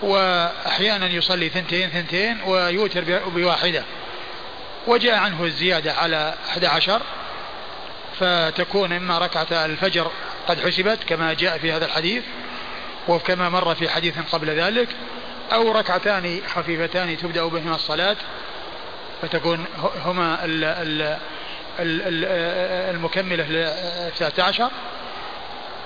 وأحيانا 0.02 1.08
يصلي 1.08 1.50
ثنتين 1.50 1.90
ثنتين 1.90 2.42
ويوتر 2.46 3.04
بواحدة. 3.26 3.84
وجاء 4.88 5.16
عنه 5.16 5.44
الزيادة 5.44 5.94
على 5.94 6.34
11 6.50 7.02
فتكون 8.20 8.92
إما 8.92 9.18
ركعة 9.18 9.66
الفجر 9.66 10.12
قد 10.48 10.60
حسبت 10.60 11.04
كما 11.04 11.34
جاء 11.34 11.58
في 11.58 11.72
هذا 11.72 11.86
الحديث 11.86 12.24
وكما 13.08 13.50
مر 13.50 13.76
في 13.76 13.90
حديث 13.90 14.20
قبل 14.32 14.50
ذلك 14.50 14.90
أو 15.54 15.72
ركعتان 15.72 16.42
خفيفتان 16.56 17.18
تبدأ 17.18 17.46
بهما 17.46 17.76
الصلاة 17.76 18.16
فتكون 19.22 19.66
هما 20.06 20.40
المكملة 22.90 23.44
للثلاثة 23.44 24.44
عشر 24.44 24.70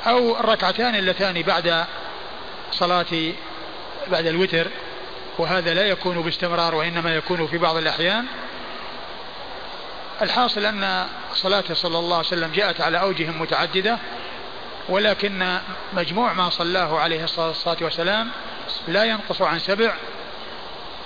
أو 0.07 0.39
الركعتان 0.39 0.95
اللتان 0.95 1.41
بعد 1.41 1.85
صلاة 2.71 3.33
بعد 4.07 4.25
الوتر 4.25 4.67
وهذا 5.37 5.73
لا 5.73 5.85
يكون 5.85 6.21
باستمرار 6.21 6.75
وإنما 6.75 7.15
يكون 7.15 7.47
في 7.47 7.57
بعض 7.57 7.77
الأحيان 7.77 8.25
الحاصل 10.21 10.65
أن 10.65 11.07
صلاته 11.33 11.73
صلى 11.73 11.99
الله 11.99 12.17
عليه 12.17 12.27
وسلم 12.27 12.51
جاءت 12.51 12.81
على 12.81 13.01
أوجه 13.01 13.29
متعددة 13.29 13.97
ولكن 14.89 15.57
مجموع 15.93 16.33
ما 16.33 16.49
صلاه 16.49 16.99
عليه 16.99 17.23
الصلاة 17.23 17.77
والسلام 17.81 18.31
لا 18.87 19.03
ينقص 19.03 19.41
عن 19.41 19.59
سبع 19.59 19.93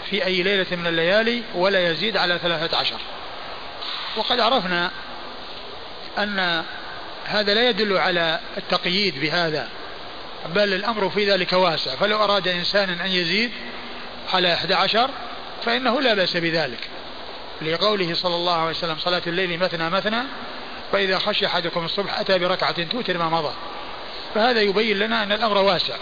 في 0.09 0.25
أي 0.25 0.43
ليلة 0.43 0.65
من 0.71 0.87
الليالي 0.87 1.43
ولا 1.55 1.91
يزيد 1.91 2.17
على 2.17 2.39
ثلاثة 2.43 2.77
عشر. 2.77 2.99
وقد 4.17 4.39
عرفنا 4.39 4.91
أن 6.17 6.63
هذا 7.25 7.53
لا 7.53 7.69
يدل 7.69 7.97
على 7.97 8.39
التقييد 8.57 9.19
بهذا 9.19 9.69
بل 10.55 10.73
الأمر 10.73 11.09
في 11.09 11.31
ذلك 11.31 11.53
واسع. 11.53 11.95
فلو 11.95 12.23
أراد 12.23 12.47
إنسان 12.47 12.89
أن 12.89 13.11
يزيد 13.11 13.51
على 14.33 14.53
11 14.53 15.09
فإنه 15.65 16.01
لا 16.01 16.13
بأس 16.13 16.37
بذلك. 16.37 16.89
لقوله 17.61 18.13
صلى 18.13 18.35
الله 18.35 18.53
عليه 18.53 18.69
وسلم 18.69 18.97
صلاة 18.99 19.21
الليل 19.27 19.59
مثنى 19.59 19.89
مثنى 19.89 20.23
فإذا 20.91 21.19
خشي 21.19 21.45
أحدكم 21.45 21.85
الصبح 21.85 22.19
أتى 22.19 22.39
بركعة 22.39 22.83
توتر 22.83 23.17
ما 23.17 23.29
مضى. 23.29 23.53
فهذا 24.35 24.61
يبين 24.61 24.99
لنا 24.99 25.23
أن 25.23 25.31
الأمر 25.31 25.57
واسع. 25.57 25.95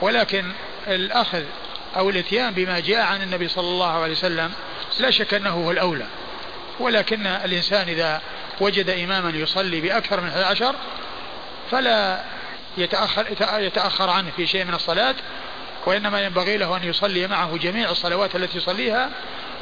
ولكن 0.00 0.52
الأخذ 0.86 1.42
أو 1.96 2.10
الإتيان 2.10 2.54
بما 2.54 2.80
جاء 2.80 3.00
عن 3.00 3.22
النبي 3.22 3.48
صلى 3.48 3.68
الله 3.68 4.02
عليه 4.02 4.12
وسلم 4.12 4.52
لا 5.00 5.10
شك 5.10 5.34
أنه 5.34 5.50
هو 5.50 5.70
الأولى. 5.70 6.06
ولكن 6.80 7.26
الإنسان 7.26 7.88
إذا 7.88 8.22
وجد 8.60 8.90
إماما 8.90 9.30
يصلي 9.30 9.80
بأكثر 9.80 10.20
من 10.20 10.28
11 10.28 10.74
فلا 11.70 12.24
يتأخر, 12.78 13.26
يتأخر 13.58 14.10
عنه 14.10 14.30
في 14.36 14.46
شيء 14.46 14.64
من 14.64 14.74
الصلاة 14.74 15.14
وإنما 15.86 16.24
ينبغي 16.24 16.56
له 16.56 16.76
أن 16.76 16.84
يصلي 16.84 17.26
معه 17.26 17.56
جميع 17.56 17.90
الصلوات 17.90 18.36
التي 18.36 18.58
يصليها 18.58 19.10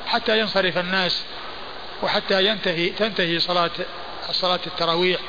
حتى 0.06 0.38
ينصرف 0.38 0.78
الناس 0.78 1.22
وحتى 2.02 2.46
ينتهي 2.46 2.88
تنتهي 2.88 3.38
صلاة 3.38 3.70
صلاة 4.32 4.60
التراويح 4.66 5.20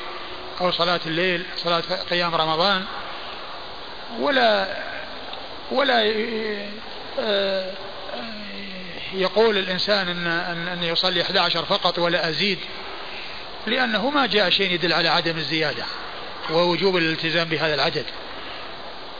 أو 0.60 0.70
صلاة 0.70 1.00
الليل 1.06 1.44
صلاة 1.56 1.82
قيام 2.10 2.34
رمضان. 2.34 2.84
ولا 4.20 4.76
ولا 5.70 6.12
آه، 7.20 7.72
يقول 9.12 9.58
الإنسان 9.58 10.08
أن, 10.08 10.68
أن 10.68 10.82
يصلي 10.82 11.22
11 11.22 11.64
فقط 11.64 11.98
ولا 11.98 12.28
أزيد 12.28 12.58
لأنه 13.66 14.10
ما 14.10 14.26
جاء 14.26 14.50
شيء 14.50 14.72
يدل 14.72 14.92
على 14.92 15.08
عدم 15.08 15.36
الزيادة 15.36 15.84
ووجوب 16.50 16.96
الالتزام 16.96 17.48
بهذا 17.48 17.74
العدد. 17.74 18.04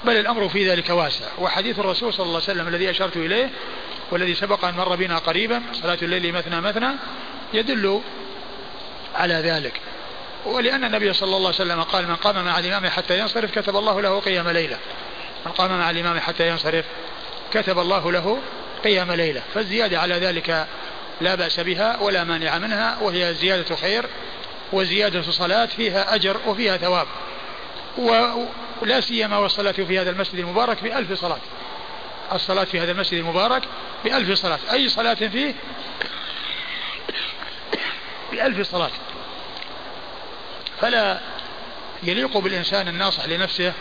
بل 0.05 0.17
الأمر 0.17 0.49
في 0.49 0.71
ذلك 0.71 0.91
واسع. 0.91 1.27
وحديث 1.39 1.79
الرسول 1.79 2.15
صلى 2.15 2.27
الله 2.27 2.43
عليه 2.43 2.45
وسلم 2.45 2.69
الذي 2.69 2.91
أشرت 2.91 3.17
إليه 3.17 3.51
والذي 4.11 4.35
سبق 4.35 4.65
أن 4.65 4.75
مر 4.75 4.97
بنا 4.97 5.19
قريبا 5.19 5.63
صلاة 5.73 5.99
الليل 6.03 6.33
مثنى 6.33 6.61
مثنى 6.61 6.89
يدل 7.55 8.01
على 9.15 9.35
ذلك. 9.35 9.81
ولأن 10.47 10.85
النبي 10.85 11.13
صلى 11.13 11.37
الله 11.37 11.47
عليه 11.47 11.49
وسلم 11.49 11.83
قال 11.83 12.09
من 12.09 12.17
قام 12.17 12.45
مع 12.45 12.59
الإمام 12.59 12.87
حتى 12.87 13.19
ينصرف 13.19 13.59
كتب 13.59 13.77
الله 13.77 14.01
له 14.01 14.21
قيام 14.21 14.49
ليلة. 14.49 14.77
من 15.47 15.53
قام 15.53 15.79
مع 15.79 15.91
الإمام 15.91 16.21
حتى 16.21 16.49
ينصرف 16.49 16.85
كتب 17.53 17.79
الله 17.79 18.13
له 18.13 18.39
قيام 18.85 19.13
ليلة. 19.13 19.43
فالزيادة 19.55 20.01
على 20.01 20.15
ذلك 20.15 20.67
لا 21.21 21.35
بأس 21.35 21.61
بها 21.61 22.01
ولا 22.01 22.25
مانع 22.25 22.59
منها 22.59 22.99
وهي 23.01 23.35
زيادة 23.35 23.77
خير 23.77 24.07
وزيادة 24.73 25.23
صلاة 25.23 25.67
فيها 25.67 26.15
أجر 26.15 26.37
وفيها 26.47 26.77
ثواب. 26.77 27.07
ولا 27.99 29.01
سيما 29.01 29.39
والصلاة 29.39 29.73
في 29.73 29.99
هذا 29.99 30.11
المسجد 30.11 30.39
المبارك 30.39 30.83
بألف 30.83 31.13
صلاة. 31.13 31.41
الصلاة 32.33 32.65
في 32.65 32.81
هذا 32.81 32.93
المسجد 32.93 33.19
المبارك 33.19 33.63
بألف 34.05 34.39
صلاة. 34.39 34.59
أي 34.73 34.89
صلاة 34.89 35.15
فيه؟ 35.15 35.55
بألف 38.33 38.71
صلاة. 38.71 38.91
فلا 40.81 41.21
يليق 42.03 42.39
بالإنسان 42.39 42.89
الناصح 42.89 43.27
لنفسه 43.27 43.73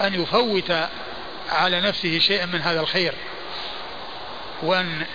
أن 0.00 0.22
يفوت 0.22 0.72
على 1.48 1.80
نفسه 1.80 2.18
شيئا 2.18 2.46
من 2.46 2.60
هذا 2.60 2.80
الخير 2.80 3.14
وأن 4.62 5.06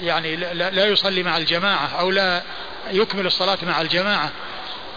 يعني 0.00 0.36
لا 0.36 0.86
يصلي 0.86 1.22
مع 1.22 1.36
الجماعة 1.36 1.86
أو 1.86 2.10
لا 2.10 2.42
يكمل 2.90 3.26
الصلاة 3.26 3.58
مع 3.62 3.80
الجماعة. 3.80 4.30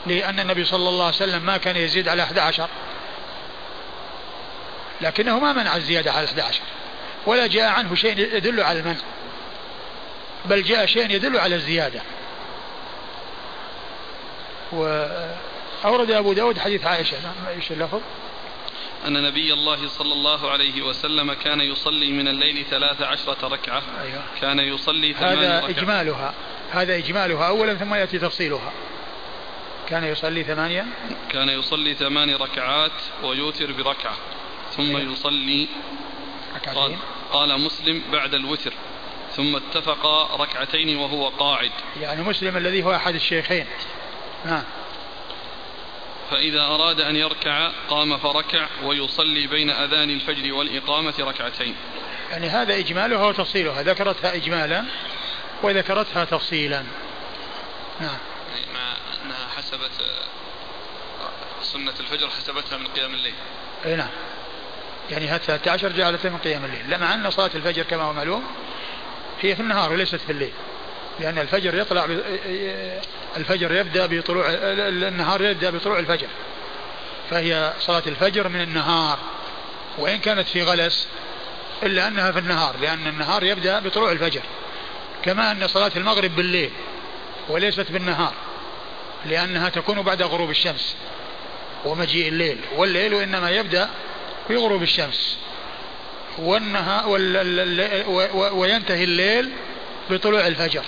لأن 0.07 0.39
النبي 0.39 0.65
صلى 0.65 0.89
الله 0.89 1.05
عليه 1.05 1.15
وسلم 1.15 1.45
ما 1.45 1.57
كان 1.57 1.75
يزيد 1.75 2.07
على 2.07 2.23
11 2.23 2.69
لكنه 5.01 5.39
ما 5.39 5.53
منع 5.53 5.75
الزيادة 5.75 6.11
على 6.11 6.25
11 6.25 6.61
ولا 7.25 7.47
جاء 7.47 7.69
عنه 7.69 7.95
شيء 7.95 8.19
يدل 8.19 8.61
على 8.61 8.79
المنع. 8.79 9.01
بل 10.45 10.63
جاء 10.63 10.85
شيء 10.85 11.11
يدل 11.11 11.39
على 11.39 11.55
الزيادة. 11.55 12.01
وأورد 14.71 16.11
أبو 16.11 16.33
داود 16.33 16.59
حديث 16.59 16.85
عائشة. 16.85 17.17
إيش 17.55 17.71
اللفظ؟ 17.71 18.01
أن 19.07 19.23
نبي 19.23 19.53
الله 19.53 19.87
صلى 19.87 20.13
الله 20.13 20.51
عليه 20.51 20.81
وسلم 20.81 21.33
كان 21.33 21.61
يصلي 21.61 22.11
من 22.11 22.27
الليل 22.27 22.65
ثلاث 22.69 23.01
عشرة 23.01 23.47
ركعة. 23.47 23.81
أيوة. 24.01 24.21
كان 24.41 24.59
يصلي 24.59 25.15
هذا 25.15 25.59
ركعة. 25.59 25.69
إجمالها. 25.69 26.33
هذا 26.71 26.95
إجمالها 26.95 27.47
أولا 27.47 27.75
ثم 27.75 27.93
يأتي 27.93 28.19
تفصيلها. 28.19 28.71
كان 29.89 30.03
يصلي 30.03 30.43
ثمانية؟ 30.43 30.85
كان 31.29 31.49
يصلي 31.49 31.93
ثمان 31.93 32.35
ركعات 32.35 32.91
ويوتر 33.23 33.71
بركعة 33.71 34.17
ثم 34.77 34.95
أيوة. 34.95 35.11
يصلي 35.11 35.67
قال, 36.75 36.95
قال 37.31 37.61
مسلم 37.61 38.03
بعد 38.11 38.33
الوتر 38.33 38.73
ثم 39.35 39.55
اتفق 39.55 40.05
ركعتين 40.41 40.97
وهو 40.97 41.27
قاعد. 41.27 41.71
يعني 42.01 42.21
مسلم 42.21 42.57
الذي 42.57 42.83
هو 42.83 42.95
أحد 42.95 43.15
الشيخين. 43.15 43.65
نعم 44.45 44.63
فإذا 46.31 46.61
أراد 46.61 47.01
أن 47.01 47.15
يركع 47.15 47.71
قام 47.89 48.17
فركع 48.17 48.67
ويصلي 48.83 49.47
بين 49.47 49.69
أذان 49.69 50.09
الفجر 50.09 50.53
والإقامة 50.53 51.13
ركعتين. 51.19 51.75
يعني 52.31 52.49
هذا 52.49 52.77
إجمالها 52.77 53.25
وتفصيلها. 53.25 53.81
ذكرتها 53.81 54.35
إجمالا 54.35 54.85
وذكرتها 55.63 56.25
تفصيلا. 56.25 56.83
نعم. 58.01 58.17
حسبت 59.67 59.91
سنة 61.63 61.93
الفجر 61.99 62.29
حسبتها 62.29 62.77
من 62.77 62.87
قيام 62.87 63.13
الليل. 63.13 63.33
أي 63.85 63.95
نعم. 63.95 64.09
يعني 65.09 65.27
هذا 65.27 65.37
13 65.37 65.91
جعلتها 65.91 66.29
من 66.29 66.37
قيام 66.37 66.65
الليل. 66.65 66.89
لما 66.89 67.13
أن 67.13 67.31
صلاة 67.31 67.49
الفجر 67.55 67.83
كما 67.83 68.03
هو 68.03 68.13
معلوم 68.13 68.43
هي 69.41 69.55
في 69.55 69.61
النهار 69.61 69.91
وليست 69.91 70.15
في 70.15 70.31
الليل. 70.31 70.51
لأن 71.19 71.37
الفجر 71.37 71.75
يطلع 71.75 72.05
ب... 72.05 72.21
الفجر 73.37 73.71
يبدأ 73.71 74.05
بطلوع 74.05 74.45
النهار 74.49 75.41
يبدأ 75.41 75.69
بطلوع 75.69 75.99
الفجر. 75.99 76.27
فهي 77.29 77.73
صلاة 77.79 78.03
الفجر 78.07 78.47
من 78.47 78.61
النهار. 78.61 79.19
وإن 79.97 80.19
كانت 80.19 80.47
في 80.47 80.63
غلس 80.63 81.07
إلا 81.83 82.07
أنها 82.07 82.31
في 82.31 82.39
النهار 82.39 82.75
لأن 82.81 83.07
النهار 83.07 83.43
يبدأ 83.43 83.79
بطلوع 83.79 84.11
الفجر. 84.11 84.41
كما 85.23 85.51
أن 85.51 85.67
صلاة 85.67 85.91
المغرب 85.95 86.35
بالليل 86.35 86.71
وليست 87.49 87.91
بالنهار. 87.91 88.33
لأنها 89.25 89.69
تكون 89.69 90.01
بعد 90.01 90.21
غروب 90.21 90.49
الشمس 90.49 90.95
ومجيء 91.85 92.27
الليل 92.27 92.59
والليل 92.75 93.13
إنما 93.13 93.49
يبدأ 93.49 93.89
في 94.47 94.55
غروب 94.55 94.83
الشمس. 94.83 95.37
والنهار 96.37 97.09
وينتهي 98.53 99.03
الليل 99.03 99.49
بطلوع 100.09 100.47
الفجر. 100.47 100.83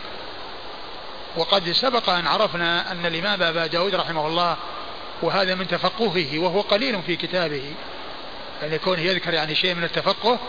وقد 1.38 1.72
سبق 1.72 2.10
أن 2.10 2.28
عرفنا 2.28 2.92
أن 2.92 3.06
الإمام 3.06 3.44
أبا 3.44 3.68
داود 3.68 3.96
رحمه 3.96 4.28
الله 4.28 4.58
وهذا 5.22 5.56
من 5.56 5.68
تفقهه 5.68 6.40
وهو 6.40 6.62
قليل 6.62 7.02
في 7.02 7.16
كتابه. 7.16 7.74
يعني 8.62 8.78
كونه 8.78 9.02
يذكر 9.02 9.34
يعني 9.34 9.56
شيء 9.56 9.76
من 9.76 9.84
التفقه 9.84 10.40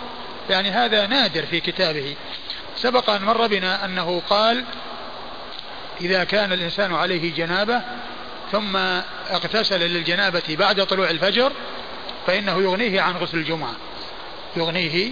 يعني 0.51 0.71
هذا 0.71 1.07
نادر 1.07 1.47
في 1.47 1.61
كتابه. 1.61 2.17
سبق 2.77 3.11
أن 3.11 3.23
مر 3.23 3.47
بنا 3.47 3.85
أنه 3.85 4.23
قال 4.31 4.65
إذا 6.01 6.25
كان 6.25 6.53
الإنسان 6.53 6.95
عليه 6.95 7.35
جنابة 7.35 7.83
ثم 8.53 8.77
اغتسل 9.31 9.81
للجنابة 9.81 10.43
بعد 10.49 10.87
طلوع 10.87 11.11
الفجر 11.11 11.53
فإنه 12.27 12.63
يغنيه 12.63 13.01
عن 13.01 13.17
غسل 13.17 13.39
الجمعة. 13.39 13.73
يغنيه 14.57 15.11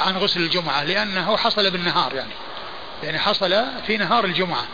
عن 0.00 0.16
غسل 0.16 0.40
الجمعة 0.40 0.84
لأنه 0.84 1.36
حصل 1.36 1.70
بالنهار 1.70 2.14
يعني. 2.14 2.32
يعني 3.02 3.18
حصل 3.18 3.64
في 3.86 3.96
نهار 3.96 4.24
الجمعة. 4.24 4.64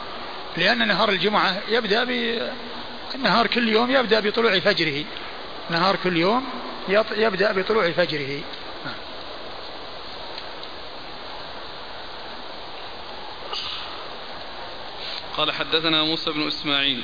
لأن 0.57 0.89
نهار 0.89 1.09
الجمعة 1.09 1.57
يبدأ 1.69 2.05
ب 2.05 2.11
النهار 3.15 3.47
كل 3.47 3.69
يوم 3.69 3.91
يبدأ 3.91 4.21
بطلوع 4.21 4.61
فجره. 4.61 5.05
نهار 5.71 5.97
كل 6.05 6.17
يوم 6.17 6.45
يبدأ 7.17 7.53
بطلوع 7.53 7.91
فجره. 7.91 8.41
قال 15.37 15.53
حدثنا 15.53 16.03
موسى 16.03 16.31
بن 16.31 16.47
إسماعيل. 16.47 17.03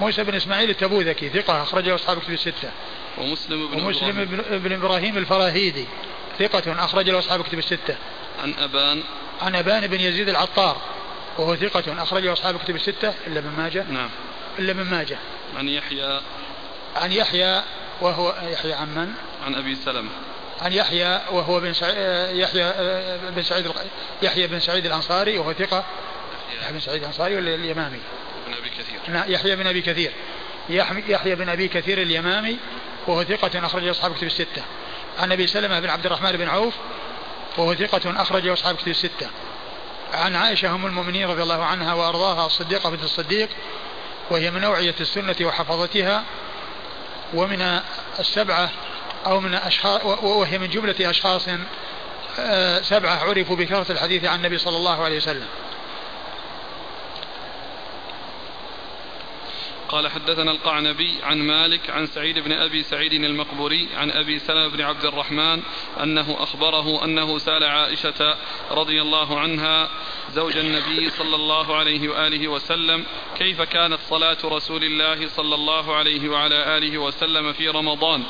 موسى 0.00 0.24
بن 0.24 0.34
إسماعيل 0.34 0.70
التبوذكي 0.70 1.28
ثقة 1.28 1.62
أخرجه 1.62 1.94
أصحاب 1.94 2.18
كتب 2.18 2.32
الستة. 2.32 2.70
ومسلم 3.18 3.66
بن 3.66 3.82
ومسلم 3.82 4.20
إبراهيم. 4.20 4.58
بن 4.58 4.72
إبراهيم 4.72 5.18
الفراهيدي 5.18 5.86
ثقة 6.38 6.84
أخرج 6.84 7.10
له 7.10 7.18
أصحاب 7.18 7.42
كتب 7.42 7.58
الستة. 7.58 7.96
عن 8.42 8.54
أبان. 8.58 9.02
عن 9.42 9.54
أبان 9.54 9.86
بن 9.86 10.00
يزيد 10.00 10.28
العطار 10.28 10.76
وهو 11.38 11.56
ثقة 11.56 12.02
أخرجه 12.02 12.32
أصحاب 12.32 12.58
كتب 12.58 12.76
الستة 12.76 13.14
إلا 13.26 13.38
ابن 13.38 13.50
ماجه. 13.58 13.84
نعم. 13.90 14.10
إلا 14.58 14.72
ابن 14.72 14.84
ماجه. 14.84 15.18
عن 15.56 15.68
يحيى. 15.68 16.20
عن 16.96 17.12
يحيى 17.12 17.62
وهو 18.00 18.34
يحيى 18.42 18.72
عن 18.72 18.94
من؟ 18.94 19.12
عن 19.46 19.54
أبي 19.54 19.74
سلمة. 19.74 20.10
عن 20.60 20.72
يحيى 20.72 21.20
وهو 21.30 21.60
بن 21.60 21.72
سعيد 21.72 21.96
يحيى 22.36 22.72
بن 23.36 23.42
سعيد 23.42 23.72
يحيى 24.22 24.46
بن 24.46 24.60
سعيد 24.60 24.86
الأنصاري 24.86 25.38
وهو 25.38 25.52
ثقة. 25.52 25.84
يحيى 26.58 26.72
بن 26.72 26.80
سعيد 26.80 27.00
الأنصاري 27.00 27.36
ولا 27.36 27.54
اليمامي؟ 27.54 28.00
بن 28.46 28.54
أبي 28.54 28.68
كثير. 28.68 29.00
نعم 29.08 29.32
يحيى 29.32 29.56
بن 29.56 29.66
أبي 29.66 29.82
كثير. 29.82 30.12
يحيى 31.08 31.34
بن 31.34 31.48
أبي 31.48 31.68
كثير 31.68 32.02
اليمامي 32.02 32.56
وهو 33.06 33.24
ثقة 33.24 33.66
أخرج 33.66 33.88
أصحاب 33.88 34.14
كتب 34.14 34.26
الستة. 34.26 34.62
عن 35.18 35.32
أبي 35.32 35.46
سلمة 35.46 35.80
بن 35.80 35.90
عبد 35.90 36.06
الرحمن 36.06 36.32
بن 36.32 36.48
عوف 36.48 36.74
وهو 37.56 37.74
ثقة 37.74 38.22
أخرج 38.22 38.48
أصحاب 38.48 38.76
كتب 38.76 38.88
الستة. 38.88 39.28
عن 40.14 40.36
عائشة 40.36 40.74
أم 40.74 40.86
المؤمنين 40.86 41.28
رضي 41.28 41.42
الله 41.42 41.64
عنها 41.64 41.94
وأرضاها 41.94 42.46
الصديقة 42.46 42.90
بنت 42.90 43.02
الصديق 43.02 43.48
وهي 44.30 44.50
من 44.50 44.64
أوعية 44.64 44.94
السنة 45.00 45.36
وحفظتها 45.42 46.24
ومن 47.34 47.80
السبعة 48.18 48.70
أو 49.26 49.40
من 49.40 49.54
أشخاص 49.54 50.04
وهي 50.04 50.58
من 50.58 50.68
جملة 50.68 51.10
أشخاص 51.10 51.48
آه، 52.38 52.82
سبعة 52.82 53.16
عرفوا 53.16 53.56
بكثرة 53.56 53.92
الحديث 53.92 54.24
عن 54.24 54.38
النبي 54.38 54.58
صلى 54.58 54.76
الله 54.76 55.04
عليه 55.04 55.16
وسلم. 55.16 55.46
قال 59.90 60.08
حدثنا 60.08 60.50
القعنبي 60.50 61.18
عن 61.22 61.38
مالك 61.38 61.90
عن 61.90 62.06
سعيد 62.06 62.38
بن 62.38 62.52
أبي 62.52 62.82
سعيد 62.82 63.12
المقبوري 63.12 63.88
عن 63.96 64.10
أبي 64.10 64.38
سلمة 64.38 64.68
بن 64.68 64.80
عبد 64.80 65.04
الرحمن 65.04 65.62
أنه 66.02 66.36
أخبره 66.38 67.04
أنه 67.04 67.38
سأل 67.38 67.64
عائشة 67.64 68.36
رضي 68.70 69.02
الله 69.02 69.40
عنها 69.40 69.88
زوج 70.32 70.56
النبي 70.56 71.10
صلى 71.10 71.36
الله 71.36 71.76
عليه 71.76 72.08
وآله 72.08 72.48
وسلم 72.48 73.04
كيف 73.38 73.62
كانت 73.62 73.98
صلاة 74.00 74.38
رسول 74.44 74.84
الله 74.84 75.28
صلى 75.28 75.54
الله 75.54 75.94
عليه 75.94 76.28
وعلى 76.28 76.78
آله 76.78 76.98
وسلم 76.98 77.52
في 77.52 77.68
رمضان؟ 77.68 78.24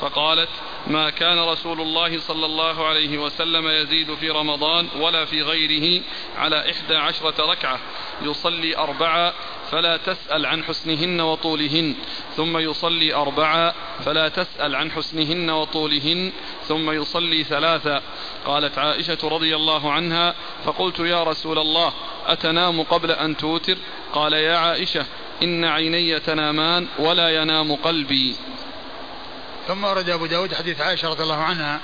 فقالت 0.00 0.48
ما 0.86 1.10
كان 1.10 1.38
رسول 1.38 1.80
الله 1.80 2.18
صلى 2.18 2.46
الله 2.46 2.86
عليه 2.86 3.18
وسلم 3.18 3.68
يزيد 3.68 4.14
في 4.14 4.30
رمضان 4.30 4.88
ولا 4.96 5.24
في 5.24 5.42
غيره 5.42 6.02
على 6.36 6.70
إحدى 6.70 6.96
عشرة 6.96 7.52
ركعة 7.52 7.80
يصلي 8.22 8.76
أربعة 8.76 9.34
فلا 9.72 9.96
تسأل 9.96 10.46
عن 10.46 10.64
حسنهن 10.64 11.20
وطولهن 11.20 11.94
ثم 12.36 12.58
يصلي 12.58 13.14
أربعة 13.14 13.74
فلا 14.04 14.28
تسأل 14.28 14.76
عن 14.76 14.90
حسنهن 14.90 15.50
وطولهن 15.50 16.32
ثم 16.68 16.90
يصلي 16.90 17.44
ثلاثا 17.44 18.02
قالت 18.46 18.78
عائشة 18.78 19.18
رضي 19.22 19.56
الله 19.56 19.92
عنها 19.92 20.34
فقلت 20.64 20.98
يا 20.98 21.22
رسول 21.22 21.58
الله 21.58 21.92
أتنام 22.26 22.82
قبل 22.82 23.10
أن 23.10 23.36
توتر؟ 23.36 23.76
قال 24.12 24.32
يا 24.32 24.56
عائشة 24.56 25.06
إن 25.42 25.64
عيني 25.64 26.20
تنامان 26.20 26.86
ولا 26.98 27.42
ينام 27.42 27.74
قلبي. 27.74 28.36
ثم 29.68 29.84
ورد 29.84 30.10
أبو 30.10 30.26
داود 30.26 30.54
حديث 30.54 30.80
عائشة 30.80 31.08
رضي 31.08 31.22
الله 31.22 31.42
عنها 31.42 31.80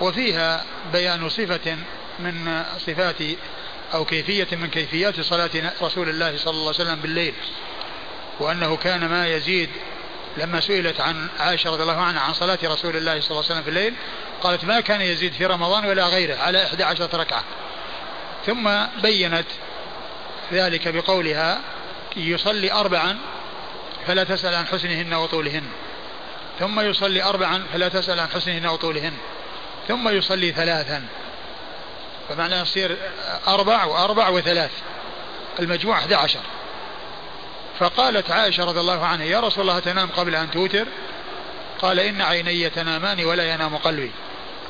وفيها 0.00 0.64
بيان 0.92 1.28
صفة 1.28 1.76
من 2.18 2.64
صفات 2.78 3.22
أو 3.94 4.04
كيفية 4.04 4.48
من 4.52 4.70
كيفيات 4.70 5.20
صلاة 5.20 5.50
رسول 5.82 6.08
الله 6.08 6.36
صلى 6.36 6.50
الله 6.50 6.66
عليه 6.66 6.82
وسلم 6.82 7.00
بالليل 7.00 7.34
وأنه 8.40 8.76
كان 8.76 9.08
ما 9.08 9.28
يزيد 9.28 9.70
لما 10.36 10.60
سئلت 10.60 11.00
عن 11.00 11.28
عائشة 11.38 11.70
رضي 11.70 11.82
الله 11.82 12.00
عنها 12.00 12.20
عن 12.20 12.34
صلاة 12.34 12.58
رسول 12.64 12.96
الله 12.96 13.20
صلى 13.20 13.30
الله 13.30 13.44
عليه 13.44 13.52
وسلم 13.52 13.62
في 13.62 13.68
الليل 13.68 13.94
قالت 14.42 14.64
ما 14.64 14.80
كان 14.80 15.00
يزيد 15.00 15.32
في 15.32 15.46
رمضان 15.46 15.84
ولا 15.84 16.06
غيره 16.06 16.36
على 16.36 16.64
11 16.64 17.20
ركعة. 17.20 17.44
ثم 18.46 18.70
بينت 19.02 19.46
ذلك 20.52 20.88
بقولها 20.88 21.60
يصلي 22.16 22.72
أربعا 22.72 23.18
فلا 24.06 24.24
تسأل 24.24 24.54
عن 24.54 24.66
حسنهن 24.66 25.14
وطولهن. 25.14 25.64
ثم 26.60 26.80
يصلي 26.80 27.22
أربعا 27.22 27.66
فلا 27.72 27.88
تسأل 27.88 28.20
عن 28.20 28.28
حسنهن 28.28 28.66
وطولهن. 28.66 29.14
ثم 29.88 30.08
يصلي 30.08 30.52
ثلاثا. 30.52 31.02
فمعنى 32.30 32.54
يصير 32.54 32.96
أربع 33.48 33.84
وأربع 33.84 34.28
وثلاث. 34.28 34.70
المجموع 35.58 35.98
11 35.98 36.40
فقالت 37.78 38.30
عائشة 38.30 38.64
رضي 38.64 38.80
الله 38.80 39.06
عنها 39.06 39.24
يا 39.24 39.40
رسول 39.40 39.60
الله 39.62 39.78
تنام 39.78 40.08
قبل 40.08 40.34
أن 40.34 40.50
توتر؟ 40.50 40.86
قال 41.82 42.00
إن 42.00 42.20
عيني 42.22 42.70
تنامان 42.70 43.24
ولا 43.24 43.54
ينام 43.54 43.76
قلبي. 43.76 44.12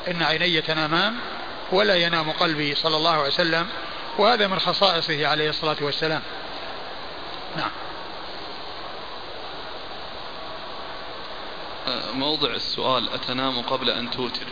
إن 0.08 0.22
عيني 0.22 0.60
تنامان 0.60 1.14
ولا 1.72 1.96
ينام 1.96 2.30
قلبي 2.30 2.74
صلى 2.74 2.96
الله 2.96 3.10
عليه 3.10 3.28
وسلم. 3.28 3.68
وهذا 4.18 4.46
من 4.46 4.58
خصائصه 4.58 5.26
عليه 5.26 5.50
الصلاة 5.50 5.76
والسلام. 5.80 6.22
نعم. 7.56 7.70
موضع 12.14 12.50
السؤال 12.50 13.14
أتنام 13.14 13.62
قبل 13.62 13.90
أن 13.90 14.10
توتر؟ 14.10 14.46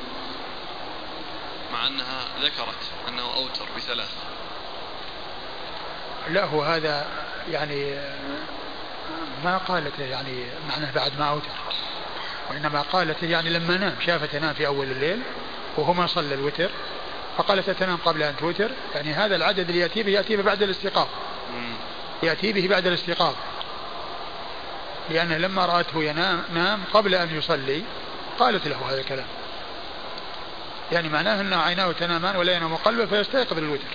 مع 1.73 1.87
أنها 1.87 2.25
ذكرت 2.41 2.91
أنه 3.09 3.35
أوتر 3.35 3.65
بثلاث. 3.77 4.11
لا 6.31 6.45
هو 6.45 6.63
هذا 6.63 7.07
يعني 7.51 7.95
ما 9.45 9.59
قالت 9.59 9.99
يعني 9.99 10.45
معناه 10.69 10.91
بعد 10.91 11.19
ما 11.19 11.29
أوتر. 11.29 11.51
وإنما 12.51 12.83
قالت 12.83 13.23
يعني 13.23 13.51
لما 13.51 13.77
نام 13.77 13.97
شافت 14.07 14.33
تنام 14.33 14.55
في 14.55 14.67
أول 14.67 14.87
الليل 14.91 15.23
وهو 15.77 15.93
ما 15.93 16.07
صلى 16.07 16.35
الوتر 16.35 16.71
فقالت 17.39 17.71
تنام 17.71 17.97
قبل 17.97 18.23
أن 18.23 18.37
توتر. 18.37 18.71
يعني 18.95 19.13
هذا 19.13 19.37
العدد 19.37 19.69
اللي 19.69 19.81
يأتي 19.81 20.03
به 20.03 20.13
يأتي 20.13 20.37
به 20.37 20.43
بعد 20.43 20.63
الاستيقاظ. 20.63 21.07
يأتي 22.23 22.53
به 22.53 22.69
بعد 22.69 22.87
الاستيقاظ. 22.87 23.35
لأنه 25.11 25.37
لما 25.37 25.67
رأته 25.67 26.05
ينام 26.05 26.45
نام 26.55 26.85
قبل 26.93 27.15
أن 27.15 27.39
يصلي 27.39 27.83
قالت 28.39 28.69
له 28.69 28.91
هذا 28.91 29.01
الكلام. 29.01 29.27
يعني 30.93 31.09
معناه 31.09 31.41
أن 31.41 31.53
عيناه 31.53 31.93
تنامان 31.93 32.37
ولا 32.37 32.57
ينام 32.57 32.77
قلبه 32.77 33.07
فيستيقظ 33.07 33.59
للوتر. 33.59 33.83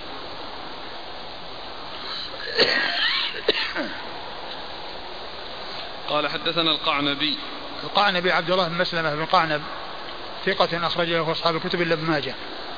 قال 6.08 6.28
حدثنا 6.28 6.70
القعنبي. 6.70 7.38
القعنبي 7.84 8.32
عبد 8.32 8.50
الله 8.50 8.68
بن 8.68 8.78
مسلمة 8.78 9.14
بن 9.14 9.24
قعنب 9.24 9.62
ثقة 10.46 10.86
أخرج 10.86 11.08
له 11.08 11.32
أصحاب 11.32 11.56
الكتب 11.56 11.82
إلا 11.82 11.94
ابن 11.94 12.04
ماجه. 12.04 12.34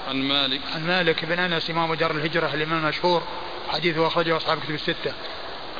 عن 0.09 0.17
مالك. 0.17 0.61
عن 0.75 0.87
مالك 0.87 1.25
بن 1.25 1.39
أنس 1.39 1.71
إمام 1.71 1.95
دار 1.95 2.11
الهجرة 2.11 2.55
الإمام 2.55 2.85
المشهور 2.85 3.23
حديثه 3.69 4.07
أخرجه 4.07 4.37
أصحاب 4.37 4.59
الكتب 4.59 4.75
الستة. 4.75 5.13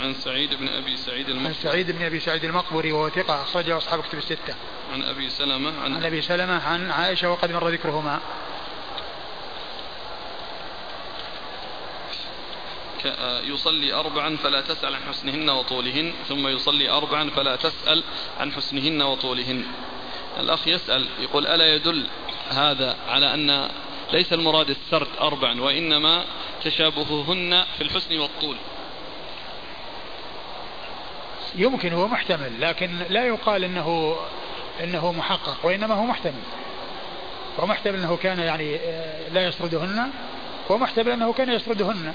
عن 0.01 0.15
سعيد 0.15 0.55
بن 0.55 0.69
أبي 0.69 0.97
سعيد 0.97 1.29
المقبري. 1.29 1.49
عن 1.49 1.63
سعيد 1.63 1.91
بن 1.91 2.05
أبي 2.05 2.21
سعيد 2.21 2.45
المقبري 2.45 2.93
وهو 2.93 3.09
ثقة 3.09 3.43
أخرجه 3.43 3.77
أصحاب 3.77 4.03
كتب 4.03 4.19
الستة. 4.19 4.55
عن 4.93 5.03
أبي 5.03 5.31
سلمة 5.31 5.81
عن, 5.81 5.95
عن 5.95 6.05
أبي 6.05 6.23
سلمة 6.23 6.63
عن 6.69 6.91
عائشة 6.91 7.31
وقد 7.31 7.53
مر 7.53 7.69
ذكرهما. 7.69 8.21
يصلي 13.45 13.93
أربعا 13.93 14.37
فلا 14.37 14.61
تسأل 14.61 14.95
عن 14.95 15.03
حسنهن 15.09 15.51
وطولهن 15.51 16.13
ثم 16.29 16.49
يصلي 16.49 16.91
أربعا 16.91 17.31
فلا 17.31 17.57
تسأل 17.57 18.03
عن 18.41 18.53
حسنهن 18.53 19.03
وطولهن. 19.03 19.65
الأخ 20.41 20.69
يسأل 20.69 21.07
يقول 21.21 21.47
ألا 21.47 21.75
يدل 21.75 22.07
هذا 22.49 22.97
على 23.09 23.35
أن 23.35 23.69
ليس 24.13 24.33
المراد 24.33 24.71
السرد 24.71 25.09
أربعا 25.21 25.61
وإنما 25.61 26.25
تشابههن 26.65 27.65
في 27.79 27.85
الحسن 27.85 28.19
والطول؟ 28.19 28.57
يمكن 31.55 31.93
هو 31.93 32.09
محتمل 32.09 32.61
لكن 32.61 32.99
لا 33.09 33.27
يقال 33.27 33.65
إنه 33.65 34.17
إنه 34.85 35.13
محقق 35.13 35.57
وإنما 35.63 35.95
هو 35.95 36.03
محتمل. 36.03 36.43
ومحتمل 37.59 37.95
أنه 37.95 38.17
كان 38.17 38.39
يعني 38.39 38.77
آه، 38.77 39.29
لا 39.29 39.47
يسردهن 39.47 40.11
ومحتمل 40.69 41.11
أنه 41.11 41.33
كان 41.33 41.49
يسردهن. 41.49 42.15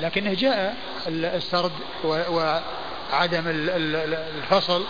لكنه 0.00 0.34
جاء 0.34 0.76
السرد 1.08 1.72
وعدم 2.04 3.44
الفصل 3.46 4.84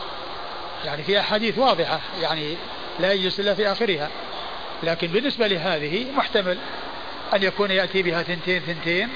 يعني 0.85 1.03
في 1.03 1.21
أحاديث 1.21 1.59
واضحة 1.59 2.01
يعني 2.21 2.57
لا 3.01 3.13
يجلس 3.13 3.41
إلا 3.41 3.55
في 3.55 3.73
آخرها. 3.73 4.11
لكن 4.83 5.07
بالنسبة 5.07 5.47
لهذه 5.47 6.07
محتمل 6.17 6.59
أن 7.35 7.43
يكون 7.43 7.71
يأتي 7.71 8.03
بها 8.03 8.23
ثنتين 8.23 8.61
ثنتين 8.61 9.09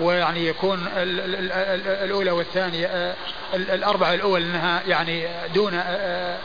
ويعني 0.00 0.46
يكون 0.46 0.88
الأولى 0.96 2.30
والثانية 2.30 2.86
آه، 2.86 3.14
الأربعة 3.54 4.14
الأول 4.14 4.42
أنها 4.42 4.82
يعني 4.86 5.26
دون 5.54 5.74
آه، 5.74 6.38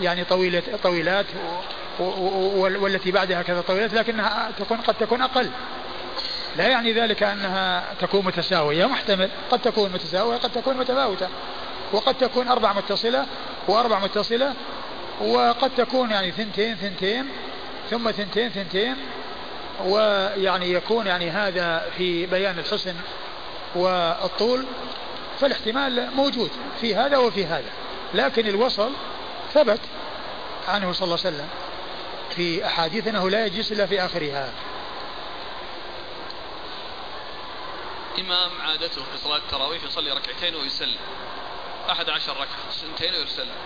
يعني 0.00 0.24
طويلة 0.24 0.62
طويلات 0.82 1.26
والتي 1.98 3.12
بعدها 3.12 3.42
كذا 3.42 3.60
طويلات 3.60 3.94
لكنها 3.94 4.50
تكون 4.58 4.76
قد 4.76 4.94
تكون 4.94 5.22
أقل. 5.22 5.50
لا 6.56 6.68
يعني 6.68 6.92
ذلك 6.92 7.22
أنها 7.22 7.84
تكون 8.00 8.24
متساوية 8.24 8.86
محتمل 8.86 9.30
قد 9.50 9.58
تكون 9.58 9.92
متساوية 9.92 10.36
قد 10.36 10.50
تكون 10.50 10.76
متفاوتة 10.76 11.28
وقد 11.92 12.14
تكون 12.14 12.48
أربع 12.48 12.72
متصلة 12.72 13.26
وأربع 13.68 13.98
متصلة 13.98 14.54
وقد 15.20 15.70
تكون 15.76 16.10
يعني 16.10 16.30
ثنتين 16.30 16.76
ثنتين 16.76 17.28
ثم 17.90 18.10
ثنتين 18.10 18.48
ثنتين 18.50 18.96
ويعني 19.84 20.72
يكون 20.72 21.06
يعني 21.06 21.30
هذا 21.30 21.90
في 21.96 22.26
بيان 22.26 22.58
الحسن 22.58 22.94
والطول 23.74 24.66
فالاحتمال 25.40 26.10
موجود 26.14 26.50
في 26.80 26.94
هذا 26.94 27.16
وفي 27.16 27.46
هذا. 27.46 27.70
لكن 28.14 28.46
الوصل 28.46 28.92
ثبت 29.54 29.80
عنه 30.68 30.92
صلى 30.92 31.04
الله 31.04 31.18
عليه 31.24 31.36
وسلم 31.36 31.48
في 32.36 32.66
أحاديث 32.66 33.06
أنه 33.06 33.30
لا 33.30 33.46
يجلس 33.46 33.72
إلا 33.72 33.86
في 33.86 34.04
آخرها. 34.04 34.52
إمام 38.18 38.50
عادته 38.60 39.02
في 39.12 39.18
صلاة 39.18 39.36
التراويح 39.36 39.84
يصلي 39.84 40.12
ركعتين 40.12 40.54
ويسلم. 40.54 40.98
أحد 41.90 42.10
عشر 42.10 42.32
ركعة 42.32 42.70
سنتين 42.70 43.14
ويسلم. 43.14 43.56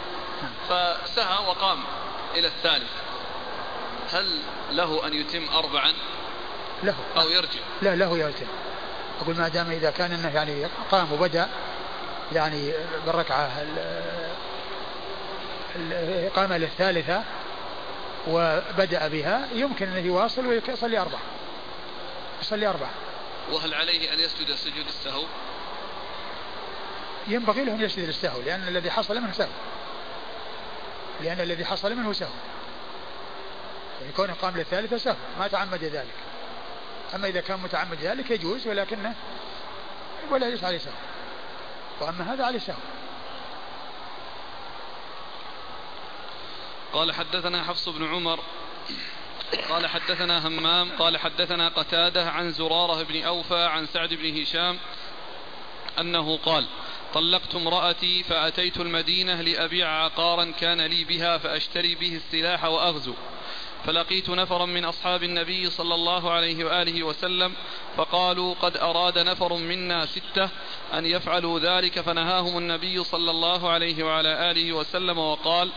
فسهى 0.68 1.46
وقام 1.46 1.78
إلى 2.34 2.48
الثالث 2.48 2.90
هل 4.12 4.42
له 4.70 5.06
أن 5.06 5.14
يتم 5.14 5.48
أربعا؟ 5.48 5.92
له. 6.82 6.96
أو 7.16 7.28
يرجع؟ 7.28 7.60
لا 7.82 7.96
له 7.96 8.18
يتم 8.18 8.46
أقول 9.20 9.36
ما 9.36 9.48
دام 9.48 9.70
إذا 9.70 9.90
كان 9.90 10.12
أنه 10.12 10.34
يعني 10.34 10.66
قام 10.90 11.12
وبدأ 11.12 11.48
يعني 12.32 12.72
بالركعة 13.06 13.64
الإقامة 15.76 16.56
للثالثة 16.56 17.22
وبدأ 18.28 19.08
بها 19.08 19.48
يمكن 19.54 19.88
أن 19.88 20.06
يواصل 20.06 20.46
ويصلي 20.46 20.98
أربعة. 20.98 21.20
يصلي 22.42 22.66
أربعة. 22.66 22.90
وهل 23.52 23.74
عليه 23.74 24.12
أن 24.12 24.20
يسجد 24.20 24.54
سجود 24.54 24.86
السهو؟ 24.88 25.22
ينبغي 27.28 27.64
له 27.64 27.72
أن 27.72 27.80
يسجد 27.80 28.08
السهو 28.08 28.40
لأن 28.40 28.68
الذي 28.68 28.90
حصل 28.90 29.20
منه 29.20 29.32
سهو. 29.32 29.48
لأن 31.20 31.40
الذي 31.40 31.64
حصل 31.64 31.94
منه 31.94 32.12
سهو. 32.12 32.32
يعني 34.01 34.12
كونه 34.12 34.32
قام 34.32 34.56
للثالثة 34.56 34.97
سهو 34.97 35.16
ما 35.39 35.48
تعمد 35.48 35.85
ذلك. 35.85 36.14
أما 37.14 37.28
إذا 37.28 37.40
كان 37.40 37.60
متعمد 37.60 37.98
ذلك 38.01 38.31
يجوز 38.31 38.66
ولكنه 38.66 39.14
ولا 40.31 40.48
يجوز 40.48 40.64
عليه 40.64 40.78
سهو 40.78 40.93
وأما 42.01 42.35
هذا 42.35 42.44
عليه 42.44 42.59
سهو 42.59 42.77
قال 46.93 47.12
حدثنا 47.12 47.64
حفص 47.64 47.89
بن 47.89 48.14
عمر 48.14 48.40
قال 49.68 49.86
حدثنا 49.86 50.47
همام 50.48 50.90
قال 50.98 51.18
حدثنا 51.18 51.68
قتادة 51.68 52.31
عن 52.31 52.52
زرارة 52.52 53.02
بن 53.02 53.22
أوفى 53.22 53.64
عن 53.64 53.86
سعد 53.86 54.14
بن 54.14 54.43
هشام 54.43 54.78
أنه 55.98 56.36
قال 56.36 56.66
طلقت 57.14 57.55
امرأتي 57.55 58.22
فأتيت 58.22 58.77
المدينة 58.77 59.40
لأبيع 59.40 60.05
عقارا 60.05 60.52
كان 60.60 60.81
لي 60.81 61.05
بها 61.05 61.39
فأشتري 61.39 61.94
به 61.94 62.16
السلاح 62.16 62.64
وأغزو. 62.64 63.14
فلقيت 63.86 64.31
نفرا 64.31 64.66
من 64.66 64.85
أصحاب 64.85 65.23
النبي 65.23 65.70
صلى 65.70 65.94
الله 65.94 66.31
عليه 66.31 66.65
وآله 66.65 67.02
وسلم 67.02 67.52
فقالوا 67.97 68.55
قد 68.55 68.77
أراد 68.77 69.19
نفر 69.19 69.55
منا 69.57 70.07
ستة 70.07 70.48
أن 70.94 71.07
يفعلوا 71.07 71.59
ذلك 71.59 72.01
فنهاهم 72.01 72.59
النبي 72.59 73.05
صلى 73.05 73.31
الله 73.31 73.70
عليه 73.70 74.05
وعلى 74.05 74.51
آله 74.51 74.73
وسلم 74.73 75.19
وقال 75.19 75.70